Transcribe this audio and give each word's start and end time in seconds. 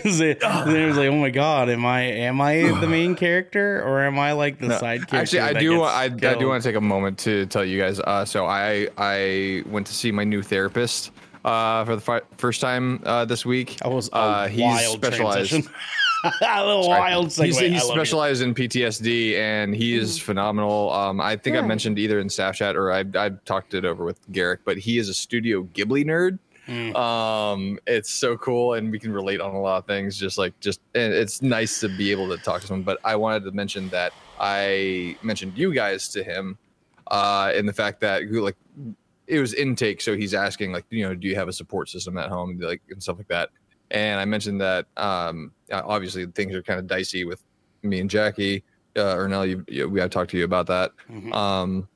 Is 0.04 0.20
it? 0.20 0.40
then 0.40 0.76
it 0.76 0.86
was 0.86 0.96
like, 0.96 1.08
oh 1.08 1.16
my 1.16 1.30
god, 1.30 1.68
am 1.68 1.84
I 1.84 2.00
am 2.02 2.40
I 2.40 2.62
the 2.80 2.86
main 2.86 3.14
character 3.14 3.82
or 3.82 4.02
am 4.02 4.18
I 4.18 4.32
like 4.32 4.58
the 4.58 4.68
No, 4.68 4.78
side 4.78 5.08
character? 5.08 5.38
Actually, 5.38 5.40
I 5.40 5.52
do. 5.60 5.82
I, 5.82 6.04
I 6.04 6.08
do 6.08 6.48
want 6.48 6.62
to 6.62 6.68
take 6.68 6.76
a 6.76 6.80
moment 6.80 7.18
to 7.20 7.46
tell 7.46 7.64
you 7.64 7.80
guys. 7.80 8.00
Uh, 8.00 8.24
so 8.24 8.46
I 8.46 8.88
I 8.96 9.62
went 9.66 9.86
to 9.88 9.94
see 9.94 10.12
my 10.12 10.24
new 10.24 10.42
therapist 10.42 11.10
uh, 11.44 11.84
for 11.84 11.96
the 11.96 12.00
fi- 12.00 12.22
first 12.36 12.60
time 12.60 13.02
uh, 13.04 13.24
this 13.24 13.44
week. 13.44 13.76
That 13.78 13.90
was 13.90 14.08
a 14.08 14.16
uh, 14.16 14.48
wild 14.56 15.02
transition. 15.02 15.64
a 16.24 16.64
little 16.64 16.84
Sorry. 16.84 17.00
wild 17.00 17.26
segue. 17.26 17.44
He's, 17.46 17.58
he's 17.58 17.70
love 17.84 17.96
you. 17.96 18.00
specialized 18.04 18.42
in 18.42 18.54
PTSD 18.54 19.34
and 19.38 19.74
he 19.74 19.94
is 19.94 20.18
phenomenal. 20.18 20.92
Um, 20.92 21.20
I 21.20 21.36
think 21.36 21.56
I 21.56 21.60
mentioned 21.62 21.98
either 21.98 22.20
in 22.20 22.28
staff 22.28 22.54
chat 22.54 22.76
or 22.76 22.92
I, 22.92 23.04
I 23.16 23.30
talked 23.44 23.74
it 23.74 23.84
over 23.84 24.04
with 24.04 24.20
Garrick, 24.30 24.60
but 24.64 24.78
he 24.78 24.98
is 24.98 25.08
a 25.08 25.14
Studio 25.14 25.64
Ghibli 25.74 26.04
nerd. 26.04 26.38
Mm. 26.72 26.96
Um, 26.96 27.78
it's 27.86 28.10
so 28.10 28.36
cool 28.38 28.74
and 28.74 28.90
we 28.90 28.98
can 28.98 29.12
relate 29.12 29.40
on 29.40 29.54
a 29.54 29.60
lot 29.60 29.78
of 29.78 29.86
things. 29.86 30.16
Just 30.16 30.38
like 30.38 30.58
just 30.60 30.80
and 30.94 31.12
it's 31.12 31.42
nice 31.42 31.80
to 31.80 31.88
be 31.88 32.10
able 32.10 32.28
to 32.28 32.38
talk 32.38 32.62
to 32.62 32.66
someone. 32.66 32.84
But 32.84 32.98
I 33.04 33.16
wanted 33.16 33.44
to 33.44 33.52
mention 33.52 33.88
that 33.90 34.12
I 34.40 35.16
mentioned 35.22 35.56
you 35.56 35.74
guys 35.74 36.08
to 36.10 36.24
him, 36.24 36.56
uh, 37.08 37.52
in 37.54 37.66
the 37.66 37.72
fact 37.72 38.00
that 38.00 38.30
like 38.32 38.56
it 39.26 39.38
was 39.38 39.54
intake, 39.54 40.00
so 40.00 40.16
he's 40.16 40.34
asking 40.34 40.72
like 40.72 40.84
you 40.90 41.06
know 41.06 41.14
do 41.14 41.28
you 41.28 41.34
have 41.34 41.48
a 41.48 41.52
support 41.52 41.88
system 41.88 42.16
at 42.16 42.28
home 42.28 42.58
like 42.58 42.82
and 42.90 43.02
stuff 43.02 43.18
like 43.18 43.28
that. 43.28 43.50
And 43.90 44.18
I 44.18 44.24
mentioned 44.24 44.60
that 44.62 44.86
um, 44.96 45.52
uh, 45.70 45.82
obviously 45.84 46.24
things 46.26 46.54
are 46.54 46.62
kind 46.62 46.80
of 46.80 46.86
dicey 46.86 47.24
with 47.24 47.44
me 47.82 48.00
and 48.00 48.08
Jackie. 48.08 48.64
Uh, 48.96 49.14
Ernell, 49.16 49.48
you, 49.48 49.64
you, 49.68 49.88
we 49.88 50.00
had 50.00 50.10
talked 50.10 50.30
to 50.30 50.38
you 50.38 50.44
about 50.44 50.66
that. 50.66 50.92
Mhm. 51.10 51.32
Um, 51.34 51.88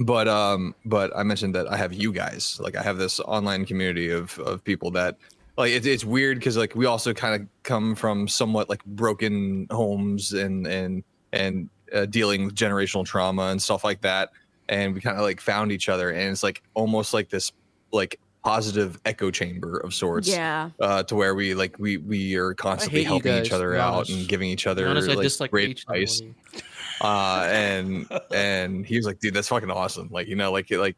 but 0.00 0.28
um, 0.28 0.74
but 0.84 1.14
I 1.16 1.22
mentioned 1.22 1.54
that 1.54 1.70
I 1.70 1.76
have 1.76 1.92
you 1.92 2.12
guys. 2.12 2.58
Like 2.60 2.76
I 2.76 2.82
have 2.82 2.98
this 2.98 3.20
online 3.20 3.64
community 3.64 4.10
of 4.10 4.38
of 4.40 4.62
people 4.64 4.90
that 4.92 5.16
like 5.56 5.72
it's 5.72 5.86
it's 5.86 6.04
weird 6.04 6.38
because 6.38 6.56
like 6.56 6.74
we 6.74 6.86
also 6.86 7.14
kind 7.14 7.40
of 7.40 7.48
come 7.62 7.94
from 7.94 8.28
somewhat 8.28 8.68
like 8.68 8.84
broken 8.84 9.66
homes 9.70 10.32
and 10.32 10.66
and 10.66 11.02
and 11.32 11.68
uh, 11.94 12.06
dealing 12.06 12.44
with 12.44 12.54
generational 12.54 13.04
trauma 13.04 13.44
and 13.44 13.60
stuff 13.62 13.84
like 13.84 14.00
that. 14.02 14.30
And 14.68 14.94
we 14.94 15.00
kind 15.00 15.16
of 15.16 15.22
like 15.22 15.40
found 15.40 15.70
each 15.70 15.88
other, 15.88 16.10
and 16.10 16.30
it's 16.30 16.42
like 16.42 16.62
almost 16.74 17.14
like 17.14 17.28
this 17.28 17.52
like 17.92 18.18
positive 18.42 19.00
echo 19.04 19.30
chamber 19.30 19.78
of 19.78 19.92
sorts 19.92 20.28
Yeah. 20.28 20.70
uh, 20.78 21.02
to 21.04 21.16
where 21.16 21.34
we 21.34 21.54
like 21.54 21.78
we 21.78 21.96
we 21.96 22.36
are 22.36 22.54
constantly 22.54 23.02
helping 23.02 23.34
each 23.34 23.50
other 23.50 23.72
to 23.72 23.80
out 23.80 24.08
and 24.08 24.28
giving 24.28 24.50
each 24.50 24.62
To 24.62 24.68
be 24.74 24.82
other 24.82 24.88
honest, 24.88 25.40
like, 25.40 25.50
great 25.50 25.70
each 25.70 25.82
advice 25.82 26.20
one 26.20 26.30
of 26.30 26.36
you. 26.54 26.60
Uh 27.00 27.46
and 27.50 28.08
and 28.32 28.86
he 28.86 28.96
was 28.96 29.06
like 29.06 29.18
dude 29.20 29.34
that's 29.34 29.48
fucking 29.48 29.70
awesome 29.70 30.08
like 30.10 30.26
you 30.28 30.34
know 30.36 30.50
like 30.50 30.70
like 30.70 30.96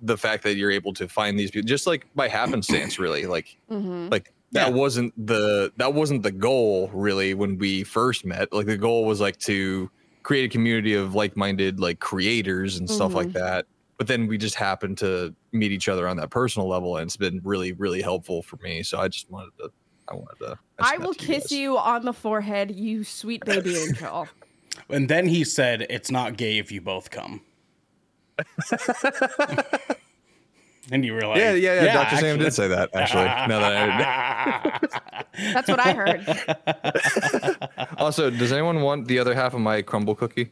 the 0.00 0.16
fact 0.16 0.42
that 0.44 0.56
you're 0.56 0.70
able 0.70 0.92
to 0.92 1.08
find 1.08 1.38
these 1.38 1.50
people 1.50 1.66
just 1.66 1.86
like 1.86 2.06
by 2.14 2.28
happenstance 2.28 2.98
really 2.98 3.26
like 3.26 3.56
hmm 3.68 4.08
like 4.10 4.32
that 4.52 4.68
Yeah. 4.68 4.74
wasn't 4.76 5.26
the 5.26 5.72
that 5.78 5.92
wasn't 5.94 6.22
the 6.22 6.30
goal 6.30 6.88
really 6.94 7.34
when 7.34 7.58
we 7.58 7.82
first 7.84 8.24
met 8.24 8.52
like 8.52 8.66
the 8.66 8.76
goal 8.76 9.04
was 9.04 9.20
like 9.20 9.38
to 9.40 9.90
create 10.22 10.44
a 10.44 10.48
community 10.48 10.94
of 10.94 11.14
like-minded 11.14 11.80
like 11.80 11.98
creators 12.00 12.76
and 12.76 12.88
stuff 12.88 13.14
like 13.14 13.28
Mhm. 13.28 13.32
that 13.34 13.66
but 13.98 14.06
then 14.06 14.26
we 14.26 14.38
just 14.38 14.54
happened 14.54 14.98
to 14.98 15.34
meet 15.52 15.72
each 15.72 15.88
other 15.88 16.06
on 16.08 16.16
that 16.18 16.30
personal 16.30 16.68
level 16.68 16.96
and 16.96 17.06
it's 17.08 17.16
been 17.16 17.40
really 17.44 17.72
really 17.72 18.02
helpful 18.02 18.42
for 18.42 18.56
me 18.58 18.82
so 18.82 18.98
i 18.98 19.08
just 19.08 19.28
wanted 19.30 19.50
to 19.58 19.70
i 20.08 20.14
wanted 20.14 20.38
to 20.38 20.58
I 20.80 20.98
will 20.98 21.14
kiss 21.14 21.44
guys. 21.44 21.52
you 21.52 21.78
on 21.78 22.04
the 22.04 22.12
forehead, 22.12 22.70
you 22.70 23.04
sweet 23.04 23.44
baby 23.44 23.76
angel. 23.78 24.28
And 24.88 25.08
then 25.08 25.26
he 25.28 25.44
said, 25.44 25.86
"It's 25.90 26.10
not 26.10 26.36
gay 26.36 26.58
if 26.58 26.70
you 26.72 26.80
both 26.80 27.10
come." 27.10 27.40
and 30.90 31.04
you 31.04 31.12
were 31.14 31.20
like, 31.22 31.38
yeah, 31.38 31.52
yeah, 31.52 31.84
yeah. 31.84 31.94
Dr. 31.94 32.16
Sam 32.16 32.38
did 32.38 32.52
say 32.52 32.68
that 32.68 32.90
actually. 32.94 33.24
now 33.24 33.60
that 33.60 33.72
I 33.72 35.52
That's 35.52 35.68
what 35.68 35.80
I 35.80 35.92
heard. 35.92 36.26
Also, 37.98 38.30
does 38.30 38.52
anyone 38.52 38.82
want 38.82 39.08
the 39.08 39.18
other 39.18 39.34
half 39.34 39.54
of 39.54 39.60
my 39.60 39.82
crumble 39.82 40.14
cookie? 40.14 40.50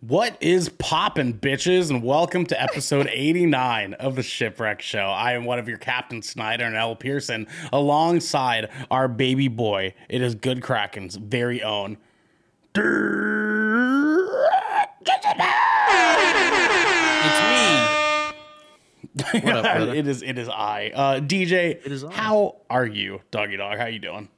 What 0.00 0.36
is 0.40 0.68
poppin', 0.68 1.34
bitches? 1.34 1.90
And 1.90 2.04
welcome 2.04 2.46
to 2.46 2.62
episode 2.62 3.08
89 3.12 3.94
of 3.94 4.14
the 4.14 4.22
Shipwreck 4.22 4.80
Show. 4.80 5.00
I 5.06 5.32
am 5.32 5.44
one 5.44 5.58
of 5.58 5.68
your 5.68 5.78
Captain 5.78 6.22
Snyder 6.22 6.64
and 6.64 6.76
L. 6.76 6.94
Pearson, 6.94 7.48
alongside 7.72 8.70
our 8.92 9.08
baby 9.08 9.48
boy. 9.48 9.94
It 10.08 10.22
is 10.22 10.36
Good 10.36 10.62
Kraken's 10.62 11.16
very 11.16 11.64
own. 11.64 11.96
It's 12.76 12.84
me. 19.34 19.40
What 19.42 19.56
up, 19.56 19.64
brother? 19.76 19.94
it 19.96 20.06
is 20.06 20.22
it 20.22 20.38
is 20.38 20.48
I. 20.48 20.92
Uh, 20.94 21.18
DJ, 21.20 21.84
It 21.84 21.90
is 21.90 22.04
I. 22.04 22.12
how 22.12 22.56
are 22.70 22.86
you, 22.86 23.20
doggy 23.32 23.56
dog? 23.56 23.78
How 23.78 23.86
you 23.86 23.98
doing? 23.98 24.28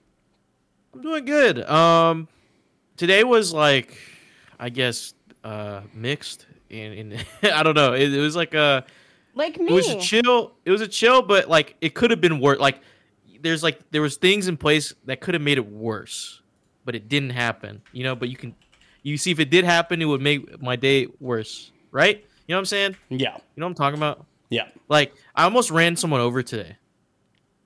I'm 0.94 1.02
doing 1.02 1.26
good. 1.26 1.62
Um, 1.68 2.28
today 2.96 3.24
was 3.24 3.52
like, 3.52 3.94
I 4.58 4.70
guess, 4.70 5.12
uh, 5.44 5.80
mixed. 5.94 6.46
In, 6.68 6.92
in 7.12 7.18
I 7.52 7.62
don't 7.62 7.74
know. 7.74 7.92
It, 7.94 8.12
it 8.14 8.20
was 8.20 8.36
like 8.36 8.54
a, 8.54 8.84
Like 9.34 9.58
me. 9.58 9.66
it 9.68 9.72
was 9.72 9.88
a 9.88 9.98
chill. 10.00 10.52
It 10.64 10.70
was 10.70 10.80
a 10.80 10.88
chill, 10.88 11.22
but 11.22 11.48
like 11.48 11.76
it 11.80 11.94
could 11.94 12.10
have 12.10 12.20
been 12.20 12.40
worse. 12.40 12.58
Like 12.58 12.80
there's 13.42 13.62
like 13.62 13.78
there 13.90 14.02
was 14.02 14.16
things 14.16 14.48
in 14.48 14.56
place 14.56 14.94
that 15.06 15.20
could 15.20 15.34
have 15.34 15.42
made 15.42 15.58
it 15.58 15.66
worse, 15.66 16.42
but 16.84 16.94
it 16.94 17.08
didn't 17.08 17.30
happen. 17.30 17.82
You 17.92 18.04
know. 18.04 18.14
But 18.14 18.28
you 18.28 18.36
can, 18.36 18.54
you 19.02 19.16
see, 19.16 19.30
if 19.30 19.40
it 19.40 19.50
did 19.50 19.64
happen, 19.64 20.00
it 20.02 20.04
would 20.04 20.20
make 20.20 20.60
my 20.62 20.76
day 20.76 21.08
worse, 21.20 21.72
right? 21.90 22.18
You 22.46 22.54
know 22.54 22.56
what 22.56 22.60
I'm 22.60 22.66
saying? 22.66 22.96
Yeah, 23.10 23.34
You 23.36 23.60
know 23.60 23.66
what 23.66 23.70
I'm 23.70 23.74
talking 23.74 23.98
about? 23.98 24.26
yeah. 24.48 24.66
Like 24.88 25.14
I 25.34 25.44
almost 25.44 25.70
ran 25.70 25.94
someone 25.96 26.20
over 26.20 26.42
today. 26.42 26.76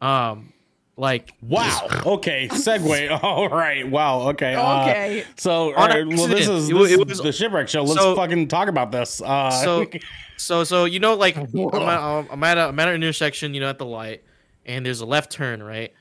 Um, 0.00 0.52
like 0.96 1.32
Wow. 1.42 1.88
Okay. 2.06 2.48
Segue. 2.48 3.18
All 3.22 3.48
right. 3.48 3.88
Wow. 3.88 4.28
Okay. 4.30 4.54
uh, 4.54 4.82
Okay. 4.82 5.24
so, 5.36 5.74
all 5.74 5.88
right, 5.88 6.06
well, 6.06 6.28
this 6.28 6.48
is, 6.48 6.70
It 6.70 6.74
this 6.74 6.90
it 6.92 7.00
is 7.00 7.06
was- 7.08 7.18
the 7.20 7.32
shipwreck 7.32 7.68
show. 7.68 7.82
Let's 7.82 8.00
so- 8.00 8.14
fucking 8.14 8.48
talk 8.48 8.68
about 8.68 8.92
this. 8.92 9.20
Uh, 9.20 9.50
so 9.50 9.86
so 10.36 10.64
so 10.64 10.84
you 10.84 11.00
know 11.00 11.14
like 11.14 11.36
I'm 11.54 11.72
at, 11.74 12.26
I'm 12.30 12.44
at 12.44 12.58
a 12.58 12.68
I'm 12.68 12.78
at 12.78 12.88
an 12.88 12.94
intersection 12.94 13.54
you 13.54 13.60
know 13.60 13.68
at 13.68 13.78
the 13.78 13.86
light 13.86 14.22
and 14.66 14.84
there's 14.84 15.00
a 15.00 15.06
left 15.06 15.30
turn 15.32 15.62
right 15.62 15.92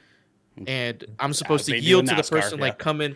and 0.68 1.03
I'm 1.20 1.34
supposed 1.34 1.68
they 1.68 1.74
to 1.74 1.80
yield 1.80 2.02
in 2.09 2.16
to 2.16 2.22
the 2.22 2.28
person 2.28 2.58
yeah. 2.58 2.66
like 2.66 2.80
coming 2.80 3.16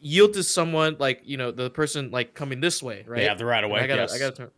yield 0.00 0.34
to 0.34 0.42
someone 0.42 0.96
like 0.98 1.22
you 1.24 1.36
know 1.36 1.50
the 1.50 1.70
person 1.70 2.10
like 2.10 2.34
coming 2.34 2.60
this 2.60 2.82
way 2.82 3.04
right 3.06 3.22
Yeah, 3.22 3.34
the 3.34 3.44
right 3.46 3.64
of 3.64 3.70
And 3.70 3.74
way, 3.74 3.80
I 3.80 3.86
gotta 3.86 4.02
yes. 4.02 4.14
I 4.14 4.18
gotta 4.18 4.36
turn 4.36 4.50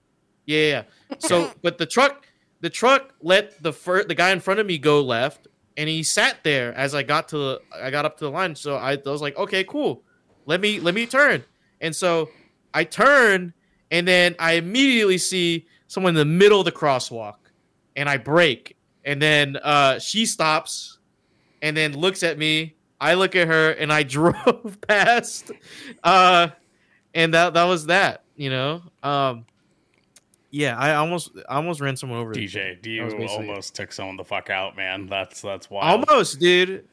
yeah 0.46 0.58
yeah, 0.58 0.82
yeah. 1.10 1.16
so 1.18 1.50
but 1.62 1.78
the 1.78 1.86
truck 1.86 2.26
the 2.60 2.70
truck 2.70 3.12
let 3.22 3.62
the 3.62 3.72
fir- 3.72 4.04
the 4.04 4.14
guy 4.14 4.30
in 4.30 4.40
front 4.40 4.58
of 4.60 4.66
me 4.66 4.78
go 4.78 5.00
left 5.00 5.46
and 5.76 5.88
he 5.88 6.02
sat 6.02 6.42
there 6.44 6.74
as 6.74 6.94
I 6.94 7.02
got 7.02 7.28
to 7.28 7.38
the 7.38 7.60
I 7.74 7.90
got 7.90 8.04
up 8.04 8.16
to 8.18 8.24
the 8.24 8.30
line 8.30 8.54
so 8.54 8.76
I, 8.76 8.92
I 8.92 9.00
was 9.04 9.22
like 9.22 9.36
okay 9.36 9.64
cool 9.64 10.02
let 10.46 10.60
me 10.60 10.80
let 10.80 10.94
me 10.94 11.06
turn 11.06 11.44
and 11.80 11.94
so 11.94 12.30
I 12.72 12.84
turn 12.84 13.52
and 13.90 14.08
then 14.08 14.34
I 14.38 14.54
immediately 14.54 15.18
see 15.18 15.66
someone 15.86 16.10
in 16.10 16.16
the 16.16 16.24
middle 16.24 16.58
of 16.58 16.64
the 16.64 16.72
crosswalk, 16.72 17.36
and 17.94 18.08
I 18.08 18.16
brake, 18.16 18.76
and 19.04 19.22
then 19.22 19.56
uh, 19.56 19.98
she 20.00 20.26
stops, 20.26 20.98
and 21.62 21.76
then 21.76 21.96
looks 21.96 22.22
at 22.22 22.36
me. 22.36 22.74
I 23.00 23.14
look 23.14 23.36
at 23.36 23.46
her, 23.46 23.70
and 23.70 23.92
I 23.92 24.02
drove 24.16 24.78
past, 24.88 25.52
uh, 26.02 26.48
and 27.14 27.32
that 27.34 27.54
that 27.54 27.64
was 27.64 27.86
that. 27.86 28.24
You 28.36 28.50
know, 28.50 28.82
um, 29.02 29.46
yeah, 30.54 30.78
I 30.78 30.94
almost 30.94 31.32
I 31.48 31.56
almost 31.56 31.80
ran 31.80 31.96
someone 31.96 32.20
over. 32.20 32.32
DJ, 32.32 32.80
do 32.80 32.88
you 32.88 33.02
almost 33.02 33.74
took 33.74 33.90
someone 33.92 34.16
the 34.16 34.24
fuck 34.24 34.50
out, 34.50 34.76
man? 34.76 35.08
That's 35.08 35.42
that's 35.42 35.68
wild. 35.68 36.06
Almost, 36.08 36.38
dude. 36.38 36.86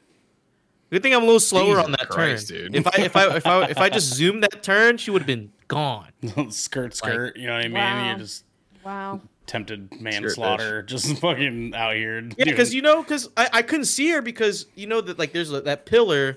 Good 0.90 1.02
thing 1.04 1.14
I'm 1.14 1.22
a 1.22 1.26
little 1.26 1.38
slower 1.38 1.76
Jesus 1.76 1.84
on 1.84 1.92
that 1.92 2.08
Christ, 2.08 2.48
turn. 2.48 2.72
dude. 2.72 2.76
If 2.76 2.86
I 2.88 3.02
if 3.02 3.14
I 3.16 3.36
if 3.36 3.46
I 3.46 3.64
if 3.66 3.78
I 3.78 3.88
just 3.88 4.14
zoomed 4.14 4.42
that 4.42 4.64
turn, 4.64 4.96
she 4.96 5.12
would 5.12 5.22
have 5.22 5.28
been 5.28 5.52
gone. 5.68 6.08
skirt, 6.50 6.96
skirt. 6.96 7.36
you 7.36 7.46
know 7.46 7.54
what 7.54 7.64
I 7.64 7.68
mean? 7.68 7.74
Wow. 7.74 8.12
You 8.12 8.18
just 8.18 8.44
Wow. 8.84 9.20
tempted 9.46 10.00
manslaughter, 10.00 10.82
just 10.82 11.18
fucking 11.20 11.72
out 11.72 11.94
here. 11.94 12.20
Yeah, 12.36 12.44
because 12.44 12.74
you 12.74 12.82
know, 12.82 13.00
because 13.00 13.30
I, 13.36 13.48
I 13.52 13.62
couldn't 13.62 13.84
see 13.84 14.10
her 14.10 14.20
because 14.22 14.66
you 14.74 14.88
know 14.88 15.00
that 15.00 15.20
like 15.20 15.32
there's 15.32 15.52
a, 15.52 15.60
that 15.60 15.86
pillar 15.86 16.36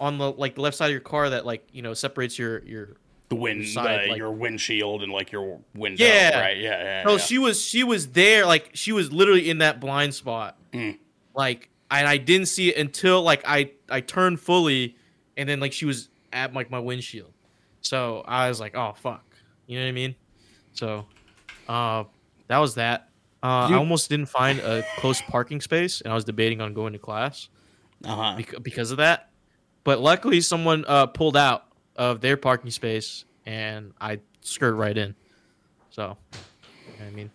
on 0.00 0.16
the 0.16 0.32
like 0.32 0.54
the 0.54 0.62
left 0.62 0.78
side 0.78 0.86
of 0.86 0.92
your 0.92 1.00
car 1.00 1.28
that 1.28 1.44
like 1.44 1.68
you 1.72 1.82
know 1.82 1.92
separates 1.92 2.38
your 2.38 2.64
your. 2.64 2.96
The 3.34 3.40
wind, 3.40 3.66
side, 3.68 4.08
like- 4.10 4.18
your 4.18 4.32
windshield 4.32 5.02
and 5.02 5.12
like 5.12 5.32
your 5.32 5.60
window. 5.74 6.04
Yeah. 6.04 6.40
right. 6.40 6.56
Yeah, 6.56 6.82
yeah. 6.82 7.02
No, 7.04 7.12
yeah. 7.12 7.18
she 7.18 7.38
was 7.38 7.62
she 7.62 7.84
was 7.84 8.08
there 8.08 8.46
like 8.46 8.70
she 8.74 8.92
was 8.92 9.12
literally 9.12 9.48
in 9.50 9.58
that 9.58 9.80
blind 9.80 10.14
spot. 10.14 10.56
Mm. 10.72 10.98
Like 11.34 11.68
and 11.90 12.08
I 12.08 12.16
didn't 12.16 12.46
see 12.46 12.70
it 12.70 12.76
until 12.76 13.22
like 13.22 13.42
I 13.46 13.72
I 13.88 14.00
turned 14.00 14.40
fully, 14.40 14.96
and 15.36 15.48
then 15.48 15.60
like 15.60 15.72
she 15.72 15.84
was 15.84 16.08
at 16.32 16.52
like 16.52 16.70
my 16.70 16.78
windshield. 16.78 17.32
So 17.80 18.24
I 18.26 18.48
was 18.48 18.60
like, 18.60 18.74
oh 18.76 18.94
fuck, 18.96 19.24
you 19.66 19.78
know 19.78 19.84
what 19.84 19.90
I 19.90 19.92
mean? 19.92 20.14
So, 20.72 21.06
uh, 21.68 22.04
that 22.48 22.58
was 22.58 22.74
that. 22.74 23.08
Uh, 23.42 23.68
You- 23.70 23.76
I 23.76 23.78
almost 23.78 24.08
didn't 24.08 24.26
find 24.26 24.58
a 24.60 24.82
close 24.96 25.22
parking 25.22 25.60
space, 25.60 26.00
and 26.00 26.10
I 26.10 26.14
was 26.14 26.24
debating 26.24 26.60
on 26.60 26.74
going 26.74 26.94
to 26.94 26.98
class. 26.98 27.48
uh-huh. 28.04 28.40
because 28.62 28.90
of 28.90 28.96
that. 28.98 29.30
But 29.84 30.00
luckily, 30.00 30.40
someone 30.40 30.84
uh, 30.88 31.06
pulled 31.06 31.36
out 31.36 31.66
of 31.96 32.20
their 32.20 32.36
parking 32.36 32.70
space, 32.70 33.24
and 33.46 33.92
I 34.00 34.20
skirt 34.40 34.74
right 34.74 34.96
in. 34.96 35.14
So, 35.90 36.16
you 36.32 37.00
know 37.00 37.06
I 37.06 37.10
mean, 37.10 37.30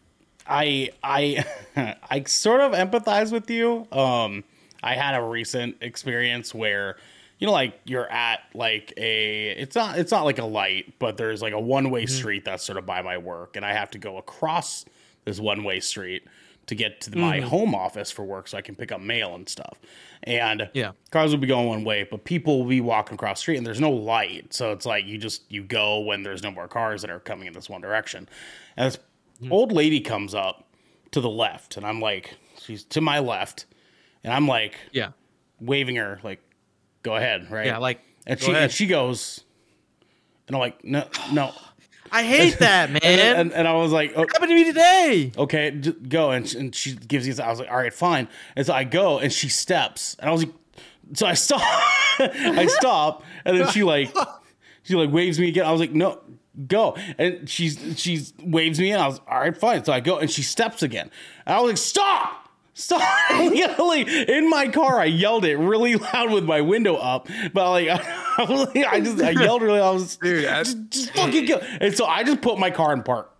I 0.47 0.89
I 1.03 1.45
I 2.09 2.23
sort 2.23 2.61
of 2.61 2.71
empathize 2.73 3.31
with 3.31 3.50
you. 3.50 3.88
Um, 3.91 4.44
I 4.81 4.95
had 4.95 5.15
a 5.15 5.21
recent 5.21 5.77
experience 5.81 6.53
where, 6.53 6.97
you 7.38 7.47
know, 7.47 7.53
like 7.53 7.79
you're 7.85 8.09
at 8.09 8.39
like 8.53 8.94
a 8.97 9.50
it's 9.50 9.75
not 9.75 9.97
it's 9.97 10.11
not 10.11 10.25
like 10.25 10.39
a 10.39 10.45
light, 10.45 10.94
but 11.00 11.17
there's 11.17 11.41
like 11.41 11.53
a 11.53 11.59
one 11.59 11.89
way 11.89 12.05
street 12.05 12.45
that's 12.45 12.63
sort 12.63 12.77
of 12.77 12.85
by 12.85 13.01
my 13.01 13.17
work, 13.17 13.55
and 13.55 13.65
I 13.65 13.73
have 13.73 13.91
to 13.91 13.97
go 13.97 14.17
across 14.17 14.85
this 15.25 15.39
one 15.39 15.63
way 15.63 15.79
street 15.79 16.23
to 16.69 16.75
get 16.75 17.01
to 17.01 17.18
my 17.18 17.39
mm-hmm. 17.39 17.48
home 17.48 17.74
office 17.74 18.12
for 18.12 18.24
work 18.24 18.48
so 18.48 18.56
I 18.56 18.62
can 18.62 18.75
pick 18.75 18.92
up 18.92 19.01
mail 19.01 19.33
and 19.33 19.50
stuff. 19.50 19.80
And 20.21 20.69
Yeah. 20.75 20.92
cars 21.10 21.31
will 21.31 21.39
be 21.39 21.48
going 21.48 21.68
one 21.68 21.83
way, 21.83 22.04
but 22.04 22.25
people 22.25 22.60
will 22.60 22.69
be 22.69 22.80
walking 22.80 23.16
across 23.16 23.39
the 23.39 23.42
street 23.42 23.57
and 23.57 23.66
there's 23.66 23.81
no 23.81 23.89
light. 23.89 24.54
So 24.54 24.71
it's 24.71 24.86
like 24.86 25.07
you 25.07 25.18
just 25.18 25.51
you 25.51 25.63
go 25.63 26.01
when 26.01 26.21
there's 26.21 26.44
no 26.44 26.51
more 26.51 26.68
cars 26.68 27.01
that 27.01 27.10
are 27.10 27.19
coming 27.19 27.48
in 27.48 27.54
this 27.54 27.69
one 27.69 27.81
direction. 27.81 28.30
And 28.77 28.86
this 28.86 29.00
hmm. 29.39 29.51
old 29.51 29.71
lady 29.71 30.00
comes 30.00 30.36
up 30.36 30.68
to 31.10 31.21
the 31.21 31.30
left 31.30 31.75
and 31.75 31.88
I'm 31.88 32.00
like, 32.00 32.38
she's 32.60 32.83
to 32.86 33.01
my 33.01 33.18
left. 33.18 33.65
And 34.24 34.31
I'm 34.31 34.48
like 34.48 34.75
yeah, 34.92 35.13
waving 35.60 35.95
her, 35.95 36.19
like, 36.24 36.39
go 37.01 37.15
ahead, 37.15 37.50
right? 37.50 37.65
yeah, 37.65 37.80
like 37.80 38.00
and 38.27 38.39
go 38.39 38.45
she 38.45 38.51
ahead. 38.51 38.63
and 38.65 38.72
she 38.72 38.86
goes 38.86 39.44
and 40.45 40.56
I'm 40.56 40.60
like, 40.60 40.83
no, 40.83 41.07
no. 41.31 41.51
I 42.11 42.23
hate 42.23 42.59
that 42.59 42.89
man. 42.91 43.00
And, 43.03 43.39
and, 43.39 43.53
and 43.53 43.67
I 43.67 43.73
was 43.73 43.91
like, 43.91 44.13
oh, 44.15 44.21
happened 44.21 44.50
to 44.50 44.56
me 44.56 44.63
today. 44.63 45.31
okay, 45.38 45.71
go. 45.71 46.31
And, 46.31 46.53
and 46.56 46.75
she 46.75 46.95
gives 46.95 47.27
you, 47.27 47.33
I 47.44 47.50
was 47.50 47.59
like, 47.59 47.69
all 47.69 47.77
right, 47.77 47.94
fine. 47.94 48.27
And 48.56 48.65
so 48.65 48.73
I 48.73 48.83
go 48.83 49.19
and 49.19 49.31
she 49.31 49.50
steps 49.50 50.15
and 50.19 50.29
I 50.29 50.31
was 50.31 50.44
like, 50.44 50.53
so 51.13 51.25
I 51.25 51.33
stop, 51.33 51.61
I 52.19 52.67
stop. 52.67 53.23
And 53.45 53.59
then 53.59 53.67
she 53.69 53.83
like, 53.83 54.15
she 54.83 54.95
like 54.95 55.11
waves 55.11 55.39
me 55.39 55.50
again. 55.50 55.65
I 55.65 55.71
was 55.71 55.81
like, 55.81 55.94
no, 55.94 56.19
go. 56.67 56.95
And 57.17 57.50
she's, 57.50 58.00
she's 58.00 58.33
waves 58.41 58.79
me 58.79 58.91
And 58.91 59.01
I 59.01 59.07
was 59.07 59.19
all 59.27 59.39
right, 59.39 59.55
fine. 59.55 59.83
So 59.83 59.94
I 59.94 60.00
go 60.00 60.17
and 60.17 60.29
she 60.29 60.44
steps 60.44 60.83
again. 60.83 61.09
And 61.45 61.55
I 61.55 61.62
was 61.62 61.69
like, 61.69 61.77
stop. 61.77 62.49
Stop! 62.79 63.01
Yelling 63.53 64.07
in 64.07 64.49
my 64.49 64.69
car, 64.69 65.01
I 65.01 65.05
yelled 65.05 65.43
it 65.43 65.57
really 65.57 65.95
loud 65.95 66.31
with 66.31 66.45
my 66.45 66.61
window 66.61 66.95
up. 66.95 67.27
But 67.53 67.71
like, 67.71 67.89
I, 67.89 68.45
was 68.49 68.67
like, 68.73 68.85
I 68.87 68.99
just 69.01 69.21
I 69.21 69.31
yelled 69.31 69.61
really. 69.61 69.79
loud. 69.79 69.89
I 69.89 69.91
was 69.91 70.15
Dude, 70.15 70.43
just, 70.43 70.77
just 70.89 71.11
fucking 71.11 71.45
go. 71.45 71.57
And 71.81 71.95
so 71.95 72.05
I 72.05 72.23
just 72.23 72.41
put 72.41 72.57
my 72.57 72.71
car 72.71 72.93
in 72.93 73.03
park. 73.03 73.35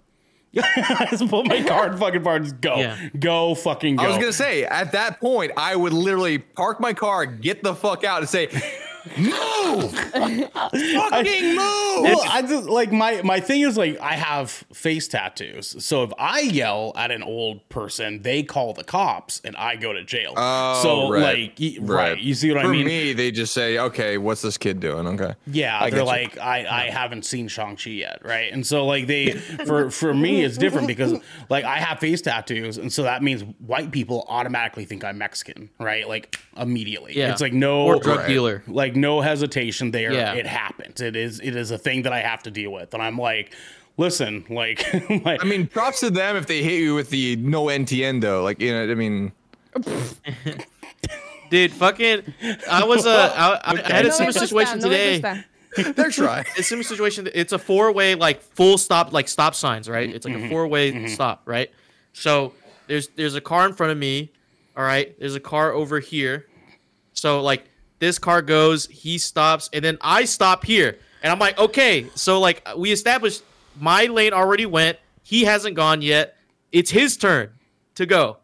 I 0.58 1.08
just 1.12 1.28
put 1.30 1.48
my 1.48 1.64
car 1.64 1.92
in 1.92 1.98
fucking 1.98 2.24
park. 2.24 2.42
Just 2.44 2.60
go, 2.60 2.76
Yeah. 2.78 3.10
go, 3.18 3.56
fucking 3.56 3.96
go. 3.98 4.04
I 4.04 4.08
was 4.08 4.18
gonna 4.18 4.34
say 4.34 4.64
at 4.66 4.92
that 4.94 5.22
point 5.22 5.52
I 5.56 5.76
would 5.76 5.94
literally 5.94 6.40
park 6.40 6.80
my 6.80 6.94
car, 6.94 7.26
get 7.26 7.64
the 7.64 7.76
fuck 7.76 8.04
out, 8.04 8.20
and 8.22 8.28
say, 8.30 8.48
"Move, 9.18 9.92
fucking 10.54 11.56
move." 11.56 12.04
Well, 12.04 12.22
I 12.30 12.42
just 12.42 12.68
like 12.70 12.92
my 12.92 13.22
my 13.24 13.40
thing 13.40 13.62
is 13.62 13.78
like 13.78 14.00
I 14.00 14.14
have 14.14 14.50
face 14.74 15.08
tattoos, 15.08 15.84
so 15.84 16.04
if 16.04 16.12
I 16.18 16.42
yell 16.42 16.94
at 16.96 17.12
an 17.12 17.24
old 17.24 17.68
person, 17.70 18.22
they 18.22 18.44
call 18.44 18.74
the 18.74 18.84
cops 18.84 19.42
and 19.44 19.56
I 19.56 19.76
go 19.76 19.94
to 19.94 20.04
jail. 20.04 20.34
Oh, 20.38 20.80
so 20.82 21.12
right. 21.12 21.22
like, 21.22 21.54
y- 21.60 21.78
right. 21.82 22.18
you 22.18 22.34
see 22.34 22.52
what 22.52 22.62
For 22.62 22.68
I 22.68 22.72
mean? 22.72 22.84
For 22.84 22.88
me, 22.90 23.14
they 23.14 23.32
just 23.32 23.54
say, 23.54 23.78
"Okay, 23.78 24.18
what's 24.18 24.42
this 24.42 24.58
kid 24.58 24.80
doing?" 24.80 25.08
Okay. 25.08 25.34
Yeah, 25.48 25.78
I 25.78 25.90
they're 25.90 26.00
get 26.00 26.00
you. 26.00 26.06
like 26.06 26.38
I, 26.40 26.86
I 26.86 26.90
haven't 26.90 27.26
seen 27.26 27.48
Shang 27.48 27.76
Chi 27.76 27.92
yet, 27.92 28.22
right? 28.24 28.52
And 28.52 28.66
so 28.66 28.86
like 28.86 29.08
they 29.08 29.32
for 29.66 29.90
for 29.92 30.14
me 30.14 30.44
it's 30.44 30.58
different 30.58 30.88
because 30.88 31.14
like 31.50 31.66
I 31.66 31.78
have 31.78 32.00
face 32.00 32.22
tattoos, 32.22 32.78
and 32.78 32.92
so 32.92 33.04
that 33.04 33.24
means 33.24 33.44
white 33.66 33.92
people 33.92 34.26
automatically 34.28 34.86
think 34.86 35.04
I'm 35.04 35.18
Mexican, 35.18 35.70
right? 35.80 36.08
Like 36.08 36.40
immediately. 36.58 37.18
Yeah. 37.18 37.32
It's 37.32 37.42
like 37.42 37.54
no 37.54 37.84
or 37.86 38.00
drug 38.00 38.20
Right. 38.20 38.28
dealer. 38.28 38.64
like 38.68 38.89
no 38.96 39.22
hesitation 39.22 39.92
there. 39.92 40.12
Yeah. 40.14 40.34
It 40.34 40.46
happens. 40.48 41.02
It 41.02 41.16
is 41.16 41.40
it 41.40 41.56
is 41.56 41.72
a 41.72 41.78
thing 41.78 42.04
that 42.04 42.14
I 42.14 42.20
have 42.22 42.44
to 42.44 42.52
deal 42.52 42.72
with, 42.72 42.94
and 42.94 43.02
I'm 43.04 43.18
like, 43.18 43.54
listen, 43.98 44.46
like, 44.50 44.86
like 45.26 45.44
I 45.44 45.48
mean, 45.48 45.68
props 45.68 46.00
to 46.02 46.10
them 46.10 46.36
if 46.36 46.48
they 46.48 46.62
hit 46.64 46.80
you 46.82 46.96
with 46.96 47.10
the 47.10 47.36
no 47.38 47.66
entiendo. 47.66 48.44
Like, 48.44 48.60
you 48.62 48.72
know, 48.72 48.90
I 48.92 48.96
mean, 48.96 49.32
Dude, 51.50 51.72
fucking, 51.74 52.32
I 52.70 52.84
was 52.84 53.08
uh, 53.08 53.60
I, 53.64 53.72
I 53.74 53.92
had 53.92 54.06
a 54.06 54.12
similar 54.12 54.34
me 54.34 54.40
situation 54.40 54.80
today. 54.80 55.20
gusta. 55.20 55.94
they're 55.94 56.12
trying. 56.12 56.46
It's 56.50 56.60
a 56.60 56.64
similar 56.64 56.84
situation. 56.84 57.28
It's 57.34 57.54
a 57.54 57.58
four 57.60 57.92
way 57.92 58.14
like 58.14 58.42
full 58.42 58.78
stop 58.78 59.14
like 59.14 59.28
stop 59.28 59.56
signs, 59.56 59.90
right? 59.90 60.10
It's 60.14 60.26
like 60.26 60.36
Mm-hmm. 60.36 60.46
a 60.46 60.50
four 60.50 60.68
way 60.68 61.08
stop, 61.08 61.42
right? 61.46 61.72
So 62.14 62.54
there's 62.88 63.08
there's 63.10 63.34
a 63.34 63.42
car 63.42 63.66
in 63.66 63.74
front 63.74 63.92
of 63.92 63.98
me, 63.98 64.32
all 64.78 64.84
right. 64.84 65.18
There's 65.20 65.34
a 65.36 65.40
car 65.40 65.72
over 65.72 66.00
here. 66.00 66.46
So 67.14 67.42
like 67.42 67.69
this 68.00 68.18
car 68.20 68.42
goes, 68.42 68.88
he 68.88 69.18
stops, 69.18 69.70
and 69.74 69.84
then 69.84 69.98
I 70.02 70.26
stop 70.26 70.66
here, 70.66 70.98
and 71.22 71.32
I'm 71.32 71.40
like, 71.40 71.58
okay. 71.60 72.08
So 72.16 72.40
like 72.40 72.68
we 72.78 72.92
established 72.92 73.44
my 73.80 74.06
lane 74.06 74.34
already 74.34 74.66
went. 74.66 74.98
He 75.24 75.44
hasn't 75.44 75.76
gone 75.76 76.02
yet. 76.02 76.38
It's 76.72 76.92
his 76.92 77.18
turn 77.18 77.52
to 77.96 78.06
go, 78.06 78.38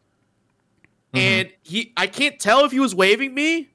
mm-hmm. 1.13 1.17
and 1.17 1.49
he 1.63 1.93
I 1.97 2.07
can't 2.07 2.39
tell 2.39 2.65
if 2.65 2.71
he 2.71 2.79
was 2.79 2.93
waving 2.93 3.33
me 3.33 3.69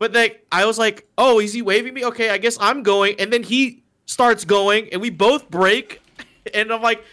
but 0.00 0.14
like 0.14 0.46
I 0.50 0.64
was 0.64 0.78
like, 0.78 1.06
oh, 1.18 1.40
is 1.40 1.52
he 1.52 1.60
waving 1.60 1.92
me? 1.92 2.06
Okay, 2.06 2.30
I 2.30 2.38
guess 2.38 2.56
I'm 2.58 2.82
going. 2.82 3.16
And 3.20 3.30
then 3.30 3.42
he 3.42 3.84
starts 4.06 4.46
going, 4.46 4.88
and 4.90 5.00
we 5.00 5.10
both 5.10 5.48
break. 5.48 6.02
And 6.54 6.72
I'm 6.72 6.80
like, 6.80 7.04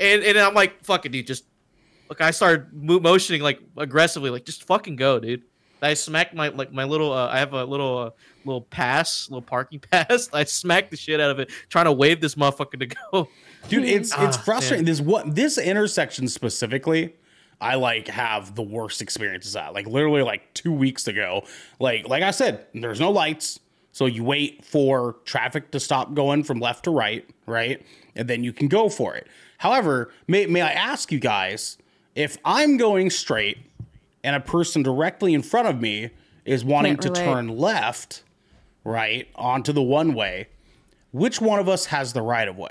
and 0.00 0.22
and 0.24 0.38
I'm 0.38 0.54
like, 0.54 0.82
fuck 0.82 1.04
it, 1.04 1.12
dude. 1.12 1.26
Just 1.26 1.44
look. 2.08 2.22
I 2.22 2.30
started 2.30 2.72
motioning 2.72 3.42
like 3.42 3.60
aggressively, 3.76 4.30
like 4.30 4.46
just 4.46 4.64
fucking 4.64 4.96
go, 4.96 5.20
dude. 5.20 5.42
I 5.82 5.94
smacked 5.94 6.34
my 6.34 6.48
like 6.48 6.72
my 6.72 6.84
little. 6.84 7.12
Uh, 7.12 7.28
I 7.28 7.38
have 7.38 7.52
a 7.52 7.64
little 7.64 7.98
uh, 7.98 8.10
little 8.44 8.60
pass, 8.62 9.28
little 9.30 9.42
parking 9.42 9.80
pass. 9.90 10.28
I 10.32 10.44
smacked 10.44 10.90
the 10.90 10.96
shit 10.96 11.20
out 11.20 11.30
of 11.30 11.38
it, 11.38 11.50
trying 11.68 11.86
to 11.86 11.92
wave 11.92 12.20
this 12.20 12.34
motherfucker 12.36 12.78
to 12.80 12.86
go. 12.86 13.28
dude 13.68 13.84
it's 13.84 14.10
it's 14.18 14.36
Ah, 14.36 14.42
frustrating 14.44 14.84
man. 14.84 14.92
this 14.92 15.00
what 15.00 15.34
this 15.34 15.56
intersection 15.58 16.26
specifically 16.28 17.14
i 17.60 17.76
like 17.76 18.08
have 18.08 18.56
the 18.56 18.62
worst 18.62 19.00
experiences 19.00 19.54
at 19.54 19.72
like 19.72 19.86
literally 19.86 20.20
like 20.22 20.52
two 20.52 20.72
weeks 20.72 21.06
ago 21.06 21.44
like 21.78 22.08
like 22.08 22.24
i 22.24 22.32
said 22.32 22.66
there's 22.74 22.98
no 22.98 23.08
lights 23.12 23.60
so 23.92 24.06
you 24.06 24.24
wait 24.24 24.64
for 24.64 25.14
traffic 25.24 25.70
to 25.70 25.78
stop 25.78 26.12
going 26.14 26.42
from 26.42 26.58
left 26.58 26.82
to 26.82 26.90
right 26.90 27.24
right 27.46 27.86
and 28.16 28.26
then 28.28 28.42
you 28.42 28.52
can 28.52 28.66
go 28.66 28.88
for 28.88 29.14
it 29.14 29.28
however 29.58 30.12
may, 30.26 30.44
may 30.46 30.60
i 30.60 30.72
ask 30.72 31.12
you 31.12 31.20
guys 31.20 31.78
if 32.16 32.36
i'm 32.44 32.76
going 32.76 33.10
straight 33.10 33.58
and 34.24 34.36
a 34.36 34.40
person 34.40 34.82
directly 34.82 35.34
in 35.34 35.42
front 35.42 35.68
of 35.68 35.80
me 35.80 36.10
is 36.44 36.64
wanting 36.64 36.96
to 36.98 37.10
turn 37.10 37.48
left 37.48 38.22
right 38.84 39.28
onto 39.36 39.72
the 39.72 39.82
one 39.82 40.14
way 40.14 40.48
which 41.12 41.40
one 41.40 41.58
of 41.60 41.68
us 41.68 41.86
has 41.86 42.12
the 42.12 42.22
right 42.22 42.48
of 42.48 42.56
way 42.56 42.70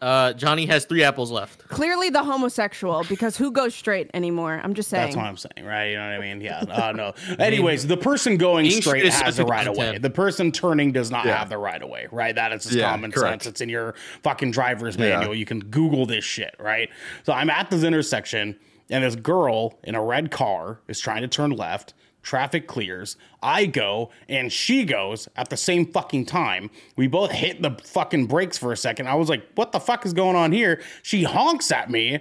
Uh, 0.00 0.32
Johnny 0.34 0.66
has 0.66 0.84
three 0.84 1.02
apples 1.02 1.30
left. 1.30 1.66
Clearly 1.68 2.10
the 2.10 2.22
homosexual, 2.22 3.02
because 3.08 3.34
who 3.38 3.50
goes 3.50 3.74
straight 3.74 4.10
anymore? 4.12 4.60
I'm 4.62 4.74
just 4.74 4.90
saying. 4.90 5.04
That's 5.06 5.16
what 5.16 5.24
I'm 5.24 5.38
saying, 5.38 5.64
right? 5.66 5.86
You 5.90 5.96
know 5.96 6.10
what 6.10 6.16
I 6.16 6.20
mean? 6.20 6.42
Yeah. 6.42 6.60
Uh, 6.60 6.92
no. 6.92 7.14
Anyways, 7.38 7.86
the 7.86 7.96
person 7.96 8.36
going 8.36 8.66
being 8.66 8.82
straight 8.82 9.10
straight 9.10 9.24
has 9.24 9.38
the 9.38 9.46
right 9.46 9.66
of 9.66 9.74
way. 9.74 9.96
The 9.96 10.10
person 10.10 10.52
turning 10.52 10.92
does 10.92 11.10
not 11.10 11.24
Yeah. 11.24 11.38
have 11.38 11.48
the 11.48 11.56
right 11.56 11.80
of 11.82 11.88
way, 11.88 12.08
right? 12.12 12.34
That 12.34 12.52
is 12.52 12.64
just 12.64 12.74
Yeah, 12.76 12.90
common 12.90 13.10
correct. 13.10 13.44
sense. 13.44 13.46
It's 13.52 13.60
in 13.62 13.70
your 13.70 13.94
fucking 14.22 14.50
driver's 14.50 14.96
Yeah. 14.96 15.16
manual. 15.16 15.34
You 15.34 15.46
can 15.46 15.60
Google 15.60 16.04
this 16.04 16.24
shit, 16.24 16.54
right? 16.58 16.90
So 17.24 17.32
I'm 17.32 17.48
at 17.48 17.70
this 17.70 17.82
intersection, 17.82 18.54
and 18.90 19.04
this 19.04 19.16
girl 19.16 19.78
in 19.82 19.94
a 19.94 20.02
red 20.02 20.30
car 20.30 20.80
is 20.88 21.00
trying 21.00 21.22
to 21.22 21.28
turn 21.28 21.50
left. 21.50 21.94
Traffic 22.22 22.66
clears. 22.66 23.16
I 23.40 23.66
go 23.66 24.10
and 24.28 24.52
she 24.52 24.84
goes 24.84 25.28
at 25.36 25.48
the 25.48 25.56
same 25.56 25.86
fucking 25.86 26.26
time. 26.26 26.70
We 26.96 27.06
both 27.06 27.30
hit 27.30 27.62
the 27.62 27.78
fucking 27.84 28.26
brakes 28.26 28.58
for 28.58 28.72
a 28.72 28.76
second. 28.76 29.06
I 29.06 29.14
was 29.14 29.28
like, 29.28 29.46
what 29.54 29.70
the 29.70 29.78
fuck 29.78 30.04
is 30.04 30.12
going 30.12 30.34
on 30.34 30.50
here? 30.50 30.82
She 31.04 31.22
honks 31.22 31.70
at 31.70 31.88
me, 31.88 32.18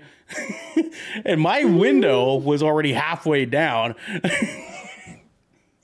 and 1.25 1.41
my 1.41 1.63
window 1.63 2.35
was 2.35 2.61
already 2.61 2.93
halfway 2.93 3.45
down. 3.45 3.95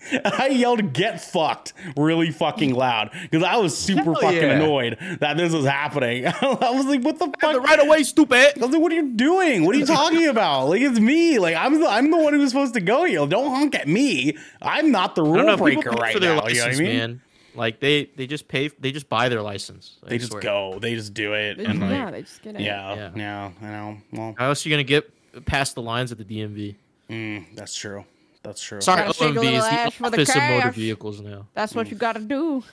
I 0.26 0.48
yelled 0.48 0.94
"Get 0.94 1.22
fucked" 1.22 1.74
really 1.96 2.32
fucking 2.32 2.74
loud 2.74 3.12
because 3.30 3.44
I 3.44 3.58
was 3.58 3.78
super 3.78 4.04
Hell 4.04 4.16
fucking 4.16 4.42
yeah. 4.42 4.52
annoyed 4.56 4.98
that 5.20 5.38
this 5.38 5.54
was 5.54 5.66
happening. 5.66 6.26
I 6.42 6.72
was 6.72 6.86
like, 6.86 7.02
"What 7.02 7.20
the 7.20 7.32
fuck?" 7.40 7.54
The 7.54 7.60
right 7.62 7.80
away, 7.80 8.04
stupid. 8.04 8.58
I 8.58 8.66
was 8.66 8.72
like, 8.72 8.82
"What 8.82 8.92
are 8.92 8.96
you 8.96 9.14
doing? 9.14 9.66
What 9.66 9.76
are 9.76 9.80
you 9.80 9.86
talking 9.86 10.28
about? 10.28 10.68
Like, 10.70 10.82
it's 10.82 11.00
me. 11.00 11.38
Like, 11.40 11.56
I'm 11.56 11.80
the 11.80 11.88
I'm 11.88 12.10
the 12.12 12.18
one 12.18 12.34
who's 12.34 12.50
supposed 12.50 12.74
to 12.74 12.82
go 12.82 13.04
here. 13.06 13.26
Don't 13.28 13.50
honk 13.52 13.76
at 13.76 13.88
me. 13.88 14.38
I'm 14.62 14.92
not 14.92 15.16
the 15.16 15.24
rule 15.24 15.58
breaker 15.58 15.92
right 15.92 16.14
for 16.14 16.20
their 16.20 16.36
now. 16.36 16.48
You 16.48 16.56
know 16.56 16.62
what 16.62 16.64
I 16.64 16.66
license, 16.68 16.80
mean? 16.80 16.98
man. 16.98 17.22
Like 17.54 17.80
they 17.82 18.06
they 18.16 18.28
just 18.28 18.48
pay. 18.48 18.70
They 18.70 18.92
just 18.94 19.10
buy 19.10 19.28
their 19.30 19.42
license. 19.42 19.98
I 20.06 20.10
They 20.10 20.18
just 20.20 20.32
swear. 20.32 20.42
go. 20.42 20.80
They 20.80 20.96
just 20.96 21.14
do 21.14 21.34
it. 21.34 21.58
They- 21.58 21.66
And 21.66 21.82
like, 21.82 21.90
yeah, 21.92 22.10
they 22.12 22.22
just 22.22 22.42
get 22.42 22.56
it. 22.56 22.62
yeah, 22.62 22.96
Yeah. 22.96 23.12
yeah, 23.14 23.52
I 23.62 23.66
know. 23.66 23.98
Well, 24.14 24.36
How 24.38 24.48
else 24.48 24.66
are 24.66 24.70
you 24.70 24.74
gonna 24.74 24.84
get 24.84 25.12
past 25.46 25.76
the 25.76 25.82
lines 25.82 26.14
at 26.14 26.18
the 26.18 26.24
DMV? 26.24 26.76
mm, 27.10 27.46
that's 27.56 27.76
true. 27.76 28.06
That's 28.44 28.62
true. 28.62 28.82
Sorry, 28.82 29.02
Gotta 29.04 29.14
shake 29.14 29.30
a 29.30 29.32
OMV 29.34 29.36
little 29.36 29.54
is 29.60 29.64
ash 29.66 29.86
the 29.86 29.92
for 30.04 30.10
the 30.10 30.18
Office 30.22 30.30
of 30.36 30.42
Motor 30.44 30.62
cash. 30.62 30.76
Vehicles 30.76 31.22
now. 31.22 31.48
That's 31.54 31.76
what 31.76 31.92
you 31.92 31.98
got 31.98 32.14
to 32.14 32.22
do. 32.22 32.64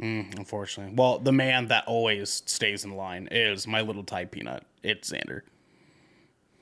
Mm, 0.00 0.38
unfortunately. 0.38 0.94
Well, 0.94 1.18
the 1.18 1.32
man 1.32 1.68
that 1.68 1.84
always 1.86 2.42
stays 2.46 2.84
in 2.84 2.96
line 2.96 3.28
is 3.30 3.66
my 3.66 3.80
little 3.80 4.04
Thai 4.04 4.26
peanut. 4.26 4.62
It's 4.82 5.10
Xander. 5.10 5.40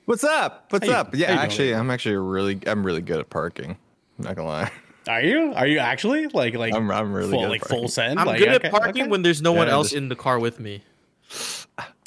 What's 0.05 0.23
up? 0.23 0.67
What's 0.69 0.85
How 0.87 0.91
you- 0.93 0.97
up? 0.97 1.15
Yeah, 1.15 1.27
how 1.27 1.31
you 1.31 1.37
doing? 1.37 1.45
actually, 1.45 1.75
I'm 1.75 1.91
actually 1.91 2.15
really, 2.15 2.59
I'm 2.65 2.85
really 2.85 3.01
good 3.01 3.19
at 3.19 3.29
parking. 3.29 3.77
I'm 4.17 4.25
not 4.25 4.35
gonna 4.35 4.47
lie. 4.47 4.71
Are 5.07 5.21
you? 5.21 5.53
Are 5.53 5.67
you 5.67 5.77
actually 5.79 6.27
like 6.27 6.55
like 6.55 6.73
I'm- 6.73 6.89
I'm 6.89 7.13
really 7.13 7.29
full, 7.31 7.39
good 7.41 7.45
at 7.45 7.49
like 7.51 7.61
parking. 7.61 7.77
full 7.79 7.87
send? 7.89 8.19
I'm 8.19 8.25
like, 8.25 8.39
good 8.39 8.47
okay, 8.49 8.67
at 8.67 8.71
parking 8.73 9.03
okay. 9.03 9.11
when 9.11 9.21
there's 9.21 9.41
no 9.41 9.51
one 9.51 9.67
Yeah, 9.67 9.73
else 9.73 9.87
just- 9.89 9.95
in 9.97 10.09
the 10.09 10.15
car 10.15 10.39
with 10.39 10.59
me. 10.59 10.81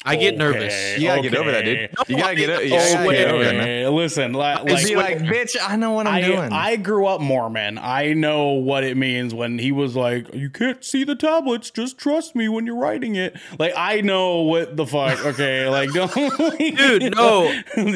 I 0.09 0.15
get 0.15 0.37
nervous. 0.37 0.73
Okay, 0.73 0.97
You 0.99 1.07
gotta 1.07 1.21
get 1.21 1.35
over 1.35 1.51
that, 1.51 1.65
dude. 1.65 1.89
okay. 1.99 2.13
You 2.13 2.19
gotta 2.19 2.35
get, 2.35 2.49
oh, 2.49 2.55
o- 2.55 2.59
you 2.61 2.73
Oh, 2.75 2.93
gotta 2.93 3.07
wait, 3.07 3.17
get 3.17 3.27
over 3.31 3.43
that. 3.43 3.55
man. 3.55 3.85
Okay, 3.85 3.87
listen, 3.87 4.33
li- 4.33 4.41
And 4.41 4.69
like, 4.71 4.85
be 4.85 4.95
like, 4.95 5.17
bitch, 5.19 5.55
I 5.61 5.75
know 5.75 5.91
what 5.91 6.07
I'm 6.07 6.13
I, 6.15 6.21
doing. 6.21 6.51
I 6.53 6.75
grew 6.75 7.05
up 7.07 7.21
Mormon. 7.21 7.77
I 7.77 8.13
know 8.13 8.49
what 8.53 8.83
it 8.83 8.97
means 8.97 9.33
when 9.33 9.59
he 9.59 9.71
was 9.71 9.95
like, 9.95 10.33
"You 10.33 10.49
can't 10.49 10.83
see 10.83 11.03
the 11.03 11.15
tablets. 11.15 11.69
Just 11.71 11.97
trust 11.97 12.35
me 12.35 12.49
when 12.49 12.65
you're 12.65 12.77
writing 12.77 13.15
it." 13.15 13.35
Like 13.57 13.73
I 13.77 14.01
know 14.01 14.41
what 14.41 14.75
the 14.77 14.85
fuck. 14.85 15.23
Okay, 15.25 15.67
like 15.69 15.91
don't, 15.93 16.13
Dude, 16.57 17.15
no. 17.15 17.51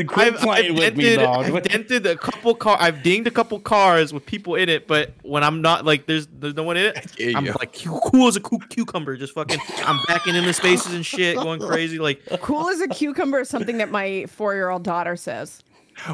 quit 0.07 0.33
I've, 0.35 0.39
playing 0.39 0.71
I've 0.73 0.77
with 0.77 0.95
me, 0.97 1.03
dented, 1.03 1.19
dog. 1.19 1.45
I've 1.45 1.63
dented 1.63 2.05
a 2.05 2.15
couple 2.15 2.55
car. 2.55 2.77
I've 2.79 3.03
dinged 3.03 3.27
a 3.27 3.31
couple 3.31 3.59
cars 3.59 4.13
with 4.13 4.25
people 4.25 4.55
in 4.55 4.69
it, 4.69 4.87
but 4.87 5.13
when 5.23 5.43
I'm 5.43 5.61
not 5.61 5.85
like, 5.85 6.05
there's 6.05 6.27
there's 6.27 6.53
no 6.55 6.63
one 6.63 6.77
in 6.77 6.85
it. 6.87 7.11
Yeah, 7.23 7.37
I'm 7.37 7.45
yeah. 7.45 7.53
like 7.59 7.73
cool 7.85 8.27
as 8.27 8.35
a 8.35 8.41
cu- 8.41 8.57
cucumber, 8.69 9.15
just 9.15 9.33
fucking. 9.33 9.59
I'm 9.85 9.99
backing 10.07 10.35
into 10.35 10.51
spaces 10.53 10.93
and 10.93 11.05
shit, 11.05 11.37
going 11.37 11.59
crazy. 11.67 11.99
Like 12.03 12.21
Cool 12.41 12.69
as 12.69 12.81
a 12.81 12.87
cucumber 12.87 13.39
is 13.41 13.49
something 13.49 13.77
that 13.79 13.89
my 13.91 14.25
four-year-old 14.27 14.83
daughter 14.83 15.15
says. 15.15 15.63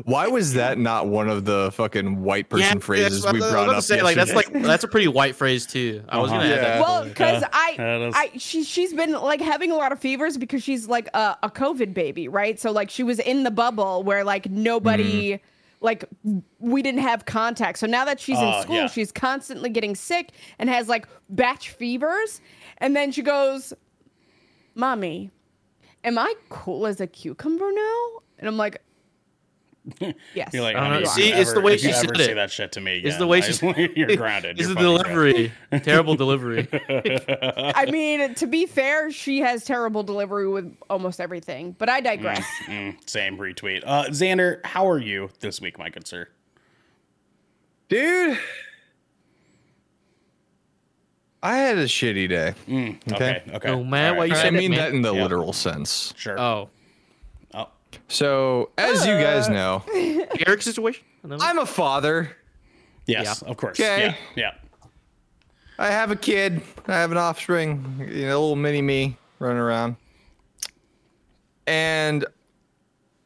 Why 0.04 0.28
was 0.28 0.56
that 0.56 0.78
not 0.78 1.08
one 1.08 1.30
of 1.30 1.46
the 1.46 1.72
fucking 1.74 2.22
white 2.22 2.50
person 2.50 2.78
yeah, 2.80 2.84
phrases 2.84 3.24
we 3.24 3.28
what 3.28 3.36
I 3.36 3.40
was 3.40 3.52
brought 3.52 3.70
up? 3.70 3.82
say, 3.84 4.02
Like 4.02 4.18
that's 4.18 4.34
like 4.34 4.52
that's 4.52 4.84
a 4.84 4.90
pretty 4.90 5.08
white 5.08 5.36
phrase 5.38 5.66
too. 5.66 6.04
I 6.10 6.20
was 6.20 6.30
Uh-huh. 6.32 6.42
gonna 6.42 6.54
add 6.54 6.56
Yeah. 6.58 6.62
that. 6.64 6.82
Well, 6.82 7.04
because 7.06 7.42
Yeah, 7.44 7.48
I, 7.54 7.76
that 7.78 8.02
is- 8.02 8.14
I, 8.18 8.32
she, 8.38 8.64
she's 8.66 8.94
been 8.94 9.14
like 9.14 9.40
having 9.40 9.72
a 9.72 9.76
lot 9.76 9.94
of 9.94 10.00
fevers 10.00 10.38
because 10.38 10.62
she's 10.64 10.88
like 10.90 11.08
a, 11.14 11.38
a 11.44 11.50
COVID 11.50 11.94
baby, 11.94 12.28
right? 12.28 12.60
So 12.60 12.72
like 12.72 12.90
she 12.90 13.04
was 13.04 13.20
in 13.20 13.44
the 13.44 13.52
bubble 13.52 14.04
where 14.04 14.26
like 14.26 14.50
nobody, 14.50 15.34
Mm-hmm. 15.36 15.46
like 15.86 16.04
we 16.60 16.82
didn't 16.82 17.00
have 17.00 17.24
contact. 17.24 17.78
So 17.80 17.88
now 17.88 18.04
that 18.04 18.20
she's 18.20 18.38
Oh, 18.38 18.58
in 18.58 18.62
school, 18.62 18.76
yeah. 18.76 18.88
she's 18.88 19.14
constantly 19.14 19.70
getting 19.70 19.96
sick 19.96 20.32
and 20.60 20.70
has 20.70 20.90
like 20.90 21.08
batch 21.30 21.70
fevers. 21.70 22.42
And 22.80 22.98
then 22.98 23.14
she 23.14 23.22
goes, 23.22 23.72
"Mommy, 24.76 25.32
am 26.04 26.18
I 26.18 26.34
cool 26.50 26.86
as 26.88 27.02
a 27.02 27.08
cucumber 27.08 27.72
now?" 27.72 28.06
And 28.40 28.48
I'm 28.48 28.58
like, 28.58 28.82
"Yes." 30.36 30.50
You're 30.54 30.64
like, 30.64 30.76
I 30.76 30.82
don't 30.90 30.94
know. 30.94 31.00
if 31.00 31.10
See, 31.10 31.30
you 31.30 31.36
it's 31.36 31.54
the 31.54 31.62
way 31.62 31.74
if 31.74 31.84
you 31.84 31.90
she 31.90 31.96
ever 31.96 32.08
said 32.16 32.18
say 32.18 32.32
it. 32.32 32.36
that 32.36 32.52
shit 32.52 32.72
to 32.74 32.82
me. 32.82 33.00
It's 33.00 33.18
the 33.18 33.26
way 33.28 33.40
I- 33.40 33.42
she- 33.42 33.90
you're 33.96 34.16
grounded. 34.16 34.60
It's 34.60 34.68
You're 34.68 34.76
the 34.76 34.82
delivery. 34.82 35.52
Terrible 35.84 36.16
delivery. 36.16 36.68
I 36.90 37.86
mean, 37.90 38.36
to 38.36 38.46
be 38.48 38.66
fair, 38.66 39.12
she 39.12 39.40
has 39.40 39.64
terrible 39.66 40.04
delivery 40.04 40.48
with 40.48 40.76
almost 40.90 41.20
everything. 41.20 41.76
But 41.78 41.90
I 41.90 42.02
digress. 42.02 42.46
Mm, 42.68 43.10
same 43.10 43.38
retweet. 43.38 43.84
Uh, 43.86 44.06
Xander, 44.10 44.64
how 44.66 44.88
are 44.90 45.00
you 45.00 45.30
this 45.40 45.60
week, 45.62 45.80
my 45.80 45.90
good 45.90 46.08
sir? 46.08 46.28
dude. 47.88 48.38
I 51.42 51.56
had 51.58 51.78
a 51.78 51.86
shitty 51.86 52.28
day. 52.28 52.54
Mm, 52.68 53.14
okay, 53.14 53.42
okay. 53.54 53.70
Oh, 53.70 53.84
man, 53.84 54.12
All 54.14 54.18
why 54.20 54.26
you 54.26 54.34
I 54.34 54.38
said 54.38 54.54
it, 54.54 54.58
mean 54.58 54.72
man. 54.72 54.80
that 54.80 54.94
in 54.94 55.02
the 55.02 55.14
Yeah. 55.14 55.22
literal 55.24 55.54
sense. 55.54 56.14
Sure. 56.18 56.38
Oh, 56.40 56.70
oh, 57.54 57.70
So, 58.10 58.72
as 58.78 59.06
you 59.06 59.14
guys 59.14 59.48
uh. 59.48 59.54
know, 59.54 59.84
Eric 60.46 60.62
situation. 60.62 61.04
Another- 61.24 61.44
I'm 61.44 61.58
a 61.60 61.66
father. 61.66 62.36
yes, 63.06 63.42
of 63.42 63.56
course. 63.58 63.80
Okay. 63.80 64.18
Yeah, 64.36 64.52
I 65.78 65.88
have 65.88 66.12
a 66.12 66.16
kid. 66.18 66.62
I 66.88 66.94
have 66.96 67.12
an 67.12 67.18
offspring. 67.18 68.06
You 68.10 68.28
know, 68.28 68.42
little 68.42 68.56
mini 68.58 68.82
me 68.82 69.18
running 69.40 69.58
around. 69.60 69.96
And 71.68 72.26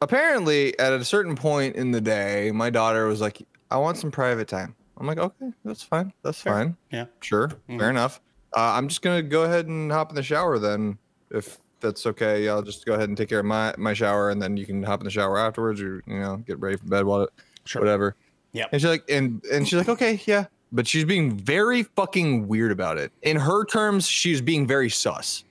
apparently, 0.02 0.78
at 0.80 0.94
a 0.94 1.04
certain 1.06 1.36
point 1.36 1.76
in 1.76 1.92
the 1.92 2.02
day, 2.02 2.52
my 2.54 2.70
daughter 2.70 3.08
was 3.08 3.22
like, 3.22 3.42
"I 3.72 3.78
want 3.78 3.98
some 3.98 4.12
private 4.12 4.48
time." 4.48 4.76
I'm 4.98 5.08
like, 5.08 5.18
"Okay, 5.18 5.52
that's 5.66 5.84
fine. 5.84 6.14
That's 6.24 6.42
fine. 6.42 6.78
yeah. 6.92 7.06
Sure, 7.22 7.52
fair 7.68 7.90
enough. 7.90 8.22
Uh, 8.56 8.74
I'm 8.78 8.88
just 8.88 9.02
gonna 9.02 9.24
go 9.24 9.44
ahead 9.44 9.68
and 9.68 9.92
hop 9.92 10.10
in 10.10 10.16
the 10.16 10.24
shower 10.24 10.60
then, 10.60 10.98
if 11.32 11.58
that's 11.80 12.06
okay. 12.06 12.48
I'll 12.48 12.62
just 12.62 12.86
go 12.86 12.94
ahead 12.94 13.10
and 13.10 13.18
take 13.18 13.30
care 13.30 13.40
of 13.40 13.46
my 13.46 13.74
my 13.78 13.94
shower, 13.94 14.30
and 14.30 14.42
then 14.42 14.56
you 14.58 14.66
can 14.66 14.84
hop 14.84 15.00
in 15.02 15.06
the 15.06 15.12
shower 15.12 15.38
afterwards, 15.40 15.82
or 15.82 16.04
you 16.06 16.20
know, 16.20 16.38
get 16.38 16.60
ready 16.60 16.78
for 16.78 16.86
bed, 16.86 17.06
while 17.06 17.28
Sure. 17.66 17.82
whatever." 17.82 18.16
Yeah. 18.52 18.68
And 18.72 18.80
she's 18.80 18.90
like, 18.90 19.04
and 19.10 19.44
and 19.52 19.68
she's 19.68 19.78
like, 19.78 19.90
okay, 19.90 20.22
yeah. 20.26 20.46
But 20.72 20.88
she's 20.88 21.06
being 21.06 21.36
very 21.38 21.84
fucking 21.84 22.48
weird 22.48 22.72
about 22.72 22.98
it. 23.00 23.12
In 23.24 23.38
her 23.38 23.66
terms, 23.66 24.08
she's 24.08 24.42
being 24.42 24.68
very 24.68 24.90
sus. 24.90 25.44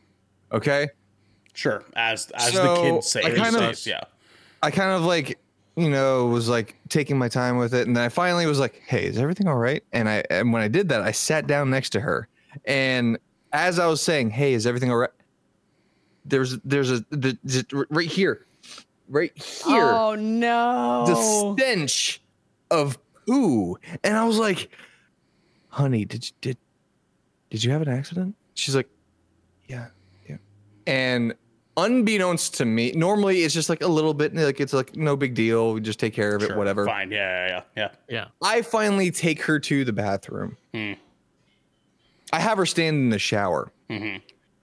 Okay. 0.53 0.89
Sure. 1.55 1.85
As 1.95 2.31
as 2.35 2.53
the 2.53 2.75
kids 2.77 3.09
say, 3.11 3.23
I 3.25 3.31
kind 3.33 3.57
of- 3.57 3.87
yeah. 3.87 4.01
I 4.63 4.71
kind 4.71 4.93
of 4.93 5.03
like, 5.03 5.39
you 5.77 5.89
know, 5.91 6.27
was 6.27 6.49
like 6.49 6.77
taking 6.89 7.17
my 7.19 7.29
time 7.29 7.57
with 7.57 7.73
it, 7.75 7.87
and 7.87 7.97
then 7.97 8.05
I 8.05 8.09
finally 8.09 8.47
was 8.47 8.59
like, 8.59 8.83
"Hey, 8.87 9.07
is 9.07 9.19
everything 9.19 9.49
all 9.49 9.57
right?" 9.57 9.83
And 9.93 10.09
I 10.09 10.23
and 10.31 10.53
when 10.53 10.63
I 10.63 10.69
did 10.69 10.89
that, 10.91 11.03
I 11.03 11.13
sat 11.13 11.47
down 11.47 11.71
next 11.71 11.91
to 11.91 12.01
her, 12.01 12.29
and 12.65 13.19
as 13.53 13.79
I 13.79 13.87
was 13.87 14.01
saying, 14.03 14.31
"Hey, 14.31 14.53
is 14.55 14.67
everything 14.67 14.91
all 14.91 14.99
right?" 14.99 15.11
There's 16.25 16.59
there's 16.61 16.91
a 16.91 17.05
the, 17.11 17.39
the- 17.43 17.87
right 17.91 18.09
here, 18.09 18.47
right 19.09 19.33
here, 19.37 19.93
Oh 19.93 20.15
no. 20.15 21.05
the 21.07 21.15
stench 21.63 22.23
of 22.71 22.99
poo, 23.27 23.77
and 24.05 24.17
I 24.17 24.25
was 24.25 24.39
like, 24.39 24.71
"Honey, 25.69 26.05
did 26.05 26.27
you 26.29 26.33
did 26.41 26.57
did 27.51 27.65
you 27.65 27.71
have 27.73 27.83
an 27.83 27.89
accident?" 27.89 28.37
She's 28.55 28.77
like, 28.77 28.89
"Yeah, 29.67 29.89
yeah," 30.29 30.37
and 30.87 31.35
unbeknownst 31.77 32.55
to 32.55 32.65
me, 32.65 32.93
normally 32.93 33.43
it's 33.43 33.55
just 33.55 33.69
like 33.69 33.83
a 33.83 33.87
little 33.89 34.15
bit 34.15 34.35
like 34.35 34.61
it's 34.61 34.73
like 34.73 34.95
no 34.97 35.17
big 35.17 35.35
deal. 35.35 35.73
We 35.75 35.81
just 35.81 35.99
take 36.01 36.15
care 36.15 36.35
of 36.37 36.43
it, 36.43 36.49
Sure. 36.49 36.57
whatever. 36.57 36.85
Fine. 36.87 37.11
Yeah, 37.11 37.47
yeah, 37.49 37.63
yeah. 37.77 37.89
yeah. 38.09 38.25
I 38.43 38.63
finally 38.63 39.11
take 39.11 39.43
her 39.43 39.59
to 39.61 39.85
the 39.85 39.93
bathroom. 39.93 40.57
Hmm. 40.75 40.93
I 42.33 42.41
have 42.41 42.59
her 42.59 42.67
stand 42.67 42.97
in 42.97 43.11
the 43.11 43.19
shower. 43.19 43.71
Mhm. 43.91 44.21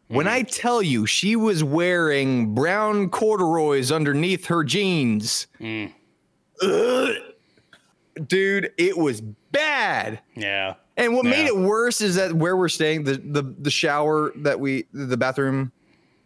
When 0.08 0.28
I 0.28 0.42
tell 0.42 0.82
you 0.82 1.06
she 1.06 1.36
was 1.36 1.64
wearing 1.64 2.56
brown 2.56 3.10
corduroys 3.10 3.92
underneath 3.92 4.46
her 4.48 4.64
jeans, 4.64 5.46
Mm. 5.60 5.94
Ugh. 6.64 7.16
dude, 8.26 8.72
it 8.78 8.98
was 8.98 9.22
bad. 9.22 10.20
Yeah. 10.36 10.76
And 10.98 11.14
what 11.16 11.26
made 11.26 11.46
it 11.46 11.56
worse 11.56 12.02
is 12.02 12.16
that 12.16 12.34
where 12.34 12.58
we're 12.58 12.70
staying, 12.70 13.04
the 13.06 13.14
the 13.24 13.44
the 13.60 13.70
shower 13.72 14.34
that 14.38 14.60
we 14.60 14.86
the 14.94 15.16
bathroom, 15.16 15.72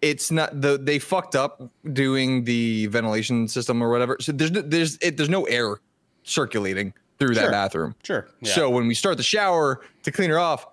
it's 0.03 0.29
not 0.31 0.59
the 0.61 0.77
they 0.77 0.99
fucked 0.99 1.33
up 1.35 1.63
doing 1.93 2.43
the 2.43 2.87
ventilation 2.87 3.47
system 3.47 3.81
or 3.81 3.89
whatever. 3.89 4.17
So 4.19 4.33
there's 4.33 4.51
no, 4.51 4.61
there's 4.61 4.97
it, 5.01 5.15
there's 5.17 5.29
no 5.29 5.45
air 5.45 5.77
circulating 6.23 6.93
through 7.19 7.35
that 7.35 7.51
bathroom. 7.51 7.95
Sure. 8.03 8.27
Yeah. 8.41 8.53
So 8.53 8.69
when 8.69 8.87
we 8.87 8.93
start 8.95 9.15
the 9.17 9.23
shower 9.23 9.81
to 10.03 10.11
clean 10.11 10.29
her 10.29 10.39
off, 10.39 10.65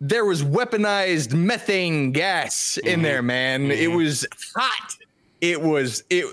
there 0.00 0.24
was 0.24 0.42
weaponized 0.42 1.34
methane 1.34 2.12
gas 2.12 2.78
in 2.78 2.84
Mm-hmm. 2.94 3.02
there, 3.02 3.22
man. 3.22 3.70
It 3.70 3.90
was 3.92 4.26
hot. 4.56 4.96
It 5.40 5.60
was 5.60 6.02
it. 6.10 6.24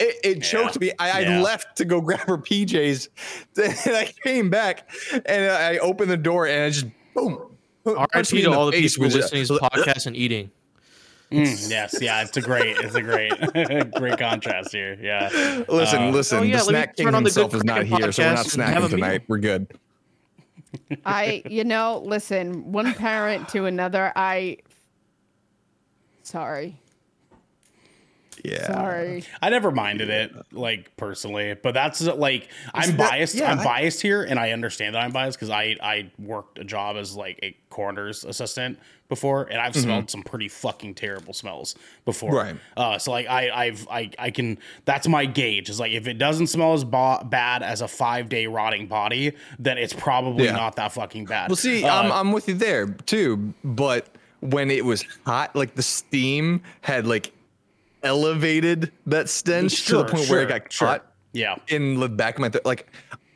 It, 0.00 0.16
it 0.24 0.42
choked 0.42 0.78
me. 0.80 0.90
I, 0.98 1.24
I 1.24 1.40
left 1.40 1.76
to 1.78 1.84
go 1.84 2.00
grab 2.02 2.20
her 2.28 2.36
PJs, 2.36 3.08
and 3.56 3.96
I 3.96 4.12
came 4.24 4.50
back 4.50 4.90
and 5.24 5.50
I 5.50 5.78
opened 5.78 6.10
the 6.10 6.16
door 6.16 6.46
and 6.46 6.64
I 6.64 6.70
just 6.70 6.86
boom. 7.14 7.38
RIP 7.86 8.32
in 8.32 8.42
to 8.44 8.52
all 8.52 8.66
the 8.66 8.72
face 8.72 8.94
people 8.94 9.06
with 9.06 9.14
listening 9.14 9.44
to 9.46 9.52
this 9.54 9.62
podcast 9.70 10.06
and 10.06 10.16
eating. 10.16 10.50
Mm, 11.32 11.70
yes. 11.70 11.96
Yeah. 12.00 12.22
It's 12.22 12.36
a 12.36 12.40
great. 12.40 12.76
It's 12.78 12.94
a 12.94 13.02
great, 13.02 13.32
great 13.96 14.18
contrast 14.18 14.72
here. 14.72 14.96
Yeah. 15.00 15.28
Listen, 15.68 16.02
Uh, 16.04 16.10
listen. 16.10 16.38
Oh, 16.38 16.42
yeah, 16.42 16.58
the 16.58 16.62
snack 16.64 16.96
king 16.96 17.06
turn 17.06 17.14
himself 17.14 17.54
is 17.54 17.64
not 17.64 17.84
here, 17.84 18.12
so 18.12 18.22
we're 18.22 18.34
not 18.34 18.46
podcast 18.46 18.56
snacking 18.56 18.76
a 18.76 18.80
meal. 18.80 18.88
tonight. 18.90 19.22
We're 19.26 19.38
good. 19.38 19.66
I, 21.06 21.42
you 21.48 21.64
know, 21.64 22.02
listen, 22.04 22.72
one 22.72 22.94
parent 22.94 23.48
to 23.50 23.64
another. 23.66 24.12
I, 24.16 24.58
sorry, 26.22 26.76
Yeah. 28.44 28.66
sorry. 28.66 29.24
I 29.40 29.50
never 29.50 29.70
minded 29.70 30.10
it, 30.10 30.34
like 30.52 30.94
personally, 30.96 31.54
but 31.54 31.74
that's 31.74 32.00
like 32.02 32.48
I'm 32.74 32.96
that- 32.96 33.10
biased. 33.10 33.34
yeah, 33.34 33.50
I'm 33.52 33.60
I- 33.60 33.64
biased 33.64 34.02
here, 34.02 34.22
and 34.24 34.38
I 34.38 34.50
understand 34.50 34.94
that 34.94 35.02
I'm 35.02 35.12
biased 35.12 35.38
because 35.38 35.50
I 35.50 35.76
I 35.82 36.10
worked 36.18 36.58
a 36.58 36.64
job 36.64 36.96
as 36.96 37.14
like 37.16 37.38
a 37.42 37.56
coroner's 37.70 38.24
assistant 38.24 38.78
before, 39.14 39.44
and 39.44 39.60
I've 39.60 39.76
smelled 39.76 40.10
some 40.10 40.22
pretty 40.22 40.48
fucking 40.48 40.94
terrible 40.94 41.32
smells 41.32 41.74
before. 42.04 42.30
Mm-hmm. 42.32 42.36
Right. 42.36 42.56
Uh, 42.76 42.98
so 42.98 43.10
like 43.12 43.26
I 43.28 43.50
I've 43.50 43.86
I 43.90 44.10
I 44.18 44.30
can 44.30 44.58
that's 44.84 45.06
my 45.08 45.24
gauge 45.26 45.70
is 45.70 45.78
like 45.80 45.92
if 45.92 46.06
it 46.06 46.18
doesn't 46.18 46.48
smell 46.48 46.72
as 46.74 46.84
ba- 46.84 47.24
bad 47.24 47.62
as 47.62 47.80
a 47.80 47.88
five 47.88 48.28
day 48.28 48.46
rotting 48.46 48.86
body, 48.86 49.32
then 49.58 49.78
it's 49.78 49.92
probably 49.92 50.44
Yeah. 50.46 50.52
not 50.56 50.76
that 50.76 50.92
fucking 50.92 51.26
bad. 51.26 51.48
Well, 51.50 51.56
see, 51.56 51.84
Uh, 51.84 51.94
I'm 52.02 52.12
I'm 52.12 52.32
with 52.32 52.48
you 52.48 52.54
there 52.54 52.86
too, 52.86 53.54
but 53.62 54.08
when 54.40 54.70
it 54.70 54.84
was 54.84 55.04
hot, 55.24 55.54
like 55.56 55.74
the 55.74 55.82
steam 55.82 56.62
had 56.82 57.06
like 57.06 57.32
elevated 58.02 58.92
that 59.06 59.28
stench 59.28 59.86
to 59.86 59.96
the 59.98 60.04
point 60.04 60.28
where 60.28 60.42
it 60.42 60.48
got 60.48 60.72
sure. 60.72 60.88
caught 60.88 61.06
yeah. 61.32 61.56
in 61.68 61.98
the 61.98 62.08
back 62.08 62.34
of 62.34 62.40
my 62.40 62.48
th- 62.48 62.64
like 62.64 62.86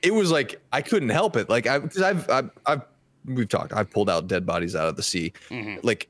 it 0.03 0.13
was 0.15 0.31
like 0.31 0.61
I 0.73 0.83
couldn't 0.83 1.09
help 1.09 1.37
it. 1.37 1.49
Like 1.49 1.67
I 1.67 1.79
because 1.79 2.03
I've, 2.03 2.29
I've 2.31 2.51
I've 2.67 2.83
we've 3.29 3.49
talked. 3.49 3.73
I've 3.73 3.91
pulled 3.91 4.09
out 4.11 4.27
dead 4.29 4.45
bodies 4.47 4.75
out 4.77 4.89
of 4.89 4.97
the 4.97 5.03
sea, 5.03 5.33
Mm-hmm. 5.51 5.87
like, 5.87 6.09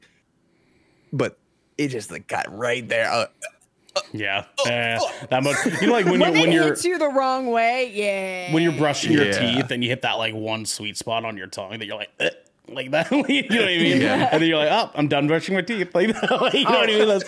but 1.12 1.38
it 1.76 1.88
just 1.88 2.10
like 2.10 2.26
got 2.26 2.46
right 2.56 2.86
there. 2.88 3.10
Uh, 3.10 3.26
Yeah, 4.12 4.44
yeah, 4.64 5.00
that 5.30 5.42
much. 5.42 5.56
You 5.80 5.88
know, 5.88 5.92
like 5.92 6.04
when 6.06 6.20
when 6.20 6.32
you're 6.34 6.42
when 6.42 6.50
it 6.50 6.54
you're 6.54 6.64
hits 6.66 6.84
you 6.84 6.98
the 6.98 7.08
wrong 7.08 7.46
way, 7.50 7.90
yeah. 7.92 8.52
when 8.54 8.62
you're 8.62 8.72
brushing 8.72 9.12
your 9.12 9.26
Yeah. 9.26 9.38
teeth 9.56 9.70
and 9.72 9.82
you 9.82 9.90
hit 9.90 10.02
that 10.02 10.14
like 10.14 10.34
one 10.34 10.66
sweet 10.66 10.96
spot 10.96 11.24
on 11.24 11.36
your 11.36 11.48
tongue 11.48 11.78
that 11.78 11.86
you're 11.86 11.96
like. 11.96 12.10
"Eh," 12.20 12.30
Like 12.70 12.90
that, 12.90 13.10
you 13.12 13.18
know 13.18 13.24
what 13.24 13.64
I 13.64 13.78
mean? 13.78 14.00
Yeah. 14.02 14.28
And 14.30 14.42
then 14.42 14.48
you're 14.50 14.58
like, 14.58 14.70
"Oh, 14.70 14.90
I'm 14.94 15.08
done 15.08 15.26
brushing 15.26 15.54
my 15.54 15.62
teeth." 15.62 15.88
Like, 15.94 16.08
you 16.08 16.12
know 16.12 16.20
what 16.36 16.54
I 16.54 16.86
mean? 16.86 17.08
That's, 17.08 17.24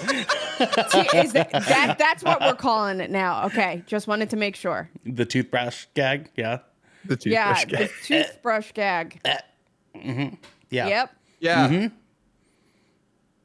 is 1.14 1.32
that, 1.32 1.50
that 1.50 1.96
that's 1.98 2.22
what 2.22 2.40
we're 2.42 2.54
calling 2.54 3.00
it 3.00 3.10
now. 3.10 3.46
Okay, 3.46 3.82
just 3.86 4.06
wanted 4.06 4.28
to 4.30 4.36
make 4.36 4.54
sure. 4.54 4.90
the 5.06 5.24
toothbrush 5.24 5.86
gag, 5.94 6.30
yeah, 6.36 6.58
The 7.06 7.18
Yeah, 7.24 7.54
toothbrush 7.54 7.64
guy. 7.64 7.78
the 7.86 7.90
toothbrush 8.04 8.72
gag. 8.72 9.20
Yeah. 10.70 10.86
Yep. 10.88 11.14
Yeah. 11.40 11.68
Mm-hmm. 11.68 11.94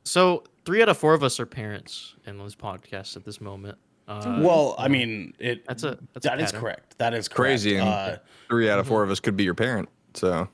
So 0.03 0.43
three 0.65 0.81
out 0.81 0.89
of 0.89 0.97
four 0.97 1.13
of 1.13 1.23
us 1.23 1.39
are 1.39 1.45
parents 1.45 2.15
in 2.25 2.37
this 2.37 2.55
podcast 2.55 3.15
at 3.15 3.23
this 3.25 3.41
moment. 3.41 3.77
Uh, 4.07 4.39
Well, 4.43 4.75
I 4.77 4.87
mean, 4.87 5.33
it. 5.39 5.65
That's 5.65 5.83
a- 5.83 5.97
that's 6.13 6.25
a 6.25 6.29
that 6.29 6.39
is 6.39 6.45
pattern. 6.51 6.61
correct. 6.61 6.97
That 6.99 7.13
is 7.13 7.27
correct. 7.27 7.37
Crazy. 7.37 7.77
And 7.77 7.89
Uh, 7.89 8.17
three 8.49 8.69
out 8.69 8.79
of 8.79 8.87
four 8.87 9.01
of 9.03 9.09
us 9.09 9.19
could 9.19 9.35
be 9.35 9.43
your 9.43 9.55
parent. 9.55 9.89
So 10.13 10.47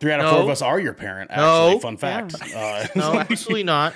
three 0.00 0.10
out 0.12 0.20
of 0.20 0.30
four 0.30 0.40
of 0.40 0.48
us 0.48 0.62
are 0.62 0.80
your 0.80 0.92
parent. 0.94 1.30
Actually, 1.30 1.74
No. 1.74 1.78
fun 1.78 1.96
fact. 1.96 2.34
Uh, 2.54 2.86
no, 2.96 3.12
absolutely 3.30 3.62
not. 3.62 3.94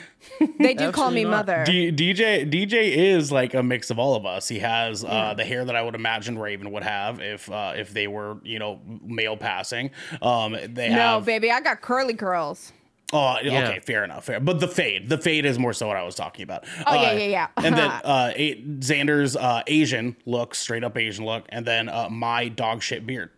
They 0.58 0.74
do 0.74 0.92
call 0.92 1.10
me 1.10 1.24
not. 1.24 1.30
mother. 1.46 1.64
D- 1.64 1.90
DJ 1.92 2.50
DJ 2.50 2.94
is 2.94 3.32
like 3.32 3.54
a 3.54 3.62
mix 3.62 3.90
of 3.90 3.98
all 3.98 4.14
of 4.16 4.26
us. 4.26 4.48
He 4.48 4.58
has 4.58 5.02
uh, 5.04 5.08
Yeah. 5.08 5.34
the 5.34 5.44
hair 5.44 5.64
that 5.64 5.74
I 5.76 5.82
would 5.82 5.94
imagine 5.94 6.38
Raven 6.38 6.72
would 6.72 6.82
have 6.82 7.20
if 7.20 7.50
uh, 7.50 7.72
if 7.76 7.90
they 7.92 8.06
were 8.06 8.36
you 8.44 8.58
know 8.58 8.80
male 9.02 9.36
passing. 9.36 9.90
Um, 10.20 10.52
they 10.68 10.90
no, 10.90 10.96
have. 10.96 11.24
baby, 11.24 11.50
I 11.50 11.60
got 11.60 11.80
curly 11.80 12.14
curls. 12.14 12.72
Oh, 13.12 13.36
Yeah. 13.40 13.68
okay, 13.68 13.78
fair 13.80 14.02
enough. 14.02 14.24
Fair. 14.24 14.40
But 14.40 14.58
the 14.58 14.66
fade, 14.66 15.08
the 15.08 15.16
fade 15.16 15.44
is 15.46 15.60
more 15.60 15.72
so 15.72 15.86
what 15.86 15.96
I 15.96 16.02
was 16.02 16.16
talking 16.16 16.42
about. 16.42 16.64
Oh, 16.86 16.94
yeah, 16.94 17.10
Uh, 17.10 17.12
yeah, 17.14 17.24
yeah. 17.26 17.48
and 17.58 17.76
then 17.76 17.88
uh, 18.04 18.32
a- 18.34 18.60
Xander's 18.80 19.36
uh, 19.36 19.62
Asian 19.68 20.16
look, 20.26 20.56
straight 20.56 20.82
up 20.82 20.98
Asian 20.98 21.24
look, 21.24 21.44
and 21.50 21.64
then 21.64 21.88
uh, 21.88 22.08
my 22.10 22.48
dog 22.48 22.82
shit 22.82 23.06
beard. 23.06 23.30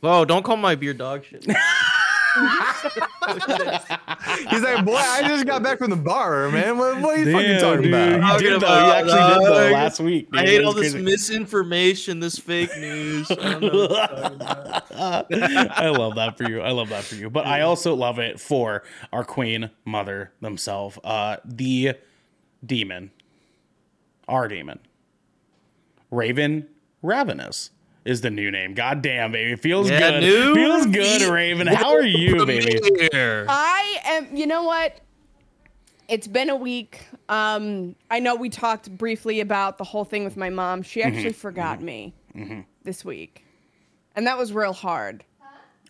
Whoa, 0.00 0.24
don't 0.24 0.44
call 0.44 0.56
my 0.58 0.74
beard 0.74 0.98
dog 0.98 1.24
shit. 1.24 1.44
he's 4.50 4.62
like, 4.62 4.84
boy, 4.84 4.96
I 4.96 5.22
just 5.26 5.46
got 5.46 5.62
back 5.62 5.78
from 5.78 5.90
the 5.90 5.96
bar, 5.96 6.50
man. 6.50 6.76
What, 6.78 7.00
what 7.00 7.16
are 7.16 7.22
you 7.22 7.32
fucking 7.32 7.58
talking 7.58 7.82
dude, 7.82 7.94
about? 7.94 8.12
He 8.12 8.18
Talking 8.20 8.46
did 8.46 8.60
though. 8.60 8.66
He 8.66 8.72
about, 8.74 8.96
actually 8.96 9.14
did 9.14 9.46
though 9.46 9.62
dog. 9.62 9.72
last 9.72 10.00
week. 10.00 10.28
I 10.32 10.40
hate 10.42 10.64
all 10.64 10.72
this 10.72 10.92
crazy. 10.92 11.04
misinformation, 11.04 12.20
this 12.20 12.38
fake 12.38 12.70
news. 12.78 13.30
I 13.30 13.34
don't 13.34 13.60
know 13.62 13.68
what 13.68 13.90
you're 13.90 14.06
talking 14.06 14.36
about. 14.36 14.84
I 15.78 15.88
love 15.90 16.14
that 16.16 16.36
for 16.38 16.44
you. 16.44 16.60
I 16.60 16.70
love 16.70 16.88
that 16.90 17.04
for 17.04 17.14
you. 17.14 17.30
But 17.30 17.46
I 17.46 17.62
also 17.62 17.94
love 17.94 18.18
it 18.18 18.40
for 18.40 18.82
our 19.12 19.24
queen 19.24 19.70
mother 19.84 20.32
themselves, 20.40 20.98
uh, 21.04 21.36
the 21.44 21.94
demon, 22.64 23.10
our 24.28 24.48
demon, 24.48 24.78
Raven 26.10 26.68
Ravenous 27.02 27.70
is 28.08 28.22
the 28.22 28.30
new 28.30 28.50
name. 28.50 28.72
God 28.74 29.02
damn, 29.02 29.32
baby, 29.32 29.54
feels 29.56 29.90
Yeah, 29.90 30.12
good. 30.12 30.20
new 30.22 30.54
feels 30.54 30.86
good, 30.86 31.22
Raven. 31.30 31.66
How 31.66 31.94
are 31.94 32.02
you, 32.02 32.46
baby? 32.46 32.80
I 33.12 33.98
am. 34.04 34.34
You 34.34 34.46
know 34.46 34.62
what? 34.62 35.00
It's 36.08 36.26
been 36.26 36.48
a 36.48 36.56
week. 36.56 37.02
Um, 37.28 37.94
I 38.10 38.18
know 38.20 38.34
we 38.34 38.48
talked 38.48 38.90
briefly 38.96 39.40
about 39.40 39.76
the 39.76 39.84
whole 39.84 40.04
thing 40.04 40.24
with 40.24 40.36
my 40.38 40.48
mom. 40.48 40.82
She 40.82 41.00
Mm-hmm. 41.02 41.16
actually 41.16 41.32
forgot 41.34 41.82
me 41.82 42.14
this 42.82 43.04
week, 43.04 43.44
and 44.16 44.26
that 44.26 44.38
was 44.38 44.52
real 44.52 44.72
hard. 44.72 45.24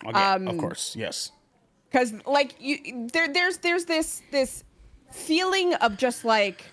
Okay, 0.05 0.19
Um, 0.19 0.47
of 0.49 0.57
course, 0.57 0.95
yes. 0.97 1.31
because 1.89 2.13
like 2.25 2.55
you 2.59 3.07
there 3.13 3.31
there's 3.31 3.57
there's 3.59 3.85
this 3.85 4.21
this 4.31 4.63
feeling 5.11 5.73
of 5.75 5.95
just 5.97 6.25
like 6.25 6.65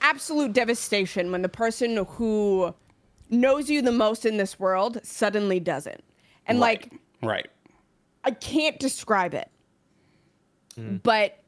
absolute 0.00 0.52
devastation 0.52 1.30
when 1.32 1.42
the 1.42 1.48
person 1.48 1.96
who 2.08 2.74
knows 3.30 3.68
you 3.70 3.82
the 3.82 3.92
most 3.92 4.24
in 4.26 4.36
this 4.36 4.58
world 4.58 4.98
suddenly 5.02 5.60
doesn't 5.60 6.02
and 6.46 6.58
like 6.60 6.92
right. 7.22 7.48
i 8.24 8.30
can't 8.30 8.78
describe 8.78 9.34
it 9.34 9.50
Mm. 10.76 11.02
but 11.02 11.42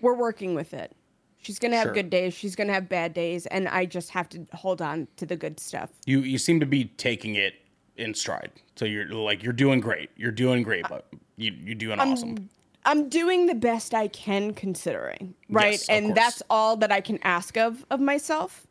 we're 0.00 0.14
working 0.14 0.54
with 0.54 0.72
it 0.74 0.92
she's 1.38 1.58
gonna 1.58 1.76
have 1.76 1.86
Sure. 1.86 1.92
good 1.94 2.10
days 2.10 2.32
she's 2.34 2.56
gonna 2.56 2.72
have 2.72 2.88
bad 2.88 3.12
days 3.14 3.46
and 3.46 3.68
i 3.68 3.84
just 3.84 4.10
have 4.10 4.28
to 4.30 4.46
hold 4.54 4.80
on 4.80 5.08
to 5.16 5.26
the 5.26 5.36
good 5.36 5.60
stuff 5.60 5.90
You 6.06 6.20
you 6.20 6.38
seem 6.38 6.60
to 6.60 6.66
be 6.66 6.84
taking 6.96 7.34
it 7.36 7.54
in 7.96 8.12
stride. 8.14 8.50
So 8.74 8.86
you're 8.86 9.06
like 9.06 9.42
you're 9.44 9.52
doing 9.52 9.78
great. 9.78 10.10
You're 10.16 10.32
doing 10.32 10.64
great, 10.64 10.84
but 10.88 11.06
you 11.36 11.52
you're 11.64 11.76
doing 11.76 12.00
awesome. 12.00 12.50
I'm 12.84 13.08
doing 13.08 13.46
the 13.46 13.54
best 13.54 13.94
I 13.94 14.08
can 14.08 14.52
considering, 14.52 15.34
right? 15.48 15.72
Yes, 15.72 15.88
and 15.88 16.06
course. 16.06 16.14
that's 16.16 16.42
all 16.50 16.76
that 16.76 16.92
I 16.92 17.00
can 17.00 17.18
ask 17.22 17.56
of 17.56 17.84
of 17.90 18.00
myself. 18.00 18.66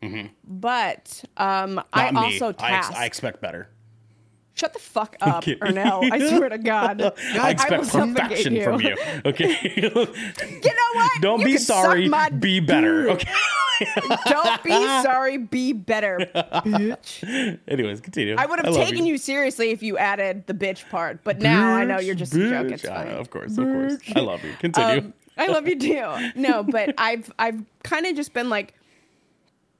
But 0.45 1.23
um, 1.38 1.82
I 1.93 2.12
me. 2.12 2.19
also 2.19 2.54
I, 2.60 2.78
ex- 2.78 2.91
I 2.91 3.06
expect 3.06 3.41
better. 3.41 3.69
Shut 4.56 4.72
the 4.74 4.80
fuck 4.80 5.16
up, 5.20 5.44
kidding. 5.44 5.60
Ernell. 5.68 6.08
I 6.12 6.20
swear 6.30 6.50
to 6.50 6.60
God. 6.60 7.02
I 7.34 7.50
expect 7.52 7.72
will 7.78 7.84
suffocate 7.86 8.16
perfection 8.16 8.63
from 8.63 8.82
you. 8.82 8.96
Okay. 9.26 9.72
You 10.63 10.70
know 10.74 10.89
what? 10.94 11.22
Don't 11.22 11.39
You 11.39 11.46
be 11.46 11.58
sorry. 11.58 12.10
Be 12.39 12.60
better. 12.60 13.04
dick. 13.08 13.13
Okay. 13.13 13.32
Don't 14.28 14.63
be 14.63 14.72
sorry. 15.02 15.38
Be 15.38 15.74
better, 15.74 16.20
bitch. 16.36 17.60
Anyways, 17.68 18.02
continue. 18.02 18.36
I 18.38 18.46
would 18.46 18.60
have 18.60 18.74
love 18.74 18.88
taken 18.88 19.06
you. 19.06 19.18
seriously 19.18 19.72
if 19.72 19.82
you 19.82 19.98
added 19.98 20.46
the 20.48 20.54
bitch 20.54 20.88
part, 20.89 21.24
but 21.24 21.39
now 21.39 21.74
I 21.74 21.84
know 21.86 22.00
you're 22.00 22.16
just 22.16 22.34
a 22.36 22.50
joke. 22.50 22.72
It's 22.72 22.86
I 22.86 22.96
fine. 22.96 23.08
know, 23.10 23.18
of 23.18 23.30
course, 23.32 23.58
of 23.58 23.66
course. 23.66 23.98
I 24.16 24.20
love 24.20 24.44
you. 24.44 24.54
Continue. 24.60 25.00
Um, 25.08 25.13
I 25.38 25.48
love 25.48 25.68
you 25.68 25.80
too. 25.80 26.32
No, 26.36 26.62
but 26.63 26.94
I've 26.98 27.32
I've 27.39 27.63
kind 27.84 28.06
of 28.06 28.16
just 28.16 28.34
been 28.34 28.50
like 28.50 28.76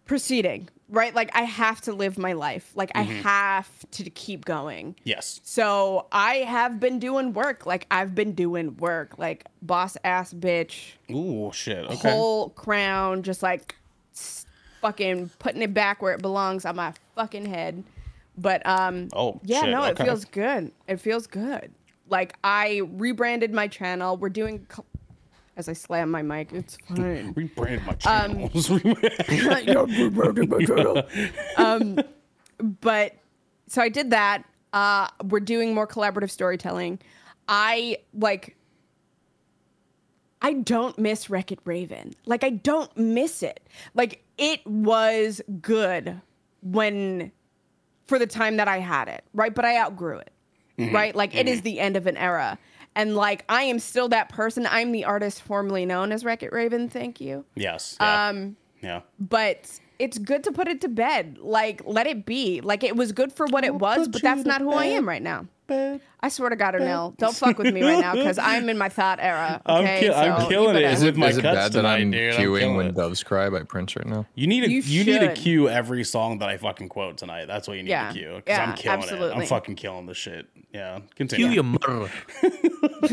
proceeding, 0.05 0.67
right? 0.89 1.13
Like 1.15 1.31
I 1.35 1.43
have 1.43 1.81
to 1.81 1.93
live 1.93 2.17
my 2.17 2.33
life. 2.33 2.71
Like 2.75 2.91
I 2.95 3.03
Mm-hmm. 3.03 3.21
have 3.21 3.69
to 3.91 4.09
keep 4.09 4.45
going. 4.45 4.95
yes. 5.03 5.39
So 5.43 6.07
I 6.11 6.35
have 6.37 6.79
been 6.79 6.99
doing 6.99 7.33
work. 7.33 7.65
Like 7.65 7.87
I've 7.91 8.13
been 8.15 8.33
doing 8.33 8.77
work. 8.77 9.17
Like 9.17 9.45
boss 9.61 9.97
ass 10.03 10.33
bitch, 10.33 10.93
Ooh, 11.11 11.51
shit. 11.53 11.85
Okay. 11.85 12.11
whole 12.11 12.49
crown, 12.49 13.23
just 13.23 13.41
like 13.43 13.75
fucking 14.81 15.29
putting 15.39 15.61
it 15.61 15.73
back 15.73 16.01
where 16.01 16.13
it 16.13 16.21
belongs 16.21 16.65
on 16.65 16.75
my 16.75 16.93
fucking 17.15 17.45
head. 17.45 17.83
But 18.37 18.65
um, 18.67 19.09
Oh, 19.13 19.39
yeah, 19.43 19.61
shit, 19.61 19.69
no, 19.69 19.83
it 19.83 19.97
feels 19.97 20.25
good. 20.25 20.71
It 20.87 20.97
feels 20.99 21.27
good. 21.27 21.71
Like 22.09 22.35
I 22.43 22.81
rebranded 22.93 23.53
my 23.53 23.67
channel. 23.67 24.17
We're 24.17 24.29
doing. 24.29 24.67
Co- 25.55 25.59
As 25.59 25.69
I 25.69 25.73
slam 25.73 26.11
my 26.11 26.21
mic, 26.21 26.51
it's 26.53 26.77
fine. 26.87 27.33
Rebrand 27.35 27.85
my 27.85 27.93
Um, 28.05 28.49
channels. 28.49 28.69
um, 31.57 31.99
but 32.81 33.13
so 33.67 33.81
I 33.81 33.89
did 33.89 34.11
that. 34.11 34.43
Uh, 34.71 35.07
we're 35.25 35.39
doing 35.39 35.73
more 35.73 35.87
collaborative 35.87 36.29
storytelling. 36.31 36.99
I 37.47 37.97
like. 38.13 38.55
I 40.41 40.53
don't 40.53 40.97
miss 40.97 41.29
Wreck 41.29 41.53
It 41.53 41.59
Raven. 41.63 42.15
Like 42.25 42.43
I 42.43 42.49
don't 42.49 42.95
miss 42.97 43.43
it. 43.43 43.61
Like 43.93 44.23
it 44.37 44.65
was 44.67 45.41
good 45.61 46.19
when 46.61 47.31
for 48.07 48.19
the 48.19 48.27
time 48.27 48.57
that 48.57 48.67
I 48.67 48.79
had 48.79 49.07
it, 49.07 49.23
right? 49.33 49.53
But 49.55 49.63
I 49.65 49.77
outgrew 49.77 50.17
it. 50.17 50.29
Right? 50.91 51.15
Like 51.15 51.35
it 51.35 51.47
is 51.47 51.61
the 51.61 51.79
end 51.79 51.95
of 51.95 52.07
an 52.07 52.17
era. 52.17 52.57
And 52.95 53.15
like 53.15 53.43
I 53.49 53.63
am 53.63 53.79
still 53.79 54.10
that 54.10 54.29
person. 54.29 54.67
I'm 54.69 54.91
the 54.91 55.06
artist 55.06 55.41
formerly 55.41 55.86
known 55.86 56.12
as 56.12 56.23
Wreck 56.23 56.43
It 56.43 56.51
Raven, 56.53 56.89
thank 56.89 57.19
you. 57.19 57.45
yes. 57.56 57.97
Yeah. 57.99 58.29
Um 58.29 58.58
yeah. 58.82 59.01
but 59.19 59.79
it's 59.99 60.17
good 60.17 60.43
to 60.43 60.51
put 60.51 60.67
it 60.67 60.82
to 60.82 60.89
bed. 60.89 61.38
Like, 61.39 61.82
let 61.86 62.08
it 62.08 62.25
be. 62.25 62.60
Like, 62.60 62.84
it 62.84 62.97
was 62.97 63.13
good 63.13 63.32
for 63.32 63.45
what 63.45 63.63
it 63.63 63.75
was, 63.75 64.10
but 64.10 64.21
that's 64.21 64.43
not 64.43 64.60
who 64.60 64.73
I 64.73 64.86
am 64.86 65.08
right 65.08 65.21
now. 65.21 65.47
I 65.69 66.30
swear 66.30 66.49
to 66.49 66.56
God, 66.56 66.73
Ernell, 66.76 67.15
don't 67.17 67.36
fuck 67.36 67.58
with 67.58 67.73
me 67.73 67.82
right 67.84 67.99
now 67.99 68.13
because 68.13 68.38
I'm 68.38 68.69
in 68.69 68.78
my 68.78 68.89
thought 68.89 69.19
era. 69.21 69.62
I'm 69.65 69.84
Okay, 69.84 69.99
ki- 70.02 70.10
I'm 70.13 70.47
killing 70.49 70.76
it. 70.76 70.82
better- 70.84 71.08
it, 71.08 71.17
my 71.17 71.28
is 71.30 71.38
it 71.38 71.43
bad 71.43 71.73
that 71.73 71.86
I'm 71.86 72.12
dude, 72.12 72.34
I'm 72.36 72.39
queuing 72.41 72.76
when 72.76 72.88
it. 72.88 72.95
doves 72.95 73.23
cry 73.23 73.49
by 73.49 73.63
Prince 73.63 73.95
right 73.95 74.06
now? 74.06 74.26
You 74.36 74.47
need 74.47 74.62
to 74.62 74.71
You 74.71 74.82
you, 74.82 75.04
need 75.06 75.19
to 75.19 75.28
should. 75.28 75.36
cue 75.36 75.69
every 75.69 76.04
song 76.04 76.39
that 76.39 76.49
I 76.49 76.58
fucking 76.58 76.89
quote 76.89 77.17
tonight. 77.17 77.45
That's 77.45 77.67
what 77.67 77.78
you 77.78 77.84
need 77.84 77.89
Yeah. 77.89 78.08
to 78.10 78.13
cue. 78.13 78.34
Because 78.38 78.58
Yeah, 78.58 78.63
I'm 78.69 78.76
killing 78.76 78.99
it. 78.99 79.04
absolutely. 79.04 79.41
I'm 79.41 79.47
fucking 79.47 79.76
killing 79.76 80.06
the 80.06 80.13
shit. 80.13 80.47
Yeah. 80.73 80.99
Continue. 81.15 81.45
Cue 81.47 81.54
your 81.56 81.63
mother. 81.63 82.12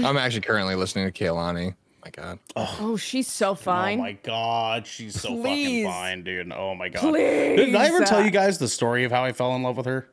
I'm 0.06 0.16
actually 0.16 0.40
currently 0.42 0.74
listening 0.74 1.10
to 1.10 1.24
Kehlani. 1.24 1.74
My 2.04 2.10
God. 2.10 2.38
Oh, 2.56 2.78
oh 2.80 2.96
she's 2.96 3.28
so 3.28 3.50
oh 3.50 3.54
fine. 3.54 3.98
Oh 3.98 4.02
fine. 4.02 4.12
my 4.12 4.12
god, 4.22 4.86
she's 4.86 5.20
so 5.20 5.28
Please. 5.40 5.64
fucking 5.66 5.84
fine, 5.84 6.22
dude. 6.24 6.52
Oh 6.52 6.74
my 6.74 6.88
god. 6.88 7.00
Please. 7.00 7.56
Did 7.56 7.74
I 7.74 7.86
ever 7.88 8.04
tell 8.04 8.24
you 8.24 8.30
guys 8.30 8.56
the 8.58 8.68
story 8.68 9.04
of 9.04 9.12
how 9.12 9.22
I 9.24 9.32
fell 9.32 9.54
in 9.54 9.62
love 9.62 9.76
with 9.76 9.84
her? 9.86 10.08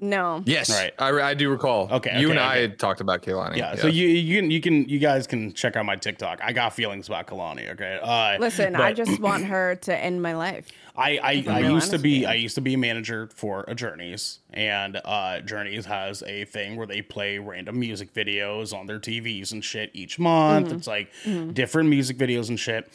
No. 0.00 0.42
Yes, 0.46 0.70
Right. 0.70 0.92
I, 0.98 1.10
I 1.10 1.34
do 1.34 1.50
recall. 1.50 1.88
Okay, 1.90 2.20
you 2.20 2.28
okay, 2.28 2.38
and 2.38 2.40
I 2.40 2.68
talked 2.68 3.00
about 3.00 3.22
Kehlani. 3.22 3.56
Yeah, 3.56 3.74
so 3.74 3.88
you 3.88 4.06
you 4.06 4.40
can 4.40 4.50
you 4.50 4.60
can 4.60 4.88
you 4.88 4.98
guys 4.98 5.26
can 5.26 5.52
check 5.52 5.76
out 5.76 5.84
my 5.86 5.96
TikTok. 5.96 6.40
I 6.42 6.52
got 6.52 6.72
feelings 6.72 7.08
about 7.08 7.26
Kehlani. 7.26 7.72
Okay, 7.72 7.98
uh, 8.00 8.38
Listen, 8.38 8.76
I 8.76 8.92
just 8.92 9.20
want 9.20 9.44
her 9.46 9.74
to 9.76 9.96
end 9.96 10.22
my 10.22 10.34
life. 10.34 10.68
I 10.96 11.18
I, 11.22 11.44
I 11.48 11.58
used 11.60 11.90
to 11.90 11.98
be. 11.98 12.26
I 12.26 12.34
used 12.34 12.54
to 12.54 12.60
be 12.60 12.74
a 12.74 12.78
manager 12.78 13.28
for 13.34 13.64
a 13.66 13.74
Journeys, 13.74 14.38
and 14.52 15.00
uh, 15.04 15.40
Journeys 15.40 15.86
has 15.86 16.22
a 16.22 16.44
thing 16.44 16.76
where 16.76 16.86
they 16.86 17.02
play 17.02 17.38
random 17.38 17.78
music 17.80 18.14
videos 18.14 18.72
on 18.76 18.86
their 18.86 19.00
TVs 19.00 19.52
and 19.52 19.64
shit 19.64 19.90
each 19.94 20.18
month. 20.18 20.68
Mm-hmm. 20.68 20.76
It's 20.76 20.86
like 20.86 21.10
different 21.54 21.88
music 21.88 22.18
videos 22.18 22.48
and 22.48 22.58
shit. 22.58 22.88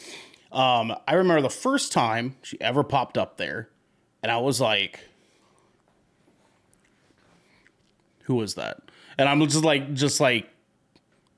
Um, 0.52 0.94
I 1.08 1.16
remember 1.16 1.42
the 1.42 1.50
first 1.50 1.92
time 1.92 2.36
she 2.44 2.60
ever 2.62 2.84
popped 2.84 3.18
up 3.18 3.38
there, 3.38 3.70
and 4.22 4.32
I 4.32 4.38
was 4.38 4.62
like, 4.62 5.00
"Who 8.24 8.36
was 8.36 8.56
that?" 8.56 8.82
And 9.18 9.30
I'm 9.30 9.40
just 9.48 9.64
like, 9.64 9.94
just 9.94 10.20
like 10.20 10.50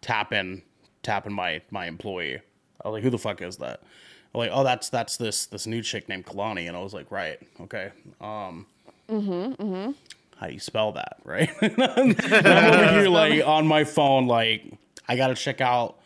tapping, 0.02 0.62
tapping 1.04 1.34
my 1.34 1.62
my 1.72 1.88
employee. 1.88 2.40
I 2.84 2.88
was 2.88 2.94
like, 2.94 3.04
"Who 3.04 3.10
the 3.10 3.18
fuck 3.18 3.42
is 3.42 3.58
that?" 3.58 3.82
I'm 4.34 4.40
like, 4.40 4.52
"Oh, 4.54 4.64
that's 4.64 4.90
that's 4.90 5.18
this 5.18 5.46
this 5.46 5.68
new 5.68 5.82
chick 5.82 6.10
named 6.10 6.26
Kehlani," 6.26 6.68
and 6.68 6.76
I 6.76 6.82
was 6.82 6.94
like, 6.94 7.12
"Right, 7.12 7.40
okay." 7.62 7.92
Um, 8.22 8.66
mm-hmm, 9.10 9.62
mm-hmm. 9.64 9.92
How 10.38 10.48
do 10.48 10.54
you 10.54 10.60
spell 10.60 10.92
that, 10.94 11.18
right? 11.24 11.50
and 11.62 11.82
I'm 11.82 12.74
over 12.74 12.92
here 12.92 13.10
like 13.10 13.46
on 13.46 13.66
my 13.68 13.84
phone, 13.84 14.28
like 14.28 14.64
I 15.08 15.16
gotta 15.16 15.36
check 15.36 15.62
out 15.62 16.00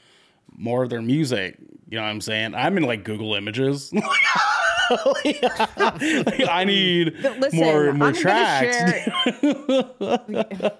more 0.55 0.83
of 0.83 0.89
their 0.89 1.01
music. 1.01 1.57
You 1.89 1.97
know 1.97 2.03
what 2.03 2.09
I'm 2.09 2.21
saying? 2.21 2.53
I'm 2.53 2.77
in 2.77 2.83
like 2.83 3.03
Google 3.03 3.33
Images. 3.33 3.91
Like, 4.89 5.43
I 6.49 6.63
need 6.65 7.13
Listen, 7.39 7.59
more 7.59 7.93
more 7.93 8.07
I'm 8.09 8.13
tracks. 8.13 8.77
share. 8.77 10.71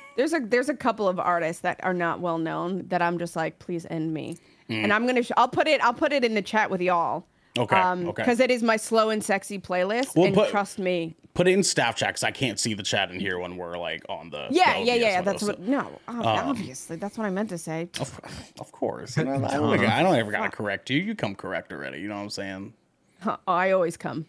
there's 0.16 0.32
a 0.32 0.40
there's 0.40 0.68
a 0.68 0.74
couple 0.76 1.08
of 1.08 1.18
artists 1.18 1.62
that 1.62 1.80
are 1.84 1.94
not 1.94 2.20
well 2.20 2.38
known 2.38 2.86
that 2.88 3.02
I'm 3.02 3.18
just 3.18 3.36
like, 3.36 3.58
please 3.58 3.86
end 3.90 4.12
me. 4.12 4.38
And 4.68 4.92
I'm 4.92 5.04
gonna 5.06 5.22
sh- 5.24 5.32
I'll 5.36 5.48
put 5.48 5.66
it 5.66 5.82
I'll 5.82 5.94
put 5.94 6.12
it 6.12 6.24
in 6.24 6.34
the 6.34 6.42
chat 6.42 6.70
with 6.70 6.80
y'all. 6.80 7.20
Mm. 7.56 7.62
Okay, 7.62 7.76
Um, 7.76 8.08
okay. 8.08 8.22
because 8.22 8.38
it 8.38 8.48
is 8.50 8.62
my 8.62 8.76
slow 8.76 9.10
and 9.10 9.22
sexy 9.24 9.58
playlist, 9.58 10.14
Well, 10.14 10.26
and 10.26 10.34
put- 10.34 10.50
trust 10.50 10.78
me, 10.78 11.16
Put 11.34 11.48
it 11.48 11.52
in 11.52 11.62
staff 11.64 11.96
chat 11.96 12.10
because 12.10 12.22
I 12.24 12.30
can't 12.32 12.58
see 12.60 12.74
the 12.74 12.82
chat 12.84 13.10
in 13.10 13.18
here 13.18 13.38
when 13.40 13.56
we're 13.56 13.76
like 13.76 14.02
on 14.08 14.30
the. 14.30 14.46
yeah, 14.50 14.78
the 14.78 14.84
yeah, 14.86 14.94
yeah. 14.94 15.16
window, 15.16 15.30
That's 15.32 15.40
so- 15.42 15.46
what 15.48 15.60
no, 15.60 15.80
ob- 16.08 16.16
Um, 16.26 16.26
obviously 16.50 16.94
that's 16.96 17.18
what 17.18 17.26
I 17.26 17.30
meant 17.30 17.48
to 17.50 17.58
say. 17.58 17.88
Of, 17.98 18.20
of 18.60 18.70
course. 18.70 19.16
You 19.16 19.24
know, 19.24 19.34
I, 19.44 19.54
don't, 19.56 19.80
I 19.84 20.02
don't 20.04 20.14
ever 20.14 20.30
gotta 20.30 20.50
correct 20.50 20.90
you. 20.90 21.00
You 21.00 21.14
come 21.16 21.34
correct 21.34 21.72
already. 21.72 22.00
You 22.00 22.06
know 22.08 22.14
what 22.16 22.22
I'm 22.22 22.30
saying? 22.30 22.72
Huh, 23.20 23.36
I 23.46 23.70
always 23.70 23.96
come 23.96 24.26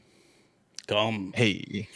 Come. 0.88 1.32
hey, 1.36 1.88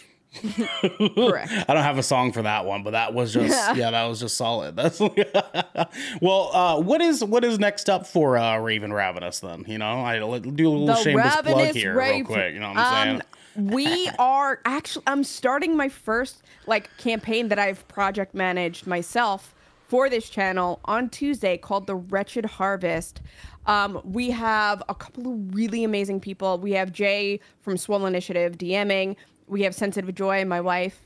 correct. 1.16 1.52
I 1.70 1.74
don't 1.74 1.84
have 1.84 1.98
a 1.98 2.04
song 2.04 2.32
for 2.32 2.42
that 2.42 2.66
one, 2.66 2.84
but 2.84 2.92
that 2.92 3.14
was 3.14 3.34
just 3.34 3.52
yeah, 3.76 3.92
that 3.92 4.06
was 4.06 4.20
just 4.20 4.38
solid. 4.38 4.76
That's 4.76 5.00
well. 5.00 6.52
Uh, 6.54 6.82
what 6.82 7.02
is 7.02 7.24
what 7.24 7.44
is 7.44 7.60
next 7.60 7.90
up 7.90 8.06
for 8.08 8.38
uh, 8.38 8.58
Raven 8.58 8.94
Ravenous 8.94 9.40
then? 9.40 9.66
You 9.68 9.78
know, 9.78 10.02
I 10.02 10.20
do 10.20 10.26
a 10.26 10.70
little 10.70 10.96
shameless 10.96 11.36
plug 11.42 11.74
here 11.74 11.98
real 11.98 12.26
quick. 12.26 12.54
You 12.54 12.60
know 12.60 12.70
what 12.70 12.78
I'm 12.78 13.08
saying? 13.08 13.22
Um, 13.58 13.74
we 13.74 14.10
are 14.20 14.60
actually. 14.66 15.04
I'm 15.08 15.24
starting 15.24 15.78
my 15.78 15.90
first 15.90 16.44
like 16.68 16.96
campaign 16.98 17.50
that 17.50 17.60
I've 17.60 17.88
project 17.88 18.36
managed 18.36 18.86
myself 18.88 19.54
for 19.88 20.10
this 20.10 20.30
channel 20.30 20.80
on 20.86 21.10
Tuesday 21.10 21.58
called 21.58 21.88
the 21.88 21.96
Wretched 21.96 22.46
Harvest. 22.46 23.22
Um, 23.68 24.02
we 24.04 24.30
have 24.32 24.84
a 24.90 24.96
couple 24.96 25.34
of 25.34 25.56
really 25.56 25.84
amazing 25.84 26.20
people. 26.20 26.58
We 26.60 26.72
have 26.74 26.92
Jay 26.92 27.40
from 27.62 27.78
Swole 27.78 28.06
Initiative 28.06 28.58
DMing. 28.58 29.16
We 29.48 29.64
have 29.64 29.74
Sensitive 29.74 30.14
Joy, 30.14 30.46
my 30.46 30.62
wife, 30.62 31.00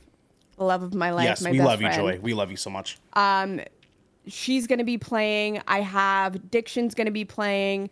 the 0.56 0.64
love 0.64 0.82
of 0.82 0.94
my 0.94 1.10
life, 1.10 1.24
yes, 1.24 1.42
my 1.42 1.50
we 1.50 1.60
love 1.60 1.80
friend. 1.80 1.94
you, 1.94 2.00
Joy. 2.00 2.18
We 2.20 2.34
love 2.34 2.50
you 2.50 2.56
so 2.56 2.70
much. 2.70 2.98
she's 4.26 4.66
going 4.66 4.78
to 4.78 4.84
be 4.84 4.98
playing. 4.98 5.62
I 5.66 5.80
have 5.80 6.50
Diction's 6.50 6.94
going 6.94 7.06
to 7.06 7.12
be 7.12 7.24
playing. 7.24 7.90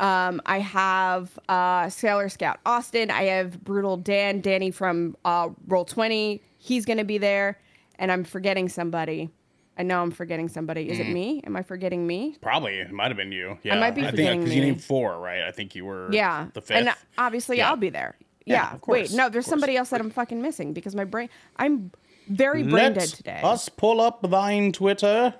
Um, 0.00 0.40
I 0.46 0.60
have 0.60 1.38
uh, 1.48 1.88
Sailor 1.88 2.28
Scout 2.28 2.60
Austin. 2.64 3.10
I 3.10 3.24
have 3.24 3.62
Brutal 3.64 3.96
Dan, 3.96 4.40
Danny 4.40 4.70
from 4.70 5.16
uh, 5.24 5.48
Roll 5.66 5.84
Twenty. 5.84 6.42
He's 6.58 6.84
going 6.84 6.98
to 6.98 7.04
be 7.04 7.18
there, 7.18 7.58
and 7.98 8.12
I'm 8.12 8.24
forgetting 8.24 8.68
somebody. 8.68 9.30
I 9.78 9.84
know 9.84 10.02
I'm 10.02 10.10
forgetting 10.10 10.48
somebody. 10.48 10.90
Is 10.90 10.98
it 10.98 11.08
me? 11.08 11.40
Am 11.46 11.54
I 11.56 11.62
forgetting 11.62 12.04
me? 12.06 12.36
Probably 12.40 12.80
it 12.80 12.90
might 12.90 13.08
have 13.08 13.16
been 13.16 13.30
you. 13.32 13.58
Yeah, 13.62 13.76
I 13.76 13.80
might 13.80 13.92
be 13.94 14.00
I 14.02 14.06
think 14.06 14.16
forgetting 14.16 14.40
because 14.40 14.54
you 14.56 14.62
me. 14.62 14.68
named 14.70 14.82
four, 14.82 15.18
right? 15.20 15.42
I 15.42 15.52
think 15.52 15.74
you 15.76 15.84
were 15.84 16.08
Yeah, 16.12 16.48
the 16.52 16.60
fifth. 16.60 16.76
and 16.78 16.94
obviously 17.16 17.58
Yeah. 17.58 17.68
I'll 17.70 17.76
be 17.76 17.88
there. 17.90 18.16
Yeah, 18.44 18.54
Yeah. 18.54 18.74
of 18.74 18.80
course, 18.80 19.10
Wait, 19.10 19.16
no, 19.16 19.26
of 19.26 19.32
there's 19.32 19.44
course. 19.44 19.50
somebody 19.50 19.76
else 19.76 19.90
that 19.90 20.00
I'm 20.00 20.10
fucking 20.10 20.42
missing 20.42 20.72
because 20.72 20.94
my 20.96 21.04
brain. 21.04 21.28
I'm 21.56 21.92
very 22.28 22.62
brain 22.64 22.92
dead 22.92 22.96
Let 22.96 23.08
today. 23.10 23.40
us 23.44 23.68
pull 23.68 24.00
up 24.00 24.28
thine 24.28 24.72
Twitter. 24.72 25.34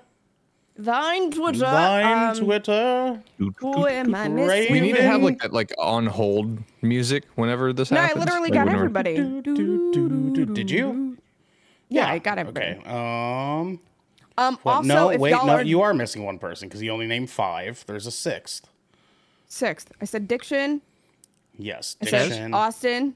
Thine 0.77 1.31
Twitter. 1.31 1.59
Thine 1.59 2.29
um, 2.29 2.35
Twitter. 2.37 3.21
Who 3.57 3.85
am 3.87 4.15
I 4.15 4.29
missing? 4.29 4.71
we 4.71 4.79
need 4.79 4.95
to 4.95 5.03
have 5.03 5.21
like 5.21 5.39
that 5.39 5.51
like 5.51 5.73
on 5.77 6.05
hold 6.05 6.59
music 6.81 7.25
whenever 7.35 7.73
this 7.73 7.89
happens. 7.89 7.97
No, 7.97 8.01
I 8.03 8.07
happens. 8.07 8.25
literally 8.25 8.49
Like, 8.49 8.53
got 8.53 8.65
whenever- 8.67 8.85
everybody. 10.39 10.53
Did 10.53 10.71
you? 10.71 11.17
Yeah, 11.89 12.07
I 12.07 12.19
got 12.19 12.37
everybody. 12.37 12.67
Okay. 12.79 12.89
Um. 12.89 13.81
Um, 14.39 14.57
What? 14.63 14.73
also, 14.73 14.87
no, 14.87 15.09
if 15.09 15.19
wait, 15.19 15.31
y'all 15.31 15.45
no, 15.45 15.53
are 15.53 15.63
you 15.63 15.81
are 15.81 15.93
missing 15.93 16.23
one 16.23 16.39
person 16.39 16.67
because 16.69 16.81
you 16.81 16.91
only 16.91 17.07
named 17.07 17.29
five. 17.29 17.83
There's 17.87 18.07
a 18.07 18.11
sixth. 18.11 18.67
sixth, 19.47 19.91
I 20.01 20.05
said 20.05 20.27
Diction. 20.27 20.81
Yes, 21.57 21.97
I 22.01 22.05
said 22.05 22.29
Diction, 22.29 22.53
Austin, 22.53 23.15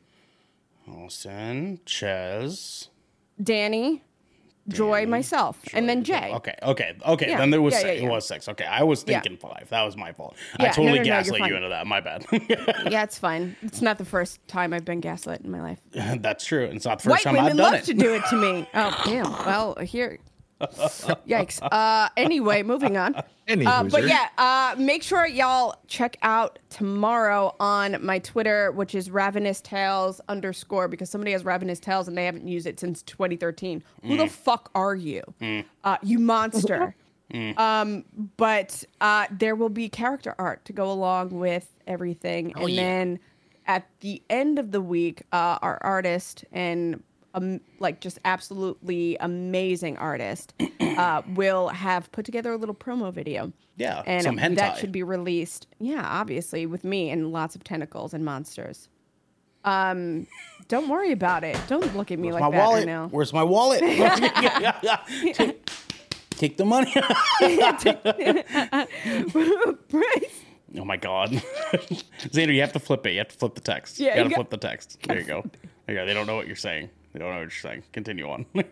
Austin, 0.87 1.79
Ches. 1.85 2.89
Danny, 3.41 4.01
Joy, 4.67 5.05
myself, 5.05 5.59
and 5.73 5.87
then 5.89 6.03
Jay. 6.03 6.31
Okay, 6.35 6.55
okay, 6.61 6.93
okay. 7.05 7.29
Yeah, 7.29 7.37
Then 7.37 7.49
there 7.51 7.61
was 7.61 7.73
yeah, 7.73 7.79
six. 7.79 8.01
yeah, 8.01 8.07
it 8.07 8.11
was 8.11 8.27
six. 8.27 8.47
Okay, 8.49 8.65
I 8.65 8.83
was 8.83 9.03
thinking 9.03 9.37
five. 9.37 9.67
That 9.69 9.83
was 9.83 9.97
my 9.97 10.11
fault. 10.11 10.35
I 10.59 10.63
no, 10.65 10.69
totally 10.69 10.91
no, 10.91 10.95
no, 10.97 11.03
gaslit 11.03 11.41
you 11.47 11.55
into 11.55 11.69
that. 11.69 11.87
My 11.87 11.99
bad. 11.99 12.25
Yeah, 12.89 13.03
it's 13.03 13.17
fine. 13.17 13.55
It's 13.61 13.81
not 13.81 13.97
the 13.97 14.05
first 14.05 14.45
time 14.47 14.71
I've 14.73 14.85
been 14.85 14.99
gaslit 14.99 15.41
in 15.41 15.51
my 15.51 15.61
life. 15.61 15.79
That's 16.21 16.45
true. 16.45 16.65
It's 16.65 16.85
not 16.85 16.99
the 16.99 17.09
first 17.09 17.25
White 17.25 17.33
time 17.33 17.37
I've 17.37 17.43
women 17.53 17.57
done 17.57 17.71
love 17.73 17.81
it. 17.81 17.85
to 17.85 17.93
do 17.93 18.13
it 18.13 18.23
to 18.29 18.35
me. 18.35 18.67
Oh, 18.73 19.01
damn. 19.05 19.31
Well, 19.45 19.75
here. 19.81 20.19
Yikes. 21.27 21.59
Uh, 21.61 22.09
anyway, 22.17 22.63
moving 22.63 22.97
on. 22.97 23.15
Any 23.47 23.65
Uh, 23.65 23.83
but 23.83 24.07
yeah, 24.07 24.29
uh, 24.37 24.75
make 24.77 25.03
sure 25.03 25.25
y'all 25.27 25.75
check 25.87 26.17
out 26.21 26.59
tomorrow 26.69 27.55
on 27.59 27.97
my 28.05 28.19
Twitter, 28.19 28.71
which 28.71 28.95
is 28.95 29.09
Ravenous 29.09 29.59
Tales 29.61 30.21
underscore, 30.29 30.87
because 30.87 31.09
somebody 31.09 31.31
has 31.33 31.43
Ravenous 31.43 31.79
Tales 31.79 32.07
and 32.07 32.17
they 32.17 32.25
haven't 32.25 32.47
used 32.47 32.65
it 32.67 32.79
since 32.79 33.01
2013. 33.03 33.83
Who 34.03 34.09
Mm. 34.15 34.17
the 34.19 34.27
fuck 34.27 34.71
are 34.75 34.95
you? 34.95 35.21
Uh, 35.83 35.97
you 36.01 36.19
monster. 36.19 36.95
Mm. 37.33 37.57
Um, 37.57 38.05
but 38.37 38.83
uh, 39.01 39.25
there 39.31 39.55
will 39.55 39.69
be 39.69 39.89
character 39.89 40.35
art 40.37 40.65
to 40.65 40.73
go 40.73 40.91
along 40.91 41.31
with 41.31 41.67
everything. 41.87 42.53
and 42.55 42.69
yeah. 42.69 42.83
then 42.83 43.19
at 43.65 43.87
the 44.01 44.21
end 44.29 44.59
of 44.59 44.71
the 44.71 44.81
week, 44.81 45.23
uh, 45.31 45.57
our 45.63 45.79
artist 45.81 46.45
and 46.51 47.01
um, 47.33 47.59
like 47.79 47.99
just 47.99 48.19
absolutely 48.25 49.17
amazing 49.19 49.97
artist 49.97 50.53
uh, 50.81 51.21
will 51.35 51.69
have 51.69 52.11
put 52.11 52.25
together 52.25 52.51
a 52.53 52.57
little 52.57 52.75
promo 52.75 53.11
video. 53.13 53.51
Yeah, 53.75 54.03
and 54.05 54.23
some 54.23 54.37
hentai. 54.37 54.55
that 54.57 54.77
should 54.77 54.91
be 54.91 55.01
released. 55.03 55.67
Yeah, 55.79 56.05
obviously 56.07 56.65
with 56.65 56.83
me 56.83 57.09
and 57.09 57.31
lots 57.31 57.55
of 57.55 57.63
tentacles 57.63 58.13
and 58.13 58.23
monsters. 58.23 58.87
Um, 59.65 60.27
don't 60.67 60.89
worry 60.89 61.11
about 61.11 61.43
it. 61.43 61.57
Don't 61.67 61.95
look 61.95 62.11
at 62.11 62.19
me 62.19 62.27
Where's 62.27 62.41
like 62.41 62.51
my 62.51 62.57
that 62.57 62.57
wallet? 62.63 62.79
right 62.79 62.85
now. 62.85 63.07
Where's 63.09 63.33
my 63.33 63.43
wallet? 63.43 63.79
Take- 63.79 65.65
Take 66.31 66.57
the 66.57 66.65
money. 66.65 66.91
Bryce, 69.89 70.43
Oh 70.77 70.83
my 70.85 70.97
god. 70.97 71.29
Xander, 71.31 72.53
you 72.53 72.61
have 72.61 72.73
to 72.73 72.79
flip 72.79 73.05
it. 73.05 73.11
You 73.11 73.19
have 73.19 73.27
to 73.29 73.37
flip 73.37 73.53
the 73.55 73.61
text. 73.61 73.99
Yeah, 73.99 74.07
you 74.07 74.11
gotta 74.15 74.23
you 74.23 74.29
got- 74.29 74.35
flip 74.35 74.49
the 74.49 74.57
text. 74.67 74.97
There 75.07 75.19
you 75.19 75.25
go. 75.25 75.43
There 75.85 75.95
you 75.95 76.01
go. 76.01 76.05
They 76.05 76.13
don't 76.13 76.25
know 76.27 76.35
what 76.35 76.47
you're 76.47 76.55
saying. 76.55 76.89
They 77.13 77.19
don't 77.19 77.29
know 77.29 77.35
what 77.35 77.41
you're 77.41 77.51
saying. 77.51 77.83
Continue 77.93 78.29
on. 78.29 78.45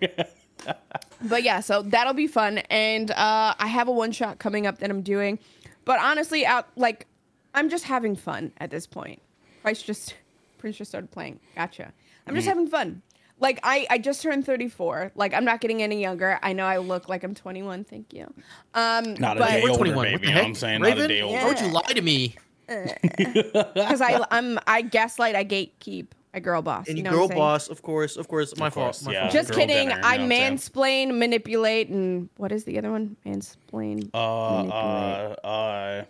But 1.24 1.44
yeah, 1.44 1.60
so 1.60 1.82
that'll 1.82 2.14
be 2.14 2.28
fun. 2.28 2.60
And 2.70 3.10
uh, 3.12 3.54
I 3.58 3.68
have 3.68 3.88
a 3.88 3.92
one 3.92 4.12
shot 4.12 4.38
coming 4.40 4.68
up 4.68 4.80
that 4.80 4.90
I'm 4.90 5.02
doing. 5.02 5.40
But 5.86 6.00
honestly, 6.00 6.46
out 6.46 6.68
like 6.76 7.08
I'm 7.56 7.70
just 7.70 7.84
having 7.86 8.16
fun 8.16 8.52
at 8.60 8.70
this 8.72 8.86
point. 8.88 9.22
Price 9.64 9.82
just 9.82 10.16
Prince 10.60 10.78
just 10.78 10.92
started 10.92 11.10
playing. 11.12 11.40
Gotcha. 11.56 11.92
I'm 12.28 12.34
Mm. 12.34 12.38
just 12.38 12.48
having 12.48 12.68
fun. 12.68 13.02
Like 13.40 13.60
I, 13.64 13.88
I 13.90 13.98
just 13.98 14.22
turned 14.22 14.46
34. 14.46 15.12
Like 15.16 15.34
I'm 15.34 15.46
not 15.46 15.62
getting 15.62 15.82
any 15.82 16.00
younger. 16.02 16.40
I 16.44 16.54
know 16.54 16.66
I 16.66 16.78
look 16.78 17.10
like 17.10 17.24
I'm 17.24 17.34
21. 17.34 17.84
Thank 17.84 18.14
you. 18.14 18.32
Um, 18.76 19.16
Not 19.16 19.38
a 19.38 19.40
day 19.42 19.62
We're 19.64 19.72
older, 19.72 19.92
21. 19.94 20.06
baby. 20.06 20.14
What 20.14 20.22
the 20.22 20.28
You 20.28 20.34
know 20.34 20.40
heck? 20.40 20.48
I'm 20.48 20.56
saying? 20.56 20.82
Not 20.82 20.98
a 21.00 21.08
day 21.08 21.22
older. 21.22 21.38
Why 21.40 21.48
would 21.48 21.60
you 21.60 21.68
lie 21.70 21.82
to 21.94 22.02
me? 22.02 22.36
because 22.68 24.02
I, 24.02 24.24
I'm 24.32 24.60
I 24.68 24.82
gaslight. 24.84 25.36
I 25.36 25.44
gatekeep. 25.44 26.08
I 26.34 26.40
girl 26.40 26.62
boss. 26.62 26.88
And 26.88 26.98
you 26.98 27.04
you 27.04 27.10
know 27.10 27.16
girl 27.16 27.28
boss, 27.28 27.68
of 27.70 27.82
course, 27.82 28.16
of 28.16 28.28
course, 28.28 28.56
my 28.58 28.68
Of 28.68 28.74
course, 28.74 29.00
fault. 29.02 29.08
My 29.08 29.14
yeah. 29.14 29.22
fault. 29.24 29.34
Just 29.34 29.50
girl 29.50 29.60
kidding. 29.60 29.90
dinner, 29.90 29.96
you 30.00 30.02
I 30.04 30.18
know 30.18 30.24
what 30.24 30.32
saying? 30.32 30.58
mansplain, 30.58 31.18
manipulate, 31.18 31.90
and 31.90 32.30
what 32.38 32.52
is 32.54 32.64
the 32.64 32.78
other 32.78 32.90
one? 32.92 33.18
Mansplain. 33.26 34.10
Uh, 34.14 34.64
manipulate. 34.64 35.40
uh, 35.44 35.48
uh, 35.48 36.04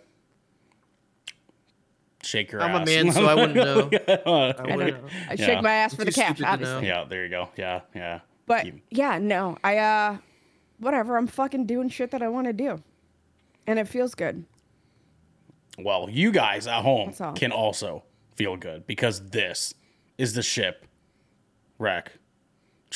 shake 2.22 2.52
your 2.52 2.62
I'm 2.62 2.70
ass. 2.76 2.82
a 2.82 2.84
man, 3.04 3.12
so 3.12 3.24
I 3.26 3.34
wouldn't 3.34 3.54
know. 3.54 3.90
I 4.08 4.52
don't 4.52 4.78
know. 4.78 5.00
I 5.28 5.34
Yeah. 5.34 5.46
shake 5.46 5.62
my 5.62 5.72
ass 5.72 5.94
for 5.94 6.04
the 6.04 6.12
too 6.12 6.20
cash, 6.20 6.36
stupid 6.36 6.42
know. 6.42 6.52
obviously. 6.52 6.86
yeah, 6.86 7.04
there 7.04 7.24
you 7.24 7.30
go. 7.30 7.48
Yeah, 7.56 7.80
yeah. 7.94 8.20
But 8.46 8.66
You- 8.66 8.80
yeah, 8.90 9.18
no, 9.18 9.56
I 9.64 9.78
uh, 9.78 10.16
whatever. 10.78 11.16
I'm 11.16 11.26
fucking 11.26 11.66
doing 11.66 11.88
shit 11.88 12.10
that 12.12 12.22
I 12.22 12.28
want 12.28 12.46
to 12.46 12.52
do, 12.52 12.82
and 13.66 13.78
it 13.78 13.88
feels 13.88 14.14
good. 14.14 14.44
Well, 15.78 16.08
you 16.10 16.30
guys 16.32 16.66
at 16.66 16.82
home 16.82 17.12
all. 17.18 17.32
can 17.32 17.50
also 17.50 18.04
feel 18.36 18.56
good 18.56 18.86
because 18.86 19.30
this 19.30 19.74
is 20.22 20.34
the 20.34 20.42
ship 20.42 20.86
wreck. 21.80 22.12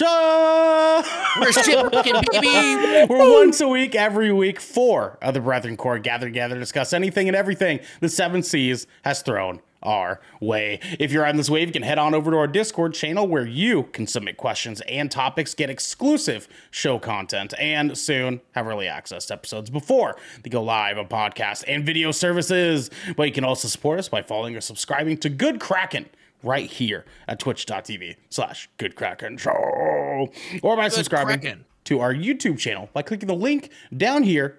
We're 0.00 1.52
shipwrecking, 1.52 2.22
baby. 2.30 3.06
We're 3.12 3.40
once 3.40 3.60
a 3.60 3.66
week, 3.66 3.96
every 3.96 4.32
week, 4.32 4.60
four 4.60 5.18
of 5.20 5.34
the 5.34 5.40
Brethren 5.40 5.76
Core 5.76 5.98
gather 5.98 6.26
together, 6.26 6.54
to 6.54 6.60
discuss 6.60 6.92
anything 6.92 7.26
and 7.26 7.36
everything 7.36 7.80
the 7.98 8.08
Seven 8.08 8.44
Seas 8.44 8.86
has 9.02 9.22
thrown 9.22 9.60
our 9.82 10.20
way. 10.40 10.78
If 11.00 11.10
you're 11.10 11.26
on 11.26 11.36
this 11.36 11.50
wave, 11.50 11.66
you 11.66 11.72
can 11.72 11.82
head 11.82 11.98
on 11.98 12.14
over 12.14 12.30
to 12.30 12.36
our 12.36 12.46
Discord 12.46 12.94
channel 12.94 13.26
where 13.26 13.46
you 13.46 13.84
can 13.84 14.06
submit 14.06 14.36
questions 14.36 14.80
and 14.82 15.10
topics, 15.10 15.52
get 15.52 15.68
exclusive 15.68 16.46
show 16.70 17.00
content, 17.00 17.54
and 17.58 17.98
soon 17.98 18.40
have 18.52 18.68
early 18.68 18.86
access 18.86 19.26
to 19.26 19.34
episodes 19.34 19.68
before 19.68 20.16
they 20.44 20.50
go 20.50 20.62
live 20.62 20.96
on 20.96 21.08
podcast 21.08 21.64
and 21.66 21.84
video 21.84 22.12
services. 22.12 22.88
But 23.16 23.24
you 23.24 23.32
can 23.32 23.44
also 23.44 23.66
support 23.66 23.98
us 23.98 24.08
by 24.08 24.22
following 24.22 24.54
or 24.54 24.60
subscribing 24.60 25.18
to 25.18 25.28
Good 25.28 25.58
Kraken 25.58 26.08
right 26.42 26.70
here 26.70 27.04
at 27.28 27.38
twitch.tv 27.38 28.16
slash 28.30 28.68
good 28.78 28.94
kraken 28.94 29.36
show 29.36 30.28
or 30.62 30.76
by 30.76 30.88
subscribing 30.88 31.40
Kraken. 31.40 31.64
to 31.84 32.00
our 32.00 32.12
youtube 32.14 32.58
channel 32.58 32.88
by 32.92 33.02
clicking 33.02 33.26
the 33.26 33.34
link 33.34 33.70
down 33.96 34.22
here 34.22 34.58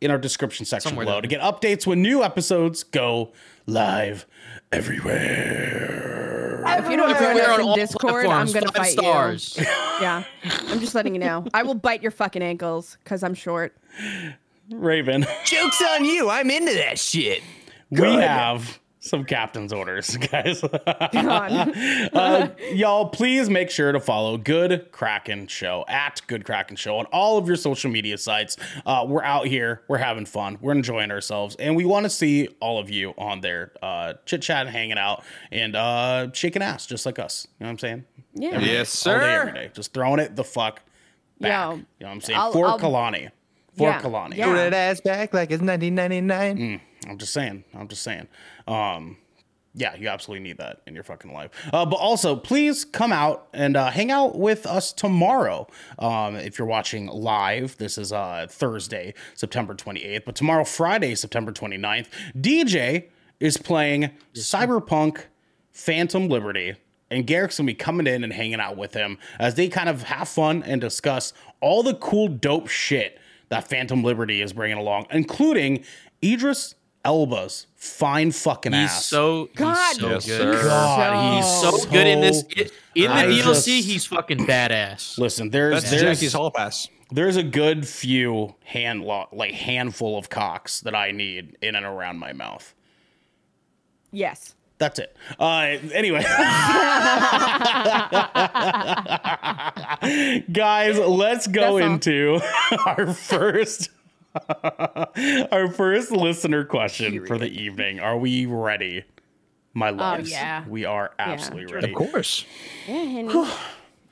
in 0.00 0.10
our 0.10 0.18
description 0.18 0.66
section 0.66 0.90
Somewhere 0.90 1.06
below 1.06 1.14
down 1.16 1.22
to 1.22 1.28
get 1.28 1.40
updates 1.40 1.86
when 1.86 2.02
new 2.02 2.22
episodes 2.22 2.82
go 2.82 3.32
live 3.66 4.26
everywhere 4.72 6.62
If 6.66 6.90
you 6.90 6.96
don't 6.96 7.08
join 7.10 7.22
Everywhere 7.22 7.50
us 7.52 7.60
on 7.60 7.68
in 7.68 7.74
Discord, 7.74 8.26
I'm 8.26 8.46
gonna 8.52 8.66
five 8.66 8.74
fight 8.76 8.92
stars. 8.92 9.56
you. 9.58 9.64
Yeah, 10.00 10.24
I'm 10.68 10.80
just 10.80 10.94
letting 10.96 11.14
you 11.14 11.20
know. 11.20 11.46
I 11.54 11.62
will 11.62 11.74
bite 11.74 12.02
your 12.02 12.10
fucking 12.10 12.42
ankles 12.42 12.96
because 13.04 13.22
I'm 13.22 13.34
short. 13.34 13.76
raven 14.72 15.24
Joke's 15.44 15.80
on 15.90 16.04
you. 16.04 16.28
I'm 16.28 16.50
into 16.50 16.74
that 16.74 16.98
shit. 16.98 17.42
we 17.90 18.00
have 18.14 18.80
some 19.04 19.24
captain's 19.24 19.72
orders 19.72 20.16
guys. 20.32 20.62
Uh, 22.14 22.48
y'all 22.72 23.08
please 23.08 23.48
make 23.50 23.70
sure 23.70 23.92
to 23.92 24.00
follow 24.00 24.36
good 24.36 24.90
kraken 24.92 25.46
show 25.46 25.84
at 25.88 26.20
good 26.26 26.44
kraken 26.44 26.76
show 26.76 26.96
on 26.98 27.06
all 27.06 27.38
of 27.38 27.46
your 27.46 27.56
social 27.56 27.90
media 27.90 28.16
sites. 28.18 28.56
Uh, 28.86 29.04
we're 29.06 29.22
out 29.22 29.46
here 29.46 29.82
we're 29.88 29.98
having 29.98 30.24
fun 30.26 30.58
we're 30.60 30.72
enjoying 30.72 31.10
ourselves 31.10 31.56
and 31.58 31.76
we 31.76 31.84
want 31.84 32.04
to 32.04 32.10
see 32.10 32.48
all 32.60 32.78
of 32.78 32.90
you 32.90 33.12
on 33.18 33.40
there 33.40 33.72
uh, 33.82 34.14
chit 34.26 34.42
chat 34.42 34.66
hanging 34.68 34.98
out 34.98 35.22
and 35.52 35.76
uh, 35.76 36.30
shaking 36.32 36.62
ass 36.62 36.86
just 36.86 37.04
like 37.06 37.18
us. 37.18 37.46
You 37.58 37.64
know 37.64 37.68
what 37.68 37.70
i'm 37.72 37.78
saying? 37.78 38.04
Yeah. 38.34 38.58
Yes, 38.60 39.06
all 39.06 39.14
day 39.14 39.20
sir. 39.20 39.40
every 39.40 39.52
day. 39.52 39.70
Just 39.74 39.92
throwing 39.92 40.20
it 40.20 40.34
the 40.36 40.44
fuck 40.44 40.80
back. 41.40 41.50
Yo, 41.70 41.76
you 41.76 41.78
know 41.78 41.84
what 42.00 42.08
i'm 42.08 42.20
saying? 42.20 42.38
I'll- 42.38 42.52
for 42.52 42.66
I'll- 42.66 42.78
Kehlani. 42.78 43.30
For 43.76 43.88
Yeah, 43.88 44.00
Kehlani. 44.00 44.36
Yeah. 44.36 44.44
Throw 44.44 44.54
that 44.54 44.72
ass 44.72 45.00
back 45.00 45.34
like 45.34 45.50
it's 45.50 45.60
1999. 45.62 46.80
I'm 47.08 47.18
just 47.18 47.32
saying. 47.32 47.64
I'm 47.74 47.88
just 47.88 48.02
saying. 48.02 48.28
Um, 48.66 49.18
yeah, 49.76 49.96
you 49.96 50.08
absolutely 50.08 50.46
need 50.46 50.58
that 50.58 50.82
in 50.86 50.94
your 50.94 51.02
fucking 51.02 51.32
life. 51.32 51.50
Uh, 51.72 51.84
but 51.84 51.96
also, 51.96 52.36
please 52.36 52.84
come 52.84 53.12
out 53.12 53.48
and 53.52 53.76
uh, 53.76 53.90
hang 53.90 54.12
out 54.12 54.38
with 54.38 54.66
us 54.66 54.92
tomorrow. 54.92 55.66
Um, 55.98 56.36
if 56.36 56.58
you're 56.58 56.68
watching 56.68 57.08
live, 57.08 57.76
this 57.78 57.98
is 57.98 58.12
uh, 58.12 58.46
Thursday, 58.48 59.14
September 59.34 59.74
28th. 59.74 60.24
But 60.24 60.36
tomorrow, 60.36 60.64
Friday, 60.64 61.16
September 61.16 61.50
29th, 61.50 62.06
DJ 62.36 63.08
is 63.40 63.56
playing 63.56 64.10
Cyberpunk 64.34 65.24
Phantom 65.72 66.28
Liberty. 66.28 66.76
And 67.10 67.26
Garrick's 67.26 67.58
gonna 67.58 67.66
be 67.66 67.74
coming 67.74 68.06
in 68.06 68.24
and 68.24 68.32
hanging 68.32 68.60
out 68.60 68.76
with 68.76 68.94
him 68.94 69.18
as 69.38 69.56
they 69.56 69.68
kind 69.68 69.88
of 69.88 70.04
have 70.04 70.28
fun 70.28 70.62
and 70.62 70.80
discuss 70.80 71.32
all 71.60 71.82
the 71.82 71.94
cool, 71.94 72.28
dope 72.28 72.68
shit 72.68 73.18
that 73.48 73.68
Phantom 73.68 74.02
Liberty 74.02 74.40
is 74.40 74.52
bringing 74.52 74.78
along, 74.78 75.06
including 75.10 75.84
Idris 76.22 76.74
Elba's 77.04 77.66
fine 77.76 78.32
fucking 78.32 78.72
He's 78.72 78.90
ass. 78.90 79.06
so 79.06 79.48
God. 79.54 79.76
he's 79.92 80.00
so 80.00 80.10
Yes, 80.10 80.26
good. 80.26 80.64
God, 80.64 81.36
He's 81.36 81.60
so, 81.60 81.90
good 81.90 82.06
in 82.06 82.20
this. 82.20 82.40
so- 82.40 82.46
In 82.94 83.10
the 83.10 83.16
I 83.16 83.26
DLC, 83.26 83.44
just- 83.44 83.66
he's 83.68 84.06
fucking 84.06 84.46
badass. 84.46 85.18
Listen, 85.18 85.50
there's 85.50 85.74
That's 85.82 85.90
there's 85.90 86.18
Jackie's 86.18 86.32
hall 86.32 86.50
pass. 86.50 86.88
there's 87.10 87.36
a 87.36 87.42
good 87.42 87.86
few 87.86 88.54
hand 88.64 89.02
lo- 89.04 89.28
like 89.32 89.52
handful 89.52 90.16
of 90.16 90.30
cocks 90.30 90.80
that 90.80 90.94
I 90.94 91.10
need 91.10 91.56
in 91.60 91.74
and 91.74 91.84
around 91.84 92.18
my 92.18 92.32
mouth. 92.32 92.72
Yes. 94.12 94.54
That's 94.78 94.98
it. 94.98 95.16
Uh, 95.38 95.76
anyway, 95.92 96.22
guys, 100.52 100.98
let's 100.98 101.46
go 101.46 101.60
That's 101.60 101.72
all. 101.72 101.78
into 101.78 102.40
our 102.86 103.12
first 103.14 103.88
our 105.52 105.68
first 105.70 106.10
listener 106.10 106.64
question 106.64 107.24
for 107.26 107.38
the 107.38 107.48
evening. 107.48 108.00
Are 108.00 108.16
we 108.16 108.46
ready, 108.46 109.04
my 109.74 109.90
loves? 109.90 110.30
Oh, 110.30 110.34
yeah. 110.34 110.64
we 110.68 110.84
are 110.84 111.12
absolutely 111.18 111.72
ready. 111.72 111.92
Of 111.92 111.96
course. 111.96 112.44
Yeah. 112.88 113.50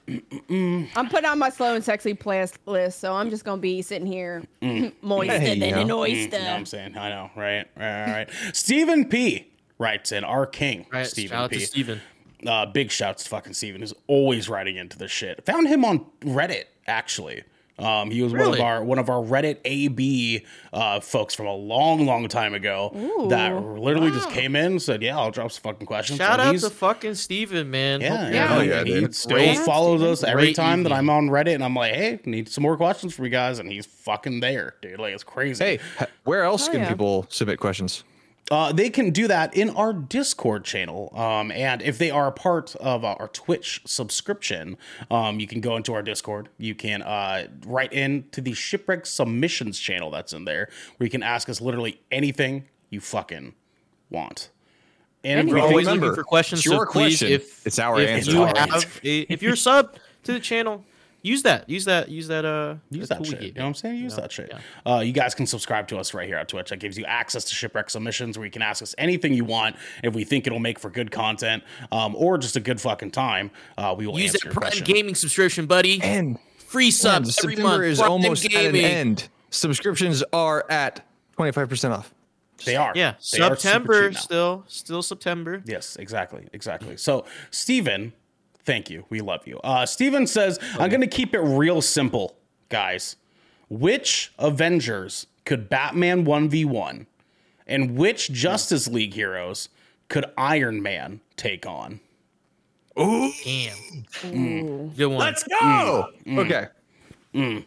I'm 0.51 1.09
putting 1.09 1.27
on 1.27 1.39
my 1.39 1.51
slow 1.51 1.75
and 1.75 1.85
sexy 1.85 2.15
playlist, 2.15 2.95
so 2.95 3.15
I'm 3.15 3.31
just 3.31 3.45
gonna 3.45 3.61
be 3.61 3.83
sitting 3.83 4.07
here 4.07 4.43
moister 5.01 5.39
There 5.39 5.55
you 5.55 5.61
than 5.61 5.79
an 5.79 5.87
go. 5.89 5.95
Mm, 5.95 5.99
oyster. 6.01 6.37
you 6.37 6.43
know 6.43 6.51
what 6.51 6.57
I'm 6.57 6.67
saying? 6.67 6.99
I 6.99 7.09
know, 7.11 7.31
right? 7.37 7.67
All 7.77 7.83
right. 7.83 8.13
right. 8.13 8.31
Stephen 8.53 9.09
P. 9.09 9.49
writes 9.79 10.11
in, 10.13 10.25
our 10.25 10.45
king, 10.47 10.87
Right, 10.93 11.07
Stephen 11.07 11.37
shout 11.37 11.45
out 11.45 11.51
P. 11.51 11.59
to 11.61 11.67
Steven. 11.67 12.01
Uh, 12.45 12.67
big 12.67 12.91
shouts 12.91 13.23
to 13.23 13.31
fucking 13.31 13.53
Steven, 13.55 13.81
who's 13.81 13.95
always 14.09 14.49
writing 14.49 14.77
into 14.77 14.99
this 14.99 15.13
shit. 15.13 15.45
Found 15.47 15.69
him 15.69 15.85
on 15.85 16.05
Reddit, 16.23 16.65
actually. 16.89 17.45
Um, 17.79 18.11
he 18.11 18.23
was 18.23 18.33
one 18.33 18.43
of 18.55 18.61
our 18.61 18.85
one 18.85 18.99
of 18.99 19.09
our 19.09 19.23
Reddit 19.23 19.57
AB 19.65 20.45
uh, 20.73 21.01
folks 21.01 21.35
from 21.35 21.47
a 21.47 21.55
long, 21.55 22.05
long 22.07 22.29
time 22.29 22.55
ago 22.55 22.91
that 23.31 23.53
Ooh, 23.53 23.79
literally 23.79 24.11
just 24.11 24.31
came 24.31 24.55
in 24.55 24.73
and 24.73 24.83
said, 24.83 25.03
"Yeah, 25.03 25.19
I'll 25.19 25.31
drop 25.31 25.51
some 25.51 25.63
fucking 25.63 25.87
questions." 25.87 26.19
Shout 26.19 26.39
And 26.39 26.55
out 26.57 26.61
to 26.61 26.71
fucking 26.71 27.15
Steven, 27.15 27.71
man. 27.71 28.01
yeah, 28.03 28.17
Hope- 28.25 28.33
yeah, 28.35 28.63
yeah, 28.63 28.85
he 28.85 28.91
dude. 29.01 29.15
still 29.17 29.37
Great- 29.37 29.59
follows 29.59 30.03
us 30.03 30.23
every 30.23 30.43
great 30.45 30.57
time 30.57 30.83
that. 30.85 30.93
I'm 30.93 31.09
on 31.11 31.29
Reddit, 31.29 31.55
and 31.55 31.65
I'm 31.65 31.75
like, 31.75 31.95
"Hey, 31.95 32.21
need 32.27 32.49
some 32.49 32.63
more 32.63 32.77
questions 32.77 33.15
from 33.15 33.25
you 33.25 33.31
guys," 33.31 33.59
and 33.59 33.73
he's 33.73 33.87
fucking 33.87 34.41
there, 34.41 34.75
dude. 34.83 35.01
Like 35.01 35.15
it's 35.15 35.25
crazy. 35.25 35.65
Hey, 35.65 35.79
where 36.25 36.45
else 36.45 36.69
Oh, 36.69 36.73
can 36.73 36.81
yeah. 36.83 36.89
people 36.91 37.27
submit 37.31 37.59
questions? 37.59 38.05
Uh, 38.51 38.71
they 38.73 38.91
can 38.91 39.11
do 39.11 39.29
that 39.29 39.57
in 39.57 39.71
our 39.71 39.93
Discord 39.95 40.65
channel. 40.65 41.11
Um, 41.17 41.51
and 41.53 41.81
if 41.81 41.97
they 41.97 42.11
are 42.11 42.27
a 42.27 42.33
part 42.33 42.75
of 42.77 43.05
uh, 43.05 43.15
our 43.19 43.29
Twitch 43.29 43.81
subscription, 43.87 44.77
um, 45.11 45.41
you 45.41 45.47
can 45.47 45.61
go 45.61 45.77
into 45.77 45.95
our 45.95 46.03
Discord. 46.03 46.51
You 46.59 46.75
can 46.75 47.01
uh, 47.03 47.47
write 47.67 47.93
into 47.93 48.41
the 48.43 48.53
Shipwreck 48.53 49.07
Submissions 49.07 49.79
channel 49.79 50.11
that's 50.11 50.33
in 50.35 50.45
there, 50.45 50.69
where 50.97 51.07
you 51.07 51.11
can 51.11 51.23
ask 51.23 51.49
us 51.49 51.61
literally 51.63 52.01
anything 52.11 52.65
you 52.91 53.01
fucking 53.01 53.55
want. 54.11 54.51
And 55.25 55.49
We're 55.49 55.61
always 55.61 55.87
Remember, 55.87 56.07
looking 56.07 56.17
for 56.17 56.25
questions. 56.25 56.61
it's 56.61 56.67
your 56.67 56.85
so 56.87 56.93
please, 56.93 57.21
question. 57.21 57.29
if 57.33 57.67
It's 57.67 57.79
our 57.79 58.01
if 58.01 58.09
answer. 58.11 58.33
you 58.33 58.45
have, 58.45 59.01
if 59.03 59.43
you're 59.43 59.57
sub 59.57 59.97
to 60.25 60.33
the 60.33 60.41
channel, 60.41 60.85
use 61.23 61.43
that. 61.43 61.69
Use 61.69 61.85
that. 61.87 62.09
Use 62.09 62.29
that. 62.29 62.45
Uh, 62.45 62.75
Use 62.91 63.09
the 63.09 63.15
that 63.15 63.25
tool 63.25 63.33
shit. 63.33 63.41
we 63.41 63.47
You 63.47 63.53
know 63.55 63.63
what 63.63 63.69
I'm 63.69 63.75
saying? 63.75 63.97
Use 64.01 64.17
know? 64.17 64.23
that 64.23 64.33
shit. 64.33 64.53
Yeah. 64.53 64.93
Uh, 64.95 65.01
you 65.01 65.13
guys 65.13 65.35
can 65.35 65.47
subscribe 65.47 65.89
to 65.89 65.99
us 65.99 66.13
right 66.15 66.27
here 66.27 66.39
on 66.39 66.47
Twitch. 66.47 66.71
That 66.71 66.79
gives 66.79 66.99
you 66.99 67.05
access 67.05 67.45
to 67.45 67.55
Shipwreck 67.55 67.91
Submissions 67.91 68.37
where 68.39 68.45
you 68.45 68.51
can 68.51 68.63
ask 68.63 68.83
us 68.83 68.95
anything 68.99 69.33
you 69.35 69.45
want. 69.45 69.77
If 70.03 70.15
we 70.15 70.25
think 70.25 70.47
it'll 70.47 70.59
make 70.59 70.79
for 70.79 70.91
good 70.91 71.11
content 71.11 71.63
um, 71.91 72.15
or 72.17 72.39
just 72.39 72.57
a 72.57 72.61
good 72.61 72.81
fucking 72.81 73.11
time, 73.13 73.51
uh, 73.79 73.95
we 73.97 74.07
will 74.07 74.19
Use 74.19 74.33
that 74.33 74.45
your 74.45 74.53
Prime 74.53 74.63
question. 74.71 74.85
Gaming 74.85 75.15
subscription, 75.15 75.67
buddy. 75.67 76.01
And 76.03 76.39
Free 76.59 76.87
yeah, 76.87 76.91
subs 76.91 77.39
every 77.39 77.55
September 77.57 77.79
month. 77.79 77.85
is 77.85 77.99
Prime 77.99 78.11
almost 78.11 78.45
at 78.47 78.65
an 78.67 78.77
end. 78.77 79.29
Subscriptions 79.51 80.23
are 80.33 80.65
at 80.71 81.07
25% 81.39 81.91
off. 81.91 82.15
They 82.65 82.77
are. 82.77 82.93
Yeah, 82.95 83.13
They 83.13 83.19
September 83.39 84.09
cheap 84.09 84.15
now. 84.15 84.21
still, 84.21 84.65
still 84.69 85.03
September. 85.03 85.63
Yes, 85.67 85.97
exactly, 85.97 86.47
exactly. 86.53 86.97
So, 86.97 87.25
Steven, 87.51 88.13
thank 88.65 88.91
you. 88.91 89.05
We 89.11 89.21
love 89.21 89.47
you. 89.47 89.59
Uh, 89.61 89.87
Steven 89.87 90.27
says, 90.27 90.59
I'm 90.79 90.91
going 90.91 91.01
to 91.01 91.07
keep 91.07 91.35
it 91.35 91.41
real 91.41 91.81
simple, 91.83 92.37
guys. 92.69 93.17
Which 93.69 94.33
Avengers 94.39 95.27
could 95.45 95.69
Batman 95.69 96.25
1v1 96.25 97.07
and 97.67 97.97
which 97.97 98.31
Justice 98.33 98.87
League 98.89 99.15
heroes 99.15 99.69
could 100.09 100.27
Iron 100.37 100.83
Man 100.83 101.21
take 101.37 101.67
on? 101.67 102.01
Damn, 102.95 104.91
good 104.97 105.07
one. 105.07 105.19
Let's 105.19 105.43
go. 105.45 106.09
Mm. 106.27 106.39
Okay. 106.39 106.67
Mm. 107.35 107.43
Mm. 107.59 107.65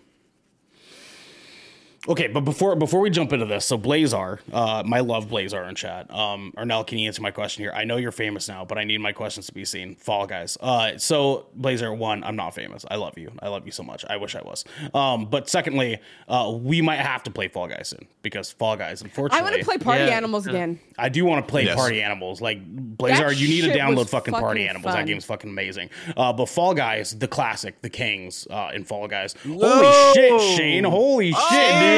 Okay, 2.07 2.27
but 2.27 2.41
before 2.41 2.75
before 2.75 2.99
we 2.99 3.09
jump 3.09 3.33
into 3.33 3.45
this, 3.45 3.65
so 3.65 3.77
Blazar, 3.79 4.39
uh, 4.53 4.83
my 4.85 4.99
love 4.99 5.27
Blazar 5.27 5.67
in 5.67 5.73
chat. 5.73 6.11
Um, 6.13 6.53
Ernell, 6.55 6.85
can 6.85 6.99
you 6.99 7.07
answer 7.07 7.21
my 7.21 7.31
question 7.31 7.63
here? 7.63 7.71
I 7.75 7.83
know 7.83 7.97
you're 7.97 8.11
famous 8.11 8.47
now, 8.47 8.63
but 8.63 8.77
I 8.77 8.83
need 8.83 8.99
my 8.99 9.11
questions 9.11 9.47
to 9.47 9.53
be 9.53 9.65
seen. 9.65 9.95
Fall 9.95 10.27
guys. 10.27 10.55
Uh, 10.61 10.97
so 10.99 11.47
Blazar, 11.59 11.97
one, 11.97 12.23
I'm 12.23 12.35
not 12.35 12.53
famous. 12.53 12.85
I 12.91 12.95
love 12.97 13.17
you. 13.17 13.31
I 13.41 13.47
love 13.47 13.65
you 13.65 13.71
so 13.71 13.81
much. 13.81 14.05
I 14.07 14.17
wish 14.17 14.35
I 14.35 14.41
was. 14.41 14.63
Um, 14.93 15.25
but 15.25 15.49
secondly, 15.49 15.99
uh, 16.27 16.53
we 16.55 16.79
might 16.81 16.99
have 16.99 17.23
to 17.23 17.31
play 17.31 17.47
Fall 17.47 17.67
Guys 17.67 17.87
soon 17.89 18.07
because 18.21 18.51
Fall 18.51 18.75
Guys, 18.77 19.01
unfortunately, 19.01 19.39
I 19.39 19.49
want 19.49 19.55
to 19.55 19.65
play 19.65 19.77
Party 19.77 20.03
Yeah. 20.03 20.17
Animals 20.17 20.45
again. 20.45 20.79
I 20.99 21.09
do 21.09 21.25
want 21.25 21.45
to 21.45 21.49
play 21.49 21.65
Yes. 21.65 21.75
Party 21.75 22.03
Animals. 22.03 22.39
Like 22.39 22.63
Blazar, 22.97 23.29
That 23.29 23.37
you 23.37 23.47
need 23.47 23.61
to 23.61 23.77
download 23.77 23.97
was 23.97 24.09
fucking 24.11 24.33
Party 24.33 24.59
fucking 24.61 24.69
Animals. 24.69 24.93
That 24.93 24.99
fun. 24.99 25.05
game's 25.07 25.25
fucking 25.25 25.49
amazing. 25.49 25.89
Uh, 26.15 26.31
but 26.33 26.45
Fall 26.49 26.75
Guys, 26.75 27.17
the 27.17 27.27
classic, 27.27 27.81
the 27.81 27.89
Kings 27.89 28.47
uh, 28.51 28.69
in 28.75 28.83
Fall 28.83 29.07
Guys. 29.07 29.33
Whoa. 29.43 29.57
Holy 29.67 30.13
shit, 30.13 30.57
Shane! 30.57 30.83
Holy 30.83 31.31
shit, 31.31 31.73
dude! 31.79 31.94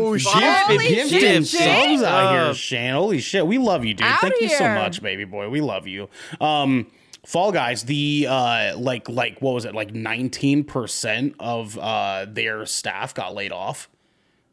Oh, 0.00 0.14
Gifted- 0.14 0.32
Holy 0.42 0.88
gifted 0.88 1.46
shit, 1.46 1.46
subs 1.46 2.02
out 2.02 2.32
here, 2.46 2.54
Shane. 2.54 2.94
Holy 2.94 3.20
shit, 3.20 3.46
we 3.46 3.58
love 3.58 3.84
you, 3.84 3.94
dude. 3.94 4.06
Out 4.06 4.20
Thank 4.20 4.40
you 4.40 4.48
so 4.48 4.64
here. 4.64 4.74
much, 4.74 5.02
baby 5.02 5.24
boy. 5.24 5.48
We 5.48 5.60
love 5.60 5.86
you. 5.86 6.08
Um, 6.40 6.86
Fall 7.26 7.52
Guys, 7.52 7.82
the 7.84 8.26
uh, 8.28 8.78
like 8.78 9.08
like 9.08 9.40
what 9.42 9.52
was 9.54 9.64
it? 9.64 9.74
Like 9.74 9.94
nineteen 9.94 10.64
percent 10.64 11.34
of 11.38 11.78
uh, 11.78 12.26
their 12.28 12.64
staff 12.66 13.14
got 13.14 13.34
laid 13.34 13.52
off. 13.52 13.88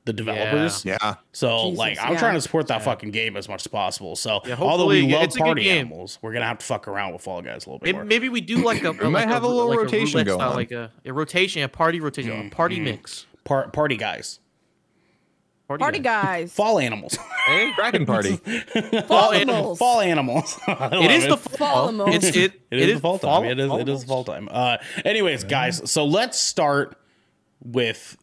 The 0.05 0.13
developers. 0.13 0.85
Yeah. 0.85 1.15
So 1.33 1.63
Jesus, 1.65 1.77
like 1.77 1.97
I'm 2.01 2.13
yeah. 2.13 2.19
trying 2.19 2.35
to 2.35 2.41
support 2.41 2.67
that 2.67 2.81
fucking 2.81 3.11
game 3.11 3.35
as 3.35 3.49
much 3.49 3.63
as 3.63 3.67
possible. 3.67 4.15
So 4.15 4.39
Yeah, 4.45 4.55
although 4.57 4.85
we 4.85 5.01
hopefully 5.01 5.11
love 5.13 5.23
it's 5.23 5.35
a 5.35 5.39
good 5.39 5.43
party 5.45 5.63
game. 5.63 5.79
animals, 5.87 6.17
we're 6.21 6.31
gonna 6.31 6.45
have 6.45 6.59
to 6.59 6.65
fuck 6.65 6.87
around 6.87 7.11
with 7.11 7.21
Fall 7.23 7.41
Guys 7.41 7.65
a 7.65 7.69
little 7.69 7.79
bit 7.79 7.87
Maybe, 7.87 7.93
more. 7.97 8.05
maybe 8.05 8.29
we 8.29 8.39
do 8.39 8.57
like 8.63 8.83
a. 8.85 8.91
we 9.03 9.09
might 9.09 9.27
have 9.27 9.43
a 9.43 9.47
little 9.47 9.75
rotation 9.75 10.13
roulette 10.13 10.27
going 10.27 10.39
style, 10.39 10.53
like 10.53 10.71
a, 10.71 10.91
a 11.05 11.11
rotation, 11.11 11.61
a 11.63 11.67
party 11.67 11.99
rotation, 11.99 12.31
Mm, 12.31 12.47
a 12.47 12.55
party 12.55 12.79
mix. 12.79 13.25
Par- 13.43 13.69
party 13.69 13.97
guys, 13.97 14.39
Party 15.67 15.99
guy. 15.99 16.41
guys. 16.41 16.53
fall 16.53 16.79
animals, 16.79 17.17
Hey, 17.47 17.71
dragon 17.75 18.05
party. 18.05 18.37
Fall 19.07 19.31
animals. 19.33 19.79
fall 19.79 19.99
animals. 20.01 20.57
it 20.67 21.11
is 21.11 21.25
It 21.25 21.29
the 21.29 21.37
fall. 21.37 21.91
Fall 21.91 22.07
It's 22.13 22.25
it. 22.27 22.53
It 22.71 22.89
is, 22.89 22.95
the 22.95 23.01
fall 23.01 23.19
time. 23.19 23.43
it 23.45 23.59
is. 23.59 23.71
It 23.71 23.89
is 23.89 24.03
fall 24.03 24.23
time. 24.23 24.47
Uh, 24.51 24.77
anyways, 25.05 25.43
guys. 25.45 25.89
So 25.89 26.05
let's 26.05 26.37
start 26.39 26.97
with 27.63 28.17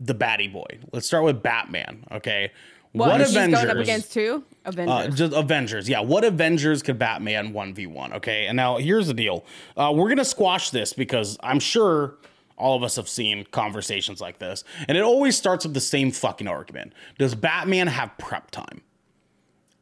the 0.00 0.14
Batty 0.14 0.48
Boy. 0.48 0.66
Let's 0.92 1.06
start 1.06 1.24
with 1.24 1.42
Batman. 1.42 2.04
Okay. 2.12 2.52
What, 2.92 3.08
What, 3.08 3.20
Avengers? 3.22 3.60
going 3.64 3.70
up 3.76 3.82
against 3.82 4.12
two 4.12 4.44
Uh, 4.64 5.08
just 5.08 5.32
Avengers, 5.32 5.88
yeah. 5.88 5.98
What 6.00 6.22
Avengers 6.24 6.80
could 6.80 6.96
Batman 6.96 7.52
one 7.52 7.74
v 7.74 7.86
one? 7.88 8.12
Okay, 8.12 8.46
and 8.46 8.56
now 8.56 8.76
here's 8.78 9.08
the 9.08 9.14
deal. 9.14 9.44
Uh, 9.76 9.92
we're 9.94 10.08
gonna 10.08 10.24
squash 10.24 10.70
this 10.70 10.92
because 10.92 11.36
I'm 11.42 11.58
sure 11.58 12.14
all 12.56 12.76
of 12.76 12.82
us 12.82 12.96
have 12.96 13.08
seen 13.08 13.44
conversations 13.50 14.20
like 14.20 14.38
this, 14.38 14.64
and 14.88 14.96
it 14.96 15.02
always 15.02 15.36
starts 15.36 15.64
with 15.64 15.74
the 15.74 15.80
same 15.80 16.10
fucking 16.10 16.46
argument. 16.48 16.92
Does 17.18 17.34
Batman 17.34 17.86
have 17.88 18.16
prep 18.18 18.50
time? 18.50 18.82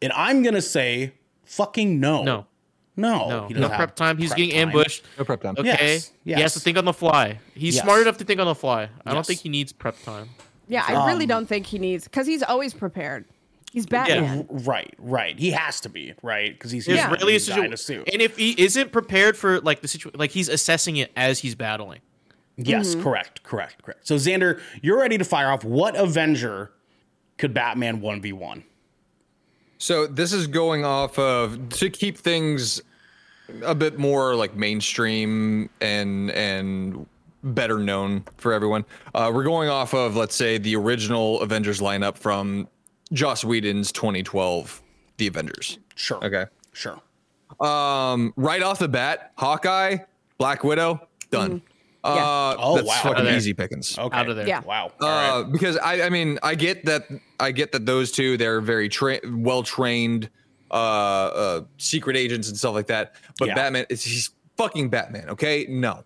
And 0.00 0.12
I'm 0.12 0.42
gonna 0.42 0.62
say, 0.62 1.12
fucking 1.44 2.00
no, 2.00 2.22
No, 2.22 2.46
no, 2.96 3.28
no, 3.28 3.46
he 3.48 3.54
no 3.54 3.68
prep 3.68 3.94
time. 3.94 4.18
He's 4.18 4.30
prep 4.30 4.36
getting 4.38 4.52
time. 4.54 4.68
ambushed. 4.68 5.04
No 5.18 5.24
prep 5.24 5.42
time. 5.42 5.54
Okay, 5.58 5.94
Yes, 5.94 6.12
he 6.24 6.32
has 6.32 6.54
to 6.54 6.60
think 6.60 6.76
on 6.78 6.84
the 6.84 6.92
fly. 6.92 7.38
He's 7.54 7.76
Yes. 7.76 7.84
smart 7.84 8.02
enough 8.02 8.18
to 8.18 8.24
think 8.24 8.40
on 8.40 8.46
the 8.46 8.54
fly. 8.54 8.88
I 9.06 9.14
don't 9.14 9.24
think 9.26 9.40
he 9.40 9.48
needs 9.48 9.72
prep 9.72 10.02
time. 10.02 10.30
yeah, 10.68 10.84
I 10.86 11.06
really 11.08 11.24
um, 11.24 11.28
don't 11.28 11.46
think 11.46 11.66
he 11.66 11.78
needs 11.78 12.04
because 12.04 12.26
he's 12.26 12.42
always 12.42 12.74
prepared. 12.74 13.26
He's 13.72 13.86
Batman. 13.86 14.46
Right, 14.50 14.92
right. 14.98 15.38
He 15.38 15.50
has 15.52 15.80
to 15.80 15.88
be 15.88 16.12
right 16.22 16.52
because 16.52 16.70
he's 16.70 16.84
There's 16.84 16.98
Yeah. 16.98 17.10
really 17.10 17.30
a 17.30 17.32
he's 17.32 17.46
dying 17.46 17.62
situ- 17.62 17.70
to 17.70 17.76
sue. 17.78 18.04
and 18.12 18.20
if 18.20 18.36
he 18.36 18.50
isn't 18.62 18.92
prepared 18.92 19.34
for 19.36 19.60
like 19.60 19.80
the 19.80 19.88
situation, 19.88 20.18
like 20.20 20.30
he's 20.30 20.50
assessing 20.50 20.96
it 20.96 21.10
as 21.16 21.38
he's 21.38 21.54
battling. 21.54 22.00
Yes, 22.56 22.90
Mm-hmm. 22.94 23.02
correct, 23.02 23.42
correct, 23.42 23.82
correct. 23.82 24.06
So 24.06 24.16
Xander, 24.16 24.60
you're 24.82 24.98
ready 24.98 25.18
to 25.18 25.24
fire 25.24 25.50
off. 25.50 25.64
What 25.64 25.96
Avenger 25.96 26.72
could 27.38 27.54
Batman 27.54 28.00
one 28.00 28.20
v 28.20 28.32
one? 28.32 28.64
So 29.78 30.06
this 30.06 30.32
is 30.32 30.46
going 30.46 30.84
off 30.84 31.18
of 31.18 31.68
to 31.70 31.90
keep 31.90 32.16
things 32.18 32.80
a 33.64 33.74
bit 33.74 33.98
more 33.98 34.34
like 34.34 34.54
mainstream 34.54 35.68
and 35.80 36.30
and 36.30 37.06
better 37.42 37.78
known 37.78 38.24
for 38.36 38.52
everyone. 38.52 38.84
Uh, 39.14 39.30
we're 39.34 39.42
going 39.42 39.68
off 39.68 39.94
of 39.94 40.14
let's 40.14 40.36
say 40.36 40.58
the 40.58 40.76
original 40.76 41.40
Avengers 41.40 41.80
lineup 41.80 42.16
from 42.16 42.68
Joss 43.12 43.44
Whedon's 43.44 43.90
2012 43.92 44.80
The 45.16 45.26
Avengers. 45.26 45.78
Sure. 45.96 46.24
Okay. 46.24 46.44
Sure. 46.72 47.00
Um, 47.60 48.32
right 48.36 48.62
off 48.62 48.78
the 48.78 48.88
bat, 48.88 49.32
Hawkeye, 49.36 49.96
Black 50.38 50.62
Widow, 50.64 51.08
done. 51.30 51.60
Uh, 52.04 52.56
Oh, 52.58 52.74
that's 52.76 52.88
wow. 52.88 52.94
fucking 52.94 53.10
Out 53.12 53.18
of 53.20 53.24
there. 53.26 53.36
easy 53.36 53.54
pickings. 53.54 53.96
Okay. 53.98 54.16
Out 54.16 54.28
of 54.28 54.36
there. 54.36 54.46
Yeah. 54.48 54.60
Wow. 54.60 54.92
All 55.00 55.08
right. 55.08 55.28
Uh, 55.28 55.42
because 55.44 55.76
I, 55.76 56.02
I 56.02 56.08
mean, 56.10 56.38
I 56.42 56.54
get 56.56 56.84
that, 56.86 57.06
I 57.38 57.52
get 57.52 57.70
that 57.72 57.86
those 57.86 58.10
two, 58.10 58.36
they're 58.36 58.60
very 58.60 58.88
tra- 58.88 59.20
well 59.24 59.62
trained, 59.62 60.28
uh, 60.70 60.74
uh, 60.74 61.60
secret 61.78 62.16
agents 62.16 62.48
and 62.48 62.56
stuff 62.56 62.74
like 62.74 62.88
that. 62.88 63.14
But 63.38 63.48
Yeah. 63.48 63.54
Batman, 63.54 63.86
it's 63.88 64.04
he's 64.04 64.30
fucking 64.56 64.88
Batman. 64.88 65.30
Okay, 65.30 65.66
no, 65.68 66.02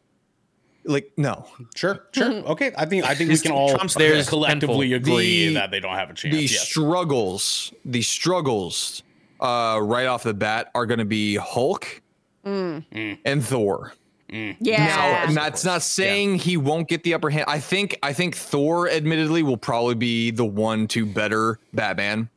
like 0.84 1.10
no. 1.16 1.46
Sure. 1.74 2.06
Sure. 2.12 2.30
Okay. 2.32 2.72
I 2.76 2.84
think 2.84 3.04
I 3.04 3.14
think 3.14 3.30
we 3.30 3.38
can 3.38 3.52
all 3.52 3.74
Trump's 3.74 3.94
there 3.94 4.12
is 4.14 4.28
collectively 4.28 4.90
tenfold. 4.90 5.14
agree 5.14 5.48
The- 5.48 5.54
that 5.54 5.70
they 5.70 5.80
don't 5.80 5.94
have 5.94 6.10
a 6.10 6.14
chance. 6.14 6.34
The 6.34 6.42
yes. 6.42 6.68
struggles, 6.68 7.72
the 7.84 8.02
struggles, 8.02 9.02
uh, 9.40 9.78
right 9.82 10.06
off 10.06 10.22
the 10.24 10.34
bat 10.34 10.70
are 10.74 10.84
going 10.86 10.98
to 10.98 11.04
be 11.06 11.36
Hulk 11.36 12.02
Mm. 12.44 13.18
and 13.24 13.44
Thor. 13.44 13.94
Yeah. 14.28 14.86
Now, 14.86 15.02
and 15.26 15.36
that's 15.36 15.64
not 15.64 15.82
saying 15.82 16.36
he 16.36 16.56
won't 16.56 16.88
get 16.88 17.02
the 17.04 17.14
upper 17.14 17.30
hand. 17.30 17.44
I 17.48 17.60
think 17.60 17.98
I 18.02 18.12
think 18.12 18.36
Thor, 18.36 18.88
admittedly, 18.88 19.42
will 19.42 19.56
probably 19.56 19.94
be 19.94 20.30
the 20.30 20.44
one 20.44 20.88
to 20.88 21.06
better 21.06 21.58
Batman, 21.72 22.28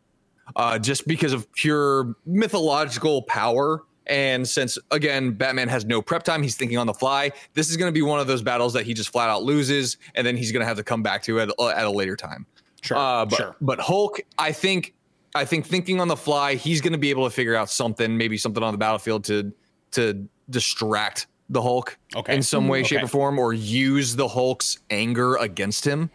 uh, 0.55 0.77
just 0.79 1.07
because 1.07 1.33
of 1.33 1.51
pure 1.53 2.15
mythological 2.25 3.23
power. 3.23 3.83
And 4.05 4.47
since 4.47 4.77
again, 4.89 5.31
Batman 5.33 5.67
has 5.67 5.85
no 5.85 6.01
prep 6.01 6.23
time, 6.23 6.41
he's 6.41 6.55
thinking 6.55 6.77
on 6.77 6.87
the 6.87 6.93
fly. 6.93 7.31
This 7.53 7.69
is 7.69 7.77
going 7.77 7.89
to 7.89 7.93
be 7.93 8.01
one 8.01 8.19
of 8.19 8.27
those 8.27 8.41
battles 8.41 8.73
that 8.73 8.85
he 8.85 8.93
just 8.93 9.11
flat 9.11 9.29
out 9.29 9.43
loses, 9.43 9.97
and 10.15 10.25
then 10.25 10.35
he's 10.35 10.51
going 10.51 10.61
to 10.61 10.67
have 10.67 10.77
to 10.77 10.83
come 10.83 11.03
back 11.03 11.21
to 11.23 11.39
at, 11.39 11.49
at 11.59 11.85
a 11.85 11.91
later 11.91 12.15
time. 12.15 12.45
Sure. 12.81 12.97
Uh, 12.97 13.25
but, 13.25 13.35
sure. 13.35 13.55
but 13.61 13.79
Hulk, 13.79 14.21
I 14.39 14.51
think, 14.51 14.95
I 15.35 15.45
think 15.45 15.65
thinking 15.65 15.99
on 16.01 16.07
the 16.07 16.15
fly, 16.15 16.55
he's 16.55 16.81
going 16.81 16.93
to 16.93 16.99
be 16.99 17.11
able 17.11 17.25
to 17.25 17.29
figure 17.29 17.55
out 17.55 17.69
something, 17.69 18.17
maybe 18.17 18.37
something 18.37 18.63
on 18.63 18.73
the 18.73 18.77
battlefield 18.77 19.23
to 19.25 19.53
to 19.91 20.27
distract 20.49 21.27
the 21.49 21.61
Hulk 21.61 21.97
Okay. 22.15 22.35
in 22.35 22.43
some 22.43 22.67
way, 22.67 22.83
shape, 22.83 22.99
Okay. 22.99 23.05
or 23.05 23.07
form, 23.07 23.39
or 23.39 23.53
use 23.53 24.15
the 24.15 24.27
Hulk's 24.27 24.79
anger 24.89 25.35
against 25.37 25.85
him. 25.85 26.09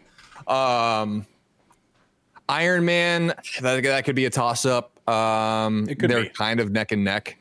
Um, 0.47 1.25
Iron 2.47 2.85
Man, 2.85 3.33
that, 3.61 3.83
that 3.83 4.05
could 4.05 4.15
be 4.15 4.25
a 4.25 4.29
toss 4.29 4.65
up. 4.65 4.91
Um, 5.09 5.85
they're 5.85 6.23
be. 6.23 6.29
kind 6.29 6.59
of 6.59 6.71
neck 6.71 6.91
and 6.91 7.03
neck. 7.03 7.37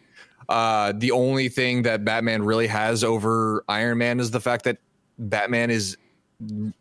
Uh, 0.49 0.93
the 0.97 1.11
only 1.11 1.49
thing 1.49 1.83
that 1.83 2.05
Batman 2.05 2.43
really 2.43 2.67
has 2.67 3.03
over 3.05 3.65
Iron 3.69 3.99
Man 3.99 4.21
is 4.21 4.31
the 4.31 4.41
fact 4.41 4.65
that 4.65 4.79
Batman 5.19 5.71
is 5.71 5.97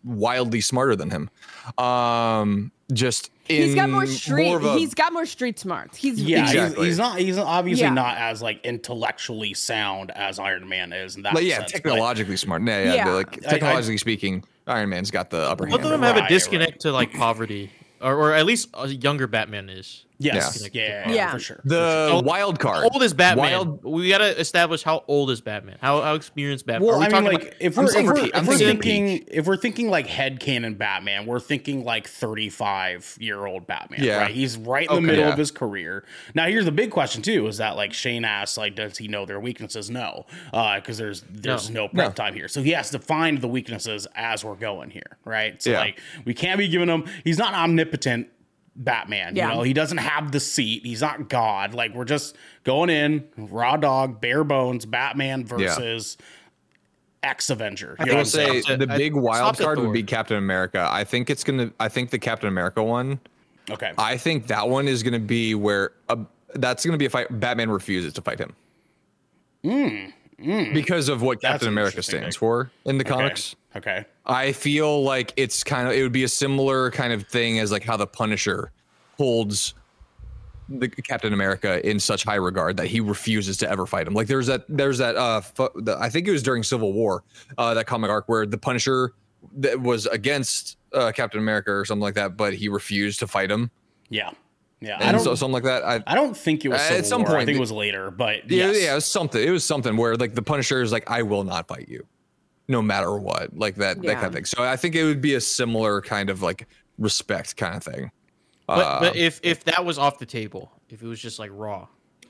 wildly 0.04 0.62
smarter 0.62 0.96
than 0.96 1.10
him. 1.10 1.30
Um, 1.78 2.72
just 2.92 3.32
he's 3.48 3.76
got 3.76 3.90
more 3.90 4.06
street. 4.06 4.54
of 4.54 4.64
a- 4.64 4.78
he's 4.78 4.94
got 4.94 5.14
more 5.14 5.26
street 5.26 5.60
smarts. 5.60 5.98
He's 5.98 6.22
yeah, 6.22 6.44
exactly. 6.44 6.86
he's, 6.86 6.94
he's 6.94 6.98
not. 6.98 7.20
He's 7.20 7.38
obviously 7.38 7.84
Yeah. 7.84 7.94
not 7.94 8.18
as 8.18 8.42
like 8.42 8.64
intellectually 8.66 9.54
sound 9.54 10.12
as 10.12 10.40
Iron 10.40 10.68
Man 10.70 10.94
is. 10.94 11.16
In 11.16 11.24
that 11.24 11.34
like, 11.36 11.44
yeah, 11.46 11.58
sense, 11.60 11.72
but- 11.72 11.78
technologically 11.84 12.38
smart. 12.38 12.62
Yeah, 12.64 12.84
yeah, 12.84 12.94
Yeah. 12.94 13.10
like 13.12 13.46
I- 13.46 13.52
technologically 13.52 13.98
speaking, 13.98 14.44
Iron 14.68 14.90
Man's 14.90 15.12
got 15.12 15.30
the 15.30 15.42
upper 15.42 15.66
Both 15.66 15.72
hand. 15.82 15.86
of 15.86 15.92
them 15.92 16.00
over 16.04 16.08
have 16.08 16.18
a 16.18 16.20
Right, 16.22 16.30
disconnect 16.30 16.82
to 16.82 16.92
like 16.92 17.14
poverty, 17.14 17.70
or, 18.02 18.16
or 18.16 18.34
at 18.34 18.46
least 18.46 18.70
a 18.76 18.88
younger 18.88 19.28
Batman 19.28 19.70
is. 19.70 20.06
Yes. 20.20 20.70
Yeah. 20.74 20.82
Yeah. 20.84 21.10
Yeah. 21.10 21.14
Yeah. 21.16 21.32
For 21.32 21.40
sure. 21.40 21.62
The 21.66 22.10
So, 22.10 22.22
wild 22.22 22.60
card. 22.60 22.84
How 22.84 22.90
old 22.90 23.04
is 23.04 23.14
Batman? 23.14 23.46
Wild, 23.52 23.84
We 23.84 24.10
gotta 24.10 24.40
establish 24.40 24.84
how 24.84 25.04
old 25.08 25.32
is 25.32 25.42
Batman. 25.42 25.78
How 25.82 26.02
how 26.02 26.14
experienced 26.16 26.66
Batman? 26.66 26.88
Well, 26.88 26.96
Are 26.96 27.00
we 27.00 27.06
I 27.06 27.08
mean, 27.10 27.12
talking 27.24 27.38
like 27.40 27.42
about- 27.50 27.62
if 27.62 27.78
we're, 27.78 27.86
if 27.86 28.06
we're, 28.06 28.26
if 28.26 28.48
we're 28.48 28.58
thinking 28.58 29.08
thinking 29.08 29.28
if 29.32 29.46
we're 29.48 29.58
thinking 29.58 29.90
like 29.90 30.08
head 30.08 30.40
canon 30.40 30.76
Batman, 30.76 31.26
we're 31.26 31.40
thinking 31.40 31.84
like 31.84 32.08
35 32.08 33.18
year 33.20 33.46
old 33.46 33.68
Batman. 33.68 34.04
Yeah. 34.04 34.18
Right. 34.22 34.32
He's 34.34 34.58
right 34.58 34.88
in 34.90 34.96
the 34.96 35.02
middle 35.02 35.26
Yeah. 35.26 35.32
of 35.32 35.38
his 35.38 35.52
career. 35.52 36.04
Now, 36.36 36.46
here's 36.48 36.66
the 36.66 36.72
big 36.72 36.92
question 36.92 37.22
too: 37.22 37.48
is 37.48 37.58
that 37.58 37.76
like 37.76 37.94
Shane 37.94 38.26
asks, 38.26 38.58
like, 38.58 38.76
does 38.76 38.98
he 38.98 39.08
know 39.08 39.26
their 39.26 39.40
weaknesses? 39.40 39.90
No, 39.90 40.26
Uh, 40.54 40.76
because 40.76 40.98
there's 40.98 41.24
there's 41.30 41.70
no, 41.70 41.88
prep 41.88 42.10
No. 42.10 42.12
time 42.14 42.34
here, 42.34 42.48
so 42.48 42.62
he 42.62 42.72
has 42.72 42.90
to 42.92 43.00
find 43.00 43.42
the 43.42 43.48
weaknesses 43.48 44.08
as 44.16 44.44
we're 44.46 44.56
going 44.56 44.90
here. 44.90 45.18
Right. 45.26 45.62
So 45.62 45.72
Yeah. 45.72 45.80
like 45.80 46.00
we 46.26 46.34
can't 46.34 46.58
be 46.58 46.68
giving 46.68 46.90
him. 46.90 47.06
He's 47.24 47.38
not 47.38 47.54
omnipotent. 47.54 48.28
Batman, 48.76 49.36
Yeah. 49.36 49.50
you 49.50 49.56
know, 49.56 49.62
he 49.64 49.74
doesn't 49.74 50.00
have 50.00 50.32
the 50.32 50.40
seat. 50.40 50.84
He's 50.86 51.02
not 51.02 51.30
God. 51.30 51.74
Like 51.76 51.94
we're 51.94 52.06
just 52.06 52.36
going 52.64 52.90
in 52.90 53.28
raw 53.38 53.78
dog, 53.78 54.20
bare 54.20 54.44
bones, 54.44 54.86
Batman 54.86 55.46
versus 55.46 56.18
X 57.22 57.50
Avenger. 57.52 57.96
I 58.00 58.04
will 58.06 58.10
what 58.14 58.20
I'm 58.20 58.26
saying? 58.26 58.64
say 58.64 58.76
the 58.76 58.92
at- 58.92 58.98
big 58.98 59.16
I 59.16 59.20
wild 59.20 59.58
card 59.58 59.80
would 59.80 59.94
be 59.94 60.04
Captain 60.04 60.38
America. 60.38 60.88
I 60.92 61.04
think 61.04 61.30
it's 61.30 61.44
gonna. 61.44 61.72
I 61.80 61.88
think 61.88 62.10
the 62.10 62.20
Captain 62.20 62.48
America 62.50 62.82
one. 62.84 63.20
Okay. 63.70 63.94
I 63.98 64.18
think 64.18 64.48
that 64.48 64.68
one 64.68 64.88
is 64.88 65.04
gonna 65.04 65.20
be 65.20 65.56
where 65.56 65.92
uh, 66.10 66.18
that's 66.56 66.86
gonna 66.86 66.98
be 66.98 67.06
a 67.06 67.10
fight. 67.10 67.28
Batman 67.40 67.70
refuses 67.70 68.12
to 68.14 68.22
fight 68.22 68.40
him. 68.40 68.54
because 70.74 71.10
of 71.10 71.22
what 71.22 71.40
That's 71.42 71.54
Captain 71.54 71.70
America 71.70 72.04
stands 72.04 72.36
take. 72.36 72.40
for 72.40 72.72
in 72.86 72.98
the 72.98 73.04
comics. 73.04 73.56
Okay. 73.76 74.06
I 74.26 74.52
feel 74.52 75.04
like 75.04 75.34
it's 75.36 75.64
kind 75.64 75.88
of 75.88 75.94
it 75.94 76.04
would 76.04 76.12
be 76.12 76.24
a 76.24 76.28
similar 76.30 76.92
kind 76.92 77.12
of 77.14 77.28
thing 77.28 77.60
as 77.60 77.72
like 77.72 77.84
how 77.84 77.98
the 77.98 78.08
Punisher 78.08 78.72
holds 79.18 79.74
the 80.70 80.88
Captain 80.88 81.34
America 81.34 81.88
in 81.88 82.00
such 82.00 82.24
high 82.24 82.36
regard 82.36 82.78
that 82.78 82.88
he 82.88 83.00
refuses 83.00 83.58
to 83.58 83.70
ever 83.70 83.86
fight 83.86 84.08
him. 84.08 84.14
Like 84.14 84.28
there's 84.28 84.48
that 84.48 84.66
there's 84.70 84.98
that 85.00 85.16
uh 85.16 85.42
fu- 85.42 85.70
the, 85.76 85.98
I 86.00 86.10
think 86.10 86.28
it 86.28 86.32
was 86.32 86.44
during 86.44 86.64
Civil 86.64 86.94
War 86.94 87.24
uh 87.58 87.74
that 87.74 87.86
comic 87.86 88.10
arc 88.10 88.30
where 88.30 88.46
the 88.46 88.58
Punisher 88.58 89.14
that 89.58 89.80
was 89.82 90.06
against 90.08 90.78
uh, 90.94 91.12
Captain 91.12 91.40
America 91.40 91.72
or 91.72 91.84
something 91.84 92.02
like 92.02 92.14
that, 92.16 92.38
but 92.38 92.54
he 92.54 92.70
refused 92.70 93.20
to 93.20 93.28
fight 93.28 93.52
him. 93.52 93.72
Yeah. 94.10 94.30
Yeah. 94.80 94.98
I 95.02 95.12
don't. 95.12 95.22
so 95.22 95.36
something 95.36 95.54
like 95.54 95.64
that. 95.64 95.84
I 95.84 96.02
I 96.08 96.16
don't 96.16 96.36
think 96.38 96.64
it 96.64 96.70
was 96.70 96.80
Civil 96.82 96.98
at 97.00 97.06
some 97.06 97.24
War. 97.24 97.38
I 97.38 97.46
think 97.46 97.58
it 97.58 97.60
was 97.60 97.72
later, 97.72 98.10
but 98.12 98.50
Yeah, 98.50 98.68
yes. 98.72 98.82
yeah, 98.84 98.92
it 98.92 98.96
was 98.96 99.06
something. 99.06 99.42
It 99.46 99.50
was 99.50 99.66
something 99.66 99.98
where 99.98 100.16
like 100.16 100.34
the 100.36 100.42
Punisher 100.42 100.82
is 100.82 100.92
like, 100.92 101.10
I 101.10 101.24
will 101.24 101.44
not 101.44 101.68
fight 101.68 101.90
you, 101.90 102.06
no 102.68 102.82
matter 102.82 103.16
what, 103.18 103.56
like 103.58 103.76
that 103.76 104.02
that 104.04 104.16
kind 104.16 104.28
of 104.28 104.34
thing. 104.34 104.46
So 104.46 104.64
I 104.64 104.76
think 104.76 104.96
it 104.96 105.04
would 105.04 105.22
be 105.22 105.34
a 105.36 105.42
similar 105.42 106.02
kind 106.02 106.30
of 106.30 106.42
like 106.42 106.68
respect 106.98 107.56
kind 107.58 107.76
of 107.76 107.84
thing. 107.84 108.12
But, 108.68 108.80
Uh, 108.80 109.00
but 109.02 109.16
if 109.16 109.40
if 109.44 109.64
that 109.66 109.84
was 109.84 109.98
off 109.98 110.20
the 110.20 110.26
table, 110.26 110.72
if 110.90 111.02
it 111.04 111.08
was 111.08 111.20
just 111.22 111.40
like 111.40 111.52
raw, 111.54 111.88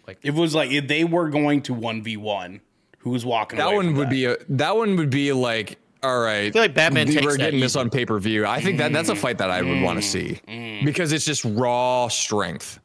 like 0.08 0.18
if 0.24 0.36
It 0.36 0.40
was 0.40 0.56
like 0.56 0.72
if 0.72 0.88
they 0.88 1.04
were 1.04 1.30
going 1.30 1.62
to 1.64 1.74
one 1.74 2.02
v 2.02 2.18
one. 2.18 2.62
Who's 3.00 3.26
walking? 3.26 3.58
that 3.58 3.68
away 3.68 3.76
one 3.76 3.94
would 3.96 4.08
that? 4.08 4.12
be 4.12 4.26
a 4.26 4.38
that 4.50 4.76
one 4.78 4.96
would 4.96 5.10
be 5.10 5.34
like, 5.34 5.78
all 6.02 6.20
right. 6.22 6.46
I 6.48 6.52
feel 6.52 6.62
like 6.62 6.74
Batman 6.74 7.08
takes 7.08 7.22
We're 7.26 7.36
getting 7.38 7.60
this 7.60 7.76
on 7.76 7.90
pay 7.90 8.06
per 8.06 8.18
view. 8.18 8.46
I 8.46 8.62
think 8.62 8.78
that 8.78 8.94
that's 8.94 9.10
Mm. 9.10 9.14
a 9.14 9.16
fight 9.18 9.38
that 9.40 9.52
I 9.52 9.62
would 9.62 9.82
want 9.82 10.02
to 10.02 10.08
see 10.08 10.40
because 10.86 11.12
it's 11.12 11.26
just 11.26 11.44
raw 11.46 12.08
strength, 12.08 12.80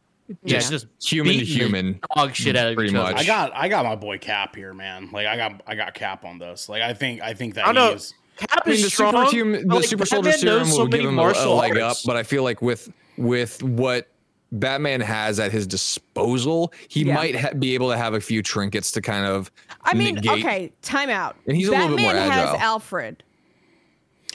yeah, 0.45 0.59
just 0.59 0.71
just 0.71 0.87
human 1.03 1.39
to 1.39 1.45
human. 1.45 2.01
dog 2.17 2.35
shit 2.35 2.57
out 2.57 2.69
of 2.69 2.75
pretty 2.77 2.93
much. 2.93 3.17
I 3.17 3.25
got 3.25 3.53
I 3.55 3.69
got 3.69 3.85
my 3.85 3.97
boy 3.97 4.19
Cap 4.19 4.55
here, 4.57 4.75
man. 4.75 5.11
Like 5.13 5.27
I 5.27 5.37
got 5.37 5.63
I 5.67 5.75
got 5.75 5.95
Cap 5.95 6.25
on 6.25 6.39
this. 6.39 6.69
Like 6.69 6.83
I 6.83 6.93
think 6.95 7.21
I 7.23 7.35
think 7.35 7.55
that 7.55 7.65
I 7.67 7.73
don't 7.73 7.75
know. 7.75 7.93
is. 7.95 8.15
Cap 8.37 8.63
I 8.65 8.69
mean, 8.69 8.77
is 8.79 8.85
the 8.85 8.91
strong. 8.91 9.13
super, 9.13 9.31
human, 9.31 9.67
the 9.67 9.75
like, 9.75 9.85
super 9.85 10.07
soldier 10.07 10.31
Batman 10.31 10.39
serum 10.41 10.59
knows 10.61 10.73
so 10.73 10.79
will 10.81 10.87
give 10.87 11.01
him 11.05 11.19
a, 11.19 11.23
a 11.23 11.51
leg 11.55 11.77
up, 11.79 11.97
but 12.07 12.15
I 12.17 12.23
feel 12.23 12.45
like 12.45 12.63
with 12.63 12.89
with 13.17 13.61
what 13.65 14.09
Batman 14.53 15.01
has 15.01 15.41
at 15.41 15.51
his 15.51 15.67
disposal, 15.67 16.73
he 16.89 17.03
Yeah. 17.03 17.15
might 17.15 17.35
ha- 17.37 17.53
be 17.59 17.75
able 17.75 17.91
to 17.91 17.97
have 17.97 18.15
a 18.15 18.21
few 18.21 18.43
trinkets 18.43 18.93
to 18.93 19.01
kind 19.03 19.27
of. 19.27 19.51
I 19.83 19.95
mean, 19.95 20.15
negate- 20.15 20.31
okay, 20.45 20.73
time 20.83 21.11
out. 21.11 21.37
And 21.49 21.57
he's 21.57 21.67
a 21.69 21.73
little 21.73 21.97
bit 21.97 22.03
more 22.03 22.13
agile. 22.13 22.31
has. 22.31 22.61
Alfred. 22.61 23.25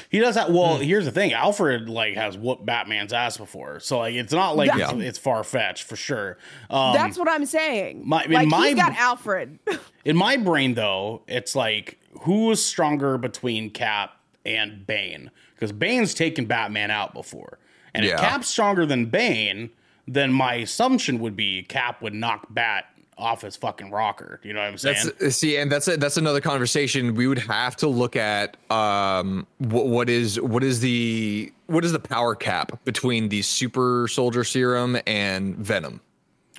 He 0.10 0.20
does 0.20 0.36
that. 0.36 0.52
Well, 0.52 0.78
here's 0.78 1.06
the 1.06 1.12
thing. 1.12 1.34
Alfred 1.34 1.88
like 1.88 2.16
has 2.16 2.38
whooped 2.38 2.66
Batman's 2.66 3.14
ass 3.14 3.38
before, 3.38 3.80
so 3.80 4.00
like 4.00 4.16
it's 4.16 4.34
not 4.34 4.56
like 4.56 4.72
That- 4.72 4.94
it's, 4.96 5.04
it's 5.04 5.18
far 5.20 5.44
fetched 5.44 5.84
for 5.84 5.96
sure. 5.96 6.38
Um, 6.70 6.94
That's 6.94 7.18
what 7.18 7.30
I'm 7.30 7.46
saying. 7.46 8.02
my- 8.06 8.24
in 8.24 8.32
like 8.32 8.48
my- 8.48 8.68
he's 8.70 8.76
got 8.76 8.96
Alfred. 8.96 9.60
in 10.06 10.16
my 10.18 10.38
brain 10.38 10.74
though, 10.74 11.22
it's 11.28 11.56
like 11.56 12.00
who 12.22 12.52
is 12.52 12.64
stronger 12.64 13.18
between 13.18 13.70
Cap 13.70 14.12
and 14.46 14.86
Bane? 14.86 15.32
Because 15.56 15.72
Bane's 15.72 16.14
taken 16.14 16.46
Batman 16.46 16.90
out 16.92 17.14
before, 17.14 17.60
and 17.94 18.06
if 18.06 18.18
Cap's 18.20 18.48
stronger 18.50 18.86
than 18.86 19.06
Bane, 19.06 19.70
then 20.08 20.34
my 20.34 20.56
assumption 20.56 21.20
would 21.20 21.36
be 21.36 21.64
Cap 21.64 22.02
would 22.02 22.14
knock 22.14 22.48
Bat 22.50 22.86
off 23.24 23.42
his 23.42 23.56
fucking 23.56 23.90
rocker. 23.90 24.40
You 24.44 24.54
know 24.54 24.60
what 24.60 24.68
I'm 24.68 24.78
saying? 24.78 25.12
That's 25.20 25.38
see, 25.38 25.58
and 25.58 25.72
that's 25.72 25.88
a, 25.88 25.96
that's 25.96 26.18
another 26.18 26.42
conversation. 26.42 27.16
We 27.16 27.26
would 27.26 27.40
have 27.40 27.76
to 27.78 27.88
look 27.88 28.16
at 28.16 28.58
um 28.70 29.48
what, 29.60 29.88
what 29.88 30.10
is 30.10 30.40
what 30.42 30.64
is 30.64 30.82
the 30.82 31.52
what 31.68 31.86
is 31.86 31.94
the 31.94 32.00
power 32.00 32.36
cap 32.36 32.84
between 32.84 33.30
the 33.30 33.42
super 33.42 34.08
soldier 34.10 34.44
serum 34.44 34.98
and 35.08 35.56
Venom, 35.56 36.02